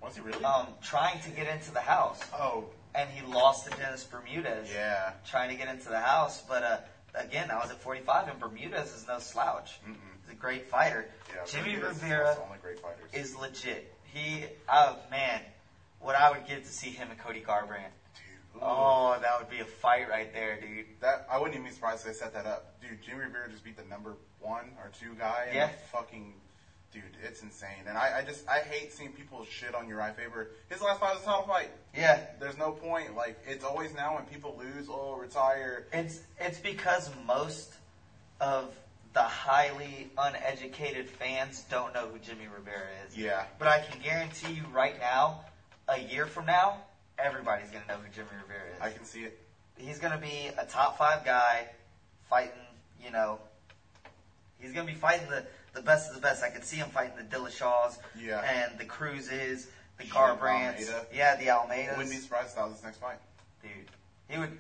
Was 0.02 0.16
he 0.16 0.22
really? 0.22 0.44
um, 0.46 0.68
trying 0.82 1.20
to 1.22 1.30
get 1.32 1.48
into 1.48 1.72
the 1.72 1.82
house. 1.82 2.20
oh, 2.34 2.66
and 2.96 3.10
he 3.10 3.22
lost 3.26 3.66
to 3.70 3.78
Dennis 3.78 4.04
Bermudez. 4.06 4.72
Yeah. 4.74 5.12
Trying 5.30 5.50
to 5.50 5.56
get 5.56 5.68
into 5.68 5.90
the 5.90 6.00
house, 6.00 6.42
but 6.48 6.64
uh, 6.64 6.78
again, 7.20 7.48
that 7.50 7.60
was 7.62 7.72
at 7.72 7.82
45, 7.82 8.28
and 8.30 8.40
Bermudez 8.40 8.94
is 8.96 9.06
no 9.08 9.20
slouch. 9.20 9.80
Mm-mm. 9.88 9.96
He's 10.24 10.32
a 10.32 10.36
great 10.36 10.70
fighter. 10.70 11.06
Yeah. 11.30 11.42
Jimmy 11.46 11.76
Bermudez 11.76 12.02
Rivera 12.02 12.24
one 12.24 12.30
of 12.32 12.36
the 12.38 12.44
only 12.46 12.58
great 12.62 12.80
fighters. 12.80 13.14
is 13.14 13.36
legit. 13.36 13.94
He, 14.14 14.46
oh 14.70 14.98
man, 15.12 15.42
what 16.00 16.16
I 16.16 16.32
would 16.32 16.48
give 16.48 16.64
to 16.64 16.70
see 16.70 16.90
him 16.90 17.10
and 17.10 17.20
Cody 17.20 17.42
Garbrandt. 17.42 17.92
Dude. 18.54 18.62
Oh, 18.62 19.18
that 19.22 19.40
would 19.40 19.50
be 19.50 19.60
a 19.60 19.66
fight 19.66 20.10
right 20.10 20.34
there, 20.34 20.60
dude. 20.60 20.86
That 21.02 21.28
I 21.32 21.38
wouldn't 21.38 21.56
even 21.56 21.68
be 21.68 21.74
surprised 21.74 22.06
if 22.06 22.14
they 22.14 22.14
set 22.14 22.34
that 22.34 22.46
up, 22.46 22.80
dude. 22.82 23.02
Jimmy 23.04 23.26
Rivera 23.26 23.50
just 23.50 23.64
beat 23.64 23.78
the 23.78 23.84
number 23.86 24.16
one 24.40 24.72
or 24.84 24.90
two 25.00 25.14
guy. 25.18 25.50
Yeah. 25.54 25.68
And 25.68 25.76
fucking, 25.92 26.34
dude, 26.92 27.04
it's 27.24 27.42
insane. 27.44 27.86
And 27.88 27.98
I, 27.98 28.20
I 28.20 28.24
just 28.24 28.48
I 28.50 28.60
hate 28.60 28.92
seeing 28.94 29.12
people 29.12 29.46
shit 29.46 29.76
on 29.76 29.88
Uriah 29.88 30.16
Faber. 30.18 30.52
His 30.70 30.82
last 30.82 31.00
fight 31.00 31.14
was 31.14 31.24
a 31.24 31.26
title 31.26 31.44
fight. 31.44 31.70
Yeah, 31.96 32.20
There's 32.40 32.58
no 32.58 32.72
point. 32.72 33.16
Like 33.16 33.38
it's 33.48 33.57
always 33.68 33.94
now 33.94 34.16
when 34.16 34.26
people 34.26 34.56
lose, 34.58 34.88
oh 34.90 35.18
retire. 35.18 35.86
it's 35.94 36.20
it's 36.40 36.60
because 36.60 37.10
most 37.26 37.74
of 38.40 38.74
the 39.14 39.22
highly 39.24 40.10
uneducated 40.18 41.10
fans 41.10 41.66
don't 41.70 41.94
know 41.94 42.08
who 42.08 42.20
Jimmy 42.20 42.48
Rivera 42.56 42.88
is. 43.08 43.18
Yeah. 43.18 43.46
But 43.58 43.68
I 43.68 43.80
can 43.80 44.00
guarantee 44.02 44.54
you 44.54 44.64
right 44.72 45.00
now, 45.00 45.42
a 45.88 46.00
year 46.00 46.28
from 46.28 46.46
now, 46.46 46.78
everybody's 47.18 47.70
gonna 47.72 47.86
know 47.88 47.96
who 47.96 48.10
Jimmy 48.14 48.28
Rivera 48.48 48.76
is. 48.76 48.82
I 48.82 48.90
can 48.92 49.06
see 49.06 49.22
it. 49.24 49.40
he's 49.78 49.98
going 50.00 50.14
to 50.14 50.20
be 50.20 50.50
a 50.58 50.66
top 50.66 50.98
five 50.98 51.24
guy 51.26 51.68
fighting, 52.30 52.52
you 53.04 53.12
know, 53.12 53.40
he's 54.60 54.72
going 54.74 54.86
to 54.88 54.92
be 54.94 55.00
fighting 55.00 55.28
the, 55.30 55.46
the 55.74 55.82
best 55.82 56.10
of 56.10 56.16
the 56.16 56.22
best. 56.22 56.44
I 56.44 56.50
could 56.50 56.64
see 56.64 56.78
him 56.78 56.90
fighting 56.90 57.16
the 57.18 57.24
Dillashaws 57.36 57.98
Yeah. 58.20 58.42
and 58.42 58.78
the 58.80 58.86
Cruzes, 58.86 59.68
the. 59.98 60.12
Almeida. 60.16 61.06
Yeah, 61.14 61.36
the 61.38 61.48
Almeidas. 61.48 61.98
Wouldn't 61.98 62.10
be 62.12 62.18
surprised 62.18 62.50
if 62.50 62.56
that 62.56 62.66
was 62.66 62.76
his 62.76 62.84
next 62.84 62.98
fight. 62.98 63.18
Dude, 63.62 63.72
he 64.30 64.38
would, 64.38 64.58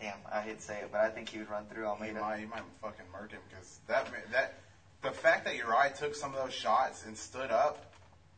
damn, 0.00 0.14
I 0.30 0.40
hate 0.42 0.58
to 0.58 0.64
say 0.64 0.78
it, 0.78 0.88
but 0.92 1.00
I 1.00 1.08
think 1.10 1.28
he 1.28 1.38
would 1.38 1.50
run 1.50 1.64
through 1.66 1.86
Almeida. 1.86 2.20
might, 2.20 2.38
he 2.40 2.46
might 2.46 2.62
fucking 2.82 3.06
murk 3.12 3.32
him 3.32 3.40
because 3.48 3.78
that 3.88 4.08
that 4.32 4.54
the 5.02 5.10
fact 5.10 5.44
that 5.44 5.56
Uriah 5.56 5.92
took 5.98 6.14
some 6.14 6.34
of 6.34 6.42
those 6.42 6.54
shots 6.54 7.04
and 7.06 7.16
stood 7.16 7.50
up 7.50 7.92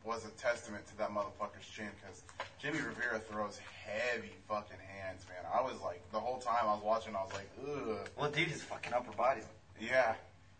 was 0.05 0.25
a 0.25 0.29
testament 0.41 0.85
to 0.87 0.97
that 0.97 1.09
motherfucker's 1.09 1.67
chin 1.75 1.89
because 2.01 2.23
Jimmy 2.61 2.79
Rivera 2.79 3.19
throws 3.19 3.59
heavy 3.85 4.31
fucking 4.47 4.77
hands, 4.95 5.25
man. 5.27 5.49
I 5.53 5.61
was 5.61 5.79
like 5.83 6.01
the 6.11 6.19
whole 6.19 6.37
time 6.39 6.63
I 6.63 6.73
was 6.73 6.83
watching, 6.83 7.15
I 7.15 7.21
was 7.23 7.33
like, 7.33 7.49
ugh, 7.61 8.09
Well, 8.17 8.31
dude, 8.31 8.47
his 8.47 8.61
fucking 8.63 8.93
upper 8.93 9.11
body's. 9.13 9.43
yeah. 9.79 10.15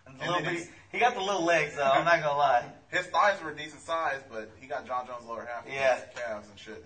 And 0.06 0.17
the 0.19 0.23
And 0.23 0.32
little 0.32 0.43
bitty, 0.45 0.58
his- 0.58 0.69
he 0.91 0.99
got 0.99 1.13
the 1.13 1.21
little 1.21 1.43
legs, 1.45 1.75
though, 1.75 1.84
I'm 1.84 2.04
not 2.04 2.15
going 2.21 2.23
to 2.34 2.38
lie. 2.38 2.65
His 2.89 3.06
thighs 3.08 3.39
were 3.43 3.52
a 3.52 3.56
decent 3.56 3.82
size, 3.82 4.21
but 4.32 4.49
he 4.60 4.65
got 4.65 4.88
Jon 4.88 5.06
Jones' 5.06 5.23
lower 5.28 5.47
half. 5.47 5.65
Yeah. 5.71 5.97
his 5.97 6.06
calves 6.15 6.47
and 6.49 6.58
shit. 6.58 6.84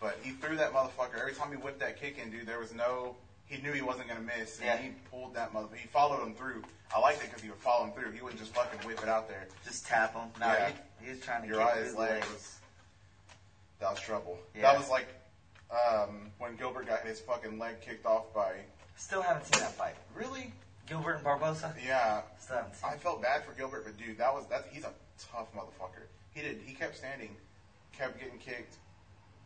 But 0.00 0.18
he 0.22 0.30
threw 0.32 0.56
that 0.56 0.72
motherfucker. 0.72 1.18
Every 1.18 1.32
time 1.32 1.50
he 1.50 1.56
whipped 1.56 1.80
that 1.80 1.98
kick 2.00 2.18
in, 2.18 2.30
dude, 2.30 2.46
there 2.46 2.58
was 2.58 2.74
no. 2.74 3.16
He 3.46 3.62
knew 3.62 3.72
he 3.72 3.80
wasn't 3.82 4.08
gonna 4.08 4.20
miss, 4.20 4.56
and 4.58 4.66
Yeah. 4.66 4.76
he 4.76 4.90
pulled 5.10 5.34
that 5.34 5.52
mother. 5.54 5.74
He 5.76 5.86
followed 5.88 6.22
him 6.22 6.34
through. 6.34 6.62
I 6.94 6.98
liked 6.98 7.22
it 7.22 7.28
because 7.28 7.42
he 7.42 7.48
would 7.48 7.58
follow 7.60 7.84
him 7.86 7.92
through. 7.92 8.10
He 8.12 8.20
wouldn't 8.20 8.40
just 8.40 8.54
fucking 8.54 8.80
whip 8.86 9.00
it 9.02 9.08
out 9.08 9.28
there. 9.28 9.46
Just 9.64 9.86
tap 9.86 10.14
him. 10.14 10.28
No, 10.40 10.46
Yeah. 10.48 10.70
he, 11.00 11.04
he 11.06 11.10
was 11.12 11.20
trying 11.20 11.42
to 11.42 11.48
Uriah's 11.48 11.74
kick 11.74 11.84
his 11.86 11.94
leg 11.94 12.10
legs. 12.10 12.28
was 12.32 12.56
that 13.80 13.90
was 13.90 14.00
trouble. 14.00 14.38
Yeah. 14.54 14.62
That 14.62 14.78
was 14.78 14.88
like 14.90 15.06
um, 15.70 16.30
when 16.38 16.56
Gilbert 16.56 16.86
got 16.86 17.00
his 17.00 17.20
fucking 17.20 17.58
leg 17.58 17.80
kicked 17.80 18.06
off 18.06 18.32
by. 18.34 18.52
Still 18.96 19.22
haven't 19.22 19.44
seen 19.46 19.62
that 19.62 19.72
fight. 19.72 19.94
Really? 20.14 20.52
Gilbert 20.88 21.14
and 21.16 21.24
Barbosa? 21.24 21.72
Yeah. 21.84 22.22
Still 22.38 22.56
haven't 22.56 22.74
seen 22.76 22.90
I 22.90 22.96
felt 22.96 23.20
bad 23.22 23.44
for 23.44 23.52
Gilbert, 23.52 23.84
but 23.84 23.96
dude, 23.98 24.18
that 24.18 24.32
was 24.32 24.46
that. 24.46 24.66
He's 24.70 24.84
a 24.84 24.92
tough 25.32 25.52
motherfucker. 25.54 26.06
He 26.34 26.40
did. 26.42 26.60
He 26.64 26.74
kept 26.74 26.96
standing, 26.96 27.34
kept 27.96 28.18
getting 28.20 28.38
kicked. 28.38 28.76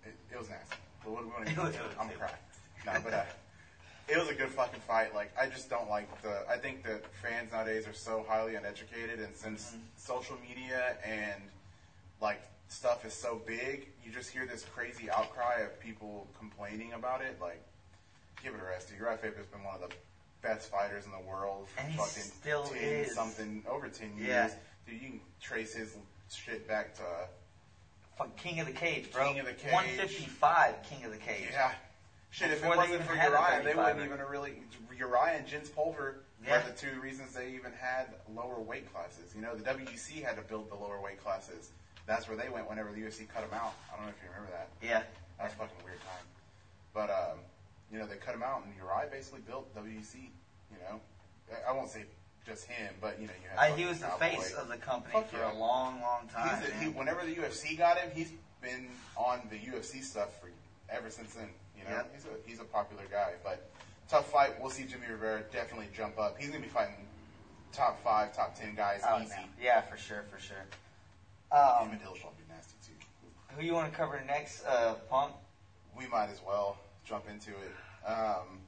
It, 0.04 0.14
it 0.32 0.38
was 0.38 0.48
nasty. 0.48 0.76
But 1.04 1.12
what, 1.12 1.26
what, 1.26 1.48
It 1.48 1.56
was- 1.56 1.74
it 1.74 1.80
was- 1.82 1.94
I'm 1.98 2.08
crying. 2.10 2.34
No, 2.86 2.92
but 3.04 3.12
uh, 3.12 3.22
it 4.08 4.18
was 4.18 4.28
a 4.28 4.34
good 4.34 4.48
fucking 4.48 4.80
fight. 4.80 5.14
Like 5.14 5.30
I 5.38 5.46
just 5.46 5.68
don't 5.70 5.88
like 5.90 6.08
the. 6.22 6.44
I 6.48 6.56
think 6.56 6.82
that 6.84 7.04
fans 7.22 7.52
nowadays 7.52 7.86
are 7.86 7.92
so 7.92 8.24
highly 8.28 8.54
uneducated, 8.54 9.20
and 9.20 9.34
since 9.36 9.68
Mm-hmm. 9.70 9.78
social 9.96 10.36
media 10.48 10.96
and 11.04 11.42
like 12.20 12.40
stuff 12.68 13.04
is 13.04 13.12
so 13.12 13.40
big, 13.46 13.88
you 14.04 14.10
just 14.12 14.30
hear 14.30 14.46
this 14.46 14.64
crazy 14.74 15.10
outcry 15.10 15.60
of 15.60 15.78
people 15.80 16.26
complaining 16.38 16.92
about 16.94 17.20
it. 17.22 17.36
Like, 17.40 17.62
give 18.42 18.54
it 18.54 18.60
a 18.60 18.64
rest. 18.64 18.90
Uriah 18.98 19.16
Faber's 19.18 19.46
been 19.46 19.62
one 19.64 19.74
of 19.74 19.80
the 19.88 19.94
best 20.42 20.70
fighters 20.70 21.04
in 21.04 21.10
the 21.12 21.20
world 21.28 21.68
for 21.68 21.80
And 21.82 21.94
fucking 21.94 22.22
still 22.22 22.64
10 22.64 22.76
is. 22.82 23.14
something 23.14 23.62
over 23.68 23.88
10 23.88 24.16
years. 24.16 24.28
Yeah. 24.28 24.50
Dude, 24.86 24.94
you 25.02 25.08
can 25.08 25.20
trace 25.42 25.74
his 25.74 25.96
shit 26.32 26.66
back 26.68 26.94
to, 26.94 27.02
Fucking 28.20 28.35
King 28.37 28.61
of 28.61 28.66
the 28.66 28.72
Cage, 28.72 29.11
bro. 29.12 29.28
King 29.28 29.40
of 29.40 29.46
the 29.46 29.52
Cage. 29.54 29.72
155 29.72 30.74
King 30.83 31.04
of 31.06 31.11
the 31.11 31.16
Cage. 31.16 31.48
yeah. 31.52 31.72
Shit, 32.30 32.50
if 32.50 32.62
it 32.62 32.68
wasn't 32.68 33.02
for 33.04 33.14
Uriah, 33.14 33.62
they 33.64 33.74
wouldn't 33.74 34.04
even 34.04 34.18
have 34.18 34.28
really. 34.28 34.62
Uriah 34.96 35.38
and 35.38 35.46
Jens 35.46 35.70
Pulver 35.70 36.20
Yeah. 36.44 36.59
were 36.62 36.70
the 36.70 36.76
two 36.76 37.00
reasons 37.00 37.33
they 37.33 37.48
even 37.52 37.72
had 37.72 38.09
lower 38.35 38.61
weight 38.61 38.92
classes. 38.92 39.35
You 39.35 39.40
know, 39.40 39.54
the 39.54 39.64
WEC 39.64 40.22
had 40.22 40.37
to 40.37 40.42
build 40.42 40.70
the 40.70 40.74
lower 40.74 41.00
weight 41.00 41.22
classes. 41.24 41.70
That's 42.06 42.28
where 42.28 42.37
they 42.37 42.50
went 42.50 42.68
whenever 42.68 42.92
the 42.92 43.00
UFC 43.00 43.26
cut 43.26 43.48
them 43.48 43.59
out. 43.59 43.72
I 43.90 43.96
don't 43.96 44.04
know 44.04 44.12
if 44.12 44.22
you 44.22 44.28
remember 44.28 44.52
that. 44.52 44.68
Yeah. 44.83 45.02
That 45.38 45.44
was 45.44 45.52
a 45.54 45.56
fucking 45.56 45.85
weird 45.85 46.00
time. 46.00 46.26
But, 46.92 47.09
um, 47.09 47.38
you 47.90 47.98
know, 47.98 48.06
they 48.06 48.16
cut 48.16 48.33
them 48.33 48.42
out, 48.42 48.64
and 48.66 48.74
Uriah 48.76 49.09
basically 49.11 49.40
built 49.40 49.74
WEC. 49.74 50.28
You 50.70 50.76
know, 50.85 51.00
I 51.66 51.72
won't 51.72 51.88
say 51.88 52.04
just 52.46 52.64
him, 52.66 52.92
but, 53.00 53.20
you 53.20 53.26
know, 53.26 53.33
you 53.42 53.48
had. 53.50 53.59
I, 53.72 53.76
he 53.76 53.85
was 53.87 54.00
the 54.00 54.07
Cowboy. 54.07 54.18
face 54.37 54.53
of 54.55 54.68
the 54.68 54.76
company 54.76 55.12
Fuck 55.14 55.31
for 55.31 55.38
yeah. 55.38 55.53
a 55.53 55.57
long, 55.59 56.00
long 56.00 56.29
time. 56.33 56.61
He's 56.61 56.68
a, 56.70 56.74
he, 56.74 56.88
whenever 56.88 57.24
the 57.24 57.35
UFC 57.35 57.76
got 57.76 57.98
him, 57.98 58.11
he's 58.14 58.33
been 58.62 58.88
on 59.16 59.40
the 59.50 59.57
UFC 59.57 60.03
stuff 60.03 60.29
for 60.40 60.48
ever 60.92 61.11
since 61.11 61.35
then. 61.35 61.48
You 61.76 61.85
know, 61.85 61.90
Yeah. 61.90 62.03
he's 62.14 62.24
a 62.24 62.48
he's 62.48 62.61
a 62.61 62.64
popular 62.64 63.05
guy. 63.11 63.33
But 63.44 63.70
tough 64.09 64.31
fight. 64.31 64.61
We'll 64.61 64.70
see 64.70 64.85
Jimmy 64.85 65.07
Rivera 65.11 65.42
definitely 65.53 65.88
jump 65.96 66.18
up. 66.18 66.37
He's 66.38 66.48
gonna 66.50 66.61
be 66.61 66.68
fighting 66.68 67.07
top 67.72 68.03
five, 68.03 68.35
top 68.37 68.55
ten 68.59 68.74
guys 68.74 69.00
Oh, 69.09 69.20
easy. 69.20 69.31
no. 69.37 69.42
Yeah, 69.62 69.81
for 69.83 69.96
sure, 69.96 70.24
for 70.31 70.38
sure. 70.40 70.57
Him 70.57 71.59
Um, 71.59 71.90
and 71.90 72.00
be 72.00 72.05
nasty 72.48 72.74
too. 72.87 72.92
who 73.57 73.64
you 73.64 73.72
want 73.74 73.90
to 73.90 73.96
cover 73.96 74.20
next, 74.26 74.64
uh, 74.66 74.94
Punk? 75.09 75.33
We 75.96 76.07
might 76.07 76.29
as 76.31 76.40
well 76.46 76.76
jump 77.05 77.29
into 77.29 77.50
it. 77.50 78.07
Um, 78.09 78.61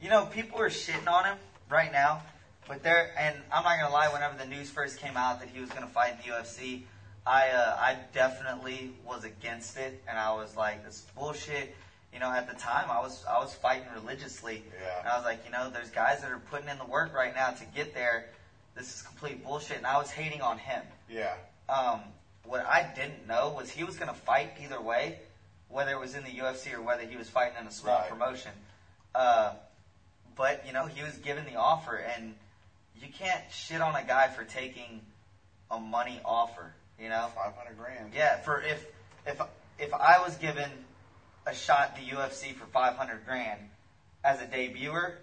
You 0.00 0.10
know, 0.10 0.26
people 0.26 0.60
are 0.60 0.68
shitting 0.68 1.08
on 1.10 1.24
him 1.24 1.38
right 1.70 1.90
now, 1.92 2.22
but 2.68 2.82
there. 2.82 3.10
And 3.18 3.36
I'm 3.52 3.62
not 3.64 3.78
gonna 3.78 3.92
lie. 3.92 4.08
Whenever 4.08 4.36
the 4.36 4.46
news 4.46 4.70
first 4.70 4.98
came 4.98 5.16
out 5.16 5.40
that 5.40 5.48
he 5.48 5.60
was 5.60 5.70
gonna 5.70 5.86
fight 5.86 6.12
in 6.12 6.30
the 6.30 6.36
UFC, 6.36 6.82
I 7.26 7.48
uh, 7.50 7.76
I 7.78 7.96
definitely 8.12 8.92
was 9.04 9.24
against 9.24 9.76
it, 9.76 10.02
and 10.08 10.18
I 10.18 10.32
was 10.34 10.56
like, 10.56 10.84
"This 10.84 10.96
is 10.96 11.00
bullshit." 11.16 11.74
You 12.12 12.20
know, 12.20 12.30
at 12.30 12.48
the 12.48 12.54
time, 12.54 12.90
I 12.90 13.00
was 13.00 13.24
I 13.28 13.38
was 13.38 13.54
fighting 13.54 13.88
religiously, 13.94 14.62
Yeah. 14.80 15.00
and 15.00 15.08
I 15.08 15.16
was 15.16 15.24
like, 15.24 15.44
you 15.44 15.50
know, 15.50 15.70
there's 15.70 15.90
guys 15.90 16.22
that 16.22 16.30
are 16.30 16.38
putting 16.38 16.68
in 16.68 16.78
the 16.78 16.84
work 16.86 17.12
right 17.14 17.34
now 17.34 17.50
to 17.50 17.64
get 17.74 17.92
there. 17.94 18.26
This 18.74 18.94
is 18.94 19.02
complete 19.02 19.44
bullshit, 19.44 19.78
and 19.78 19.86
I 19.86 19.98
was 19.98 20.10
hating 20.10 20.40
on 20.42 20.58
him. 20.58 20.82
yeah, 21.08 21.34
Um, 21.68 22.00
what 22.44 22.64
I 22.66 22.82
didn't 22.94 23.26
know 23.26 23.50
was 23.50 23.70
he 23.70 23.84
was 23.84 23.96
going 23.96 24.08
to 24.12 24.14
fight 24.18 24.52
either 24.62 24.80
way, 24.80 25.18
whether 25.68 25.90
it 25.92 25.98
was 25.98 26.14
in 26.14 26.24
the 26.24 26.30
UFC 26.30 26.72
or 26.74 26.80
whether 26.82 27.02
he 27.04 27.16
was 27.16 27.28
fighting 27.28 27.56
in 27.58 27.66
a 27.66 27.70
small 27.70 27.98
Right. 28.00 28.08
promotion. 28.08 28.52
Uh, 29.14 29.54
but 30.36 30.64
you 30.66 30.72
know, 30.72 30.86
he 30.86 31.02
was 31.02 31.16
given 31.18 31.44
the 31.46 31.56
offer, 31.56 31.96
and 31.96 32.34
you 33.00 33.08
can't 33.08 33.42
shit 33.50 33.80
on 33.80 33.94
a 33.94 34.02
guy 34.04 34.28
for 34.28 34.44
taking 34.44 35.00
a 35.70 35.78
money 35.78 36.20
offer. 36.24 36.72
You 37.00 37.08
know, 37.10 37.28
five 37.34 37.54
hundred 37.54 37.76
grand. 37.78 38.12
yeah. 38.14 38.38
For 38.38 38.62
if 38.62 38.84
if 39.26 39.40
if 39.78 39.92
I 39.92 40.18
was 40.22 40.36
given 40.36 40.70
a 41.46 41.54
shot 41.54 41.92
at 41.92 41.96
the 41.96 42.02
UFC 42.16 42.54
for 42.54 42.66
five 42.66 42.94
hundred 42.96 43.24
grand 43.26 43.60
as 44.24 44.40
a 44.40 44.46
debuter, 44.46 45.14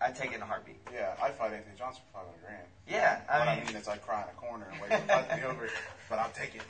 I'd 0.00 0.14
take 0.14 0.30
it 0.32 0.36
in 0.36 0.42
a 0.42 0.46
heartbeat. 0.46 0.76
yeah. 0.92 1.14
I'd 1.22 1.34
fight 1.34 1.52
Anthony 1.52 1.74
Johnson 1.76 2.02
for 2.12 2.18
five 2.18 2.26
hundred 2.28 2.46
grand. 2.46 2.62
Yeah, 2.88 3.20
I 3.28 3.38
what 3.40 3.48
mean, 3.48 3.58
I 3.64 3.66
mean 3.66 3.76
is, 3.76 3.88
I'd 3.88 4.02
cry 4.06 4.22
in 4.22 4.28
a 4.28 4.40
corner 4.40 4.68
and 4.70 4.80
wait 4.80 4.92
for 5.00 5.06
fight 5.08 5.30
to 5.30 5.36
be 5.36 5.42
over. 5.42 5.68
But 6.08 6.20
I'll 6.20 6.30
take 6.30 6.54
it. 6.54 6.62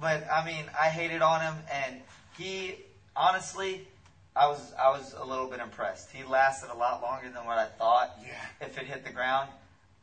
But 0.00 0.26
I 0.28 0.44
mean, 0.44 0.64
I 0.78 0.88
hated 0.88 1.22
on 1.22 1.40
him, 1.40 1.54
and 1.72 2.00
he 2.36 2.80
honestly, 3.14 3.86
I 4.34 4.48
was 4.48 4.72
I 4.76 4.88
was 4.90 5.14
a 5.16 5.24
little 5.24 5.46
bit 5.46 5.60
impressed. 5.60 6.10
He 6.10 6.24
lasted 6.24 6.70
a 6.72 6.76
lot 6.76 7.00
longer 7.00 7.28
than 7.32 7.44
what 7.46 7.58
I 7.58 7.66
thought. 7.66 8.18
Yeah. 8.20 8.66
If 8.66 8.76
it 8.76 8.86
hit 8.86 9.04
the 9.04 9.12
ground, 9.12 9.48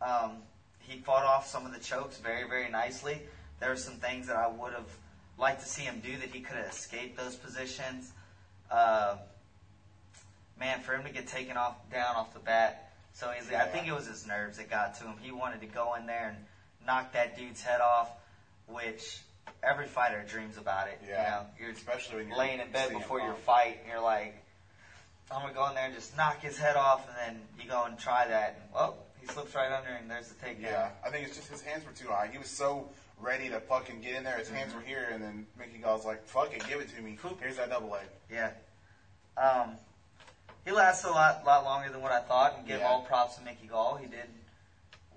um, 0.02 0.38
he 0.80 0.98
fought 1.00 1.24
off 1.24 1.48
some 1.48 1.66
of 1.66 1.74
the 1.74 1.80
chokes 1.80 2.18
very 2.18 2.48
very 2.48 2.70
nicely. 2.70 3.22
There 3.60 3.70
were 3.70 3.76
some 3.76 3.96
things 3.96 4.28
that 4.28 4.36
I 4.36 4.48
would 4.48 4.74
have 4.74 4.90
liked 5.38 5.62
to 5.62 5.68
see 5.68 5.84
him 5.84 6.02
do 6.04 6.18
that 6.18 6.30
he 6.30 6.42
could 6.42 6.58
have 6.58 6.68
escaped 6.68 7.18
those 7.18 7.36
positions. 7.36 8.12
Uh, 8.70 9.18
man, 10.60 10.80
for 10.82 10.94
him 10.94 11.04
to 11.04 11.10
get 11.12 11.28
taken 11.28 11.58
off 11.58 11.76
down 11.92 12.16
off 12.16 12.34
the 12.34 12.40
bat 12.40 12.94
so 13.14 13.32
easily, 13.38 13.56
I 13.58 13.66
think 13.66 13.88
it 13.88 13.94
was 13.94 14.08
his 14.08 14.26
nerves 14.26 14.58
that 14.58 14.70
got 14.70 14.96
to 15.00 15.04
him. 15.06 15.16
He 15.22 15.32
wanted 15.32 15.62
to 15.62 15.68
go 15.68 15.96
in 15.96 16.06
there 16.06 16.36
and 16.36 16.46
knock 16.86 17.14
that 17.14 17.38
dude's 17.38 17.62
head 17.62 17.82
off, 17.82 18.10
which 18.68 19.20
every 19.64 19.88
fighter 19.88 20.24
dreams 20.28 20.58
about 20.58 20.88
it. 20.88 21.00
Yeah. 21.08 21.10
You 21.10 21.30
know, 21.30 21.46
you're 21.60 21.72
Especially 21.72 22.18
when 22.18 22.28
you're 22.30 22.38
laying 22.38 22.60
in 22.60 22.72
bed 22.72 22.92
before 22.92 23.20
your 23.20 23.34
fight, 23.34 23.80
and 23.82 23.92
you're 23.92 24.02
like, 24.02 24.36
I'm 25.34 25.42
gonna 25.42 25.54
go 25.54 25.68
in 25.70 25.76
there 25.76 25.86
and 25.86 25.94
just 25.94 26.16
knock 26.18 26.42
his 26.42 26.58
head 26.58 26.76
off, 26.76 27.08
and 27.08 27.16
then 27.18 27.42
you 27.60 27.70
go 27.70 27.86
and 27.86 27.98
try 27.98 28.28
that, 28.28 28.58
and 28.62 28.74
well, 28.74 28.98
he 29.20 29.28
slips 29.28 29.56
right 29.56 29.72
under, 29.72 29.90
and 29.90 30.10
there's 30.10 30.28
the 30.30 30.46
takedown. 30.46 30.62
Yeah, 30.64 30.90
I 31.06 31.10
think 31.10 31.28
it's 31.28 31.36
just 31.38 31.50
his 31.50 31.62
hands 31.62 31.86
were 31.86 31.92
too 31.94 32.08
high. 32.10 32.28
He 32.32 32.38
was 32.38 32.50
so 32.50 32.90
ready 33.20 33.50
to 33.50 33.60
fucking 33.60 34.02
get 34.02 34.16
in 34.16 34.24
there. 34.24 34.38
His 34.38 34.50
hands 34.50 34.74
were 34.74 34.82
here, 34.82 35.08
and 35.12 35.24
then 35.24 35.48
Mickey 35.58 35.78
Gall's 35.78 36.06
like, 36.06 36.26
"Fuck 36.26 36.54
it, 36.56 36.68
give 36.68 36.82
it 36.82 36.90
to 36.96 37.02
me. 37.02 37.18
Here's 37.40 37.58
that 37.58 37.70
double 37.70 37.90
leg." 37.90 38.08
Yeah. 38.32 38.52
Um, 39.38 39.78
he 40.66 40.72
lasted 40.72 41.10
a 41.10 41.12
lot, 41.12 41.46
lot 41.46 41.64
longer 41.64 41.90
than 41.92 42.02
what 42.02 42.12
I 42.12 42.22
thought, 42.22 42.58
and 42.58 42.68
give 42.68 42.80
Yeah. 42.82 42.88
all 42.88 43.04
props 43.04 43.36
to 43.38 43.42
Mickey 43.44 43.68
Gall. 43.68 43.96
He 43.96 44.08
did 44.08 44.30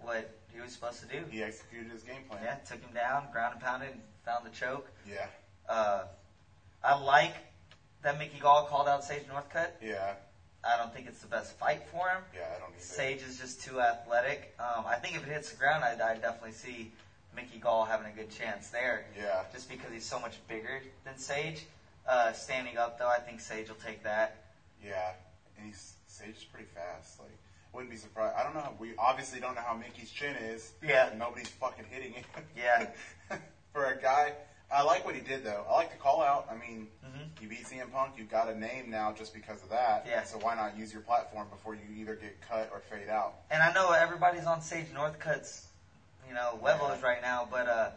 what 0.01 0.31
he 0.53 0.61
was 0.61 0.73
supposed 0.73 1.01
to 1.01 1.07
do. 1.07 1.25
He 1.31 1.43
executed 1.43 1.91
his 1.91 2.03
game 2.03 2.23
plan. 2.29 2.43
Yeah, 2.45 2.55
took 2.57 2.81
him 2.81 2.95
down, 2.95 3.31
ground 3.33 3.55
and 3.55 3.63
pounded, 3.63 3.91
and 3.91 4.03
found 4.25 4.47
the 4.47 4.51
choke. 4.51 4.87
Yeah. 5.07 5.27
Uh, 5.69 6.05
I 6.83 6.95
like 6.95 7.35
that 8.05 8.19
Mickey 8.19 8.39
Gall 8.39 8.67
called 8.67 8.87
out 8.87 9.03
Sage 9.03 9.25
Northcutt. 9.25 9.71
Yeah. 9.83 10.15
I 10.63 10.79
don't 10.79 10.95
think 10.95 11.07
it's 11.09 11.21
the 11.21 11.27
best 11.27 11.59
fight 11.59 11.83
for 11.91 12.09
him. 12.09 12.23
Yeah, 12.35 12.43
I 12.57 12.61
don't 12.61 12.71
either. 12.71 12.83
Sage 12.83 13.23
is 13.23 13.39
just 13.39 13.63
too 13.63 13.81
athletic. 13.81 14.55
Um, 14.59 14.85
I 14.87 14.95
think 14.95 15.17
if 15.17 15.27
it 15.27 15.31
hits 15.31 15.51
the 15.51 15.57
ground, 15.57 15.85
I, 15.85 15.93
I 15.93 16.15
definitely 16.15 16.53
see 16.53 16.93
Mickey 17.37 17.59
Gall 17.59 17.85
having 17.85 18.07
a 18.07 18.15
good 18.15 18.31
chance 18.31 18.69
there. 18.69 19.05
Yeah. 19.19 19.43
Just 19.53 19.69
because 19.69 19.93
he's 19.93 20.07
so 20.07 20.19
much 20.21 20.37
bigger 20.49 20.81
than 21.05 21.19
Sage. 21.19 21.67
Uh, 22.09 22.33
standing 22.33 22.79
up, 22.79 22.99
though, 22.99 23.09
I 23.09 23.19
think 23.19 23.41
Sage 23.41 23.69
will 23.69 23.77
take 23.77 24.03
that. 24.05 24.45
Yeah. 24.83 25.13
And 25.59 25.67
he's 25.67 25.95
Sage 26.07 26.37
is 26.37 26.45
pretty 26.45 26.69
fast. 26.75 27.19
Like, 27.19 27.31
wouldn't 27.73 27.91
be 27.91 27.97
surprised. 27.97 28.37
I 28.39 28.45
don't 28.45 28.55
know. 28.55 28.61
How, 28.61 28.75
we 28.79 28.93
obviously 28.99 29.41
don't 29.41 29.55
know 29.55 29.63
how 29.67 29.75
Mickey's 29.75 30.11
chin 30.11 30.37
is. 30.37 30.73
Yeah. 30.83 31.11
Nobody's 31.19 31.49
fucking 31.49 31.87
hitting 31.91 32.15
it. 32.15 32.25
Yeah. 32.57 32.87
For 33.73 33.87
a 33.87 34.01
guy, 34.01 34.33
I 34.71 34.83
like 34.83 35.05
what 35.05 35.15
he 35.15 35.21
did 35.21 35.45
though. 35.45 35.65
I 35.69 35.75
like 35.75 35.91
the 35.91 35.97
call 35.97 36.23
out. 36.23 36.49
I 36.51 36.55
mean, 36.55 36.89
Mhm. 37.05 37.41
you 37.41 37.49
beat 37.49 37.65
CM 37.67 37.91
Punk. 37.93 38.17
You've 38.17 38.31
got 38.31 38.49
a 38.49 38.55
name 38.59 38.91
now 38.91 39.13
just 39.13 39.33
because 39.33 39.63
of 39.63 39.69
that. 39.71 40.07
Yeah. 40.07 40.25
So 40.25 40.39
why 40.39 40.55
not 40.55 40.77
use 40.77 40.93
your 40.93 41.03
platform 41.03 41.49
before 41.49 41.75
you 41.75 41.89
either 41.95 42.15
get 42.15 42.41
cut 42.41 42.71
or 42.73 42.81
fade 42.81 43.09
out? 43.09 43.35
And 43.51 43.63
I 43.63 43.73
know 43.73 43.93
everybody's 43.93 44.47
on 44.47 44.61
Sage 44.63 44.89
Northcutt's, 44.93 45.69
you 46.27 46.35
know, 46.35 46.57
huevos 46.61 47.01
Yeah. 47.01 47.07
right 47.07 47.23
now, 47.23 47.47
but 47.49 47.69
uh, 47.69 47.91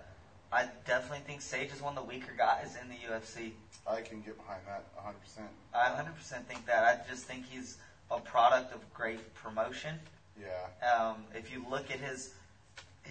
I 0.52 0.66
definitely 0.86 1.22
think 1.26 1.42
Sage 1.42 1.72
is 1.72 1.82
one 1.82 1.98
of 1.98 2.04
the 2.04 2.08
weaker 2.08 2.32
guys 2.34 2.76
in 2.76 2.90
the 2.90 2.98
UFC. 2.98 3.54
I 3.88 4.02
can 4.02 4.22
get 4.22 4.38
behind 4.38 4.68
that 4.68 4.84
100. 4.96 5.20
percent 5.22 5.48
I 5.74 5.90
100% 5.90 6.46
think 6.46 6.66
that. 6.68 6.84
I 6.84 7.10
just 7.10 7.26
think 7.26 7.46
he's 7.46 7.78
a 8.12 8.20
product 8.20 8.72
of 8.74 8.94
great 8.94 9.34
promotion. 9.36 10.00
Yeah. 10.40 10.68
Um, 10.88 11.26
if 11.34 11.50
you 11.52 11.66
look 11.68 11.90
at 11.90 12.00
his 12.00 12.34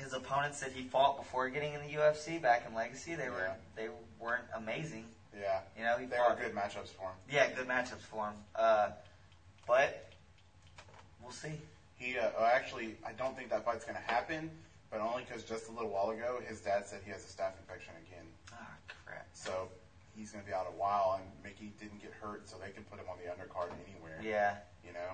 his 0.03 0.13
opponents 0.13 0.61
that 0.61 0.73
he 0.73 0.83
fought 0.85 1.17
before 1.17 1.49
getting 1.49 1.73
in 1.75 1.81
the 1.81 1.93
UFC 1.95 2.41
back 2.41 2.65
in 2.69 2.75
Legacy, 2.75 3.15
they 3.15 3.29
were 3.29 3.39
Yeah. 3.49 3.55
they 3.75 3.89
weren't 4.19 4.45
amazing. 4.55 5.07
Yeah. 5.39 5.61
You 5.77 5.85
know, 5.85 5.99
he 5.99 6.07
They 6.07 6.17
fought 6.17 6.37
were 6.39 6.43
good 6.45 6.55
matchups 6.55 6.89
for 6.89 7.09
him. 7.11 7.17
Yeah, 7.31 7.49
good 7.51 7.69
matchups 7.69 8.01
for 8.11 8.29
him. 8.29 8.35
Uh, 8.55 8.91
but 9.67 10.11
we'll 11.23 11.33
see. 11.33 11.61
He 11.99 12.19
uh, 12.19 12.29
actually, 12.45 12.97
I 13.07 13.13
don't 13.13 13.37
think 13.37 13.51
that 13.51 13.65
fight's 13.65 13.85
going 13.85 13.97
to 13.97 14.13
happen, 14.13 14.51
but 14.91 15.01
only 15.01 15.25
because 15.25 15.43
just 15.45 15.69
a 15.69 15.73
little 15.73 15.91
while 15.91 16.11
ago, 16.11 16.41
his 16.47 16.61
dad 16.61 16.87
said 16.87 17.01
he 17.05 17.11
has 17.11 17.25
a 17.25 17.29
staph 17.29 17.53
infection 17.61 17.95
again. 18.09 18.27
Ah, 18.53 18.69
crap. 19.07 19.27
So 19.33 19.69
he's 20.17 20.31
going 20.31 20.45
to 20.45 20.49
be 20.49 20.55
out 20.55 20.67
a 20.69 20.77
while, 20.79 21.19
and 21.21 21.25
Mickey 21.43 21.73
didn't 21.81 22.01
get 22.03 22.13
hurt, 22.21 22.49
so 22.49 22.57
they 22.63 22.71
can 22.71 22.85
put 22.85 22.99
him 23.01 23.07
on 23.11 23.17
the 23.19 23.29
undercard 23.33 23.69
anywhere. 23.89 24.21
Yeah. 24.23 24.57
You 24.87 24.93
know, 24.93 25.13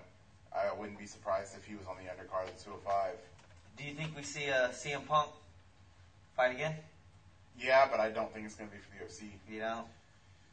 I 0.55 0.73
wouldn't 0.75 0.99
be 0.99 1.07
surprised 1.07 1.57
if 1.57 1.65
he 1.65 1.75
was 1.75 1.87
on 1.87 1.97
the 1.97 2.11
undercard 2.11 2.49
of 2.51 2.63
205. 2.63 3.15
Do 3.77 3.85
you 3.85 3.95
think 3.95 4.17
we 4.17 4.23
see 4.23 4.51
uh, 4.51 4.67
a 4.67 4.69
CM 4.69 5.07
Punk 5.07 5.31
fight 6.37 6.53
again? 6.55 6.75
Yeah, 7.59 7.87
but 7.91 8.01
I 8.01 8.11
don't 8.11 8.33
think 8.33 8.47
it's 8.47 8.55
going 8.55 8.71
to 8.71 8.77
be 8.77 8.81
for 8.83 8.91
the 8.97 9.05
UFC. 9.11 9.31
You 9.51 9.61
know, 9.61 9.85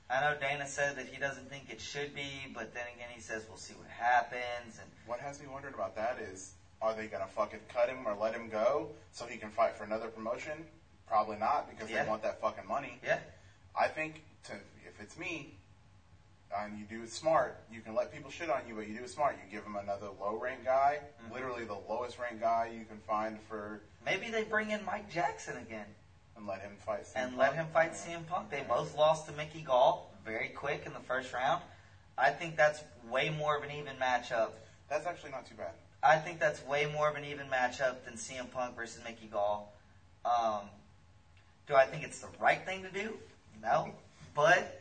I 0.10 0.22
know 0.22 0.36
Dana 0.40 0.68
said 0.68 0.96
that 0.98 1.06
he 1.08 1.18
doesn't 1.20 1.50
think 1.50 1.70
it 1.70 1.80
should 1.82 2.14
be, 2.16 2.52
but 2.54 2.74
then 2.74 2.84
again, 2.96 3.10
he 3.14 3.22
says 3.22 3.44
we'll 3.48 3.58
see 3.58 3.74
what 3.74 3.88
happens. 3.90 4.80
And 4.80 4.90
What 5.06 5.20
has 5.20 5.40
me 5.40 5.48
wondering 5.48 5.74
about 5.74 5.96
that 5.96 6.18
is, 6.20 6.54
are 6.82 6.94
they 6.94 7.08
going 7.08 7.24
to 7.24 7.30
fucking 7.30 7.60
cut 7.74 7.90
him 7.90 8.08
or 8.08 8.16
let 8.16 8.34
him 8.34 8.50
go 8.50 8.90
so 9.12 9.26
he 9.26 9.38
can 9.38 9.50
fight 9.50 9.76
for 9.76 9.84
another 9.84 10.08
promotion? 10.08 10.66
Probably 11.08 11.38
not, 11.38 11.70
because 11.70 11.90
Yeah. 11.90 12.04
they 12.04 12.10
want 12.10 12.22
that 12.24 12.40
fucking 12.42 12.68
money. 12.68 13.00
yeah, 13.04 13.20
I 13.78 13.88
think 13.88 14.22
to 14.46 14.54
if 14.86 15.00
it's 15.02 15.18
me, 15.18 15.54
and 16.66 16.78
you 16.78 16.86
do 16.86 17.04
it 17.04 17.10
smart, 17.12 17.58
you 17.72 17.82
can 17.82 17.96
let 17.96 18.12
people 18.12 18.30
shit 18.30 18.50
on 18.50 18.62
you, 18.68 18.76
but 18.76 18.88
you 18.88 18.96
do 18.98 19.04
it 19.04 19.10
smart. 19.10 19.38
You 19.44 19.50
give 19.52 19.64
them 19.64 19.76
another 19.76 20.08
low 20.20 20.36
rank 20.38 20.64
guy, 20.64 21.00
Mhm. 21.24 21.32
literally 21.32 21.66
the 21.66 21.76
lowest 21.76 22.18
rank 22.18 22.40
guy 22.40 22.66
you 22.68 22.86
can 22.86 23.00
find 23.02 23.40
for, 23.48 23.82
maybe 24.04 24.30
they 24.30 24.44
bring 24.44 24.72
in 24.72 24.84
Mike 24.86 25.10
Jackson 25.10 25.58
again 25.58 25.96
and 26.36 26.48
let 26.48 26.62
him 26.62 26.78
fight. 26.78 27.06
CM 27.06 27.16
and 27.30 27.38
let 27.38 27.50
Punk. 27.56 27.60
him 27.60 27.68
fight 27.74 27.96
CM 27.96 28.24
Punk. 28.26 28.50
They 28.50 28.62
both 28.62 28.96
lost 28.96 29.26
to 29.28 29.32
Mickey 29.34 29.62
Gall 29.62 30.12
very 30.24 30.50
quick 30.50 30.86
in 30.86 30.94
the 30.94 31.00
first 31.02 31.34
round. 31.34 31.62
I 32.18 32.32
think 32.32 32.56
that's 32.58 32.82
way 33.06 33.30
more 33.30 33.56
of 33.56 33.64
an 33.64 33.72
even 33.72 33.98
matchup. 33.98 34.52
That's 34.90 35.06
actually 35.06 35.32
not 35.32 35.46
too 35.46 35.56
bad. 35.56 35.74
I 36.02 36.18
think 36.18 36.40
that's 36.40 36.62
way 36.64 36.86
more 36.86 37.10
of 37.10 37.16
an 37.16 37.26
even 37.26 37.50
matchup 37.50 38.04
than 38.06 38.16
CM 38.16 38.48
Punk 38.48 38.76
versus 38.76 39.04
Mickey 39.04 39.28
Gall. 39.28 39.72
Um, 40.26 40.70
do 41.68 41.76
I 41.76 41.86
think 41.86 42.04
it's 42.04 42.20
the 42.20 42.28
right 42.40 42.64
thing 42.66 42.84
to 42.84 42.90
do? 42.92 43.20
No. 43.62 43.94
But, 44.36 44.79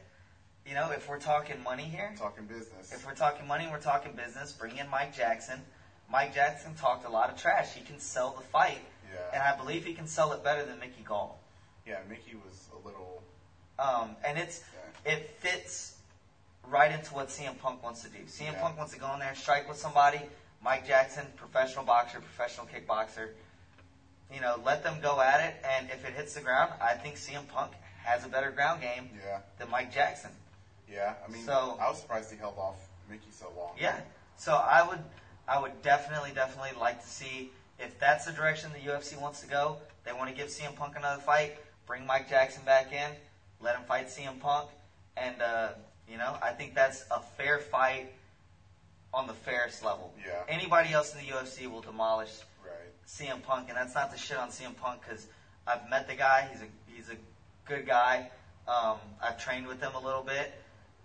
you 0.68 0.74
know, 0.74 0.90
if 0.90 1.08
we're 1.08 1.18
talking 1.18 1.62
money 1.64 1.84
here, 1.84 2.14
Talking 2.18 2.44
business. 2.44 2.92
if 2.92 3.06
we're 3.06 3.14
talking 3.14 3.46
money, 3.46 3.66
we're 3.70 3.80
talking 3.80 4.12
business, 4.12 4.52
bring 4.52 4.76
in 4.76 4.88
Mike 4.90 5.14
Jackson. 5.16 5.60
Mike 6.10 6.34
Jackson 6.34 6.74
talked 6.74 7.04
a 7.06 7.08
lot 7.08 7.30
of 7.30 7.36
trash. 7.40 7.72
He 7.74 7.84
can 7.84 7.98
sell 7.98 8.32
the 8.36 8.42
fight, 8.44 8.80
Yeah. 9.12 9.18
and 9.34 9.42
I 9.42 9.56
believe 9.56 9.84
he 9.84 9.94
can 9.94 10.06
sell 10.06 10.32
it 10.32 10.42
better 10.44 10.64
than 10.64 10.78
Mickey 10.78 11.02
Gall. 11.04 11.38
yeah, 11.86 12.00
Mickey 12.08 12.34
was 12.44 12.68
a 12.74 12.86
little. 12.86 13.22
Um, 13.78 14.16
and 14.24 14.36
it's 14.38 14.62
it 15.06 15.30
fits 15.38 15.96
right 16.66 16.92
into 16.92 17.14
what 17.14 17.28
CM 17.28 17.58
Punk 17.58 17.82
wants 17.82 18.02
to 18.02 18.08
do. 18.10 18.18
CM 18.26 18.52
Yeah. 18.52 18.60
Punk 18.60 18.76
wants 18.76 18.92
to 18.92 18.98
go 18.98 19.10
in 19.14 19.20
there 19.20 19.28
and 19.30 19.38
strike 19.38 19.66
with 19.68 19.78
somebody. 19.78 20.20
Mike 20.60 20.86
Jackson, 20.86 21.24
professional 21.36 21.84
boxer, 21.84 22.20
professional 22.20 22.66
kickboxer. 22.66 23.30
You 24.30 24.40
know, 24.42 24.60
let 24.66 24.82
them 24.82 25.00
go 25.00 25.20
at 25.22 25.40
it, 25.40 25.54
and 25.64 25.88
if 25.90 26.04
it 26.04 26.12
hits 26.12 26.34
the 26.34 26.42
ground, 26.42 26.72
I 26.82 26.92
think 26.94 27.16
CM 27.16 27.46
Punk 27.48 27.72
has 28.04 28.26
a 28.26 28.28
better 28.28 28.50
ground 28.50 28.82
game 28.82 29.08
Yeah, 29.24 29.38
than 29.58 29.70
Mike 29.70 29.90
Jackson. 29.94 30.30
Yeah. 30.91 31.14
I 31.26 31.30
mean, 31.30 31.45
So- 31.45 31.76
I 31.80 31.89
was 31.89 32.01
surprised 32.01 32.30
he 32.30 32.36
held 32.39 32.59
off 32.59 32.76
Mickey 33.11 33.30
so 33.30 33.53
long. 33.57 33.72
Yeah. 33.78 33.99
So 34.36 34.53
I 34.55 34.86
would, 34.86 35.01
I 35.47 35.59
would 35.61 35.82
definitely, 35.82 36.30
definitely 36.34 36.78
like 36.80 37.01
to 37.03 37.09
see 37.09 37.51
if 37.78 37.99
that's 37.99 38.24
the 38.26 38.32
direction 38.32 38.70
the 38.72 38.91
UFC 38.91 39.20
wants 39.20 39.41
to 39.41 39.47
go. 39.49 39.78
They 40.05 40.12
want 40.12 40.30
to 40.30 40.34
give 40.36 40.49
CM 40.49 40.74
Punk 40.76 40.95
another 40.97 41.20
fight. 41.20 41.57
Bring 41.86 42.07
Mike 42.07 42.28
Jackson 42.28 42.62
back 42.64 42.93
in. 42.93 43.11
Let 43.61 43.76
him 43.76 43.82
fight 43.89 44.07
CM 44.09 44.39
Punk, 44.41 44.68
and 45.16 45.41
uh, 45.43 45.70
you 46.09 46.16
know, 46.16 46.36
I 46.43 46.51
think 46.53 46.74
that's 46.74 47.05
a 47.11 47.20
fair 47.20 47.59
fight 47.59 48.12
on 49.12 49.26
the 49.26 49.32
fairest 49.32 49.84
level. 49.84 50.12
Yeah. 50.24 50.43
Anybody 50.49 50.93
else 50.93 51.14
in 51.14 51.20
the 51.20 51.32
UFC 51.32 51.68
will 51.70 51.80
demolish 51.80 52.30
Right. 52.62 52.72
CM 53.07 53.43
Punk, 53.43 53.68
and 53.68 53.76
that's 53.76 53.95
not 53.95 54.12
to 54.12 54.18
shit 54.18 54.36
on 54.36 54.51
CM 54.51 54.76
Punk 54.76 55.01
because 55.03 55.26
I've 55.66 55.89
met 55.91 56.07
the 56.07 56.14
guy. 56.14 56.49
He's 56.53 56.62
a 56.62 56.66
he's 56.95 57.09
a 57.09 57.16
good 57.66 57.86
guy. 57.86 58.30
Um, 58.68 58.99
I've 59.22 59.43
trained 59.43 59.66
with 59.66 59.80
him 59.80 59.93
a 59.95 60.01
little 60.01 60.22
bit. 60.22 60.53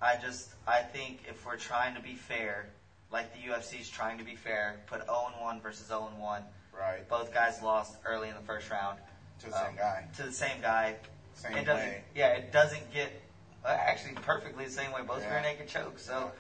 I 0.02 0.16
just 0.18 0.50
I 0.68 0.82
think 0.82 1.24
if 1.28 1.46
we're 1.46 1.58
trying 1.58 1.96
to 1.96 2.02
be 2.02 2.16
fair, 2.16 2.68
like 3.12 3.34
the 3.34 3.50
UFC 3.52 3.80
is 3.80 3.90
trying 3.90 4.18
to 4.18 4.24
be 4.24 4.36
fair, 4.36 4.82
put 4.88 5.06
0-1 5.08 5.62
versus 5.62 5.88
0-1. 5.90 6.44
Right. 6.78 7.08
Both 7.08 7.34
guys 7.34 7.62
lost 7.62 7.96
early 8.06 8.30
in 8.30 8.36
the 8.36 8.42
first 8.42 8.70
round 8.70 8.98
To 9.40 9.46
the 9.48 9.54
same 9.58 9.68
Um, 9.70 9.76
guy. 9.76 10.08
to 10.18 10.24
the 10.24 10.32
same 10.32 10.62
guy. 10.62 10.96
Same 11.36 11.58
it 11.58 11.66
doesn't. 11.66 11.86
way. 11.88 12.04
Yeah, 12.16 12.30
it 12.30 12.52
doesn't 12.52 12.92
get 12.92 13.12
uh, 13.66 13.70
actually 13.70 14.14
perfectly 14.16 14.66
the 14.66 14.72
same 14.72 14.92
way. 14.92 15.02
Both 15.04 15.22
Yeah. 15.24 15.34
rear 15.34 15.42
naked 15.42 15.68
choke, 15.70 16.00
so 16.00 16.32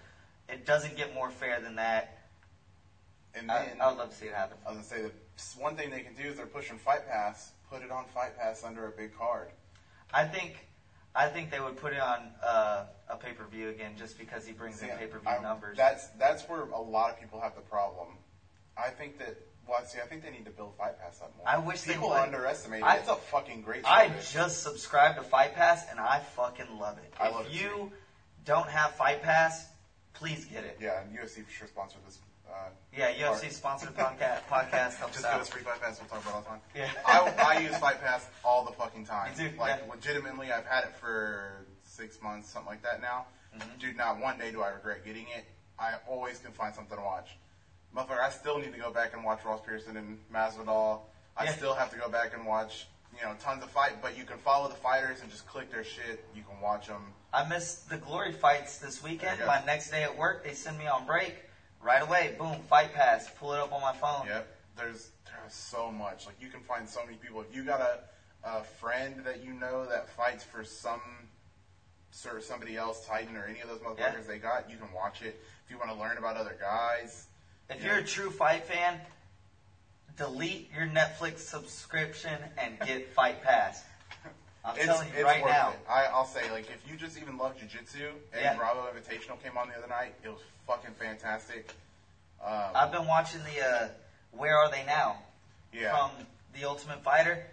it 0.49 0.66
doesn't 0.66 0.95
get 0.97 1.14
more 1.14 1.30
fair 1.32 1.60
than 1.62 1.76
that. 1.76 2.18
And 3.36 3.49
I, 3.51 3.66
then 3.66 3.82
I 3.82 3.88
would 3.88 3.97
love 3.97 4.10
to 4.10 4.16
see 4.16 4.26
it 4.28 4.34
happen. 4.34 4.58
I 4.66 4.70
was 4.70 4.78
gonna 4.78 4.88
say 4.88 5.01
that 5.04 5.14
one 5.58 5.76
thing 5.76 5.89
they 5.89 6.01
can 6.01 6.14
do 6.16 6.24
is 6.24 6.38
they're 6.38 6.45
pushing 6.45 6.78
Fight 6.78 7.08
Pass. 7.08 7.51
Put 7.70 7.82
it 7.82 7.91
on 7.91 8.06
Fight 8.14 8.38
Pass 8.38 8.64
under 8.64 8.88
a 8.88 8.91
big 8.91 9.18
card. 9.18 9.49
I 10.14 10.26
think, 10.26 10.68
I 11.16 11.28
think 11.28 11.51
they 11.51 11.59
would 11.59 11.78
put 11.78 11.93
it 11.93 11.99
on 11.99 12.32
uh, 12.43 12.86
a 13.09 13.16
pay 13.18 13.34
per 13.34 13.45
view 13.45 13.70
again, 13.70 13.91
just 13.97 14.18
because 14.18 14.45
he 14.45 14.53
brings 14.53 14.82
in 14.82 14.89
pay 14.89 15.05
per 15.05 15.20
view 15.20 15.41
numbers. 15.41 15.78
That's 15.78 16.07
that's 16.20 16.47
where 16.49 16.61
a 16.64 16.82
lot 16.82 17.11
of 17.11 17.20
people 17.20 17.39
have 17.39 17.55
the 17.55 17.61
problem. 17.61 18.07
I 18.78 18.89
think 18.89 19.20
that. 19.20 19.38
Well, 19.66 19.80
see, 19.86 19.99
I 20.03 20.05
think 20.07 20.24
they 20.24 20.30
need 20.32 20.43
to 20.43 20.51
build 20.51 20.76
Fight 20.78 20.99
Pass 20.99 21.22
up 21.22 21.32
more. 21.38 21.47
I 21.47 21.57
wish 21.57 21.84
they 21.84 21.93
people 21.93 22.09
would. 22.09 22.20
underestimate 22.20 22.82
it. 22.82 22.86
I- 22.86 22.97
it's 22.97 23.07
a 23.07 23.16
fucking 23.16 23.61
great. 23.61 23.86
I 23.86 24.09
just 24.32 24.61
subscribed 24.61 25.16
to 25.18 25.24
Fight 25.24 25.55
Pass 25.55 25.86
and 25.89 26.01
I 26.01 26.20
fucking 26.36 26.78
love 26.78 26.97
it. 26.97 27.14
I 27.18 27.28
if 27.30 27.34
love 27.34 27.45
it 27.45 27.51
you 27.53 27.70
too. 27.70 27.91
don't 28.43 28.68
have 28.70 28.91
Fight 28.95 29.22
Pass, 29.24 29.70
please 30.16 30.43
get 30.45 30.66
it. 30.66 30.80
yeah, 30.82 30.99
and 31.01 31.18
UFC 31.18 31.45
for 31.45 31.51
sure 31.51 31.68
sponsored 31.68 32.01
this. 32.05 32.20
Uh, 32.48 32.70
Yeah, 32.96 33.12
UFC 33.14 33.52
sponsored 33.52 33.96
podcast 33.96 34.41
podcast 34.50 34.96
helps 34.96 35.14
Just 35.14 35.26
give 35.26 35.26
out. 35.26 35.41
us 35.41 35.50
free 35.50 35.62
Fight 35.64 35.82
Pass. 35.82 36.00
We'll 36.00 36.10
talk 36.10 36.22
about 36.22 36.30
it 36.32 36.36
all 36.36 36.41
the 36.41 36.48
time. 36.50 36.60
Yeah. 36.76 36.89
I, 37.06 37.56
I 37.58 37.60
use 37.60 37.78
Fight 37.78 38.02
Pass 38.02 38.28
all 38.44 38.64
the 38.66 38.72
fucking 38.74 39.06
time. 39.06 39.32
Me 39.38 39.50
too, 39.50 39.58
Like 39.60 39.82
yeah. 39.86 39.91
legitimately, 39.91 40.52
I've 40.52 40.66
had 40.66 40.84
it 40.86 40.96
for 41.00 41.66
six 41.84 42.22
months, 42.22 42.50
something 42.50 42.70
like 42.70 42.84
that 42.84 43.02
now. 43.02 43.26
Mhm. 43.58 43.80
Dude, 43.80 43.98
not 43.98 44.20
one 44.20 44.38
day 44.38 44.52
do 44.52 44.62
I 44.62 44.70
regret 44.70 45.06
getting 45.06 45.26
it. 45.36 45.46
I 45.80 45.94
always 46.08 46.39
can 46.39 46.52
find 46.52 46.74
something 46.74 46.98
to 46.98 47.04
watch. 47.04 47.30
Motherfucker, 47.96 48.20
I 48.20 48.30
still 48.30 48.58
need 48.60 48.74
to 48.74 48.80
go 48.80 48.91
back 48.91 49.14
and 49.14 49.24
watch 49.24 49.44
Ross 49.46 49.62
Pearson 49.66 49.98
and 49.98 50.18
Masvidal. 50.34 51.02
I 51.38 51.46
Yeah. 51.46 51.52
still 51.54 51.74
have 51.76 51.89
to 51.91 51.98
go 51.98 52.10
back 52.10 52.34
and 52.34 52.46
watch, 52.46 52.88
you 53.16 53.24
know, 53.24 53.34
tons 53.39 53.64
of 53.64 53.70
fight. 53.72 54.02
But 54.02 54.18
you 54.18 54.24
can 54.24 54.38
follow 54.39 54.68
the 54.68 54.76
fighters 54.76 55.22
and 55.22 55.30
just 55.32 55.48
click 55.48 55.72
their 55.72 55.84
shit. 55.84 56.24
You 56.36 56.44
can 56.44 56.60
watch 56.62 56.88
them. 56.88 57.14
I 57.32 57.44
missed 57.48 57.89
the 57.89 57.98
glory 57.98 58.32
fights 58.34 58.78
this 58.80 59.02
weekend. 59.04 59.39
You 59.39 59.46
go. 59.46 59.48
My 59.48 59.64
next 59.66 59.89
day 59.91 60.04
at 60.04 60.16
work, 60.18 60.44
they 60.44 60.54
send 60.54 60.78
me 60.78 60.88
on 60.88 61.06
break. 61.06 61.36
Right 61.84 62.01
away, 62.01 62.36
boom, 62.39 62.55
Fight 62.69 62.93
Pass. 62.93 63.29
Pull 63.39 63.53
it 63.53 63.59
up 63.59 63.73
on 63.73 63.81
my 63.81 63.93
phone. 63.93 64.25
Yep. 64.27 64.47
There's 64.77 65.11
there's 65.25 65.53
so 65.53 65.91
much. 65.91 66.25
Like 66.25 66.36
you 66.39 66.47
can 66.49 66.61
find 66.61 66.88
so 66.88 67.03
many 67.05 67.17
people. 67.17 67.41
If 67.41 67.53
you 67.55 67.63
got 67.63 67.81
a, 67.81 67.99
a 68.47 68.63
friend 68.63 69.21
that 69.25 69.43
you 69.43 69.53
know 69.53 69.86
that 69.88 70.09
fights 70.09 70.43
for 70.43 70.63
some 70.63 71.01
sir, 72.11 72.39
somebody 72.41 72.77
else, 72.77 73.05
Titan 73.05 73.36
or 73.36 73.45
any 73.45 73.59
of 73.61 73.67
those 73.67 73.79
motherfuckers 73.79 73.97
Yeah. 73.97 74.27
they 74.27 74.38
got, 74.38 74.69
you 74.69 74.77
can 74.77 74.91
watch 74.93 75.21
it. 75.21 75.41
If 75.65 75.71
you 75.71 75.77
want 75.77 75.91
to 75.91 75.97
learn 75.97 76.17
about 76.17 76.38
other 76.38 76.55
guys, 76.59 77.25
If 77.69 77.81
Yeah. 77.81 77.88
you're 77.88 77.97
a 77.97 78.03
true 78.05 78.29
fight 78.29 78.65
fan, 78.65 78.99
delete 80.15 80.69
your 80.71 80.86
Netflix 80.86 81.39
subscription 81.39 82.38
and 82.57 82.79
get 82.81 83.09
Fight 83.13 83.41
Pass. 83.43 83.84
I'm 84.66 84.76
it's, 84.78 84.86
telling 84.86 85.07
you 85.09 85.14
it's 85.16 85.24
right 85.24 85.41
worth 85.43 85.51
now. 85.51 85.70
it. 85.72 85.80
I, 85.89 86.05
I'll 86.05 86.26
say, 86.26 86.49
like, 86.51 86.68
if 86.70 86.89
you 86.89 86.95
just 86.97 87.18
even 87.22 87.38
love 87.38 87.55
jujitsu 87.57 88.09
and 88.32 88.41
Yeah. 88.41 88.55
Bravo 88.55 88.88
Invitational 88.88 89.41
came 89.43 89.57
on 89.57 89.68
the 89.68 89.76
other 89.78 89.88
night, 89.88 90.14
it 90.24 90.30
was 90.30 90.39
fucking 90.68 90.91
fantastic. 90.97 91.70
Um, 92.43 92.51
I've 92.74 92.91
been 92.91 93.05
watching 93.07 93.41
the 93.43 93.66
uh, 93.66 93.88
Where 94.32 94.57
Are 94.57 94.72
They 94.72 94.86
Now 94.86 95.18
yeah. 95.74 95.91
from 95.91 96.11
The 96.57 96.66
Ultimate 96.68 97.03
Fighter. 97.03 97.45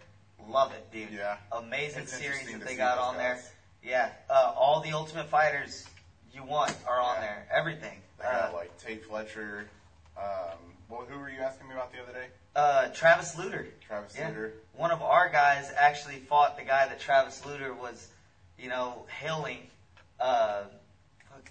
Love 0.48 0.72
it, 0.72 0.90
dude. 0.92 1.10
Yeah. 1.12 1.36
Amazing 1.52 2.02
It's 2.02 2.12
series 2.12 2.26
interesting 2.40 2.52
that 2.54 2.60
to 2.60 2.64
they 2.66 2.72
see 2.72 2.78
got 2.78 2.96
those 2.96 3.04
on 3.06 3.16
there. 3.16 3.34
guys. 3.34 3.50
Yeah, 3.82 4.10
uh, 4.28 4.52
all 4.56 4.80
the 4.80 4.92
Ultimate 4.92 5.28
Fighters 5.28 5.86
you 6.32 6.44
want 6.44 6.74
are 6.86 7.00
on 7.00 7.14
Yeah. 7.16 7.20
there. 7.22 7.46
Everything. 7.52 8.00
They 8.18 8.24
got 8.24 8.50
Uh, 8.50 8.56
like 8.56 8.78
Tate 8.78 9.04
Fletcher. 9.04 9.68
Um, 10.16 10.58
well, 10.88 11.04
who 11.08 11.18
were 11.18 11.30
you 11.30 11.40
asking 11.40 11.68
me 11.68 11.74
about 11.74 11.92
the 11.92 12.02
other 12.02 12.12
day? 12.12 12.26
Uh, 12.54 12.88
Travis 12.88 13.38
Lutter. 13.38 13.68
Travis 13.86 14.16
Yeah. 14.16 14.28
Lutter. 14.28 14.54
One 14.74 14.90
of 14.90 15.02
our 15.02 15.28
guys 15.28 15.72
actually 15.76 16.16
fought 16.20 16.56
the 16.56 16.64
guy 16.64 16.86
that 16.88 16.98
Travis 16.98 17.44
Lutter 17.44 17.72
was, 17.74 18.08
you 18.58 18.68
know, 18.68 19.06
hailing, 19.08 19.70
uh, 20.18 20.64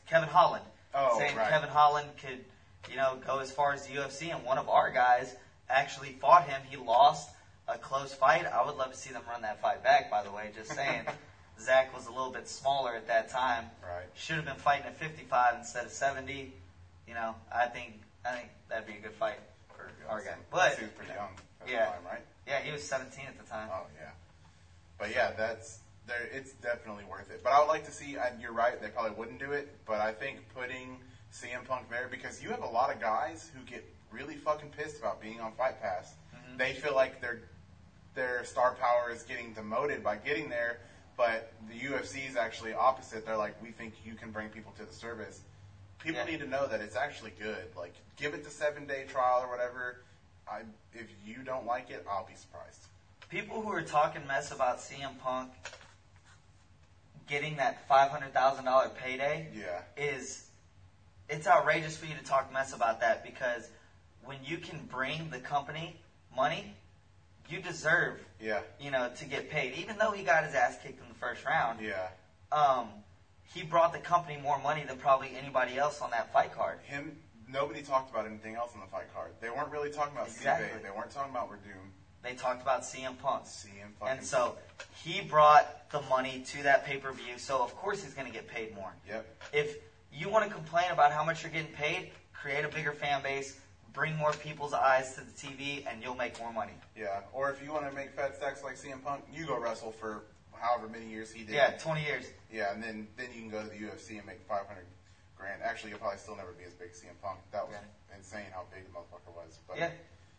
Kevin 0.08 0.30
Holland. 0.30 0.66
Oh, 0.93 1.18
saying 1.18 1.36
right. 1.36 1.50
Kevin 1.50 1.70
Holland 1.70 2.10
could, 2.18 2.43
you 2.89 2.97
know, 2.97 3.20
go 3.26 3.39
as 3.39 3.52
far 3.52 3.74
as 3.74 3.86
the 3.88 3.93
UFC. 3.93 4.32
And 4.36 4.43
one 4.43 4.58
of 4.58 4.68
our 4.68 4.91
guys 4.91 5.36
actually 5.70 6.14
fought 6.14 6.47
him. 6.47 6.62
He 6.70 6.78
lost 6.78 7.30
a 7.68 7.78
close 7.78 8.14
fight. 8.14 8.45
I 8.45 8.66
would 8.66 8.76
love 8.76 8.91
to 8.91 8.97
see 8.97 9.12
them 9.12 9.22
run 9.30 9.43
that 9.43 9.62
fight 9.62 9.84
back, 9.84 10.10
by 10.10 10.24
the 10.24 10.32
way, 10.32 10.52
just 10.56 10.72
saying. 10.72 11.06
Zach 11.60 11.93
was 11.93 12.08
a 12.08 12.12
little 12.12 12.32
bit 12.32 12.47
smaller 12.47 12.95
at 12.95 13.08
that 13.08 13.30
time. 13.30 13.66
Right. 13.84 14.06
Should 14.16 14.38
have 14.38 14.45
been 14.45 14.56
fighting 14.56 14.86
at 14.86 14.97
55 14.97 15.56
instead 15.60 15.86
of 15.86 15.91
70. 15.91 16.54
You 17.06 17.14
know, 17.14 17.36
I 17.54 17.66
think 17.66 18.02
I 18.26 18.32
think 18.32 18.50
that'd 18.70 18.88
be 18.88 18.93
a 18.93 19.02
good 19.02 19.14
fight 19.14 19.39
for 20.10 20.16
our 20.16 20.24
guy. 20.24 20.36
But 20.51 20.76
he 20.78 20.84
was 20.84 20.91
pretty 20.93 21.14
young 21.14 21.30
at 21.62 21.70
Yeah. 21.70 21.86
the 21.86 21.91
time, 21.91 22.05
right? 22.05 22.22
yeah, 22.47 22.60
he 22.62 22.72
was 22.72 22.84
17 22.88 23.26
at 23.28 23.38
the 23.38 23.49
time. 23.49 23.70
Oh 23.72 23.86
yeah, 23.99 24.12
but 24.97 25.12
yeah, 25.12 25.32
that's 25.38 25.80
there. 26.07 26.28
It's 26.32 26.51
definitely 26.53 27.03
worth 27.05 27.30
it. 27.32 27.43
But 27.43 27.53
I 27.53 27.60
would 27.60 27.68
like 27.68 27.86
to 27.86 27.91
see. 27.91 28.16
And 28.18 28.41
you're 28.41 28.53
right; 28.53 28.82
they 28.82 28.89
probably 28.89 29.12
wouldn't 29.12 29.39
do 29.39 29.51
it. 29.51 29.70
But 29.86 30.01
I 30.01 30.12
think 30.14 30.39
putting 30.55 30.97
CM 31.32 31.66
Punk 31.68 31.89
there 31.89 32.07
because 32.10 32.41
you 32.41 32.49
have 32.49 32.64
a 32.64 32.68
lot 32.70 32.93
of 32.93 32.99
guys 32.99 33.51
who 33.55 33.64
get 33.70 33.86
really 34.12 34.36
fucking 34.36 34.70
pissed 34.72 34.99
about 34.99 35.22
being 35.22 35.39
on 35.39 35.51
Fight 35.53 35.80
Pass. 35.82 36.16
Mm-hmm. 36.36 36.57
They 36.57 36.74
feel 36.74 36.95
like 36.95 37.22
their 37.22 37.41
their 38.16 38.43
star 38.43 38.74
power 38.76 39.12
is 39.12 39.24
getting 39.24 39.53
demoted 39.53 40.03
by 40.03 40.16
getting 40.18 40.49
there. 40.49 40.80
But 41.16 41.51
the 41.68 41.78
UFC 41.78 42.28
is 42.30 42.38
actually 42.38 42.74
opposite. 42.74 43.26
They're 43.26 43.36
like, 43.36 43.62
we 43.62 43.72
think 43.72 43.93
you 44.05 44.14
can 44.16 44.32
bring 44.32 44.47
people 44.47 44.72
to 44.78 44.86
the 44.86 44.93
service. 44.93 45.41
People 46.00 46.20
Yeah. 46.22 46.26
need 46.26 46.39
to 46.39 46.47
know 46.47 46.66
that 46.68 46.82
it's 46.82 46.95
actually 46.95 47.32
good. 47.32 47.76
Like, 47.76 47.93
give 48.16 48.34
it 48.34 48.43
the 48.43 48.50
seven 48.50 48.86
day 48.88 49.06
trial 49.06 49.41
or 49.43 49.50
whatever. 49.50 50.02
I, 50.47 50.62
if 50.93 51.08
you 51.24 51.43
don't 51.43 51.66
like 51.66 51.89
it, 51.91 52.06
I'll 52.10 52.26
be 52.26 52.36
surprised. 52.36 52.80
People 53.30 53.62
who 53.62 53.72
are 53.72 53.84
talking 53.84 54.26
mess 54.26 54.52
about 54.52 54.80
CM 54.80 55.20
Punk 55.20 55.52
getting 57.28 57.58
that 57.58 57.88
$500,000 57.88 58.95
payday 58.95 59.50
Yeah. 59.54 59.82
is 59.97 60.45
it's 61.28 61.45
outrageous 61.47 61.95
for 61.95 62.06
you 62.08 62.16
to 62.16 62.24
talk 62.24 62.52
mess 62.52 62.74
about 62.74 63.02
that 63.02 63.24
because 63.24 63.70
when 64.24 64.43
you 64.43 64.58
can 64.58 64.84
bring 64.86 65.30
the 65.30 65.39
company 65.39 66.02
money, 66.36 66.76
you 67.47 67.62
deserve, 67.62 68.20
Yeah. 68.39 68.62
you 68.80 68.89
know, 68.89 69.14
to 69.18 69.26
get 69.26 69.52
paid. 69.52 69.74
Even 69.74 69.97
though 70.00 70.10
he 70.12 70.24
got 70.24 70.43
his 70.43 70.56
ass 70.56 70.78
kicked 70.82 71.00
in 71.02 71.08
the 71.08 71.14
first 71.16 71.45
round, 71.45 71.80
Yeah. 71.82 72.10
um, 72.52 73.04
he 73.54 73.64
brought 73.64 73.93
the 73.93 74.00
company 74.00 74.39
more 74.41 74.60
money 74.60 74.84
than 74.88 74.97
probably 74.97 75.32
anybody 75.38 75.78
else 75.78 76.02
on 76.02 76.12
that 76.12 76.32
fight 76.32 76.54
card. 76.56 76.80
Him. 76.84 77.18
Nobody 77.52 77.82
talked 77.82 78.12
about 78.12 78.28
anything 78.28 78.56
else 78.56 78.72
on 78.76 78.82
the 78.82 78.88
fight 78.88 79.12
card. 79.14 79.32
They 79.41 79.50
weren't 79.50 79.72
really 79.72 79.89
talking 79.89 80.14
about 80.14 80.28
Exactly. 80.28 80.68
They 80.84 80.95
weren't 80.95 81.10
talking 81.10 81.32
about 81.32 81.50
Werdum. 81.50 81.89
They 82.22 82.34
talked 82.34 82.62
about 82.62 82.84
CM 82.84 83.18
Punk. 83.18 83.45
CM 83.45 83.93
fucking. 84.00 84.18
And 84.18 84.24
so 84.24 84.56
he 85.04 85.22
brought 85.22 85.89
the 85.89 86.02
money 86.02 86.43
to 86.47 86.64
that 86.64 86.86
pay 86.86 86.97
per 86.97 87.12
view, 87.12 87.38
so 87.38 87.64
of 87.64 87.76
course 87.76 88.04
he's 88.04 88.14
going 88.14 88.28
to 88.28 88.34
get 88.34 88.47
paid 88.47 88.76
more. 88.76 88.93
Yep. 89.08 89.26
If 89.54 89.78
you 90.14 90.30
want 90.30 90.47
to 90.47 90.54
complain 90.54 90.91
about 90.91 91.12
how 91.12 91.24
much 91.24 91.43
you're 91.43 91.52
getting 91.52 91.74
paid, 91.74 92.12
create 92.34 92.66
a 92.66 92.70
bigger 92.70 92.91
fan 92.91 93.24
base, 93.24 93.60
bring 93.93 94.16
more 94.16 94.32
people's 94.34 94.74
eyes 94.74 95.16
to 95.16 95.22
the 95.22 95.32
TV, 95.32 95.86
and 95.88 96.04
you'll 96.04 96.16
make 96.16 96.39
more 96.39 96.54
money. 96.54 96.74
Yeah. 96.95 97.22
Or 97.34 97.50
if 97.50 97.64
you 97.64 97.72
want 97.72 97.89
to 97.89 97.95
make 97.95 98.12
fat 98.12 98.36
stacks 98.36 98.64
like 98.64 98.78
CM 98.78 99.04
Punk, 99.04 99.24
you 99.34 99.47
go 99.47 99.58
wrestle 99.60 99.91
for 99.91 100.24
however 100.60 100.88
many 100.88 101.05
years 101.07 101.32
he 101.32 101.43
did. 101.43 101.55
Yeah, 101.55 101.72
20 101.72 102.03
years. 102.03 102.26
Yeah, 102.51 102.74
and 102.74 102.84
then 102.84 103.07
then 103.18 103.28
you 103.34 103.41
can 103.41 103.49
go 103.49 103.64
to 103.64 103.70
the 103.70 103.76
UFC 103.76 104.18
and 104.18 104.26
make 104.26 104.41
500 104.47 104.68
grand. 105.38 105.62
Actually, 105.64 105.91
you'll 105.91 105.99
probably 105.99 106.20
still 106.20 106.36
never 106.36 106.51
be 106.51 106.66
as 106.66 106.74
big 106.74 106.89
as 106.91 106.97
CM 106.99 107.16
Punk. 107.22 107.39
That 107.51 107.68
was 107.68 107.76
insane 108.16 108.45
how 108.53 108.64
big 108.74 108.84
the 108.86 108.91
motherfucker 108.91 109.34
was. 109.36 109.60
But 109.68 109.78
Yeah, 109.78 109.89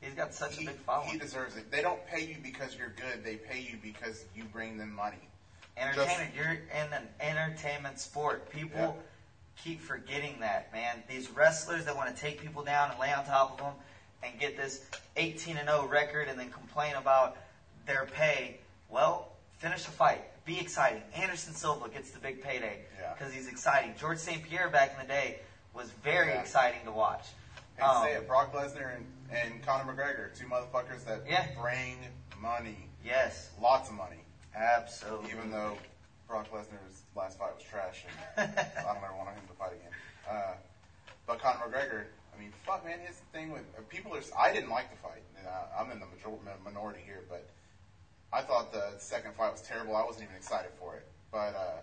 he's 0.01 0.15
got 0.15 0.35
such 0.35 0.57
he, 0.57 0.65
a 0.65 0.71
big 0.71 0.77
following. 0.77 1.11
he 1.11 1.19
deserves 1.19 1.57
it. 1.57 1.71
They 1.71 1.83
don't 1.83 2.05
pay 2.07 2.21
you 2.25 2.37
because 2.43 2.77
you're 2.77 2.91
good. 2.97 3.25
They 3.25 3.37
pay 3.37 3.61
you 3.61 3.79
because 3.83 4.25
you 4.35 4.45
bring 4.45 4.77
them 4.77 4.95
money. 4.95 5.29
Entertainment, 5.77 6.35
you're 6.35 6.53
in 6.53 6.93
an 6.93 7.09
entertainment 7.21 7.99
sport. 7.99 8.51
People 8.51 8.79
Yeah. 8.99 9.63
keep 9.63 9.81
forgetting 9.81 10.41
that, 10.41 10.73
man. 10.73 11.03
These 11.09 11.31
wrestlers 11.31 11.85
that 11.87 11.97
want 11.97 12.15
to 12.15 12.21
take 12.21 12.41
people 12.41 12.63
down 12.63 12.91
and 12.91 13.01
lay 13.01 13.13
on 13.13 13.25
top 13.25 13.53
of 13.53 13.59
them 13.59 13.75
and 14.23 14.39
get 14.39 14.57
this 14.57 14.85
18 15.17 15.57
and 15.57 15.69
0 15.69 15.87
record 15.87 16.29
and 16.29 16.39
then 16.39 16.51
complain 16.51 16.97
about 16.97 17.39
their 17.87 18.05
pay. 18.05 18.59
Well, 18.91 19.33
finish 19.61 19.85
the 19.85 19.93
fight. 19.93 20.23
Be 20.45 20.59
exciting. 20.59 21.03
Anderson 21.15 21.55
Silva 21.55 21.89
gets 21.91 22.11
the 22.11 22.19
big 22.19 22.43
payday 22.43 22.81
Yeah. 22.99 23.13
because 23.13 23.33
he's 23.33 23.47
exciting. 23.47 23.95
George 23.99 24.19
St. 24.19 24.43
Pierre 24.43 24.69
back 24.71 24.93
in 24.99 25.07
the 25.07 25.13
day 25.13 25.39
was 25.75 25.91
very 26.03 26.29
Yeah. 26.33 26.41
exciting 26.41 26.83
to 26.87 26.91
watch. 26.93 27.27
And 27.77 27.85
Um, 27.87 28.03
say 28.05 28.15
it, 28.15 28.27
Brock 28.27 28.53
Lesnar 28.53 28.97
and, 28.97 29.07
and 29.31 29.63
Conor 29.65 29.93
McGregor, 29.93 30.37
two 30.37 30.47
motherfuckers 30.47 31.05
that 31.05 31.27
Yeah. 31.27 31.47
bring 31.61 31.99
money, 32.39 32.89
Yes, 33.05 33.51
lots 33.61 33.89
of 33.91 33.95
money. 33.95 34.25
absolutely. 34.55 35.31
Even 35.31 35.51
though 35.51 35.79
Brock 36.27 36.51
Lesnar's 36.51 37.03
last 37.15 37.39
fight 37.39 37.55
was 37.55 37.63
trash, 37.65 38.05
and 38.37 38.59
I 38.59 38.83
don't 38.83 38.97
ever 39.05 39.15
want 39.15 39.31
him 39.37 39.47
to 39.47 39.55
fight 39.55 39.73
again. 39.75 39.93
Uh, 40.29 40.55
but 41.27 41.39
Conor 41.39 41.67
McGregor, 41.67 42.07
I 42.35 42.39
mean, 42.39 42.53
fuck, 42.65 42.85
man, 42.85 42.99
his 43.01 43.17
thing 43.33 43.51
with 43.53 43.63
uh, 43.79 43.83
people 43.89 44.15
are. 44.17 44.23
I 44.39 44.53
didn't 44.53 44.71
like 44.71 44.91
the 44.91 44.97
fight. 44.97 45.23
Uh, 45.47 45.67
I'm 45.79 45.91
in 45.91 46.01
the 46.01 46.07
major, 46.07 46.31
minority 46.65 47.01
here, 47.05 47.25
but 47.29 47.49
I 48.33 48.43
thought 48.43 48.73
the 48.73 48.95
second 48.99 49.35
fight 49.35 49.53
was 49.53 49.61
terrible. 49.63 49.97
I 49.97 50.05
wasn't 50.05 50.25
even 50.25 50.37
excited 50.37 50.71
for 50.79 50.95
it. 50.97 51.07
But 51.33 51.55
uh, 51.55 51.81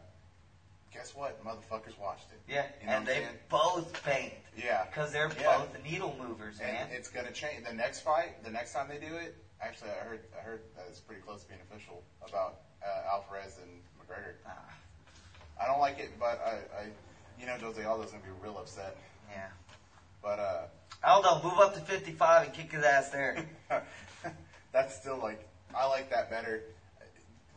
guess 0.94 1.14
what? 1.16 1.44
Motherfuckers 1.44 1.98
watched 2.00 2.32
it. 2.32 2.40
yeah, 2.48 2.66
You 2.82 2.88
know 2.88 2.94
and 2.94 3.06
they 3.06 3.26
both 3.50 4.04
banged 4.06 4.32
Yeah. 4.56 4.86
because 4.86 5.12
they're 5.12 5.30
Yeah. 5.40 5.58
both 5.58 5.84
needle 5.84 6.16
movers, 6.18 6.60
And 6.60 6.72
man. 6.74 6.88
it's 6.92 7.10
gonna 7.10 7.32
change. 7.32 7.66
The 7.66 7.74
next 7.74 8.00
fight, 8.02 8.44
the 8.44 8.52
next 8.52 8.74
time 8.74 8.88
they 8.88 8.98
do 8.98 9.16
it, 9.16 9.36
actually, 9.62 9.92
I 9.92 10.04
heard, 10.04 10.20
I 10.38 10.42
heard 10.42 10.62
that 10.76 10.86
it's 10.88 11.00
pretty 11.00 11.22
close 11.22 11.44
to 11.44 11.48
being 11.50 11.62
official 11.70 12.04
about 12.28 12.60
uh, 12.84 13.10
Alvarez 13.12 13.58
and 13.58 13.82
McGregor. 14.00 14.34
Ah, 14.46 14.52
I 15.60 15.66
don't 15.68 15.80
like 15.80 16.00
it, 16.00 16.18
but 16.20 16.40
I, 16.46 16.52
I 16.80 16.84
you 17.40 17.46
know, 17.46 17.58
Jose 17.58 17.84
Aldo's 17.84 18.12
gonna 18.12 18.24
be 18.24 18.30
real 18.42 18.58
upset. 18.58 18.96
yeah. 19.30 19.48
But 20.22 20.40
uh, 20.40 20.62
Aldo, 21.04 21.42
move 21.44 21.60
up 21.60 21.74
to 21.76 21.80
55 21.82 22.44
and 22.46 22.54
kick 22.54 22.72
his 22.72 22.84
ass 22.84 23.10
there. 23.10 23.46
that's 24.72 24.96
still 24.96 25.18
like, 25.18 25.48
I 25.76 25.88
like 25.88 26.10
that 26.10 26.30
better. 26.30 26.64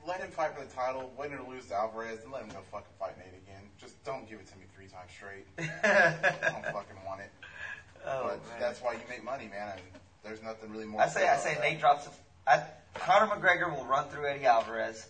Let 0.07 0.21
him 0.21 0.31
fight 0.31 0.55
for 0.57 0.65
the 0.65 0.73
title, 0.73 1.13
win 1.19 1.33
or 1.35 1.43
lose 1.49 1.67
to 1.67 1.75
Alvarez, 1.75 2.23
and 2.25 2.33
let 2.33 2.43
him 2.43 2.49
go 2.49 2.61
fucking 2.71 2.87
fight 2.99 3.19
Nate 3.19 3.39
again. 3.47 3.63
Just 3.79 4.03
don't 4.05 4.29
give 4.29 4.41
it 4.41 4.47
to 4.49 4.57
me 4.59 4.65
three 4.75 4.87
times 4.87 5.11
straight. 5.15 5.47
I 5.85 6.51
don't 6.51 6.65
fucking 6.65 6.97
want 7.07 7.21
it. 7.21 7.31
oh, 8.07 8.23
but 8.25 8.49
man. 8.49 8.61
that's 8.61 8.81
why 8.81 8.93
you 8.93 9.01
make 9.09 9.23
money, 9.23 9.49
man. 9.49 9.73
And 9.73 9.81
there's 10.25 10.43
nothing 10.43 10.71
really 10.71 10.87
more. 10.87 11.03
I 11.03 11.09
say, 11.09 11.29
I 11.29 11.37
say 11.37 11.55
that. 11.55 11.63
Nate 11.63 11.81
drops. 11.81 12.07
A, 12.07 12.11
I, 12.51 12.63
Conor 12.95 13.27
McGregor 13.27 13.75
will 13.75 13.85
run 13.85 14.09
through 14.09 14.27
Eddie 14.27 14.47
Alvarez, 14.47 15.07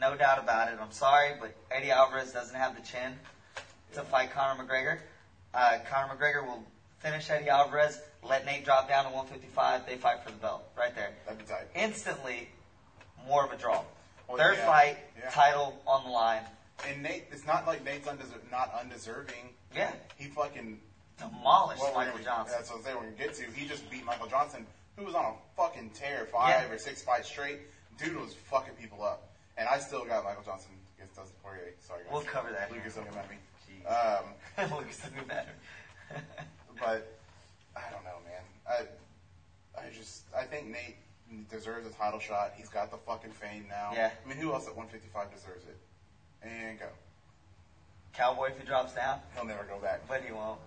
no 0.00 0.16
doubt 0.16 0.38
about 0.42 0.72
it. 0.72 0.78
I'm 0.80 0.90
sorry, 0.90 1.34
but 1.40 1.54
Eddie 1.70 1.90
Alvarez 1.90 2.32
doesn't 2.32 2.56
have 2.56 2.74
the 2.74 2.82
chin 2.82 3.12
to 3.94 4.02
fight 4.02 4.32
Conor 4.32 4.64
McGregor. 4.64 4.98
Uh, 5.52 5.78
Conor 5.90 6.14
McGregor 6.14 6.46
will 6.46 6.64
finish 7.00 7.28
Eddie 7.30 7.48
Alvarez, 7.48 8.00
let 8.22 8.44
Nate 8.46 8.64
drop 8.64 8.88
down 8.88 9.04
to 9.04 9.10
155. 9.10 9.86
They 9.86 9.96
fight 9.96 10.22
for 10.24 10.30
the 10.30 10.36
belt 10.38 10.62
right 10.76 10.94
there. 10.94 11.10
That'd 11.26 11.38
be 11.40 11.44
tight. 11.46 11.66
Instantly, 11.74 12.48
more 13.26 13.44
of 13.44 13.52
a 13.52 13.56
draw. 13.56 13.82
Well, 14.28 14.38
Third 14.38 14.56
yeah, 14.58 14.66
fight, 14.66 14.98
yeah. 15.18 15.30
title 15.30 15.80
on 15.86 16.04
the 16.04 16.10
line. 16.10 16.42
And 16.88 17.02
Nate, 17.02 17.24
it's 17.32 17.46
not 17.46 17.66
like 17.66 17.84
Nate's 17.84 18.06
undeser- 18.08 18.50
not 18.50 18.72
undeserving. 18.80 19.50
Yeah, 19.74 19.92
He 20.16 20.26
fucking 20.26 20.80
demolished 21.18 21.82
we're 21.82 21.92
Michael 21.94 22.12
gonna- 22.14 22.24
Johnson. 22.24 22.56
That's 22.58 22.70
what 22.70 22.82
saying. 22.84 22.96
We're 22.96 23.02
gonna 23.04 23.16
get 23.16 23.34
to. 23.34 23.44
He 23.52 23.66
just 23.68 23.88
beat 23.90 24.04
Michael 24.04 24.26
Johnson, 24.28 24.66
who 24.96 25.04
was 25.04 25.14
on 25.14 25.24
a 25.24 25.34
fucking 25.56 25.90
tear, 25.90 26.26
five 26.26 26.62
Yeah. 26.68 26.74
or 26.74 26.78
six 26.78 27.02
fights 27.02 27.28
straight. 27.28 27.60
Dude 27.98 28.16
was 28.16 28.34
fucking 28.34 28.74
people 28.74 29.02
up, 29.04 29.28
and 29.58 29.68
I 29.68 29.78
still 29.78 30.04
got 30.06 30.24
Michael 30.24 30.42
Johnson 30.42 30.70
against 30.96 31.16
Dustin 31.16 31.36
Poirier. 31.42 31.74
Sorry, 31.80 32.02
guys. 32.04 32.12
We'll 32.12 32.22
cover 32.22 32.50
that 32.52 32.70
Lucas, 32.72 32.94
here. 32.94 33.04
don't 33.04 33.14
get 33.14 33.28
mad 33.28 34.24
at 34.56 34.60
me. 34.60 34.70
Um, 34.70 34.70
Lucas 34.78 34.98
doesn't 34.98 35.26
matter. 35.26 35.52
but 36.80 37.16
I 37.76 37.90
don't 37.90 38.04
know, 38.04 38.18
man. 38.24 38.42
I, 38.68 39.80
I 39.80 39.90
just, 39.96 40.22
I 40.36 40.44
think 40.44 40.68
Nate 40.68 40.96
deserves 41.50 41.86
a 41.86 41.90
title 41.90 42.18
shot. 42.20 42.52
He's 42.56 42.68
got 42.68 42.90
the 42.90 42.96
fucking 42.98 43.30
fame 43.32 43.66
now. 43.68 43.90
Yeah. 43.94 44.10
I 44.24 44.28
mean, 44.28 44.38
who 44.38 44.52
else 44.52 44.66
at 44.66 44.76
155 44.76 45.32
deserves 45.32 45.64
it? 45.66 45.76
And 46.42 46.78
go. 46.78 46.86
Cowboy 48.12 48.48
if 48.48 48.58
he 48.58 48.66
drops 48.66 48.92
down, 48.94 49.20
He'll 49.34 49.44
never 49.44 49.64
go 49.64 49.78
back. 49.78 50.00
but 50.08 50.22
he 50.26 50.32
won't. 50.32 50.58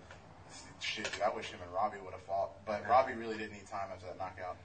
Shit, 0.79 1.11
dude, 1.11 1.21
I 1.21 1.29
wish 1.35 1.47
him 1.49 1.59
and 1.63 1.73
Robbie 1.73 1.97
would 2.03 2.13
have 2.13 2.21
fought, 2.21 2.65
but 2.65 2.87
Robbie 2.87 3.13
really 3.13 3.37
didn't 3.37 3.53
need 3.53 3.67
time 3.67 3.87
after 3.91 4.05
that 4.05 4.17
knockout. 4.17 4.55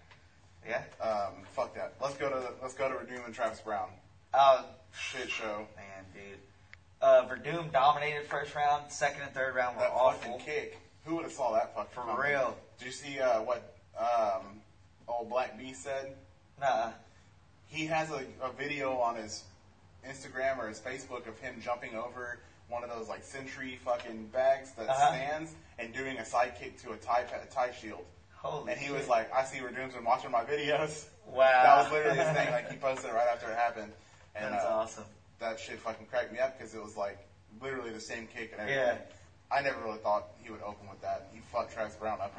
Yeah. 0.67 0.83
Um, 1.01 1.45
fuck 1.53 1.75
that. 1.77 1.95
Let's 2.01 2.17
go 2.17 2.29
to 2.29 2.53
let's 2.61 2.75
go 2.75 2.89
to 2.89 2.95
Werdum 2.95 3.25
and 3.25 3.35
Travis 3.35 3.61
Browne. 3.61 3.89
Oh 4.35 4.65
Shit 4.93 5.31
show. 5.31 5.67
man, 5.77 6.05
dude. 6.13 6.39
Uh, 7.01 7.27
Werdum 7.29 7.73
dominated 7.73 8.27
first 8.27 8.55
round. 8.55 8.91
Second 8.93 9.23
and 9.23 9.33
third 9.33 9.55
round 9.55 9.77
were 9.77 9.83
That 9.83 9.93
awful. 9.93 10.33
fucking 10.39 10.45
kick. 10.45 10.79
Who 11.09 11.15
would 11.17 11.25
have 11.25 11.33
saw 11.33 11.55
that 11.55 11.75
fuck 11.75 11.91
For 11.93 12.03
coming? 12.03 12.17
real. 12.17 12.55
Did 12.79 12.85
you 12.85 12.93
see 12.93 13.19
uh, 13.19 13.41
what 13.43 13.75
um, 13.99 14.61
old 15.09 15.31
Black 15.31 15.59
B 15.59 15.73
said? 15.73 16.15
Nah. 16.61 16.91
He 17.67 17.87
has 17.87 18.11
a, 18.11 18.25
a 18.43 18.53
video 18.59 18.93
on 18.99 19.17
his 19.17 19.43
Instagram 20.07 20.59
or 20.59 20.69
his 20.69 20.79
Facebook 20.81 21.27
of 21.27 21.39
him 21.39 21.57
jumping 21.65 21.95
over 21.95 22.41
one 22.69 22.85
of 22.85 22.91
those 22.91 23.09
like 23.09 23.25
Century 23.25 23.79
fucking 23.85 24.27
bags 24.27 24.73
that 24.73 24.89
Uh-huh. 24.91 25.09
stands 25.13 25.53
and 25.79 25.95
doing 25.95 26.19
a 26.19 26.25
side 26.27 26.53
kick 26.61 26.79
to 26.83 26.93
a 26.93 26.97
tie 26.97 27.23
pa- 27.23 27.39
tie 27.51 27.73
shield. 27.73 28.05
Holy 28.37 28.71
And 28.73 28.79
he 28.81 28.89
shit. 28.89 28.95
was 28.97 29.09
like, 29.09 29.33
"I 29.35 29.45
see 29.45 29.59
Werdum's 29.59 29.95
been 29.95 30.05
watching 30.05 30.31
my 30.31 30.45
videos." 30.45 31.07
Wow. 31.27 31.49
That 31.51 31.83
was 31.85 31.93
literally 31.93 32.19
his 32.19 32.29
thing. 32.37 32.49
Like 32.53 32.71
he 32.71 32.77
posted 32.77 33.11
it 33.11 33.15
right 33.15 33.27
after 33.33 33.51
it 33.51 33.57
happened. 33.57 33.93
And 34.37 34.53
That's 34.53 34.65
uh, 34.67 34.69
awesome. 34.69 35.05
that 35.41 35.59
shit 35.59 35.79
fucking 35.81 36.07
cracked 36.07 36.33
me 36.35 36.39
up 36.39 36.59
because 36.59 36.75
it 36.75 36.83
was 36.83 36.97
like 36.99 37.19
literally 37.63 37.91
the 37.91 38.01
same 38.01 38.27
kick 38.27 38.53
and 38.53 38.61
everything. 38.61 38.83
Yeah. 38.85 38.97
I 39.51 39.63
never 39.63 39.81
really 39.83 39.99
thought 39.99 40.29
he 40.43 40.51
would 40.51 40.63
open 40.63 40.89
with 40.89 41.01
that. 41.03 41.29
He 41.33 41.41
fucked 41.53 41.73
Travis 41.73 41.95
Browne 41.97 42.21
up. 42.21 42.35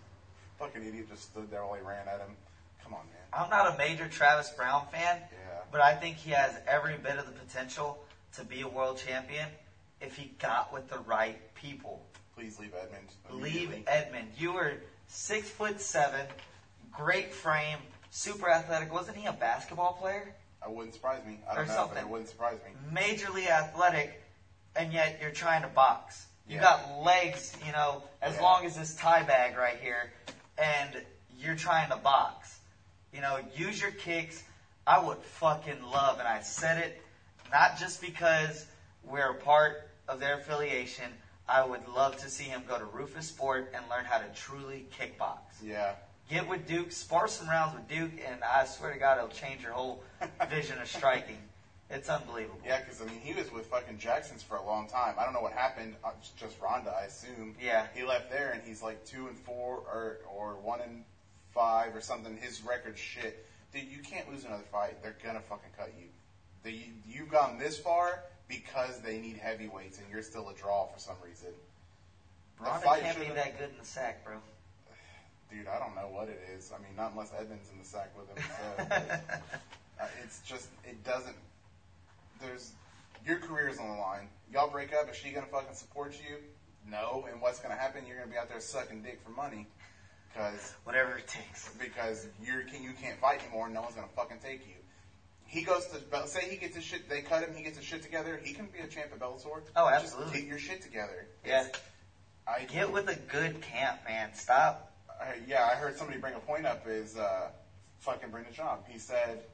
fucking 0.58 0.84
idiot 0.86 1.08
just 1.10 1.24
stood 1.24 1.50
there 1.50 1.64
while 1.64 1.74
he 1.74 1.82
ran 1.82 2.06
at 2.08 2.20
him. 2.20 2.36
Come 2.82 2.94
on, 2.94 3.00
man. 3.06 3.22
I'm 3.32 3.50
not 3.50 3.74
a 3.74 3.78
major 3.78 4.08
Travis 4.08 4.50
Browne 4.50 4.86
fan, 4.92 5.18
Yeah. 5.32 5.62
but 5.72 5.80
I 5.80 5.94
think 5.94 6.16
he 6.16 6.30
has 6.30 6.54
every 6.68 6.96
bit 6.96 7.18
of 7.18 7.26
the 7.26 7.32
potential 7.32 7.98
to 8.36 8.44
be 8.44 8.60
a 8.60 8.68
world 8.68 8.98
champion 9.04 9.48
if 10.00 10.16
he 10.16 10.32
got 10.38 10.72
with 10.72 10.88
the 10.88 10.98
right 11.00 11.38
people. 11.54 12.04
Please 12.36 12.58
leave 12.58 12.72
Edmond. 12.74 13.08
Leave. 13.42 13.84
Edmond. 13.86 14.28
You 14.36 14.52
were 14.52 14.74
six 15.06 15.48
foot 15.48 15.80
seven, 15.80 16.26
great 16.92 17.32
frame, 17.32 17.78
super 18.10 18.48
athletic. 18.48 18.92
Wasn't 18.92 19.16
he 19.16 19.26
a 19.26 19.32
basketball 19.32 19.94
player? 19.94 20.34
I 20.64 20.68
wouldn't 20.68 20.94
surprise 20.94 21.20
me. 21.26 21.38
I 21.50 21.54
don't 21.54 21.68
know, 21.68 21.74
something. 21.74 21.98
it 21.98 22.08
wouldn't 22.08 22.28
surprise 22.28 22.58
me. 22.64 22.72
Majorly 22.92 23.48
athletic, 23.48 24.20
and 24.76 24.92
yet 24.92 25.18
you're 25.20 25.30
trying 25.30 25.62
to 25.62 25.68
box. 25.68 26.26
You 26.46 26.56
Yeah. 26.56 26.62
got 26.62 26.88
legs, 26.90 27.56
you 27.64 27.72
know, 27.72 28.02
as 28.20 28.34
Yeah. 28.36 28.42
long 28.42 28.66
as 28.66 28.74
this 28.76 28.94
tie 28.94 29.22
bag 29.22 29.56
right 29.56 29.78
here, 29.78 30.12
and 30.58 31.04
you're 31.30 31.56
trying 31.56 31.88
to 31.90 31.96
box. 31.96 32.60
You 33.12 33.20
know, 33.20 33.36
use 33.36 33.80
your 33.80 33.92
kicks. 33.92 34.42
I 34.86 34.98
would 34.98 35.22
fucking 35.22 35.82
love, 35.82 36.18
and 36.18 36.28
I 36.28 36.40
said 36.40 36.78
it 36.78 37.00
not 37.50 37.76
just 37.76 38.00
because 38.00 38.66
we're 39.02 39.30
a 39.30 39.34
part 39.34 39.90
of 40.08 40.20
their 40.20 40.34
affiliation. 40.34 41.18
I 41.48 41.62
would 41.62 41.86
love 41.86 42.16
to 42.18 42.28
see 42.28 42.44
him 42.44 42.64
go 42.66 42.78
to 42.78 42.84
Roufusport 42.84 43.68
and 43.74 43.88
learn 43.88 44.04
how 44.04 44.18
to 44.18 44.28
truly 44.30 44.86
kickbox. 44.98 45.38
Yeah. 45.62 45.94
Get 46.28 46.46
with 46.48 46.66
Duke, 46.66 46.90
spar 46.92 47.28
some 47.28 47.48
rounds 47.48 47.74
with 47.74 47.86
Duke, 47.86 48.18
and 48.26 48.42
I 48.42 48.64
swear 48.64 48.92
to 48.92 48.98
God, 48.98 49.18
it'll 49.18 49.28
change 49.28 49.62
your 49.62 49.72
whole 49.72 50.02
vision 50.48 50.80
of 50.80 50.88
striking. 50.88 51.48
It's 51.94 52.08
unbelievable. 52.08 52.58
Yeah, 52.66 52.80
because 52.80 53.00
I 53.00 53.04
mean, 53.04 53.20
he 53.22 53.32
was 53.34 53.52
with 53.52 53.66
fucking 53.66 53.98
Jackson's 53.98 54.42
for 54.42 54.56
a 54.56 54.64
long 54.66 54.88
time. 54.88 55.14
I 55.18 55.24
don't 55.24 55.32
know 55.32 55.40
what 55.40 55.52
happened. 55.52 55.94
Uh, 56.04 56.10
just 56.36 56.60
Ronda, 56.60 56.92
I 57.00 57.04
assume. 57.04 57.54
Yeah. 57.62 57.86
He 57.94 58.02
left 58.02 58.30
there, 58.30 58.50
and 58.50 58.60
he's 58.66 58.82
like 58.82 59.04
two 59.04 59.28
and 59.28 59.36
four, 59.38 59.76
or 59.76 60.18
or 60.28 60.56
one 60.60 60.80
and 60.80 61.04
five, 61.52 61.94
or 61.94 62.00
something. 62.00 62.36
His 62.36 62.62
record's 62.64 62.98
shit. 62.98 63.46
Dude, 63.72 63.84
you 63.84 64.02
can't 64.02 64.28
lose 64.30 64.44
another 64.44 64.64
fight. 64.72 65.00
They're 65.02 65.16
gonna 65.24 65.40
fucking 65.40 65.70
cut 65.78 65.92
you. 65.98 66.06
They, 66.64 66.86
you've 67.06 67.30
gone 67.30 67.58
this 67.58 67.78
far 67.78 68.24
because 68.48 69.00
they 69.00 69.18
need 69.18 69.36
heavyweights, 69.36 69.98
and 69.98 70.06
you're 70.10 70.22
still 70.22 70.48
a 70.48 70.54
draw 70.54 70.86
for 70.86 70.98
some 70.98 71.16
reason. 71.24 71.48
The 72.58 72.64
Ronda 72.64 72.84
fight 72.86 73.02
can't 73.02 73.18
be 73.18 73.26
should've- 73.26 73.36
that 73.36 73.58
good 73.58 73.70
in 73.70 73.78
the 73.78 73.84
sack, 73.84 74.24
bro. 74.24 74.34
Dude, 75.50 75.68
I 75.68 75.78
don't 75.78 75.94
know 75.94 76.08
what 76.12 76.28
it 76.28 76.40
is. 76.56 76.72
I 76.74 76.78
mean, 76.78 76.96
not 76.96 77.12
unless 77.12 77.30
Edmond's 77.38 77.70
in 77.70 77.78
the 77.78 77.84
sack 77.84 78.10
with 78.18 78.28
him. 78.36 78.44
So, 78.58 78.84
uh, 80.00 80.06
it's 80.24 80.40
just 80.42 80.68
it 80.84 81.04
doesn't. 81.04 81.36
There's 82.46 82.72
your 83.26 83.38
career's 83.38 83.78
on 83.78 83.88
the 83.88 83.94
line. 83.94 84.28
Y'all 84.52 84.70
break 84.70 84.92
up. 84.94 85.10
Is 85.10 85.16
she 85.16 85.30
gonna 85.30 85.46
fucking 85.46 85.74
support 85.74 86.14
you? 86.28 86.36
No. 86.88 87.26
And 87.30 87.40
what's 87.40 87.58
gonna 87.60 87.76
happen? 87.76 88.04
You're 88.06 88.18
gonna 88.18 88.30
be 88.30 88.36
out 88.38 88.48
there 88.48 88.60
sucking 88.60 89.02
dick 89.02 89.20
for 89.24 89.30
money, 89.30 89.66
because 90.32 90.74
Whatever 90.84 91.16
it 91.18 91.26
takes. 91.26 91.70
because 91.80 92.26
you're 92.42 92.62
you 92.62 92.92
can't 93.00 93.18
fight 93.20 93.40
anymore. 93.42 93.68
No 93.68 93.82
one's 93.82 93.94
gonna 93.94 94.08
fucking 94.14 94.38
take 94.44 94.66
you. 94.66 94.74
He 95.46 95.62
goes 95.62 95.86
to 95.88 96.26
say 96.26 96.48
he 96.48 96.56
gets 96.56 96.74
his 96.74 96.84
shit. 96.84 97.08
They 97.08 97.20
cut 97.22 97.42
him. 97.46 97.54
He 97.54 97.62
gets 97.62 97.76
his 97.76 97.86
shit 97.86 98.02
together. 98.02 98.40
He 98.42 98.52
can 98.54 98.66
be 98.66 98.80
a 98.80 98.86
champ 98.88 99.10
at 99.12 99.20
Bellator. 99.20 99.62
Oh, 99.76 99.88
Just 99.90 100.04
absolutely. 100.06 100.40
get 100.40 100.48
your 100.48 100.58
shit 100.58 100.82
together. 100.82 101.26
Yeah. 101.44 101.60
It's- 101.66 101.80
I 102.46 102.64
Get 102.64 102.92
with 102.92 103.08
a 103.08 103.14
good 103.14 103.62
camp, 103.62 104.00
man. 104.06 104.34
Stop. 104.34 104.92
Yeah, 105.46 105.64
I 105.64 105.76
heard 105.76 105.96
somebody 105.96 106.18
bring 106.18 106.34
a 106.34 106.40
point 106.40 106.66
up 106.66 106.86
is 106.86 107.16
uh, 107.16 107.48
fucking 108.00 108.30
Brendan 108.30 108.52
Schaub. 108.52 108.86
He 108.86 108.98
said 108.98 109.44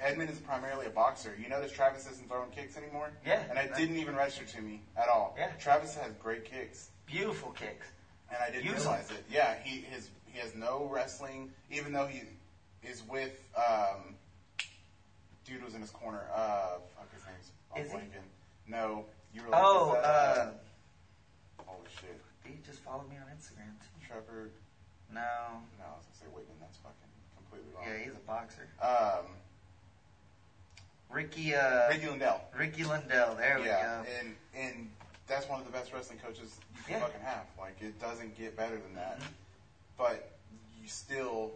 Edmond 0.00 0.30
is 0.30 0.38
primarily 0.38 0.86
a 0.86 0.90
boxer. 0.90 1.34
You 1.40 1.48
notice 1.48 1.72
Travis 1.72 2.06
isn't 2.10 2.28
throwing 2.28 2.50
kicks 2.50 2.76
anymore? 2.76 3.10
Yeah. 3.26 3.42
And 3.48 3.58
it 3.58 3.74
didn't 3.76 3.96
even 3.96 4.14
register 4.16 4.44
to 4.44 4.62
me 4.62 4.82
at 4.96 5.08
all. 5.08 5.34
Yeah. 5.38 5.48
Travis 5.58 5.94
has 5.96 6.12
great 6.22 6.44
kicks, 6.44 6.90
Beautiful 7.06 7.50
kicks. 7.52 7.86
and 8.30 8.38
I 8.42 8.50
didn't 8.50 8.64
Use 8.66 8.80
realize 8.84 9.10
it. 9.10 9.24
Yeah, 9.30 9.54
he 9.62 9.80
his 9.82 10.08
he 10.26 10.38
has 10.40 10.54
no 10.54 10.88
wrestling, 10.92 11.50
even 11.70 11.92
though 11.92 12.06
he 12.06 12.22
is 12.82 13.02
with 13.08 13.42
um, 13.56 14.14
dude 15.44 15.64
was 15.64 15.74
in 15.74 15.80
his 15.80 15.90
corner. 15.90 16.24
Uh, 16.34 16.78
fuck 16.96 17.12
his 17.14 17.22
name's 17.24 17.50
I'm 17.74 17.82
Is 17.82 17.90
he? 17.90 17.96
blanking. 17.96 18.26
No, 18.68 19.04
you 19.32 19.42
were. 19.42 19.48
Oh, 19.52 19.94
is 19.94 20.02
that, 20.02 20.04
uh, 20.04 20.50
holy 21.64 21.86
shit, 22.00 22.20
he 22.44 22.58
just 22.66 22.80
followed 22.80 23.08
me 23.08 23.16
on 23.16 23.26
Instagram. 23.36 23.72
Trevor. 24.06 24.50
No. 25.12 25.20
No, 25.78 25.84
I 25.84 25.96
was 25.96 26.04
gonna 26.06 26.18
say 26.20 26.26
Wittman. 26.34 26.58
That's 26.60 26.76
fucking 26.78 27.10
completely 27.36 27.70
wrong. 27.74 27.84
Yeah, 27.86 28.04
he's 28.04 28.12
a 28.12 28.26
boxer. 28.26 28.68
Um, 28.82 29.26
Ricky, 31.10 31.54
uh, 31.54 31.88
Ricky 31.88 32.08
Lundell. 32.08 32.40
Ricky 32.56 32.84
Lundell. 32.84 33.34
There 33.36 33.58
we 33.58 33.66
Yeah, 33.66 34.02
go. 34.04 34.10
and 34.20 34.36
and 34.54 34.90
that's 35.26 35.48
one 35.48 35.60
of 35.60 35.66
the 35.66 35.72
best 35.72 35.92
wrestling 35.92 36.18
coaches 36.18 36.58
you 36.76 36.82
can 36.84 36.94
Yeah. 36.94 37.00
fucking 37.00 37.20
have. 37.22 37.46
Like 37.58 37.80
it 37.80 38.00
doesn't 38.00 38.36
get 38.36 38.56
better 38.56 38.76
than 38.76 38.94
that. 38.94 39.18
Mhm. 39.20 39.26
But 39.96 40.32
you 40.80 40.88
still 40.88 41.52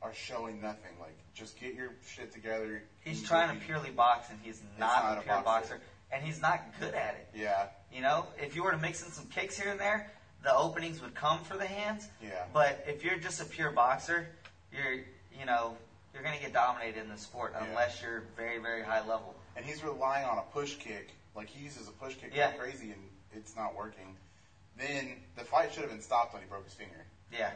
are 0.00 0.12
showing 0.14 0.60
nothing. 0.60 0.98
Like 1.00 1.16
just 1.34 1.58
get 1.60 1.74
your 1.74 1.90
shit 2.06 2.32
together. 2.32 2.82
He's 3.00 3.22
trying 3.22 3.58
to 3.58 3.64
purely 3.64 3.90
box, 3.90 4.30
and 4.30 4.40
he's 4.42 4.60
not, 4.78 5.04
not 5.04 5.16
a 5.16 5.20
a 5.20 5.22
pure 5.22 5.34
boxer. 5.42 5.74
boxer. 5.76 5.80
and 6.10 6.22
he's 6.22 6.42
not 6.42 6.60
good 6.78 6.94
at 6.94 7.14
it. 7.14 7.28
Yeah, 7.34 7.68
You 7.90 8.02
know, 8.02 8.26
if 8.38 8.54
you 8.54 8.62
were 8.64 8.70
to 8.72 8.76
mix 8.76 9.02
in 9.02 9.10
some 9.12 9.26
kicks 9.28 9.56
here 9.58 9.70
and 9.70 9.80
there, 9.80 10.10
the 10.42 10.54
openings 10.54 11.00
would 11.00 11.14
come 11.14 11.42
for 11.42 11.56
the 11.56 11.66
hands. 11.66 12.06
Yeah. 12.20 12.44
But 12.52 12.84
if 12.86 13.02
you're 13.02 13.16
just 13.16 13.40
a 13.40 13.46
pure 13.46 13.70
boxer, 13.70 14.28
you're, 14.70 14.96
you 15.32 15.46
know, 15.46 15.78
you're 16.14 16.22
going 16.22 16.36
to 16.36 16.42
get 16.42 16.52
dominated 16.52 17.00
in 17.00 17.08
the 17.08 17.16
sport 17.16 17.54
Yeah. 17.54 17.66
unless 17.68 18.02
you're 18.02 18.24
very, 18.36 18.58
very 18.58 18.82
high 18.82 19.00
level. 19.06 19.34
and 19.56 19.64
he's 19.64 19.82
relying 19.84 20.24
on 20.26 20.38
a 20.38 20.42
push 20.52 20.76
kick. 20.76 21.10
Like 21.34 21.48
he 21.48 21.62
uses 21.64 21.88
a 21.88 21.92
push 21.92 22.14
kick 22.16 22.32
Yeah. 22.34 22.46
like 22.48 22.58
crazy, 22.58 22.90
and 22.90 23.02
it's 23.32 23.56
not 23.56 23.74
working. 23.74 24.16
Then 24.78 25.16
the 25.36 25.44
fight 25.44 25.72
should 25.72 25.82
have 25.82 25.90
been 25.90 26.00
stopped 26.02 26.32
when 26.34 26.42
he 26.42 26.48
broke 26.48 26.64
his 26.64 26.74
finger. 26.74 27.04
Yeah. 27.32 27.50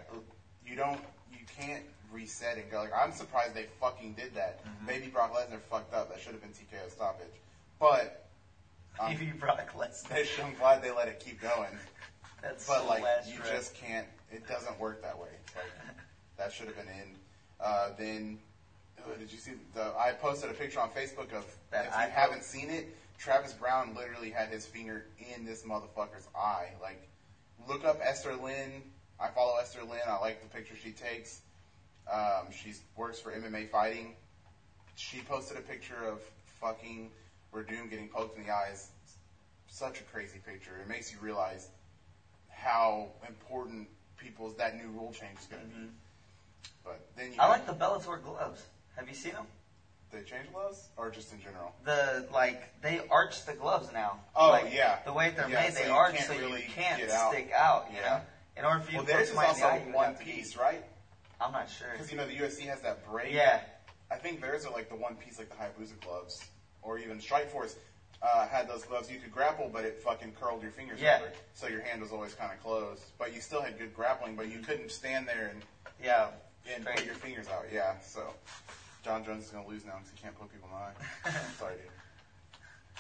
you 0.67 0.77
don't 0.77 1.01
you 1.33 1.39
can't 1.59 1.85
reset 2.13 2.57
and 2.57 2.71
go 2.71 2.79
like 2.79 2.93
I'm 2.95 3.13
surprised 3.13 3.55
they 3.55 3.67
fucking 3.81 4.15
did 4.15 4.35
that. 4.35 4.65
Mm-hmm. 4.65 4.87
Maybe 4.87 5.07
Brock 5.09 5.35
Lesnar 5.35 5.61
fucked 5.61 5.93
up. 5.95 6.09
That 6.11 6.21
should 6.21 6.33
have 6.33 6.41
been 6.41 6.51
TKO 6.53 6.91
stoppage. 6.91 7.27
But 7.79 8.27
um, 9.01 9.11
Maybe 9.11 9.27
Brock 9.33 9.71
Lesnar. 9.77 10.27
I'm 10.45 10.55
glad 10.55 10.83
they 10.83 10.91
let 10.91 11.09
it 11.09 11.21
keep 11.21 11.41
going. 11.43 11.77
That's 12.43 12.67
But 12.67 12.81
so 12.83 12.89
like 12.89 13.03
you 13.27 13.39
just 13.51 13.75
can't. 13.75 14.07
It 14.31 14.47
doesn't 14.49 14.79
work 14.79 15.03
that 15.03 15.19
way. 15.19 15.29
Like 15.55 15.67
that 16.39 16.53
should 16.53 16.67
have 16.67 16.77
been 16.77 16.89
in. 16.89 17.17
Uh, 17.61 17.89
then 17.99 18.39
did 19.15 19.33
you 19.33 19.39
see 19.39 19.53
the? 19.75 19.93
I 19.99 20.13
posted 20.13 20.51
a 20.51 20.55
picture 20.55 20.81
on 20.81 20.91
Facebook 20.91 21.33
of 21.33 21.45
That 21.71 21.87
if 21.87 21.93
you 21.93 22.15
haven't 22.15 22.45
seen 22.45 22.71
it. 22.71 22.97
Travis 23.19 23.55
Browne 23.55 23.95
literally 23.95 24.31
had 24.31 24.49
his 24.51 24.67
finger 24.67 25.07
in 25.35 25.47
this 25.47 25.63
motherfucker's 25.63 26.29
eye. 26.37 26.69
Like, 26.83 27.09
look 27.67 27.85
up 27.85 27.99
Esther 28.03 28.35
Lin. 28.35 28.83
I 29.19 29.29
follow 29.29 29.57
Esther 29.59 29.83
Lin. 29.83 30.01
I 30.07 30.19
like 30.19 30.43
the 30.43 30.49
picture 30.49 30.75
she 30.83 30.91
takes. 30.91 31.41
Um, 32.13 32.53
she 32.53 32.75
works 32.97 33.19
for 33.19 33.33
MMA 33.33 33.71
fighting. 33.71 34.15
She 34.97 35.21
posted 35.21 35.57
a 35.57 35.61
picture 35.61 36.07
of 36.07 36.21
fucking 36.61 37.11
Werdum 37.55 37.91
getting 37.91 38.09
poked 38.09 38.39
in 38.39 38.45
the 38.45 38.53
eyes. 38.53 38.91
Such 39.69 40.01
a 40.01 40.03
crazy 40.05 40.39
picture. 40.45 40.79
It 40.81 40.89
makes 40.89 41.13
you 41.13 41.19
realize 41.21 41.69
how 42.49 43.09
important 43.27 43.89
people's 44.19 44.57
that 44.57 44.77
new 44.77 44.89
rule 44.89 45.13
change 45.13 45.39
is 45.41 45.47
going 45.47 45.63
to 45.63 45.69
be. 45.69 45.87
But 46.85 47.01
then 47.17 47.33
you 47.33 47.41
I 47.41 47.49
like 47.49 47.67
the 47.67 47.75
Bellator 47.75 48.23
gloves. 48.23 48.63
Have 48.97 49.09
you 49.09 49.15
seen 49.15 49.33
them? 49.33 49.47
they 50.13 50.23
change 50.23 50.51
gloves 50.53 50.89
or 50.97 51.11
just 51.11 51.33
in 51.33 51.41
general. 51.41 51.75
The 51.85 52.27
like 52.33 52.81
they 52.81 53.01
arch 53.11 53.45
the 53.45 53.53
gloves 53.53 53.93
now. 53.93 54.21
Oh, 54.35 54.51
like, 54.51 54.73
yeah. 54.73 55.01
The 55.05 55.13
way 55.13 55.31
they're 55.37 55.49
Yeah, 55.49 55.63
made, 55.65 55.75
so 55.75 55.83
they 55.83 55.91
arch 55.91 56.19
so 56.23 56.33
really 56.39 56.63
you 56.63 56.69
can't 56.69 57.03
out. 57.11 57.33
stick 57.33 57.51
out. 57.55 57.89
You 57.91 57.99
Yeah. 57.99 58.09
know, 58.09 58.21
in 58.57 58.65
order 58.65 58.81
for 58.81 58.91
you 58.93 58.97
Well, 58.99 59.07
to 59.07 59.13
theirs 59.13 59.31
is 59.31 59.37
also 59.37 59.67
eye, 59.67 59.79
one 59.93 60.07
have 60.07 60.19
to 60.21 60.25
pee. 60.25 60.33
piece, 60.33 60.57
right? 60.57 60.83
I'm 61.41 61.53
not 61.53 61.69
sure. 61.69 61.89
Because 61.93 62.11
you 62.11 62.17
know 62.17 62.27
the 62.27 62.33
USC 62.39 62.63
has 62.69 62.81
that 62.83 63.05
braid. 63.05 63.35
Yeah. 63.35 63.61
I 64.11 64.15
think 64.17 64.41
theirs 64.41 64.65
are 64.65 64.73
like 64.73 64.89
the 64.89 64.95
one 64.97 65.17
piece, 65.17 65.39
like 65.39 65.51
the 65.51 65.57
Hayabusa 65.57 66.01
gloves, 66.01 66.43
or 66.83 66.99
even 66.99 67.19
Strikeforce. 67.19 67.75
uh, 68.23 68.47
had 68.49 68.67
those 68.67 68.83
gloves, 68.85 69.11
you 69.11 69.19
could 69.19 69.31
grapple, 69.33 69.69
but 69.71 69.85
it 69.85 70.01
fucking 70.03 70.33
curled 70.41 70.63
your 70.63 70.71
fingers 70.71 70.99
Yeah. 71.01 71.19
over. 71.21 71.33
So 71.53 71.67
your 71.67 71.83
hand 71.83 72.01
was 72.01 72.13
always 72.13 72.33
kind 72.33 72.51
of 72.51 72.63
closed. 72.63 73.03
But 73.19 73.35
you 73.35 73.43
still 73.43 73.61
had 73.61 73.77
good 73.79 73.95
grappling, 73.95 74.37
but 74.37 74.49
you 74.49 74.61
couldn't 74.61 74.91
stand 74.91 75.29
there 75.29 75.49
and, 75.49 75.63
Yeah. 76.01 76.31
and 76.73 76.83
Straight. 76.83 76.97
put 76.97 77.05
your 77.05 77.15
fingers 77.17 77.49
out. 77.49 77.67
Yeah, 77.71 78.01
so 78.01 78.33
Jon 79.07 79.25
Jones 79.25 79.45
is 79.45 79.51
going 79.51 79.65
to 79.65 79.71
lose 79.71 79.85
now 79.85 79.93
because 79.99 80.11
he 80.11 80.21
can't 80.21 80.37
put 80.37 80.53
people 80.53 80.69
in 80.69 80.75
the 80.75 81.31
eye. 81.31 81.41
Sorry, 81.59 81.75
dude. 81.77 82.59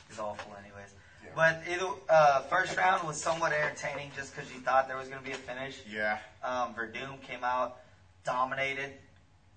He's 0.09 0.21
awful, 0.21 0.55
anyways. 0.63 0.95
Yeah. 1.25 1.31
But 1.35 1.65
either 1.69 1.89
uh, 2.09 2.43
first 2.43 2.77
round 2.77 3.05
was 3.05 3.21
somewhat 3.21 3.53
entertaining 3.53 4.13
just 4.15 4.33
because 4.33 4.53
you 4.53 4.61
thought 4.61 4.87
there 4.87 4.97
was 4.97 5.09
going 5.09 5.21
to 5.21 5.27
be 5.27 5.35
a 5.35 5.39
finish. 5.39 5.81
Yeah. 5.91 6.19
Um, 6.45 6.75
Werdum 6.75 7.21
came 7.23 7.43
out, 7.43 7.79
dominated 8.25 8.93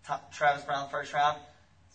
T- 0.08 0.14
Travis 0.32 0.64
Browne 0.64 0.90
first 0.90 1.14
round. 1.14 1.38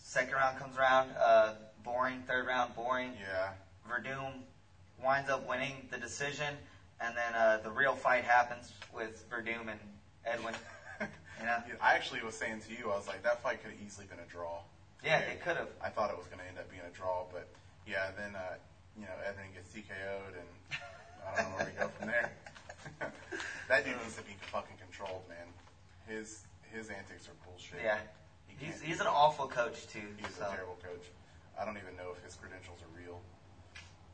Second 0.01 0.35
round 0.35 0.57
comes 0.57 0.77
around, 0.77 1.09
uh, 1.19 1.55
boring. 1.83 2.23
Third 2.25 2.47
round, 2.47 2.73
boring. 2.77 3.11
Yeah. 3.19 3.49
Werdum 3.91 4.43
winds 5.03 5.29
up 5.29 5.45
winning 5.45 5.89
the 5.91 5.97
decision, 5.97 6.55
and 7.01 7.17
then 7.17 7.35
uh, 7.35 7.59
the 7.61 7.71
real 7.71 7.93
fight 7.93 8.23
happens 8.23 8.71
with 8.93 9.29
Werdum 9.29 9.67
and 9.69 9.79
Edmond. 10.23 10.55
Yeah, 11.41 11.61
I 11.81 11.93
actually 11.95 12.23
was 12.23 12.35
saying 12.35 12.61
to 12.67 12.71
you, 12.71 12.91
I 12.91 12.95
was 12.95 13.07
like, 13.07 13.23
that 13.23 13.43
fight 13.43 13.61
could 13.61 13.71
have 13.71 13.81
easily 13.85 14.07
been 14.07 14.19
a 14.19 14.29
draw. 14.29 14.59
Yeah, 15.03 15.19
it 15.19 15.43
could 15.43 15.57
have. 15.57 15.69
I 15.83 15.89
thought 15.89 16.09
it 16.09 16.17
was 16.17 16.25
going 16.27 16.39
to 16.39 16.47
end 16.47 16.57
up 16.57 16.69
being 16.71 16.81
a 16.81 16.95
draw, 16.95 17.25
but 17.31 17.47
yeah, 17.85 18.09
then 18.17 18.35
uh, 18.35 18.57
you 18.97 19.05
know 19.05 19.13
Edmond 19.21 19.53
gets 19.53 19.69
TKO'd, 19.69 20.33
and 20.33 20.49
I 21.21 21.41
don't 21.41 21.51
know 21.51 21.57
where 21.57 21.69
we 21.69 21.75
go 21.77 21.87
from 21.93 22.07
there. 22.07 22.31
that 23.69 23.85
dude 23.85 23.97
needs 24.01 24.15
to 24.17 24.23
be 24.23 24.33
fucking 24.49 24.77
controlled, 24.81 25.23
man. 25.29 25.45
His 26.07 26.45
his 26.73 26.89
antics 26.89 27.27
are 27.29 27.37
bullshit. 27.45 27.79
Yeah. 27.83 27.99
He 28.47 28.65
He's, 28.65 28.81
he's 28.81 28.99
an 29.01 29.07
awful 29.07 29.47
coach, 29.47 29.87
too. 29.87 30.07
he's 30.17 30.35
so. 30.35 30.47
a 30.47 30.55
terrible 30.55 30.79
coach. 30.81 31.05
I 31.59 31.65
don't 31.65 31.77
even 31.77 31.95
know 31.97 32.11
if 32.15 32.23
his 32.23 32.35
credentials 32.35 32.79
are 32.81 32.91
real. 32.99 33.19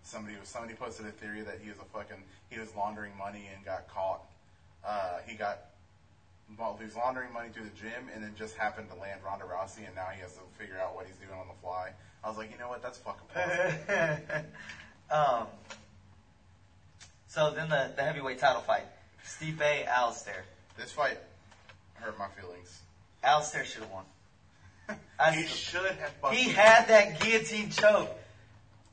Somebody 0.03 0.35
was 0.39 0.49
somebody 0.49 0.73
posted 0.73 1.05
a 1.05 1.11
theory 1.11 1.41
that 1.41 1.59
he 1.61 1.69
was 1.69 1.77
a 1.79 1.85
fucking 1.85 2.21
he 2.49 2.59
was 2.59 2.75
laundering 2.75 3.15
money 3.17 3.49
and 3.53 3.63
got 3.63 3.87
caught. 3.87 4.25
Uh, 4.83 5.19
he 5.25 5.35
got 5.35 5.70
well, 6.57 6.75
he 6.79 6.85
was 6.85 6.95
laundering 6.95 7.31
money 7.33 7.49
through 7.53 7.63
the 7.65 7.77
gym 7.81 8.09
and 8.13 8.23
then 8.23 8.33
just 8.37 8.55
happened 8.55 8.89
to 8.89 8.95
land 8.95 9.21
Ronda 9.25 9.45
Rousey 9.45 9.85
and 9.85 9.95
now 9.95 10.07
he 10.13 10.21
has 10.21 10.33
to 10.33 10.41
figure 10.57 10.77
out 10.79 10.95
what 10.95 11.05
he's 11.07 11.15
doing 11.17 11.37
on 11.39 11.47
the 11.47 11.53
fly. 11.61 11.91
I 12.23 12.29
was 12.29 12.37
like, 12.37 12.51
you 12.51 12.57
know 12.59 12.69
what, 12.69 12.81
that's 12.83 12.97
fucking 12.99 13.27
plausible. 13.33 14.45
um, 15.11 15.47
so 17.27 17.51
then 17.51 17.69
the, 17.69 17.91
the 17.95 18.03
heavyweight 18.03 18.39
title 18.39 18.61
fight. 18.61 18.83
Stipe, 19.25 19.87
Alistair. 19.87 20.43
this 20.77 20.91
fight 20.91 21.17
hurt 21.93 22.17
my 22.19 22.27
feelings. 22.39 22.81
Alistair 23.23 23.65
should 23.65 23.83
have 23.83 23.91
won. 23.91 24.05
I 25.19 25.31
he 25.31 25.45
should 25.47 25.85
have 25.85 26.33
He 26.33 26.49
had 26.49 26.87
that 26.87 27.19
guillotine 27.21 27.69
choke. 27.69 28.09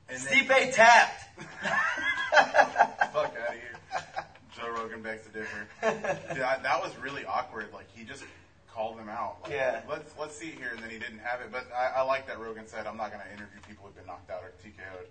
and 0.08 0.18
then- 0.20 0.44
Stipe 0.46 0.74
tapped. 0.74 1.24
fuck 3.12 3.34
out 3.36 3.48
of 3.48 3.54
here. 3.54 3.78
Joe 4.58 4.70
Rogan 4.70 5.02
begs 5.02 5.22
to 5.26 5.30
differ. 5.30 5.66
I, 5.82 6.58
that 6.62 6.80
was 6.82 6.96
really 6.98 7.24
awkward. 7.24 7.68
Like 7.72 7.86
he 7.94 8.04
just 8.04 8.24
called 8.72 8.98
him 8.98 9.08
out. 9.08 9.38
Like, 9.44 9.52
Yeah. 9.52 9.80
Let's 9.88 10.12
let's 10.18 10.36
see 10.36 10.50
here, 10.50 10.70
and 10.74 10.82
then 10.82 10.90
he 10.90 10.98
didn't 10.98 11.20
have 11.20 11.40
it. 11.40 11.50
But 11.52 11.68
I, 11.74 12.00
I 12.00 12.02
like 12.02 12.26
that 12.26 12.38
Rogan 12.40 12.66
said, 12.66 12.86
"I'm 12.86 12.96
not 12.96 13.10
going 13.12 13.22
to 13.24 13.30
interview 13.32 13.60
people 13.68 13.86
who've 13.86 13.96
been 13.96 14.06
knocked 14.06 14.30
out 14.30 14.42
or 14.42 14.52
TKO'd." 14.64 15.08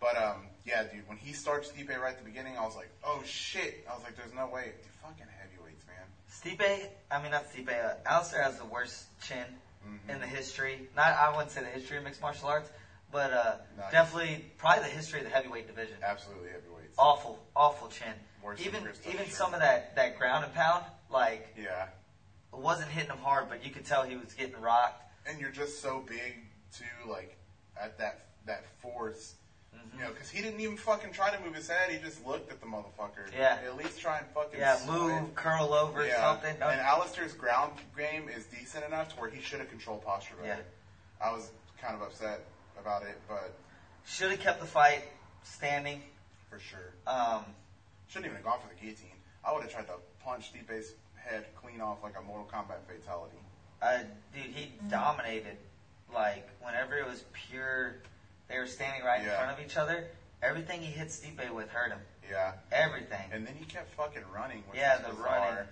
But 0.00 0.16
um, 0.16 0.46
yeah, 0.64 0.84
dude, 0.84 1.08
when 1.08 1.18
he 1.18 1.32
starts 1.32 1.70
Stipe 1.72 1.88
right 1.98 2.12
at 2.12 2.18
the 2.18 2.24
beginning, 2.24 2.56
I 2.56 2.64
was 2.64 2.76
like, 2.76 2.90
"Oh 3.04 3.22
shit!" 3.26 3.84
I 3.90 3.94
was 3.94 4.02
like, 4.04 4.16
"There's 4.16 4.32
no 4.34 4.46
way." 4.46 4.66
Dude, 4.66 4.92
fucking 5.02 5.26
heavyweights, 5.40 5.84
man. 5.86 6.06
Stipe, 6.30 6.86
I 7.10 7.22
mean 7.22 7.32
not 7.32 7.50
Stipe, 7.52 7.68
uh, 7.68 7.94
Alistair 8.06 8.42
has 8.42 8.58
the 8.58 8.64
worst 8.66 9.06
chin 9.22 9.44
Mm-hmm. 9.86 10.10
in 10.10 10.20
the 10.20 10.26
history. 10.26 10.88
Not 10.96 11.06
I 11.06 11.30
wouldn't 11.30 11.52
say 11.52 11.60
the 11.60 11.68
history 11.68 11.96
of 11.98 12.04
mixed 12.04 12.20
martial 12.20 12.48
arts, 12.48 12.68
but 13.12 13.32
uh, 13.32 13.54
Nice. 13.78 13.92
definitely 13.92 14.44
probably 14.58 14.82
the 14.84 14.90
history 14.90 15.20
of 15.20 15.24
the 15.26 15.30
heavyweight 15.30 15.68
division. 15.68 15.96
Absolutely 16.02 16.48
heavyweights. 16.50 16.77
Awful, 16.98 17.38
awful 17.54 17.88
chin. 17.88 18.12
Worse 18.42 18.60
even 18.64 18.82
even 19.08 19.28
some 19.30 19.54
of 19.54 19.60
that 19.60 19.94
that 19.96 20.18
ground 20.18 20.44
and 20.44 20.54
pound, 20.54 20.84
like 21.10 21.54
Yeah, 21.56 21.86
it 22.52 22.58
wasn't 22.58 22.90
hitting 22.90 23.10
him 23.10 23.18
hard, 23.18 23.48
but 23.48 23.64
you 23.64 23.70
could 23.70 23.84
tell 23.84 24.02
he 24.04 24.16
was 24.16 24.32
getting 24.32 24.60
rocked. 24.60 25.02
and 25.26 25.40
you're 25.40 25.50
just 25.50 25.80
so 25.82 26.02
big 26.06 26.34
too, 26.76 27.10
like 27.10 27.36
at 27.80 27.98
that 27.98 28.26
that 28.46 28.64
force. 28.80 29.34
Mm-hmm. 29.74 29.98
You 29.98 30.04
know, 30.04 30.10
because 30.12 30.30
he 30.30 30.40
didn't 30.40 30.60
even 30.60 30.76
fucking 30.78 31.12
try 31.12 31.30
to 31.34 31.40
move 31.44 31.54
his 31.54 31.68
head. 31.68 31.90
He 31.90 31.98
just 31.98 32.24
looked 32.26 32.50
at 32.50 32.60
the 32.60 32.66
motherfucker. 32.66 33.26
Yeah. 33.36 33.58
At 33.66 33.76
least 33.76 34.00
try 34.00 34.16
and 34.18 34.26
fucking 34.28 34.58
Yeah, 34.58 34.78
move, 34.88 35.34
curl 35.34 35.74
over, 35.74 36.08
something. 36.10 36.56
No, 36.58 36.68
And 36.68 36.80
Alistair's 36.80 37.34
ground 37.34 37.72
game 37.96 38.28
is 38.34 38.44
decent 38.46 38.84
enough 38.86 39.10
to 39.14 39.20
where 39.20 39.28
he 39.28 39.42
should 39.42 39.58
have 39.60 39.68
controlled 39.68 40.02
posture 40.04 40.34
better. 40.40 40.64
Yeah. 41.20 41.26
I 41.26 41.32
was 41.32 41.50
kind 41.80 41.94
of 41.94 42.00
upset 42.00 42.40
about 42.80 43.02
it, 43.02 43.20
but 43.28 43.52
should 44.06 44.30
have 44.30 44.40
kept 44.40 44.60
the 44.60 44.66
fight 44.66 45.02
standing. 45.42 46.00
For 46.50 46.58
sure. 46.58 46.92
Um, 47.06 47.44
Shouldn't 48.08 48.26
even 48.26 48.36
have 48.36 48.44
gone 48.44 48.58
for 48.60 48.74
the 48.74 48.80
guillotine. 48.80 49.12
I 49.44 49.52
would 49.52 49.62
have 49.62 49.72
tried 49.72 49.86
to 49.88 49.94
punch 50.24 50.50
Stipe's 50.52 50.92
head 51.16 51.44
clean 51.60 51.80
off 51.80 51.98
like 52.02 52.14
a 52.18 52.22
Mortal 52.22 52.48
Kombat 52.52 52.80
fatality. 52.88 53.36
uh, 53.82 53.98
dude, 54.34 54.54
he 54.54 54.72
dominated. 54.88 55.56
Like 56.12 56.48
whenever 56.62 56.96
it 56.96 57.06
was 57.06 57.22
pure, 57.50 57.96
they 58.48 58.58
were 58.58 58.66
standing 58.66 59.04
right 59.04 59.20
in 59.20 59.28
front 59.28 59.58
of 59.58 59.64
each 59.64 59.76
other. 59.76 60.06
Everything 60.42 60.80
he 60.80 60.86
hit 60.86 61.08
Stipe 61.08 61.50
with 61.54 61.68
hurt 61.68 61.90
him. 61.90 61.98
Yeah. 62.30 62.52
Everything. 62.72 63.28
And 63.30 63.46
then 63.46 63.54
he 63.58 63.64
kept 63.66 63.92
fucking 63.94 64.22
running, 64.34 64.62
yeah, 64.74 64.96
the 64.98 65.10
bizarre. 65.10 65.24
running. 65.26 65.64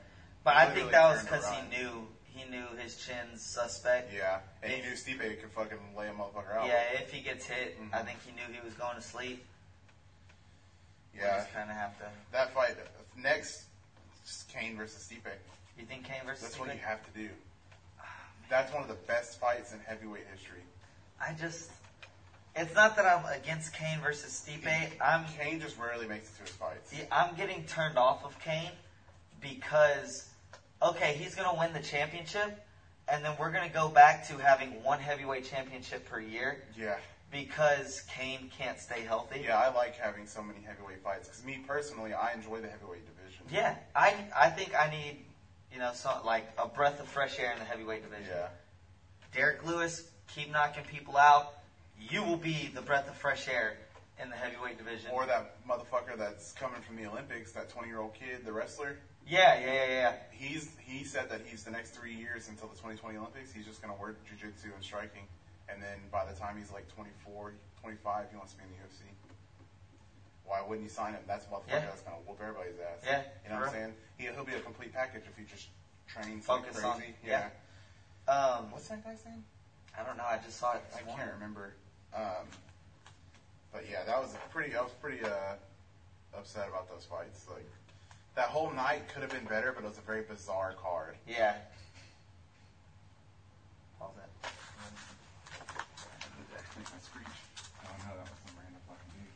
But 0.44 0.54
He 0.54 0.60
I 0.60 0.66
think 0.74 0.90
that 0.90 1.08
was 1.08 1.22
because 1.22 1.48
he 1.50 1.76
knew 1.78 2.06
he 2.26 2.50
knew 2.50 2.66
his 2.78 2.96
chin's 2.96 3.40
suspect. 3.40 4.12
Yeah, 4.14 4.40
and 4.62 4.70
he 4.70 4.82
knew 4.82 4.92
Stipe 4.94 5.40
could 5.40 5.50
fucking 5.52 5.78
lay 5.96 6.08
a 6.08 6.10
motherfucker 6.12 6.54
out. 6.54 6.66
Yeah, 6.66 6.82
if 7.00 7.10
he 7.10 7.22
gets 7.22 7.46
hit, 7.46 7.78
I 7.94 7.98
Mhm. 8.00 8.04
think 8.04 8.18
he 8.26 8.32
knew 8.32 8.52
he 8.52 8.60
was 8.62 8.74
going 8.74 8.96
to 8.96 9.02
sleep. 9.02 9.42
We 11.16 11.22
Yeah. 11.22 11.38
just 11.38 11.52
kind 11.52 11.70
of 11.70 11.76
have 11.76 11.96
to. 11.98 12.04
That 12.32 12.52
fight 12.52 12.76
next, 13.16 13.64
just 14.24 14.48
Cain 14.48 14.76
versus 14.76 15.02
Stipe. 15.10 15.32
You 15.78 15.86
think 15.86 16.04
Cain 16.04 16.24
versus 16.26 16.42
That's 16.44 16.56
Stipe? 16.56 16.60
what 16.60 16.74
you 16.74 16.80
have 16.82 17.04
to 17.04 17.10
do. 17.18 17.30
Ah, 18.00 18.04
That's 18.48 18.72
one 18.72 18.82
of 18.82 18.88
the 18.88 18.94
best 18.94 19.40
fights 19.40 19.72
in 19.72 19.80
heavyweight 19.80 20.26
history. 20.32 20.62
I 21.20 21.32
just. 21.32 21.70
It's 22.54 22.74
not 22.74 22.96
that 22.96 23.04
I'm 23.04 23.24
against 23.38 23.74
Cain 23.74 24.00
versus 24.00 24.32
Stipe. 24.46 24.90
I'm 25.00 25.24
Cain 25.38 25.60
just 25.60 25.76
rarely 25.78 26.06
makes 26.06 26.30
it 26.30 26.36
to 26.36 26.42
his 26.42 26.50
fights. 26.52 26.90
See, 26.90 27.02
I'm 27.12 27.34
getting 27.34 27.64
turned 27.66 27.98
off 27.98 28.24
of 28.24 28.38
Cain 28.40 28.70
because, 29.40 30.28
okay, 30.82 31.12
he's 31.14 31.34
going 31.34 31.48
to 31.48 31.58
win 31.58 31.72
the 31.74 31.80
championship, 31.86 32.64
and 33.08 33.22
then 33.24 33.32
we're 33.38 33.50
going 33.52 33.68
to 33.68 33.74
go 33.74 33.88
back 33.88 34.26
to 34.28 34.38
having 34.38 34.82
one 34.82 35.00
heavyweight 35.00 35.44
championship 35.44 36.06
per 36.08 36.18
year 36.18 36.62
Yeah, 36.76 36.96
because 37.44 38.02
Cain 38.08 38.50
can't 38.56 38.80
stay 38.80 39.02
healthy. 39.02 39.42
yeah, 39.44 39.58
I 39.58 39.74
like 39.74 39.96
having 39.96 40.26
so 40.26 40.42
many 40.42 40.60
heavyweight 40.60 41.02
fights 41.02 41.28
because 41.28 41.44
me 41.44 41.62
personally, 41.66 42.12
I 42.14 42.32
enjoy 42.32 42.60
the 42.60 42.68
heavyweight 42.68 43.04
division. 43.06 43.44
Yeah, 43.50 43.74
I, 43.94 44.14
I 44.34 44.48
think 44.48 44.74
I 44.74 44.88
need, 44.90 45.24
you 45.72 45.78
know, 45.78 45.90
so, 45.94 46.10
like 46.24 46.48
a 46.58 46.66
breath 46.66 46.98
of 47.00 47.06
fresh 47.08 47.38
air 47.38 47.52
in 47.52 47.58
the 47.58 47.64
heavyweight 47.64 48.02
division. 48.02 48.32
yeah, 48.34 48.48
Derrick 49.34 49.64
Lewis, 49.66 50.08
keep 50.34 50.50
knocking 50.50 50.84
people 50.84 51.16
out. 51.16 51.52
You 52.00 52.22
will 52.22 52.36
be 52.38 52.70
the 52.74 52.82
breath 52.82 53.08
of 53.08 53.16
fresh 53.16 53.48
air 53.48 53.76
in 54.22 54.30
the 54.30 54.36
heavyweight 54.36 54.78
division. 54.78 55.10
Or 55.12 55.26
that 55.26 55.66
motherfucker 55.68 56.16
that's 56.16 56.52
coming 56.52 56.80
from 56.80 56.96
the 56.96 57.06
Olympics, 57.06 57.52
that 57.52 57.68
twenty-year-old 57.68 58.14
kid, 58.14 58.44
the 58.46 58.52
wrestler. 58.52 58.96
yeah, 59.26 59.58
yeah, 59.60 59.66
yeah, 59.66 59.88
yeah. 59.88 60.12
He's 60.30 60.70
he 60.78 61.04
said 61.04 61.28
that 61.30 61.42
he's 61.46 61.64
the 61.64 61.70
next 61.70 61.90
three 61.90 62.14
years 62.14 62.48
until 62.48 62.68
the 62.68 62.76
2020 62.76 63.18
Olympics. 63.18 63.52
He's 63.52 63.66
just 63.66 63.82
gonna 63.82 63.94
work 64.00 64.18
jujitsu 64.26 64.74
and 64.74 64.82
striking, 64.82 65.24
and 65.68 65.82
then 65.82 65.98
by 66.12 66.24
the 66.24 66.32
time 66.38 66.56
he's 66.58 66.70
like 66.72 66.86
24, 66.94 67.52
25, 67.82 68.26
he 68.30 68.36
wants 68.36 68.52
to 68.52 68.58
be 68.58 68.64
in 68.64 68.70
the 68.70 68.76
UFC. 68.86 69.02
Why 70.46 70.62
wouldn't 70.62 70.84
you 70.86 70.90
sign 70.92 71.12
him? 71.14 71.20
That's 71.26 71.44
a 71.46 71.48
motherfucker 71.48 71.70
Yeah. 71.82 71.86
that's 71.90 72.02
gonna 72.02 72.16
whoop 72.26 72.38
everybody's 72.40 72.78
ass. 72.78 73.02
Yeah, 73.04 73.22
you 73.44 73.50
know 73.50 73.56
what 73.60 73.68
I'm 73.68 73.74
saying? 73.74 73.94
He, 74.18 74.24
he'll 74.26 74.44
be 74.44 74.54
a 74.54 74.60
complete 74.60 74.92
package 74.92 75.22
if 75.28 75.36
he 75.36 75.44
just 75.44 75.66
trains 76.06 76.44
Focus 76.46 76.76
like 76.76 76.84
on- 76.84 76.98
crazy. 76.98 77.14
yeah. 77.26 77.48
Um, 78.28 78.70
What's 78.70 78.88
that 78.88 79.04
guy's 79.04 79.24
name? 79.24 79.42
I 79.98 80.04
don't 80.04 80.16
know. 80.16 80.24
I 80.24 80.38
just 80.44 80.58
saw 80.58 80.74
it. 80.74 80.82
I 80.94 81.02
morning. 81.04 81.16
can't 81.26 81.34
remember. 81.34 81.74
Um, 82.14 82.46
but 83.72 83.84
yeah, 83.90 84.04
that 84.04 84.18
was 84.20 84.34
pretty. 84.50 84.74
I 84.76 84.82
was 84.82 84.92
pretty 85.02 85.22
uh, 85.24 85.56
upset 86.36 86.68
about 86.68 86.88
those 86.88 87.04
fights. 87.04 87.46
Like 87.50 87.66
that 88.36 88.48
whole 88.48 88.70
night 88.72 89.08
could 89.08 89.22
have 89.22 89.30
been 89.32 89.44
better, 89.46 89.72
but 89.72 89.84
it 89.84 89.88
was 89.88 89.98
a 89.98 90.02
very 90.02 90.22
bizarre 90.22 90.74
card. 90.80 91.16
Yeah. 91.26 91.54
Pause 93.98 94.12
that. 94.16 94.28
Make 96.76 96.84
my 96.92 96.98
screech. 97.02 97.26
Oh 97.84 97.88
no, 98.06 98.14
that 98.16 98.28
was 98.28 98.38
some 98.46 98.56
random 98.58 98.80
fucking 98.86 99.12
dude. 99.16 99.32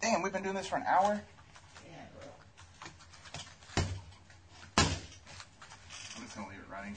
Damn, 0.00 0.22
we've 0.22 0.32
been 0.32 0.42
doing 0.56 0.62
this 0.62 0.70
for 0.70 0.76
an 0.76 0.84
hour. 0.88 1.22
Yeah, 1.84 1.92
bro. 2.14 2.30
I'm 6.16 6.22
just 6.22 6.34
gonna 6.34 6.48
leave 6.48 6.58
it 6.58 6.72
running. 6.72 6.96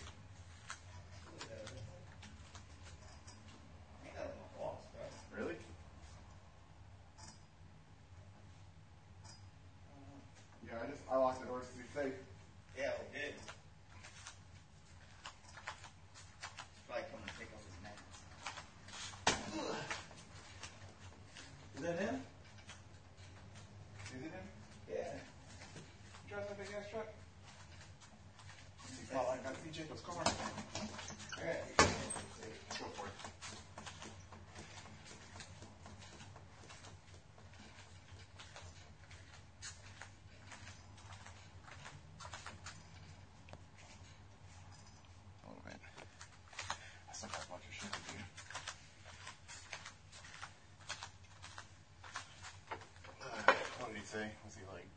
say? 54.19 54.31
Was 54.45 54.55
he 54.55 54.63
like, 54.67 54.87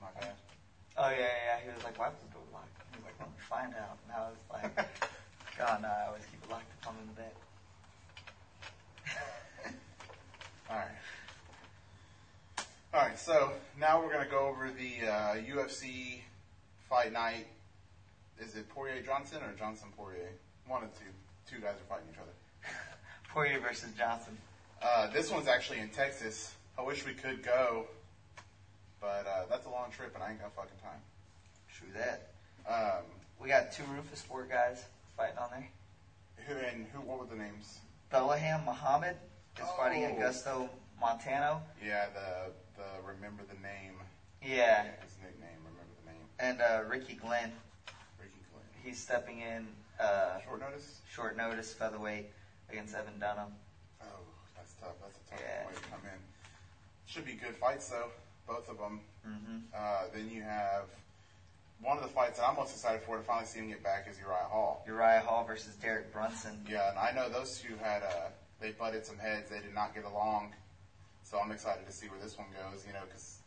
my 0.00 0.08
bad? 0.20 0.34
Oh, 0.96 1.10
yeah, 1.10 1.16
yeah, 1.16 1.46
yeah. 1.48 1.58
He 1.64 1.68
was 1.72 1.84
like, 1.84 1.98
why 1.98 2.08
was 2.08 2.20
the 2.20 2.32
door 2.32 2.44
locked? 2.52 2.76
He 2.92 3.00
was 3.00 3.06
like, 3.08 3.16
let 3.20 3.28
me 3.28 3.40
find 3.48 3.72
out. 3.74 3.96
And 4.04 4.12
I 4.12 4.20
was 4.28 4.40
like, 4.52 4.76
God, 5.58 5.82
no, 5.82 5.88
I 5.88 6.06
always 6.08 6.24
keep 6.28 6.42
it 6.42 6.50
locked 6.50 6.68
if 6.68 6.88
I'm 6.88 6.94
in 7.00 7.08
the 7.08 7.16
bed. 7.16 7.34
All 10.70 10.76
right. 10.76 11.00
All 12.92 13.00
right, 13.00 13.18
so 13.18 13.52
now 13.78 14.02
we're 14.02 14.12
going 14.12 14.24
to 14.24 14.30
go 14.30 14.48
over 14.48 14.70
the 14.70 15.08
uh, 15.08 15.36
UFC 15.40 16.20
fight 16.88 17.12
night. 17.12 17.46
Is 18.38 18.54
it 18.54 18.68
Poirier 18.68 19.02
Johnson 19.02 19.38
or 19.42 19.52
Johnson 19.58 19.88
Poirier? 19.96 20.32
One 20.66 20.82
of 20.82 20.92
the 20.92 20.98
two. 20.98 21.10
Two 21.48 21.62
guys 21.62 21.76
are 21.76 21.88
fighting 21.88 22.08
each 22.12 22.18
other. 22.20 22.32
Poirier 23.32 23.60
versus 23.60 23.88
Johnson. 23.96 24.36
Uh, 24.82 25.08
this 25.10 25.30
one's 25.30 25.48
actually 25.48 25.78
in 25.80 25.88
Texas. 25.88 26.54
I 26.78 26.82
wish 26.82 27.06
we 27.06 27.14
could 27.14 27.42
go 27.42 27.86
long 29.78 29.90
trip 29.90 30.12
and 30.14 30.22
I 30.22 30.30
ain't 30.30 30.40
got 30.40 30.54
fucking 30.54 30.78
time. 30.82 31.00
True 31.72 31.88
that. 31.94 32.28
Um, 32.68 33.04
We 33.40 33.48
got 33.48 33.70
two 33.72 33.84
Roufusport 33.84 34.48
guys 34.50 34.84
fighting 35.16 35.38
on 35.38 35.48
there. 35.50 35.68
who 36.46 36.54
and 36.66 36.86
who? 36.92 37.00
What 37.00 37.18
were 37.20 37.26
the 37.26 37.36
names? 37.36 37.78
Belal 38.12 38.64
Muhammad 38.64 39.16
is 39.60 39.68
fighting 39.76 40.04
Oh. 40.04 40.08
Augusto 40.14 40.68
Montano. 41.00 41.62
Yeah, 41.84 42.06
the 42.14 42.52
the 42.76 42.88
remember 43.06 43.42
the 43.48 43.60
name. 43.62 43.94
Yeah. 44.42 44.84
his 45.02 45.14
nickname. 45.22 45.58
Remember 45.58 45.94
the 46.04 46.10
name. 46.10 46.24
And 46.40 46.60
uh, 46.60 46.88
Ricky 46.88 47.14
Glenn. 47.14 47.52
Ricky 48.20 48.40
Glenn. 48.50 48.64
He's 48.82 48.98
stepping 48.98 49.40
in 49.40 49.66
uh, 50.00 50.40
Short 50.44 50.60
notice. 50.60 51.00
short 51.12 51.36
notice 51.36 51.72
featherweight 51.74 52.26
against 52.70 52.94
Evan 52.94 53.18
Dunham. 53.20 53.52
Oh, 54.02 54.06
that's 54.56 54.72
tough. 54.80 54.94
That's 55.02 55.16
a 55.26 55.30
tough 55.30 55.40
Yeah. 55.42 55.66
way 55.66 55.74
to 55.74 55.80
come 55.82 56.00
in. 56.04 56.18
Should 57.06 57.24
be 57.26 57.34
good 57.34 57.56
fights 57.56 57.88
though, 57.90 58.10
both 58.48 58.68
of 58.68 58.78
them. 58.78 59.00
hmm 59.22 59.58
Uh, 59.74 60.04
then 60.14 60.28
you 60.30 60.42
have 60.42 60.84
one 61.80 61.96
of 61.96 62.02
the 62.02 62.08
fights 62.08 62.38
that 62.38 62.48
I'm 62.48 62.56
most 62.56 62.72
excited 62.72 63.02
for 63.02 63.16
to 63.16 63.22
finally 63.22 63.46
see 63.46 63.60
him 63.60 63.68
get 63.68 63.84
back 63.84 64.08
is 64.10 64.18
Uriah 64.18 64.48
Hall. 64.50 64.82
Uriah 64.86 65.20
Hall 65.20 65.44
versus 65.44 65.74
Derek 65.76 66.12
Brunson. 66.12 66.66
Yeah, 66.68 66.88
and 66.90 66.98
I 66.98 67.12
know 67.12 67.28
those 67.28 67.60
two 67.60 67.76
had 67.80 68.02
uh, 68.02 68.30
they 68.60 68.70
butted 68.72 69.06
some 69.06 69.18
heads. 69.18 69.50
They 69.50 69.60
did 69.60 69.74
not 69.74 69.94
get 69.94 70.04
along, 70.04 70.54
so 71.22 71.38
I'm 71.38 71.52
excited 71.52 71.86
to 71.86 71.92
see 71.92 72.08
where 72.08 72.18
this 72.18 72.36
one 72.36 72.48
goes. 72.50 72.84
You 72.86 72.94
know, 72.94 73.04
because 73.06 73.38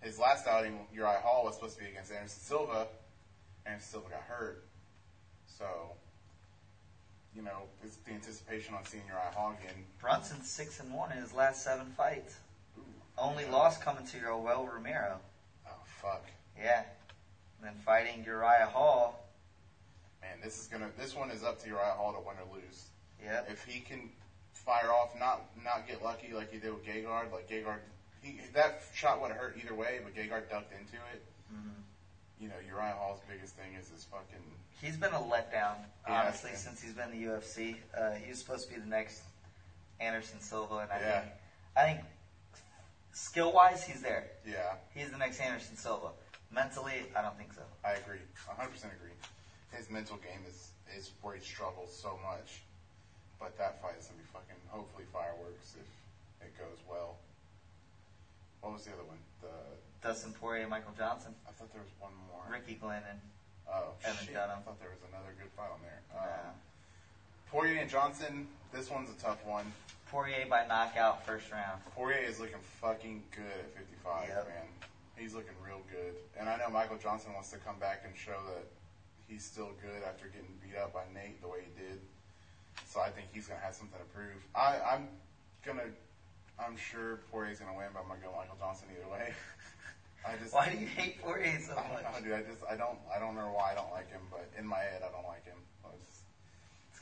his 0.00 0.18
last 0.18 0.46
outing, 0.46 0.86
Uriah 0.94 1.20
Hall 1.22 1.44
was 1.44 1.56
supposed 1.56 1.76
to 1.76 1.82
be 1.84 1.90
against 1.90 2.10
Anderson 2.12 2.40
Silva. 2.40 2.86
Anderson 3.66 3.90
Silva 3.90 4.08
got 4.10 4.22
hurt, 4.22 4.64
so 5.58 5.66
you 7.34 7.42
know 7.42 7.68
it's 7.82 7.96
the 7.96 8.12
anticipation 8.12 8.74
on 8.74 8.84
seeing 8.86 9.04
Uriah 9.06 9.32
Hall 9.34 9.54
again. 9.60 9.84
Brunson's 10.00 10.48
six 10.48 10.80
and 10.80 10.92
one 10.94 11.12
in 11.12 11.18
his 11.18 11.34
last 11.34 11.62
seven 11.62 11.92
fights. 11.96 12.36
Only 13.16 13.44
yeah. 13.44 13.52
loss 13.52 13.78
coming 13.78 14.06
to 14.06 14.16
Yoel 14.18 14.72
Romero. 14.72 15.18
Oh 15.66 15.70
fuck, 16.02 16.24
Yeah. 16.58 16.82
And 17.58 17.68
then 17.68 17.74
fighting 17.84 18.24
Uriah 18.24 18.66
Hall. 18.66 19.24
man! 20.20 20.38
This 20.42 20.60
is 20.60 20.66
gonna. 20.66 20.88
This 20.98 21.14
one 21.14 21.30
is 21.30 21.42
up 21.42 21.60
to 21.62 21.68
Uriah 21.68 21.94
Hall 21.96 22.12
to 22.12 22.18
win 22.20 22.36
or 22.38 22.54
lose. 22.56 22.84
Yep. 23.22 23.48
if 23.50 23.64
he 23.64 23.80
can 23.80 24.10
fire 24.52 24.90
off, 24.92 25.18
not 25.18 25.42
not 25.64 25.86
get 25.88 26.02
lucky 26.02 26.32
like 26.34 26.52
he 26.52 26.58
did 26.58 26.74
with 26.74 26.84
Gegard, 26.84 27.32
like 27.32 27.48
Gegard, 27.48 27.78
he 28.22 28.38
that 28.52 28.82
shot 28.94 29.20
would 29.22 29.30
have 29.30 29.38
hurt 29.40 29.56
either 29.62 29.74
way, 29.74 30.00
but 30.04 30.14
Gegard 30.14 30.50
ducked 30.50 30.72
into 30.72 30.96
it. 31.14 31.22
Mhm. 31.52 31.70
You 32.40 32.48
know, 32.48 32.54
Uriah 32.66 32.94
Hall's 32.98 33.20
biggest 33.30 33.54
thing 33.54 33.74
is 33.80 33.88
his 33.88 34.04
fucking. 34.04 34.42
He's 34.82 34.96
been 34.98 35.12
a 35.12 35.18
letdown, 35.20 35.76
honestly, 36.06 36.50
yeah. 36.50 36.56
since 36.58 36.82
he's 36.82 36.92
been 36.92 37.10
in 37.12 37.18
the 37.22 37.26
UFC. 37.32 37.76
Uh, 37.96 38.12
he 38.12 38.28
was 38.28 38.38
supposed 38.38 38.68
to 38.68 38.74
be 38.74 38.80
the 38.80 38.86
next 38.86 39.22
Anderson 40.00 40.40
Silva, 40.40 40.78
and 40.78 40.92
I 40.92 41.00
Yeah. 41.00 41.20
think, 41.20 41.32
I 41.76 41.84
think, 41.94 42.00
skill 43.14 43.52
wise, 43.52 43.82
he's 43.84 44.02
there. 44.02 44.26
Yeah, 44.46 44.74
He's 44.94 45.10
the 45.10 45.18
next 45.18 45.40
Anderson 45.40 45.76
Silva. 45.76 46.10
Mentally, 46.52 47.06
I 47.16 47.22
don't 47.22 47.36
think 47.38 47.52
so. 47.54 47.62
I 47.84 47.94
agree, 47.94 48.22
100 48.46 48.68
percent 48.70 48.92
agree. 48.94 49.14
His 49.72 49.90
mental 49.90 50.16
game 50.18 50.42
is 50.46 50.70
is 50.94 51.10
where 51.22 51.34
he 51.34 51.42
struggles 51.42 51.90
so 51.90 52.18
much, 52.22 52.62
but 53.40 53.56
that 53.58 53.80
fight 53.82 53.98
is 53.98 54.06
gonna 54.06 54.22
be 54.22 54.28
fucking 54.30 54.60
hopefully 54.68 55.04
fireworks 55.12 55.74
if 55.74 55.88
it 56.46 56.52
goes 56.58 56.78
well. 56.88 57.16
What 58.60 58.74
was 58.74 58.84
the 58.84 58.92
other 58.92 59.02
one? 59.02 59.18
The 59.42 59.50
Dustin 60.06 60.32
Poirier, 60.32 60.62
and 60.62 60.70
Michael 60.70 60.94
Johnson, 60.96 61.34
I 61.48 61.52
thought 61.52 61.72
there 61.72 61.82
was 61.82 61.90
one 61.98 62.12
more. 62.30 62.44
Ricky 62.46 62.78
Glennon. 62.78 63.18
Oh 63.66 63.96
Evan 64.04 64.24
shit! 64.26 64.34
Dunham. 64.34 64.58
I 64.58 64.62
thought 64.62 64.78
there 64.78 64.92
was 64.92 65.02
another 65.10 65.34
good 65.40 65.50
fight 65.56 65.72
on 65.72 65.80
there. 65.82 66.00
Um, 66.14 66.54
Poirier 67.50 67.80
and 67.80 67.90
Johnson. 67.90 68.46
This 68.72 68.90
one's 68.90 69.10
a 69.10 69.18
tough 69.20 69.44
one. 69.46 69.66
Poirier 70.14 70.46
by 70.48 70.62
knockout 70.70 71.26
first 71.26 71.50
round. 71.50 71.82
Poirier 71.90 72.22
is 72.22 72.38
looking 72.38 72.62
fucking 72.78 73.24
good 73.34 73.50
at 73.66 73.74
55, 73.74 74.28
Yep. 74.28 74.46
man. 74.46 74.66
He's 75.18 75.34
looking 75.34 75.58
real 75.58 75.82
good. 75.90 76.14
And 76.38 76.48
I 76.48 76.54
know 76.56 76.70
Michael 76.70 76.98
Johnson 76.98 77.34
wants 77.34 77.50
to 77.50 77.58
come 77.58 77.80
back 77.80 78.02
and 78.06 78.14
show 78.16 78.38
that 78.54 78.62
he's 79.26 79.42
still 79.44 79.72
good 79.82 80.06
after 80.06 80.28
getting 80.28 80.54
beat 80.62 80.78
up 80.78 80.94
by 80.94 81.02
Nate 81.12 81.42
the 81.42 81.48
way 81.48 81.66
he 81.66 81.74
did. 81.82 81.98
So 82.86 83.00
I 83.00 83.10
think 83.10 83.26
he's 83.34 83.48
going 83.48 83.58
to 83.58 83.66
have 83.66 83.74
something 83.74 83.98
to 83.98 84.04
prove. 84.14 84.38
I, 84.54 84.78
I'm 84.86 85.08
going 85.66 85.78
to, 85.82 85.90
I'm 86.62 86.76
sure 86.78 87.18
Poirier's 87.34 87.58
going 87.58 87.72
to 87.72 87.76
win, 87.76 87.90
but 87.92 88.06
I'm 88.06 88.06
going 88.06 88.20
to 88.22 88.26
go 88.26 88.38
Michael 88.38 88.54
Johnson 88.62 88.86
either 88.94 89.10
way. 89.10 89.34
I 90.30 90.38
just, 90.38 90.54
Why 90.54 90.70
do 90.70 90.78
you 90.78 90.86
hate 90.86 91.18
Poirier 91.26 91.58
so 91.58 91.74
I 91.76 91.90
don't 91.90 91.90
know, 92.06 92.10
much? 92.14 92.22
dude. 92.22 92.38
I 92.38 92.42
just, 92.46 92.62
I 92.70 92.78
don't, 92.78 93.02
I 93.10 93.18
don't 93.18 93.34
know 93.34 93.50
why 93.50 93.72
I 93.72 93.74
don't 93.74 93.90
like 93.90 94.14
him, 94.14 94.22
but 94.30 94.46
in 94.54 94.62
my 94.62 94.78
head, 94.78 95.02
I 95.02 95.10
don't 95.10 95.26
like 95.26 95.42
him. 95.42 95.58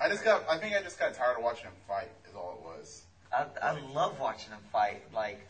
I 0.02 0.08
just, 0.08 0.24
got, 0.24 0.44
I 0.48 0.58
think 0.58 0.74
I 0.74 0.82
just 0.82 0.98
got 0.98 1.14
tired 1.14 1.36
of 1.38 1.44
watching 1.44 1.64
him 1.64 1.72
fight. 1.86 2.08
Is 2.28 2.34
all 2.34 2.58
it 2.58 2.64
was. 2.64 3.02
I, 3.32 3.46
I 3.62 3.80
love 3.94 4.18
watching 4.20 4.50
him 4.52 4.60
fight. 4.72 5.02
Like, 5.14 5.40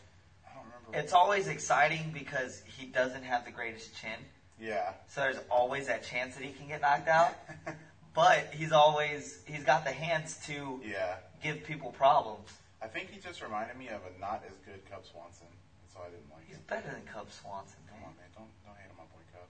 I 0.49 0.53
don't 0.55 0.65
remember. 0.65 0.99
it's 0.99 1.13
always 1.13 1.47
exciting 1.47 2.11
because 2.13 2.61
he 2.65 2.85
doesn't 2.85 3.23
have 3.23 3.45
the 3.45 3.51
greatest 3.51 3.95
chin. 3.99 4.19
yeah. 4.59 4.93
So 5.07 5.21
there's 5.21 5.39
always 5.49 5.87
that 5.87 6.03
chance 6.03 6.35
that 6.35 6.43
he 6.43 6.51
can 6.51 6.67
get 6.67 6.81
knocked 6.81 7.07
out. 7.07 7.33
But 8.13 8.53
he's 8.53 8.71
always 8.71 9.39
he's 9.47 9.63
got 9.63 9.85
the 9.85 9.91
hands 9.91 10.37
to 10.45 10.79
yeah. 10.85 11.15
give 11.41 11.63
people 11.63 11.89
problems. 11.91 12.47
I 12.79 12.85
think 12.85 13.09
he 13.09 13.19
just 13.19 13.41
reminded 13.41 13.75
me 13.75 13.87
of 13.87 14.01
a 14.05 14.21
not 14.21 14.43
as 14.47 14.55
good 14.57 14.87
Cub 14.87 15.03
Swanson. 15.03 15.47
That's 15.81 15.95
why 15.95 16.05
I 16.05 16.09
didn't 16.11 16.29
like 16.29 16.45
He's 16.45 16.57
him. 16.57 16.61
He's 16.61 16.69
better 16.69 16.93
than 16.93 17.01
Cub 17.11 17.31
Swanson, 17.31 17.79
Come 17.89 18.01
man. 18.01 18.09
on, 18.09 18.15
man. 18.17 18.29
Don't 18.37 18.53
don't 18.63 18.77
hate 18.77 18.91
on 18.91 18.97
my 19.01 19.09
boy 19.09 19.25
Cub. 19.33 19.49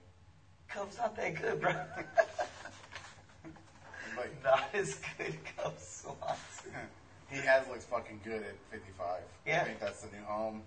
Cub's 0.72 0.96
not 0.96 1.14
that 1.16 1.34
good, 1.34 1.60
bro. 1.60 1.72
But 4.16 4.30
not 4.44 4.64
as 4.74 4.98
good 5.18 5.36
Cub 5.56 5.74
Swanson. 5.78 6.72
he 7.30 7.36
has 7.38 7.66
looked 7.68 7.82
fucking 7.84 8.20
good 8.24 8.42
at 8.42 8.54
55. 8.70 9.20
Yeah. 9.46 9.60
I 9.62 9.64
think 9.64 9.80
that's 9.80 10.02
the 10.02 10.16
new 10.16 10.22
home. 10.24 10.62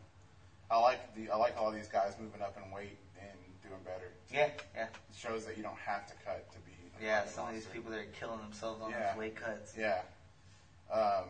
I 0.69 0.79
like 0.79 1.15
the 1.15 1.29
I 1.31 1.37
like 1.37 1.55
all 1.57 1.71
these 1.71 1.87
guys 1.87 2.13
moving 2.19 2.41
up 2.41 2.55
in 2.63 2.71
weight 2.71 2.97
and 3.21 3.37
doing 3.63 3.81
better. 3.85 4.11
Yeah, 4.33 4.49
yeah, 4.75 4.83
It 4.85 4.89
shows 5.17 5.45
that 5.45 5.55
you 5.57 5.63
don't 5.63 5.77
have 5.79 6.05
to 6.07 6.13
cut 6.25 6.51
to 6.51 6.57
be. 6.59 6.73
yeah. 7.01 7.25
Some 7.27 7.47
of 7.47 7.53
these 7.53 7.65
people 7.65 7.91
that 7.91 7.99
are 7.99 8.05
killing 8.19 8.39
themselves 8.39 8.81
on 8.81 8.91
Yeah. 8.91 9.11
those 9.11 9.19
weight 9.19 9.35
cuts. 9.37 9.73
Yeah. 9.77 10.01
Um, 10.91 11.25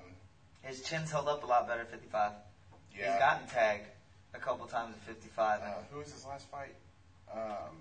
His 0.63 0.82
chin's 0.82 1.11
held 1.11 1.28
up 1.28 1.43
a 1.43 1.45
lot 1.45 1.68
better 1.68 1.82
at 1.82 1.91
55. 1.91 2.32
yeah. 2.97 3.11
He's 3.11 3.20
gotten 3.20 3.47
tagged 3.47 3.88
a 4.34 4.39
couple 4.39 4.65
times 4.68 4.95
at 4.95 5.03
55. 5.03 5.61
Uh, 5.61 5.65
who 5.91 5.99
was 5.99 6.11
his 6.11 6.26
last 6.26 6.47
fight? 6.49 6.74
Um, 7.32 7.78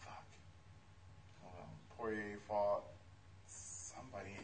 fuck. 0.00 0.24
Hold 1.42 1.54
on. 1.62 1.96
Poirier 1.96 2.38
fought 2.46 2.84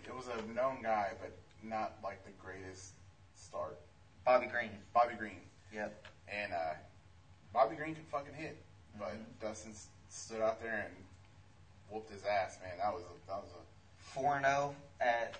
It 0.07 0.15
was 0.15 0.29
a 0.29 0.53
known 0.53 0.79
guy, 0.83 1.11
but 1.21 1.33
not 1.63 1.95
like 2.03 2.25
the 2.25 2.31
greatest 2.33 2.93
start. 3.35 3.79
Bobby 4.25 4.47
Green. 4.47 4.71
Bobby 4.93 5.15
Green. 5.19 5.41
Yep. 5.73 6.07
And 6.29 6.53
uh, 6.53 6.75
Bobby 7.53 7.77
Green 7.77 7.95
can 7.95 8.05
fucking 8.05 8.35
hit, 8.35 8.57
but 8.99 9.15
Mhm. 9.15 9.25
Dustin 9.41 9.75
stood 10.09 10.41
out 10.41 10.63
there 10.63 10.87
and 10.87 10.95
whooped 11.91 12.11
his 12.11 12.25
ass, 12.25 12.59
man. 12.63 12.79
That 12.79 12.93
was 12.93 13.03
a, 13.03 13.27
that 13.27 13.43
was 13.43 13.51
a 13.53 14.03
4 14.15 14.41
0 14.41 14.75
at 15.01 15.37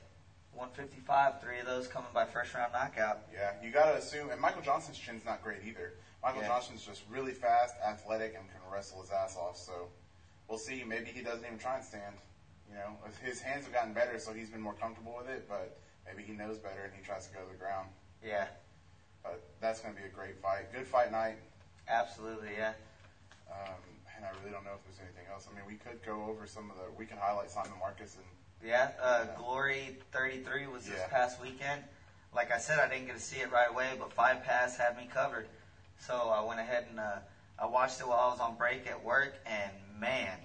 155. 0.53 1.41
Three 1.41 1.61
of 1.61 1.67
those 1.67 1.87
coming 1.87 2.11
by 2.13 2.25
first 2.25 2.53
round 2.55 2.73
knockout. 2.73 3.23
yeah. 3.33 3.53
You 3.63 3.71
gotta 3.71 3.97
assume, 3.97 4.31
and 4.31 4.41
Michael 4.41 4.63
Johnson's 4.63 4.99
chin's 4.99 5.25
not 5.25 5.43
great 5.43 5.63
either. 5.65 5.95
Michael 6.23 6.43
Yeah. 6.43 6.49
Johnson's 6.49 6.85
just 6.85 7.03
really 7.09 7.33
fast, 7.33 7.75
athletic, 7.87 8.35
and 8.35 8.49
can 8.51 8.61
wrestle 8.71 9.01
his 9.03 9.11
ass 9.11 9.37
off. 9.37 9.57
So 9.57 9.91
we'll 10.49 10.59
see. 10.59 10.83
Maybe 10.85 11.11
he 11.11 11.23
doesn't 11.23 11.45
even 11.45 11.59
try 11.59 11.77
and 11.77 11.85
stand. 11.85 12.17
You 12.69 12.75
know, 12.77 12.97
his 13.23 13.41
hands 13.41 13.65
have 13.65 13.73
gotten 13.73 13.93
better, 13.93 14.19
so 14.19 14.33
he's 14.33 14.51
been 14.51 14.61
more 14.61 14.75
comfortable 14.75 15.15
with 15.17 15.29
it. 15.29 15.49
But 15.49 15.77
maybe 16.07 16.23
he 16.23 16.33
knows 16.33 16.59
better 16.59 16.85
and 16.85 16.93
he 16.95 17.03
tries 17.03 17.27
to 17.27 17.33
go 17.35 17.41
to 17.41 17.49
the 17.51 17.59
ground. 17.59 17.89
Yeah, 18.23 18.47
But 19.23 19.43
that's 19.61 19.81
going 19.81 19.95
to 19.95 20.01
be 20.01 20.07
a 20.07 20.11
great 20.11 20.41
fight. 20.41 20.73
Good 20.73 20.87
fight 20.87 21.11
night. 21.13 21.37
absolutely. 21.89 22.57
Yeah. 22.57 22.73
Um, 23.51 23.81
and 24.17 24.25
I 24.25 24.29
really 24.41 24.51
don't 24.51 24.65
know 24.65 24.73
if 24.75 24.85
there's 24.85 24.99
anything 25.01 25.27
else. 25.31 25.47
I 25.51 25.55
mean, 25.55 25.67
we 25.67 25.75
could 25.75 26.03
go 26.05 26.25
over 26.25 26.47
some 26.47 26.71
of 26.71 26.77
the. 26.77 26.91
We 26.97 27.05
can 27.05 27.19
highlight 27.19 27.51
Simon 27.51 27.73
Marcus 27.79 28.15
and 28.15 28.25
Yeah, 28.67 28.91
uh, 29.01 29.27
Yeah. 29.29 29.35
Glory 29.37 29.99
33 30.13 30.67
was 30.69 30.87
this 30.87 30.99
Yeah. 31.01 31.07
past 31.09 31.39
weekend. 31.41 31.85
Like 32.33 32.51
I 32.51 32.59
said, 32.59 32.79
I 32.79 32.89
didn't 32.89 33.07
get 33.07 33.17
to 33.17 33.23
see 33.23 33.41
it 33.41 33.51
right 33.53 33.69
away, 33.69 33.95
but 33.99 34.13
Fight 34.13 34.43
Pass 34.43 34.77
had 34.79 34.97
me 34.97 35.07
covered. 35.13 35.47
So 35.99 36.31
I 36.31 36.41
went 36.41 36.61
ahead 36.61 36.87
and 36.89 36.99
uh, 36.99 37.19
I 37.59 37.67
watched 37.67 38.01
it 38.01 38.09
while 38.09 38.19
I 38.19 38.29
was 38.31 38.41
on 38.41 38.57
break 38.57 38.87
at 38.87 39.05
work, 39.05 39.35
and 39.47 39.73
man, 40.01 40.39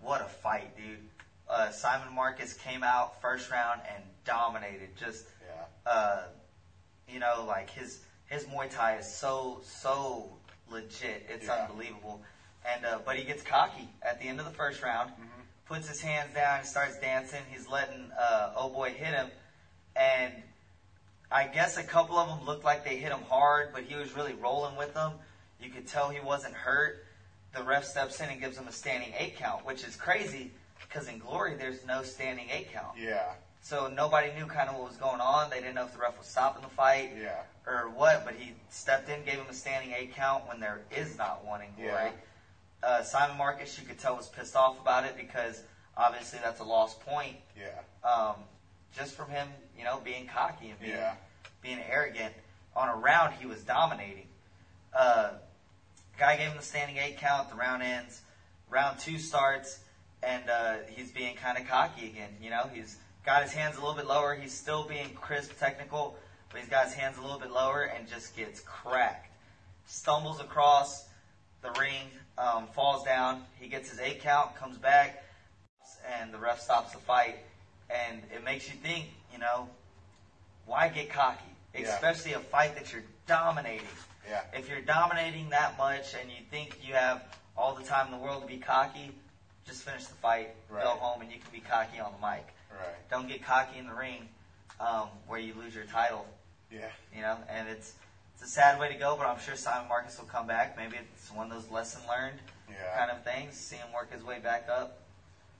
what 0.00 0.20
a 0.22 0.24
fight, 0.28 0.74
dude. 0.76 1.06
Uh, 1.50 1.70
Simon 1.72 2.14
Marcus 2.14 2.52
came 2.52 2.84
out 2.84 3.20
first 3.20 3.50
round 3.50 3.80
and 3.92 4.04
dominated. 4.24 4.96
Just, 4.96 5.24
yeah, 5.44 5.90
uh, 5.90 6.22
you 7.08 7.18
know, 7.18 7.44
like 7.46 7.68
his 7.70 8.00
his 8.26 8.44
Muay 8.44 8.72
Thai 8.72 8.98
is 8.98 9.12
so 9.12 9.60
so 9.64 10.38
legit. 10.68 11.26
It's 11.28 11.46
Yeah. 11.46 11.54
unbelievable. 11.64 12.22
and 12.64 12.84
uh, 12.86 12.98
but 13.04 13.16
he 13.16 13.24
gets 13.24 13.42
cocky 13.42 13.88
at 14.02 14.20
the 14.20 14.28
end 14.28 14.38
of 14.38 14.44
the 14.46 14.52
first 14.52 14.80
round, 14.82 15.10
puts 15.64 15.88
his 15.88 16.00
hands 16.00 16.34
down 16.34 16.58
and 16.58 16.66
starts 16.68 16.98
dancing. 16.98 17.42
He's 17.48 17.66
letting 17.66 18.12
uh, 18.12 18.52
oh 18.54 18.68
boy 18.68 18.92
hit 18.92 19.14
him, 19.14 19.30
and 19.96 20.42
I 21.32 21.46
guess 21.46 21.76
a 21.78 21.82
couple 21.82 22.16
of 22.18 22.28
them 22.28 22.46
looked 22.46 22.64
like 22.64 22.84
they 22.84 22.96
hit 22.96 23.10
him 23.10 23.22
hard, 23.22 23.72
but 23.72 23.82
he 23.84 23.96
was 23.96 24.12
really 24.12 24.34
rolling 24.34 24.76
with 24.76 24.94
them. 24.94 25.14
You 25.58 25.70
could 25.70 25.88
tell 25.88 26.10
he 26.10 26.20
wasn't 26.20 26.54
hurt. 26.54 27.04
The 27.52 27.62
ref 27.64 27.84
steps 27.84 28.20
in 28.20 28.28
and 28.30 28.40
gives 28.40 28.56
him 28.56 28.68
a 28.68 28.72
standing 28.72 29.14
eight 29.16 29.36
count, 29.36 29.64
which 29.64 29.82
is 29.82 29.96
crazy 29.96 30.52
because 30.88 31.08
in 31.08 31.18
Glory 31.18 31.54
there's 31.56 31.84
no 31.86 32.02
standing 32.02 32.48
eight 32.50 32.72
count. 32.72 32.96
Yeah. 32.98 33.32
So 33.62 33.88
nobody 33.88 34.32
knew 34.32 34.46
kind 34.46 34.68
of 34.70 34.76
what 34.76 34.88
was 34.88 34.96
going 34.96 35.20
on. 35.20 35.50
They 35.50 35.60
didn't 35.60 35.74
know 35.74 35.84
if 35.84 35.92
the 35.92 35.98
ref 35.98 36.16
was 36.18 36.26
stopping 36.26 36.62
the 36.62 36.68
fight 36.68 37.12
Yeah. 37.20 37.42
or 37.66 37.90
what, 37.90 38.24
but 38.24 38.34
he 38.34 38.54
stepped 38.70 39.08
in, 39.08 39.22
gave 39.24 39.34
him 39.34 39.46
a 39.50 39.54
standing 39.54 39.92
eight 39.92 40.14
count 40.14 40.48
when 40.48 40.60
there 40.60 40.80
is 40.90 41.16
not 41.18 41.44
one 41.44 41.60
in 41.62 41.68
Glory. 41.76 42.10
Uh, 42.82 43.02
Simon 43.02 43.36
Marcus, 43.36 43.78
you 43.78 43.86
could 43.86 43.98
tell, 43.98 44.16
was 44.16 44.28
pissed 44.28 44.56
off 44.56 44.80
about 44.80 45.04
it 45.04 45.14
because 45.16 45.62
obviously 45.96 46.38
that's 46.42 46.60
a 46.60 46.64
lost 46.64 47.00
point 47.00 47.36
Yeah. 47.54 47.68
um, 48.08 48.36
just 48.96 49.14
from 49.14 49.28
him, 49.30 49.48
you 49.76 49.84
know, 49.84 50.00
being 50.02 50.26
cocky 50.26 50.70
and 50.70 50.80
being, 50.80 50.92
Yeah. 50.92 51.14
being 51.60 51.78
arrogant. 51.80 52.34
On 52.74 52.88
a 52.88 52.94
round, 52.96 53.34
he 53.34 53.44
was 53.46 53.62
dominating. 53.62 54.26
Uh, 54.94 55.32
guy 56.18 56.36
gave 56.36 56.48
him 56.48 56.56
the 56.56 56.62
standing 56.62 56.96
eight 56.96 57.18
count. 57.18 57.50
The 57.50 57.56
round 57.56 57.82
ends. 57.82 58.22
Round 58.70 58.98
two 58.98 59.18
starts, 59.18 59.80
and 60.22 60.48
uh, 60.50 60.74
he's 60.88 61.10
being 61.10 61.36
kind 61.36 61.58
of 61.58 61.66
cocky 61.66 62.06
again. 62.06 62.30
You 62.42 62.50
know, 62.50 62.68
he's 62.72 62.96
got 63.24 63.42
his 63.42 63.52
hands 63.52 63.76
a 63.76 63.80
little 63.80 63.96
bit 63.96 64.06
lower. 64.06 64.34
He's 64.34 64.52
still 64.52 64.84
being 64.84 65.10
crisp, 65.14 65.58
technical, 65.58 66.16
but 66.50 66.60
he's 66.60 66.68
got 66.68 66.86
his 66.86 66.94
hands 66.94 67.18
a 67.18 67.22
little 67.22 67.38
bit 67.38 67.50
lower 67.50 67.82
and 67.82 68.08
just 68.08 68.36
gets 68.36 68.60
cracked. 68.60 69.32
Stumbles 69.86 70.40
across 70.40 71.06
the 71.62 71.70
ring, 71.78 72.06
um, 72.38 72.66
falls 72.68 73.04
down. 73.04 73.42
He 73.58 73.68
gets 73.68 73.90
his 73.90 73.98
eight 74.00 74.20
count, 74.22 74.54
comes 74.56 74.78
back, 74.78 75.24
and 76.20 76.32
the 76.32 76.38
ref 76.38 76.60
stops 76.60 76.92
the 76.92 76.98
fight. 76.98 77.36
And 77.90 78.22
it 78.34 78.44
makes 78.44 78.68
you 78.68 78.74
think, 78.74 79.06
you 79.32 79.38
know, 79.38 79.68
why 80.66 80.88
get 80.88 81.10
cocky? 81.10 81.44
Yeah. 81.74 81.94
Especially 81.94 82.34
a 82.34 82.40
fight 82.40 82.74
that 82.76 82.92
you're 82.92 83.02
dominating. 83.26 83.86
Yeah. 84.28 84.42
If 84.54 84.68
you're 84.68 84.80
dominating 84.80 85.50
that 85.50 85.76
much 85.76 86.14
and 86.20 86.30
you 86.30 86.44
think 86.50 86.78
you 86.86 86.94
have 86.94 87.22
all 87.56 87.74
the 87.74 87.82
time 87.82 88.06
in 88.06 88.12
the 88.12 88.24
world 88.24 88.42
to 88.42 88.48
be 88.48 88.58
cocky, 88.58 89.10
just 89.70 89.84
finish 89.84 90.04
the 90.06 90.14
fight, 90.14 90.50
Right. 90.68 90.82
go 90.82 90.90
home, 90.90 91.22
and 91.22 91.30
you 91.30 91.38
can 91.38 91.50
be 91.52 91.60
cocky 91.60 92.00
on 92.00 92.12
the 92.20 92.26
mic. 92.26 92.46
Right. 92.70 93.08
Don't 93.10 93.28
get 93.28 93.42
cocky 93.44 93.78
in 93.78 93.86
the 93.86 93.94
ring 93.94 94.28
um, 94.80 95.08
where 95.26 95.38
you 95.38 95.54
lose 95.54 95.74
your 95.74 95.84
title. 95.84 96.26
Yeah. 96.70 96.88
You 97.14 97.22
know, 97.22 97.38
and 97.48 97.68
it's 97.68 97.94
it's 98.34 98.42
a 98.44 98.52
sad 98.52 98.78
way 98.80 98.88
to 98.88 98.94
go, 98.98 99.16
but 99.16 99.26
I'm 99.26 99.38
sure 99.38 99.54
Simon 99.54 99.88
Marcus 99.88 100.18
will 100.18 100.26
come 100.26 100.46
back. 100.46 100.76
Maybe 100.76 100.96
it's 100.96 101.30
one 101.32 101.50
of 101.50 101.52
those 101.62 101.70
lesson 101.70 102.00
learned 102.08 102.38
Yeah. 102.70 102.76
kind 102.98 103.10
of 103.10 103.22
things. 103.22 103.54
See 103.54 103.76
him 103.76 103.92
work 103.92 104.12
his 104.12 104.22
way 104.24 104.38
back 104.38 104.66
up. 104.70 104.98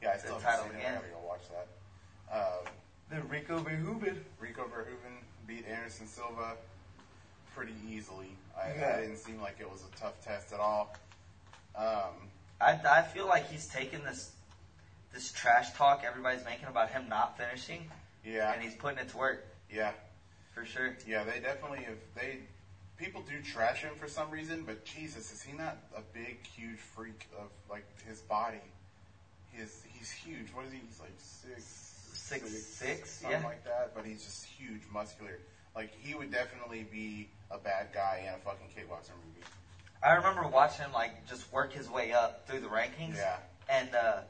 Yeah. 0.02 0.12
I 0.14 0.16
still 0.18 0.38
the 0.38 0.44
haven't 0.46 0.64
title 0.64 0.72
seen 0.72 0.74
it. 0.80 0.84
I 0.84 0.88
again. 0.88 0.94
gotta 1.02 1.12
go 1.12 1.28
watch 1.28 1.42
that. 1.50 2.36
Um, 2.36 2.72
The 3.10 3.22
Rico 3.28 3.58
Verhoeven. 3.58 4.16
Rico 4.38 4.62
Verhoeven 4.64 5.18
beat 5.46 5.66
Anderson 5.66 6.06
Silva 6.06 6.54
pretty 7.54 7.74
easily. 7.86 8.34
I, 8.56 8.72
Yeah. 8.72 8.94
I 8.96 9.00
didn't 9.02 9.18
seem 9.18 9.40
like 9.42 9.56
it 9.60 9.70
was 9.70 9.82
a 9.84 10.00
tough 10.00 10.18
test 10.24 10.52
at 10.54 10.60
all. 10.60 10.94
Um, 11.76 12.30
I, 12.60 12.78
I 12.88 13.02
feel 13.02 13.26
like 13.26 13.48
he's 13.50 13.66
taking 13.66 14.04
this 14.04 14.32
this 15.12 15.32
trash 15.32 15.72
talk 15.74 16.02
everybody's 16.06 16.44
making 16.44 16.68
about 16.68 16.90
him 16.90 17.08
not 17.08 17.36
finishing, 17.36 17.90
yeah, 18.24 18.52
and 18.52 18.62
he's 18.62 18.74
putting 18.74 18.98
it 18.98 19.08
to 19.10 19.16
work 19.16 19.46
yeah, 19.72 19.92
for 20.54 20.64
sure. 20.64 20.96
yeah. 21.06 21.24
They 21.24 21.40
definitely 21.40 21.84
have. 21.84 21.96
They 22.14 22.38
people 22.96 23.22
do 23.28 23.40
trash 23.42 23.82
him 23.82 23.92
for 23.98 24.08
some 24.08 24.30
reason, 24.30 24.64
but 24.64 24.84
Jesus, 24.84 25.32
is 25.32 25.42
he 25.42 25.56
not 25.56 25.78
a 25.96 26.02
big, 26.12 26.46
huge 26.46 26.78
freak 26.78 27.26
of 27.38 27.48
like 27.70 27.84
his 28.06 28.20
body? 28.20 28.58
His 29.52 29.82
he's 29.92 30.10
huge. 30.10 30.48
What 30.54 30.66
is 30.66 30.72
he? 30.72 30.80
He's 30.86 31.00
like 31.00 31.14
six, 31.18 31.86
Six, 32.12 32.50
six, 32.50 33.10
something 33.10 33.40
yeah. 33.40 33.46
like 33.46 33.64
that. 33.64 33.92
But 33.94 34.04
he's 34.04 34.24
just 34.24 34.44
huge, 34.44 34.82
muscular. 34.92 35.38
Like 35.74 35.92
he 36.00 36.14
would 36.14 36.30
definitely 36.30 36.86
be 36.90 37.28
a 37.50 37.58
bad 37.58 37.88
guy 37.92 38.24
in 38.26 38.34
a 38.34 38.38
fucking 38.38 38.68
kickboxing 38.68 39.18
movie. 39.26 39.46
I 40.02 40.12
remember 40.12 40.46
watching 40.46 40.84
him 40.84 40.92
like 40.92 41.26
just 41.26 41.50
work 41.52 41.72
his 41.72 41.88
way 41.88 42.12
up 42.12 42.46
through 42.46 42.60
the 42.60 42.68
rankings. 42.68 43.16
Yeah. 43.16 43.36
And 43.68 43.94
uh, 43.94 44.20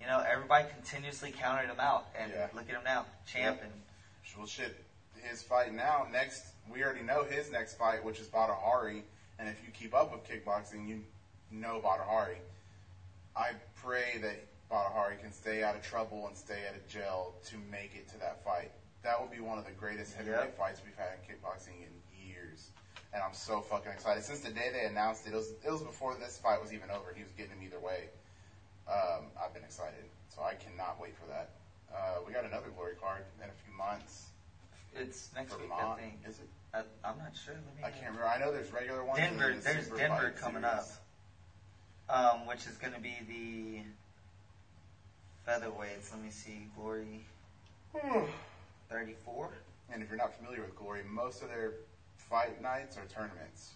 you 0.00 0.06
know, 0.06 0.22
everybody 0.26 0.64
continuously 0.64 1.30
counted 1.30 1.68
him 1.70 1.80
out. 1.80 2.06
And 2.18 2.30
Yeah. 2.32 2.46
look 2.52 2.68
at 2.68 2.76
him 2.76 2.84
now, 2.84 3.06
champ. 3.26 3.58
And 3.62 3.72
Well, 4.36 4.46
shit, 4.46 4.74
his 5.22 5.42
fight 5.42 5.72
now, 5.72 6.04
next, 6.10 6.42
we 6.68 6.82
already 6.82 7.02
know 7.02 7.24
his 7.24 7.50
next 7.50 7.74
fight, 7.74 8.02
which 8.02 8.20
is 8.20 8.26
Badr 8.28 8.52
Hari. 8.52 9.02
And 9.38 9.48
if 9.48 9.62
you 9.62 9.70
keep 9.70 9.94
up 9.94 10.10
with 10.10 10.24
kickboxing, 10.24 10.88
you 10.88 11.02
know 11.50 11.78
Badr 11.80 12.02
Hari. 12.02 12.40
I 13.36 13.52
pray 13.76 14.18
that 14.18 14.36
Badr 14.68 14.90
Hari 14.92 15.16
can 15.16 15.32
stay 15.32 15.62
out 15.62 15.74
of 15.74 15.82
trouble 15.82 16.26
and 16.26 16.36
stay 16.36 16.66
out 16.68 16.74
of 16.74 16.86
jail 16.88 17.34
to 17.46 17.56
make 17.70 17.94
it 17.94 18.08
to 18.10 18.18
that 18.18 18.42
fight. 18.44 18.70
That 19.02 19.20
would 19.20 19.30
be 19.30 19.40
one 19.40 19.58
of 19.58 19.64
the 19.64 19.70
greatest 19.72 20.14
heavyweight 20.14 20.38
Yep. 20.40 20.56
fights 20.56 20.80
we've 20.84 20.96
had 20.96 21.12
in 21.14 21.20
kickboxing 21.36 21.82
in. 21.82 22.00
And 23.12 23.22
I'm 23.22 23.32
so 23.32 23.60
fucking 23.60 23.90
excited. 23.90 24.22
Since 24.22 24.40
the 24.40 24.50
day 24.50 24.70
they 24.72 24.86
announced 24.86 25.26
it, 25.26 25.32
it 25.32 25.36
was, 25.36 25.52
it 25.64 25.70
was 25.70 25.82
before 25.82 26.14
this 26.20 26.38
fight 26.38 26.60
was 26.60 26.72
even 26.72 26.90
over. 26.90 27.12
He 27.16 27.22
was 27.22 27.32
getting 27.32 27.52
him 27.52 27.62
either 27.64 27.80
way. 27.80 28.10
Um, 28.86 29.24
I've 29.42 29.54
been 29.54 29.64
excited. 29.64 30.04
So 30.28 30.42
I 30.42 30.54
cannot 30.54 31.00
wait 31.00 31.16
for 31.16 31.26
that. 31.28 31.50
Uh, 31.92 32.20
we 32.26 32.32
got 32.32 32.44
another 32.44 32.68
glory 32.76 32.94
card 33.00 33.22
in 33.42 33.48
a 33.48 33.52
few 33.64 33.74
months. 33.76 34.26
it's 34.94 35.30
next 35.34 35.58
week, 35.58 35.70
I 35.72 35.96
think. 35.96 36.20
Is 36.28 36.38
it? 36.38 36.48
I, 36.74 36.80
I'm 37.02 37.16
not 37.18 37.32
sure. 37.34 37.54
Let 37.54 37.76
me 37.76 37.82
I 37.82 37.90
can't 37.90 38.12
remember. 38.12 38.26
I 38.26 38.38
know 38.38 38.52
there's 38.52 38.70
regular 38.72 39.04
ones. 39.04 39.20
Denver, 39.20 39.54
there's 39.62 39.88
Denver 39.88 40.34
coming 40.38 40.62
series. 40.62 40.98
up, 42.10 42.34
um, 42.34 42.46
which 42.46 42.66
is 42.66 42.76
going 42.76 42.92
to 42.92 43.00
be 43.00 43.16
the 43.26 43.82
featherweights. 45.50 46.12
Let 46.12 46.22
me 46.22 46.30
see, 46.30 46.68
Glory 46.76 47.24
34. 48.90 49.50
And 49.92 50.02
if 50.02 50.10
you're 50.10 50.18
not 50.18 50.36
familiar 50.36 50.60
with 50.60 50.76
Glory, 50.76 51.00
most 51.08 51.42
of 51.42 51.48
their 51.48 51.72
fight 52.28 52.60
nights 52.62 52.96
are 52.96 53.04
tournaments. 53.06 53.74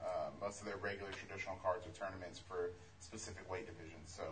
Uh, 0.00 0.30
most 0.40 0.60
of 0.60 0.66
their 0.66 0.76
regular 0.76 1.10
traditional 1.12 1.56
cards 1.62 1.86
are 1.86 1.90
tournaments 1.90 2.38
for 2.46 2.70
specific 3.00 3.50
weight 3.50 3.66
divisions. 3.66 4.12
So 4.16 4.22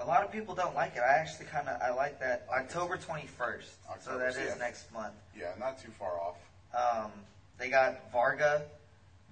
A 0.00 0.06
lot 0.06 0.24
of 0.24 0.32
people 0.32 0.54
don't 0.54 0.74
like 0.74 0.96
it. 0.96 1.00
I 1.02 1.18
actually 1.18 1.46
kind 1.46 1.68
of 1.68 1.80
I 1.82 1.90
like 1.94 2.18
that. 2.20 2.46
October 2.50 2.96
21st. 2.96 3.28
so 3.36 3.90
October, 3.90 4.18
that 4.18 4.34
so 4.34 4.40
is 4.40 4.48
yeah. 4.48 4.54
next 4.58 4.92
month. 4.92 5.14
yeah, 5.38 5.52
not 5.58 5.78
too 5.82 5.90
far 5.98 6.18
off. 6.20 6.36
Um, 6.74 7.10
they 7.58 7.68
got 7.68 8.10
Varga 8.10 8.62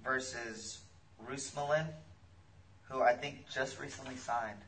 versus 0.03 0.79
Rusmalin, 1.27 1.87
who 2.83 3.01
I 3.01 3.13
think 3.13 3.49
just 3.53 3.79
recently 3.79 4.15
signed. 4.15 4.59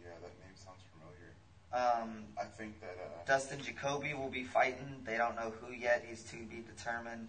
Yeah, 0.00 0.10
that 0.22 0.32
name 0.40 0.54
sounds 0.54 0.82
familiar. 0.94 1.32
Um, 1.72 2.24
I 2.40 2.44
think 2.44 2.80
that 2.80 2.96
uh, 3.04 3.26
Dustin 3.26 3.60
Jacoby 3.60 4.14
will 4.14 4.30
be 4.30 4.44
fighting. 4.44 5.02
They 5.04 5.16
don't 5.16 5.34
know 5.36 5.52
who 5.60 5.72
yet. 5.74 6.04
He's 6.08 6.22
to 6.24 6.36
be 6.36 6.62
determined. 6.76 7.28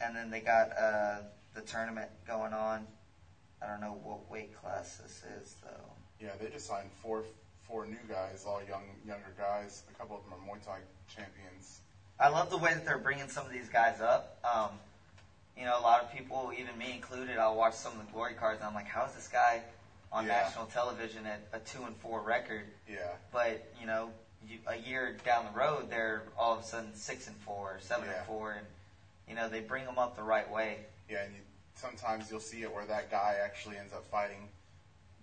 And 0.00 0.14
then 0.14 0.30
they 0.30 0.40
got 0.40 0.76
uh, 0.76 1.20
the 1.54 1.62
tournament 1.62 2.08
going 2.26 2.52
on. 2.52 2.86
I 3.62 3.66
don't 3.66 3.80
know 3.80 3.98
what 4.02 4.28
weight 4.30 4.54
class 4.60 4.96
this 5.02 5.22
is 5.22 5.56
though. 5.62 5.90
yeah, 6.20 6.30
they 6.38 6.48
just 6.50 6.66
signed 6.66 6.90
four 7.02 7.24
four 7.66 7.86
new 7.86 8.02
guys, 8.08 8.44
all 8.46 8.62
young 8.62 8.84
younger 9.06 9.32
guys. 9.38 9.82
A 9.88 9.92
couple 9.98 10.16
of 10.16 10.22
them 10.24 10.34
are 10.34 10.36
Muay 10.56 10.62
Thai 10.64 10.78
champions. 11.08 11.80
I 12.20 12.28
love 12.28 12.50
the 12.50 12.56
way 12.58 12.74
that 12.74 12.84
they're 12.84 12.98
bringing 12.98 13.28
some 13.28 13.44
of 13.46 13.52
these 13.52 13.68
guys 13.68 14.00
up. 14.00 14.36
Um, 14.44 14.78
you 15.56 15.64
know, 15.64 15.78
a 15.78 15.80
lot 15.80 16.02
of 16.02 16.12
people, 16.12 16.52
even 16.56 16.76
me 16.76 16.92
included, 16.92 17.38
I'll 17.38 17.56
watch 17.56 17.74
some 17.74 17.92
of 17.98 18.06
the 18.06 18.12
glory 18.12 18.34
cards 18.34 18.60
and 18.60 18.68
I'm 18.68 18.74
like, 18.74 18.86
how 18.88 19.06
is 19.06 19.12
this 19.14 19.28
guy 19.28 19.62
on 20.12 20.26
Yeah. 20.26 20.42
national 20.42 20.66
television 20.66 21.26
at 21.26 21.40
a 21.52 21.58
two 21.58 21.84
and 21.84 21.96
four 21.96 22.20
record? 22.22 22.66
Yeah, 22.86 23.08
But 23.32 23.62
you 23.80 23.86
know, 23.86 24.12
you, 24.46 24.58
a 24.66 24.76
year 24.76 25.16
down 25.24 25.46
the 25.46 25.50
road, 25.58 25.90
they're 25.90 26.24
all 26.38 26.54
of 26.54 26.60
a 26.60 26.62
sudden 26.64 26.94
six 26.94 27.26
and 27.26 27.36
four, 27.38 27.78
seven 27.80 28.06
Yeah. 28.06 28.18
and 28.18 28.26
four, 28.26 28.52
and 28.52 28.66
you 29.28 29.34
know 29.34 29.48
they 29.48 29.60
bring 29.60 29.84
them 29.84 29.98
up 29.98 30.16
the 30.16 30.22
right 30.22 30.48
way. 30.50 30.78
Yeah, 31.08 31.22
and 31.24 31.34
you, 31.34 31.40
sometimes 31.74 32.30
you'll 32.30 32.40
see 32.40 32.62
it 32.62 32.72
where 32.72 32.86
that 32.86 33.10
guy 33.10 33.36
actually 33.44 33.76
ends 33.76 33.92
up 33.92 34.04
fighting, 34.10 34.48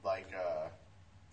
like 0.04 0.30
uh, 0.36 0.68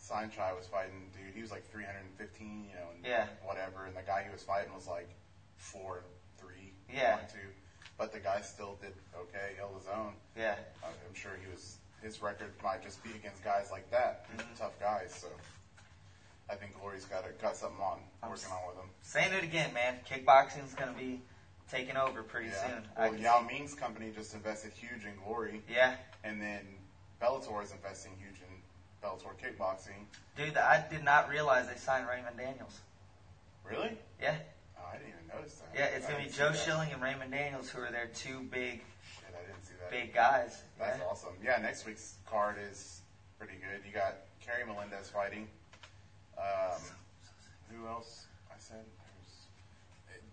Saenchai 0.01 0.57
was 0.57 0.66
fighting, 0.66 1.11
dude. 1.14 1.35
He 1.35 1.41
was 1.43 1.51
like 1.51 1.71
315, 1.71 2.64
you 2.68 2.75
know, 2.75 2.91
and 2.95 3.05
Yeah. 3.05 3.27
whatever. 3.43 3.87
And 3.87 3.97
the 3.97 4.03
guy 4.03 4.23
he 4.25 4.31
was 4.31 4.43
fighting 4.43 4.73
was 4.75 4.87
like 4.87 5.09
four, 5.57 6.05
three, 6.39 6.73
Yeah. 6.89 7.16
one, 7.16 7.27
two. 7.33 7.51
But 7.99 8.12
the 8.12 8.18
guy 8.21 8.41
still 8.41 8.77
did 8.81 8.95
okay, 9.14 9.55
held 9.59 9.77
his 9.77 9.87
own. 9.89 10.14
Yeah, 10.35 10.57
I'm 10.83 11.14
sure 11.14 11.33
he 11.41 11.47
was. 11.51 11.77
His 12.03 12.23
record 12.23 12.55
might 12.62 12.83
just 12.83 13.03
be 13.05 13.11
against 13.12 13.45
guys 13.45 13.71
like 13.71 13.91
that, 13.91 14.25
Mhm. 14.31 14.57
tough 14.57 14.79
guys. 14.81 15.14
So 15.14 15.29
I 16.49 16.55
think 16.55 16.79
Glory's 16.81 17.05
got 17.05 17.27
a, 17.29 17.33
got 17.33 17.57
something 17.57 17.81
on, 17.83 18.01
I'm 18.23 18.31
working 18.31 18.51
on 18.51 18.66
with 18.68 18.77
him. 18.77 18.91
saying 19.03 19.35
it 19.35 19.45
again, 19.45 19.75
man. 19.75 20.01
Kickboxing's 20.09 20.73
gonna 20.75 20.93
be 20.95 21.21
taking 21.71 21.97
over 21.97 22.23
pretty 22.23 22.49
Yeah. 22.49 22.66
soon. 22.66 22.89
Well, 22.97 23.14
Yao 23.16 23.41
Ming's 23.41 23.75
company 23.75 24.11
just 24.11 24.35
invested 24.35 24.73
huge 24.73 25.05
in 25.05 25.14
Glory. 25.16 25.62
yeah, 25.68 25.97
And 26.25 26.41
then 26.43 26.66
Bellator 27.21 27.62
is 27.62 27.71
investing 27.73 28.16
huge 28.18 28.41
in 28.43 28.62
Bellator 29.03 29.35
kickboxing. 29.39 30.07
dude, 30.37 30.57
I 30.57 30.87
did 30.89 31.05
not 31.05 31.29
realize 31.29 31.68
they 31.68 31.77
signed 31.77 32.09
Raymond 32.09 32.37
Daniels. 32.37 32.81
Really? 33.64 33.97
Yeah, 34.21 34.37
Oh, 34.79 34.87
I 34.93 34.97
didn't 34.97 35.11
even 35.11 35.27
notice 35.29 35.55
that. 35.61 35.68
yeah, 35.75 35.85
it's 35.87 36.07
I 36.07 36.12
gonna 36.12 36.25
be 36.25 36.31
Joe. 36.31 36.53
Schilling 36.53 36.91
and 36.93 37.01
Raymond 37.03 37.31
Daniels 37.31 37.71
who 37.71 37.81
are 37.83 37.91
their 37.91 38.09
two 38.09 38.41
big 38.45 38.83
Shit, 39.03 39.35
I 39.35 39.47
didn't 39.47 39.62
see 39.64 39.75
that. 39.81 39.91
big 39.91 40.12
guys. 40.12 40.62
That's 40.79 40.99
yeah. 40.99 41.05
awesome. 41.05 41.35
Yeah, 41.43 41.57
next 41.59 41.87
week's 41.87 42.16
card 42.27 42.57
is 42.59 43.03
pretty 43.39 43.55
good. 43.57 43.85
You 43.87 43.93
got 43.93 44.16
Kerry 44.41 44.64
Melendez 44.64 45.09
fighting. 45.11 45.49
Um, 46.37 46.81
who 47.71 47.87
else? 47.87 48.27
I 48.51 48.59
said 48.59 48.85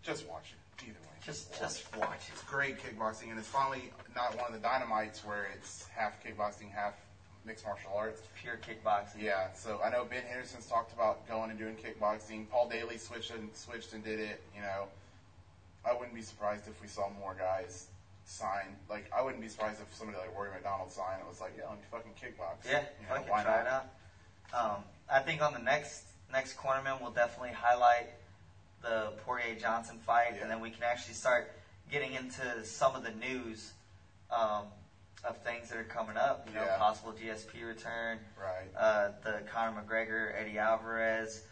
just 0.01 0.25
watch 0.27 0.53
it. 0.53 0.57
Either 0.83 0.91
way, 0.93 1.17
Just 1.25 1.49
watch 1.51 1.59
just 1.59 1.81
it. 1.93 1.99
watch 1.99 2.21
It's 2.31 2.43
great 2.43 2.77
kickboxing, 2.79 3.29
and 3.29 3.39
it's 3.39 3.47
finally 3.47 3.91
not 4.15 4.35
one 4.35 4.45
of 4.47 4.53
the 4.53 4.59
dynamites 4.67 5.23
where 5.25 5.47
it's 5.55 5.87
half 5.95 6.21
kickboxing, 6.23 6.71
half 6.71 6.93
mixed 7.45 7.65
martial 7.65 7.91
arts. 7.95 8.21
Pure 8.41 8.59
kickboxing. 8.67 9.21
Yeah, 9.21 9.51
so 9.53 9.79
I 9.83 9.89
know 9.89 10.05
Ben 10.05 10.23
Henderson's 10.27 10.65
talked 10.67 10.93
about 10.93 11.27
going 11.27 11.49
and 11.49 11.57
doing 11.59 11.75
kickboxing. 11.75 12.49
Paul 12.49 12.69
Daley 12.69 12.97
switched 12.97 13.31
and 13.31 13.49
switched 13.53 13.93
and 13.93 14.03
did 14.03 14.19
it. 14.19 14.41
You 14.55 14.61
know, 14.61 14.85
I 15.85 15.93
wouldn't 15.93 16.13
be 16.15 16.21
surprised 16.21 16.67
if 16.67 16.81
we 16.81 16.87
saw 16.87 17.09
more 17.19 17.35
guys 17.37 17.87
sign. 18.25 18.75
Like, 18.89 19.09
I 19.17 19.21
wouldn't 19.21 19.41
be 19.41 19.47
surprised 19.47 19.79
if 19.81 19.93
somebody 19.95 20.19
like 20.19 20.35
Rory 20.35 20.49
MacDonald 20.51 20.91
signed. 20.91 21.21
It 21.21 21.29
was 21.29 21.39
like, 21.39 21.53
yeah, 21.57 21.69
let 21.69 21.77
me 21.77 21.83
fucking 21.89 22.11
kickbox. 22.21 22.69
Yeah, 22.69 22.81
you 23.01 23.07
know, 23.07 23.15
fucking 23.15 23.29
why 23.29 23.43
try 23.43 23.63
not? 23.63 23.65
it 23.65 23.67
out. 23.67 24.75
Um, 24.75 24.83
I 25.09 25.19
think 25.19 25.41
on 25.41 25.53
the 25.53 25.59
next 25.59 26.03
next 26.31 26.57
Cornermen, 26.57 27.01
we'll 27.01 27.11
definitely 27.11 27.53
highlight 27.55 28.07
the 28.87 29.11
Poirier 29.25 29.55
Johnson 29.55 29.99
fight, 30.05 30.35
Yeah. 30.35 30.43
and 30.43 30.51
then 30.51 30.59
we 30.61 30.69
can 30.69 30.83
actually 30.83 31.13
start 31.13 31.51
getting 31.89 32.13
into 32.13 32.63
some 32.65 32.95
of 32.95 33.03
the 33.03 33.11
news 33.11 33.73
um, 34.29 34.67
of 35.23 35.37
things 35.41 35.69
that 35.69 35.77
are 35.77 35.83
coming 35.85 36.17
up. 36.17 36.45
You 36.47 36.53
know, 36.53 36.63
Yeah. 36.65 36.77
possible 36.77 37.13
GSP 37.13 37.63
return, 37.63 38.19
Right. 38.35 38.67
uh, 38.75 39.11
the 39.21 39.41
Conor 39.49 39.81
McGregor, 39.81 40.33
Eddie 40.35 40.57
Alvarez, 40.59 41.43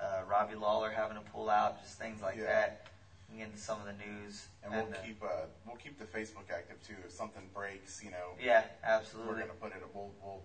uh, 0.00 0.22
Robbie 0.26 0.54
Lawler 0.54 0.90
having 0.90 1.16
to 1.22 1.30
pull 1.30 1.50
out, 1.50 1.80
just 1.82 1.98
things 1.98 2.20
like 2.22 2.36
Yeah. 2.36 2.46
that. 2.46 2.86
Can 3.28 3.36
get 3.38 3.48
into 3.48 3.58
some 3.60 3.80
of 3.80 3.86
the 3.86 3.92
news, 4.04 4.48
And 4.62 4.72
we'll 4.72 4.92
uh, 4.94 5.02
keep 5.02 5.22
uh, 5.22 5.46
we'll 5.66 5.76
keep 5.76 5.98
the 5.98 6.04
Facebook 6.04 6.50
active 6.50 6.82
too. 6.82 6.96
If 7.04 7.12
something 7.12 7.48
breaks, 7.48 8.02
you 8.02 8.10
know, 8.10 8.34
yeah, 8.38 8.64
absolutely, 8.82 9.32
we're 9.32 9.40
gonna 9.40 9.54
put 9.58 9.72
it. 9.72 9.94
We'll 9.94 10.14
we'll 10.20 10.42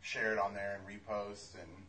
share 0.00 0.32
it 0.32 0.38
on 0.38 0.52
there 0.54 0.74
and 0.76 0.86
repost 0.86 1.54
and 1.54 1.86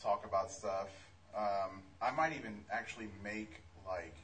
talk 0.00 0.24
about 0.24 0.50
stuff. 0.50 0.88
Um, 1.36 1.82
I 2.02 2.10
might 2.10 2.32
even 2.36 2.64
actually 2.72 3.08
make 3.22 3.62
like 3.86 4.14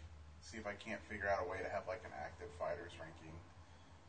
see 0.41 0.59
if 0.59 0.67
I 0.67 0.75
can't 0.75 1.01
figure 1.09 1.29
out 1.29 1.47
a 1.47 1.51
way 1.51 1.59
to 1.63 1.69
have 1.69 1.85
like 1.89 2.03
an 2.05 2.13
active 2.19 2.49
fighters 2.59 2.93
ranking. 3.01 3.35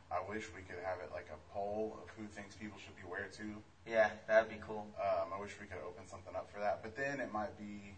I 0.09 0.21
wish 0.29 0.47
we 0.55 0.61
could 0.61 0.79
have 0.85 0.99
it 1.03 1.11
like 1.11 1.27
a 1.33 1.53
poll 1.53 1.99
of 2.01 2.09
who 2.15 2.27
thinks 2.27 2.55
people 2.55 2.77
should 2.79 2.95
be 2.95 3.03
where 3.03 3.27
to. 3.37 3.43
Yeah, 3.85 4.09
that'd 4.27 4.49
be 4.49 4.59
cool. 4.65 4.87
Um, 4.95 5.33
I 5.35 5.41
wish 5.41 5.51
we 5.59 5.67
could 5.67 5.83
open 5.85 6.07
something 6.07 6.35
up 6.35 6.49
for 6.53 6.59
that, 6.59 6.81
but 6.81 6.95
then 6.95 7.19
it 7.19 7.33
might 7.33 7.57
be 7.57 7.95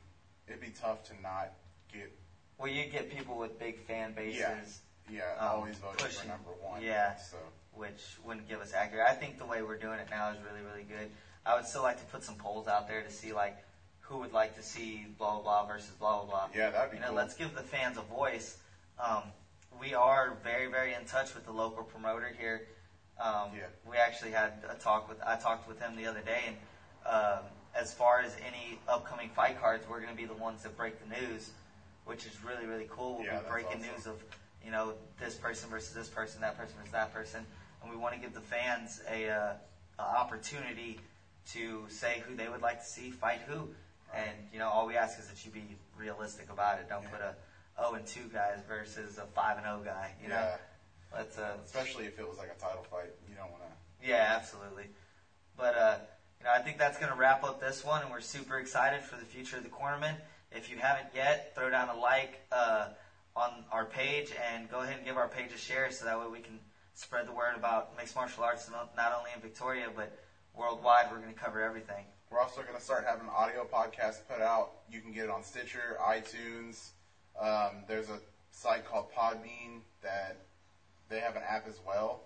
it'd 0.47 0.61
be 0.61 0.73
tough 0.81 1.03
to 1.09 1.13
not 1.21 1.53
get 1.93 2.11
Well, 2.57 2.67
you 2.71 2.85
get 2.85 3.11
people 3.15 3.37
with 3.37 3.59
big 3.59 3.79
fan 3.85 4.13
bases. 4.13 4.81
Yeah. 5.11 5.21
yeah 5.37 5.45
Um, 5.45 5.59
always 5.61 5.77
voting 5.77 6.07
for 6.07 6.27
number 6.27 6.51
one. 6.61 6.81
yeah. 6.81 7.15
so. 7.17 7.37
which 7.73 8.17
wouldn't 8.25 8.47
give 8.49 8.59
us 8.61 8.73
accurate. 8.73 9.05
I 9.07 9.13
think 9.13 9.37
the 9.37 9.45
way 9.45 9.61
we're 9.61 9.77
doing 9.77 9.99
it 9.99 10.07
now 10.09 10.31
is 10.31 10.37
really, 10.43 10.65
really 10.65 10.83
good. 10.83 11.11
I 11.45 11.55
would 11.55 11.65
still 11.65 11.83
like 11.83 11.99
to 11.99 12.05
put 12.05 12.23
some 12.23 12.35
polls 12.35 12.67
out 12.67 12.87
there 12.87 13.01
to 13.03 13.11
see 13.11 13.33
like 13.33 13.57
who 14.09 14.17
would 14.17 14.33
like 14.33 14.55
to 14.55 14.63
see 14.63 15.05
blah 15.19 15.33
blah 15.35 15.41
blah 15.41 15.65
versus 15.67 15.91
blah 15.91 16.17
blah 16.23 16.25
blah. 16.25 16.47
Yeah, 16.53 16.71
that'd 16.71 16.89
be 16.91 16.97
You 16.97 17.01
know, 17.01 17.09
cool. 17.09 17.17
let's 17.17 17.35
give 17.35 17.53
the 17.55 17.61
fans 17.61 17.97
a 17.97 18.01
voice. 18.01 18.57
Um, 18.99 19.23
we 19.79 19.93
are 19.93 20.33
very, 20.43 20.65
very 20.65 20.95
in 20.95 21.05
touch 21.05 21.35
with 21.35 21.45
the 21.45 21.51
local 21.51 21.83
promoter 21.83 22.33
here. 22.37 22.63
Um, 23.19 23.51
Yeah. 23.55 23.67
We 23.85 23.97
actually 23.97 24.31
had 24.31 24.53
a 24.67 24.73
talk 24.73 25.07
with 25.07 25.19
I 25.25 25.35
talked 25.35 25.67
with 25.67 25.79
him 25.79 25.95
the 25.95 26.07
other 26.07 26.21
day, 26.21 26.41
and 26.47 26.57
um, 27.05 27.43
as 27.75 27.93
far 27.93 28.21
as 28.21 28.35
any 28.45 28.79
upcoming 28.87 29.29
fight 29.29 29.61
cards, 29.61 29.87
we're 29.87 29.99
going 30.01 30.09
to 30.09 30.17
be 30.17 30.25
the 30.25 30.33
ones 30.33 30.63
that 30.63 30.75
break 30.75 30.95
the 30.99 31.21
news, 31.21 31.51
which 32.05 32.25
is 32.25 32.43
really, 32.43 32.65
really 32.65 32.87
cool. 32.89 33.17
We'll 33.17 33.25
Yeah, 33.27 33.41
be 33.41 33.47
breaking 33.47 33.77
awesome. 33.81 33.93
news 33.93 34.07
of 34.07 34.23
you 34.65 34.71
know 34.71 34.95
this 35.19 35.35
person 35.35 35.69
versus 35.69 35.93
this 35.93 36.07
person, 36.09 36.41
that 36.41 36.57
person 36.57 36.73
versus 36.77 36.91
that 36.93 37.13
person, 37.13 37.45
and 37.83 37.91
we 37.91 37.95
want 37.95 38.15
to 38.15 38.19
give 38.19 38.33
the 38.33 38.41
fans 38.41 39.01
a, 39.07 39.29
uh, 39.29 39.53
a 39.99 40.01
opportunity 40.01 40.99
to 41.53 41.85
say 41.89 42.23
who 42.27 42.35
they 42.35 42.49
would 42.49 42.61
like 42.63 42.79
to 42.79 42.85
see 42.87 43.11
fight 43.11 43.41
who. 43.47 43.69
And 44.13 44.43
you 44.51 44.59
know, 44.59 44.69
all 44.69 44.85
we 44.85 44.95
ask 44.95 45.17
is 45.19 45.27
that 45.27 45.43
you 45.43 45.51
be 45.51 45.75
realistic 45.95 46.49
about 46.49 46.77
it. 46.79 46.87
Don't 46.89 47.03
Yeah. 47.03 47.09
put 47.09 47.21
a 47.21 47.35
0 47.77 47.93
and 47.93 48.05
2 48.05 48.27
guys 48.27 48.61
versus 48.67 49.17
a 49.17 49.25
5 49.25 49.57
and 49.57 49.65
0 49.65 49.81
guy. 49.81 50.13
You 50.19 50.29
know, 50.29 50.35
yeah, 50.35 50.57
let's 51.11 51.37
uh, 51.37 51.57
especially 51.63 52.05
if 52.05 52.17
it 52.17 52.27
was 52.27 52.37
like 52.37 52.49
a 52.49 52.55
title 52.55 52.83
fight, 52.83 53.11
you 53.27 53.35
don't 53.35 53.51
want 53.51 53.63
to. 53.63 54.05
yeah, 54.05 54.33
absolutely. 54.35 54.89
But 55.55 55.75
uh, 55.75 55.97
you 56.39 56.45
know, 56.45 56.51
I 56.51 56.59
think 56.59 56.77
that's 56.77 56.97
going 56.97 57.09
to 57.11 57.15
wrap 57.17 57.43
up 57.43 57.59
this 57.59 57.83
one, 57.83 58.01
and 58.01 58.09
we're 58.11 58.19
super 58.21 58.57
excited 58.57 59.03
for 59.03 59.17
the 59.17 59.25
future 59.25 59.57
of 59.57 59.63
the 59.63 59.69
Cornermen. 59.69 60.17
If 60.51 60.69
you 60.69 60.77
haven't 60.77 61.07
yet, 61.13 61.53
throw 61.53 61.69
down 61.69 61.89
a 61.89 61.93
like 61.95 62.39
uh, 62.51 62.87
on 63.35 63.63
our 63.71 63.85
page 63.85 64.31
and 64.31 64.67
go 64.69 64.81
ahead 64.81 64.95
and 64.95 65.03
give 65.03 65.17
our 65.17 65.27
page 65.27 65.53
a 65.53 65.57
share, 65.57 65.91
so 65.91 66.05
that 66.05 66.19
way 66.19 66.25
we 66.27 66.39
can 66.39 66.61
spread 66.95 67.25
the 67.25 67.31
word 67.31 67.55
about 67.55 67.95
mixed 67.95 68.15
martial 68.15 68.43
arts, 68.43 68.67
not 68.95 69.11
only 69.13 69.31
in 69.31 69.39
Victoria 69.39 69.89
but 69.93 70.11
worldwide. 70.53 71.09
We're 71.09 71.19
going 71.19 71.33
to 71.33 71.39
cover 71.39 71.61
everything. 71.61 72.05
We're 72.31 72.41
also 72.41 72.61
going 72.61 72.75
to 72.75 72.81
start 72.81 73.05
having 73.07 73.27
audio 73.27 73.65
podcasts 73.65 74.19
put 74.29 74.39
out. 74.39 74.69
You 74.91 75.01
can 75.01 75.11
get 75.11 75.23
it 75.25 75.29
on 75.31 75.43
Stitcher, 75.43 75.97
iTunes. 75.99 76.89
Um, 77.41 77.83
there's 77.87 78.09
a 78.09 78.19
site 78.51 78.85
called 78.85 79.11
Podbean 79.17 79.81
that 80.03 80.37
they 81.09 81.19
have 81.21 81.35
an 81.35 81.41
app 81.49 81.67
as 81.67 81.79
well, 81.87 82.21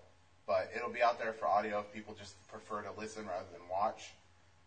but 0.46 0.70
it'll 0.76 0.90
be 0.90 1.02
out 1.02 1.18
there 1.18 1.32
for 1.32 1.46
audio 1.46 1.78
if 1.78 1.90
people 1.90 2.14
just 2.18 2.34
prefer 2.48 2.82
to 2.82 2.90
listen 3.00 3.24
rather 3.26 3.46
than 3.50 3.66
watch. 3.70 4.12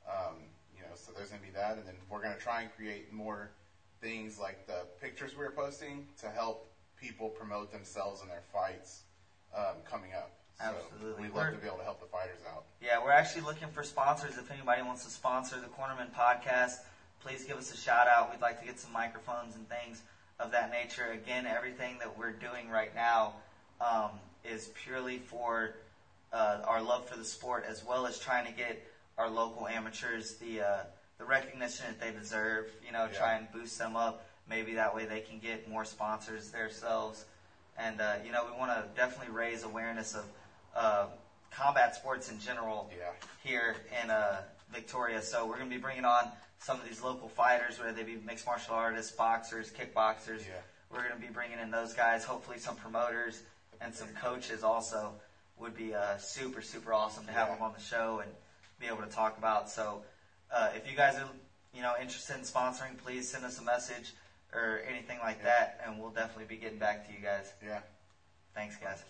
Um, 0.09 0.37
you 0.75 0.81
know, 0.81 0.95
so 0.95 1.11
there's 1.15 1.29
going 1.29 1.41
to 1.41 1.47
be 1.47 1.53
that, 1.53 1.77
and 1.77 1.85
then 1.85 1.95
we're 2.09 2.21
going 2.23 2.33
to 2.33 2.41
try 2.41 2.61
and 2.61 2.71
create 2.75 3.13
more 3.13 3.51
things 4.01 4.39
like 4.39 4.65
the 4.65 4.87
pictures 4.99 5.33
we're 5.37 5.51
posting 5.51 6.07
to 6.19 6.29
help 6.31 6.67
people 6.99 7.29
promote 7.29 7.71
themselves 7.71 8.21
and 8.21 8.31
their 8.31 8.43
fights 8.51 9.01
um, 9.55 9.75
coming 9.87 10.13
up. 10.15 10.31
So 10.59 10.65
Absolutely. 10.75 11.21
we'd 11.23 11.27
love 11.33 11.35
We're- 11.45 11.55
to 11.55 11.61
be 11.61 11.67
able 11.67 11.77
to 11.77 11.83
help 11.83 11.99
the 11.99 12.07
fighters 12.07 12.39
out. 12.51 12.63
Yeah, 12.81 13.03
we're 13.03 13.11
actually 13.11 13.41
looking 13.41 13.67
for 13.69 13.83
sponsors. 13.83 14.37
If 14.37 14.49
anybody 14.49 14.81
wants 14.81 15.03
to 15.05 15.11
sponsor 15.11 15.59
the 15.59 15.67
Cornermen 15.67 16.11
podcast, 16.11 16.77
please 17.21 17.45
give 17.45 17.57
us 17.57 17.71
a 17.71 17.77
shout 17.77 18.07
out. 18.07 18.31
We'd 18.31 18.41
like 18.41 18.59
to 18.61 18.65
get 18.65 18.79
some 18.79 18.91
microphones 18.91 19.55
and 19.55 19.67
things 19.69 20.01
of 20.39 20.51
that 20.51 20.71
nature. 20.71 21.11
Again, 21.11 21.45
everything 21.45 21.97
that 21.99 22.17
we're 22.17 22.31
doing 22.31 22.69
right 22.69 22.93
now 22.95 23.33
um, 23.81 24.11
is 24.43 24.69
purely 24.83 25.19
for 25.19 25.75
uh, 26.33 26.61
our 26.65 26.81
love 26.81 27.07
for 27.07 27.17
the 27.17 27.25
sport, 27.25 27.65
as 27.69 27.83
well 27.85 28.07
as 28.07 28.17
trying 28.19 28.45
to 28.45 28.51
get 28.51 28.83
our 29.17 29.29
local 29.29 29.67
amateurs 29.67 30.35
the 30.37 30.61
uh, 30.61 30.83
the 31.19 31.23
recognition 31.25 31.85
that 31.87 31.99
they 31.99 32.11
deserve. 32.17 32.65
You 32.85 32.91
know, 32.91 33.07
Yeah. 33.11 33.17
try 33.17 33.33
and 33.35 33.51
boost 33.51 33.77
them 33.77 33.95
up. 33.95 34.25
Maybe 34.49 34.73
that 34.75 34.95
way 34.95 35.05
they 35.05 35.21
can 35.21 35.39
get 35.39 35.69
more 35.69 35.85
sponsors 35.85 36.49
themselves. 36.51 37.25
And 37.77 38.01
uh, 38.01 38.15
you 38.25 38.31
know, 38.31 38.45
we 38.51 38.57
want 38.57 38.71
to 38.71 38.87
definitely 38.99 39.33
raise 39.33 39.63
awareness 39.63 40.15
of 40.15 40.25
uh, 40.77 41.07
combat 41.51 41.95
sports 41.95 42.29
in 42.29 42.39
general 42.39 42.89
Yeah. 42.97 43.11
here 43.43 43.75
in 44.03 44.09
uh, 44.11 44.41
Victoria. 44.71 45.21
So 45.21 45.45
we're 45.45 45.57
going 45.57 45.69
to 45.69 45.75
be 45.75 45.81
bringing 45.81 46.05
on 46.05 46.31
some 46.59 46.79
of 46.79 46.85
these 46.87 47.01
local 47.01 47.27
fighters, 47.29 47.79
whether 47.79 47.91
they 47.91 48.03
be 48.03 48.15
mixed 48.15 48.45
martial 48.45 48.75
artists, 48.75 49.11
boxers, 49.11 49.71
kickboxers. 49.71 50.41
Yeah. 50.47 50.61
We're 50.89 50.99
going 51.07 51.19
to 51.19 51.25
be 51.27 51.31
bringing 51.33 51.59
in 51.59 51.71
those 51.71 51.93
guys. 51.93 52.23
Hopefully, 52.23 52.59
some 52.59 52.75
promoters 52.75 53.41
and 53.81 53.93
some 53.93 54.07
coaches 54.21 54.63
also 54.63 55.13
would 55.57 55.75
be 55.75 55.93
uh, 55.95 56.17
super, 56.17 56.61
super 56.61 56.93
awesome 56.93 57.25
to 57.25 57.31
have 57.31 57.47
Yeah. 57.47 57.55
them 57.55 57.63
on 57.63 57.73
the 57.73 57.79
show 57.81 58.19
and 58.23 58.31
be 58.79 58.87
able 58.87 59.01
to 59.01 59.09
talk 59.09 59.37
about. 59.37 59.69
So, 59.69 60.03
uh, 60.51 60.69
if 60.75 60.87
you 60.89 60.95
guys 60.95 61.17
are 61.17 61.27
you 61.73 61.81
know 61.81 61.95
interested 61.99 62.35
in 62.37 62.43
sponsoring, 62.43 62.97
please 62.97 63.27
send 63.27 63.43
us 63.43 63.57
a 63.59 63.63
message 63.63 64.13
or 64.53 64.81
anything 64.87 65.19
like 65.19 65.43
that, 65.43 65.81
and 65.83 65.99
we'll 65.99 66.11
definitely 66.11 66.45
be 66.45 66.57
getting 66.57 66.77
back 66.79 67.05
to 67.07 67.11
you 67.13 67.19
guys. 67.19 67.51
Yeah. 67.63 67.79
Thanks, 68.53 68.75
guys. 68.77 69.03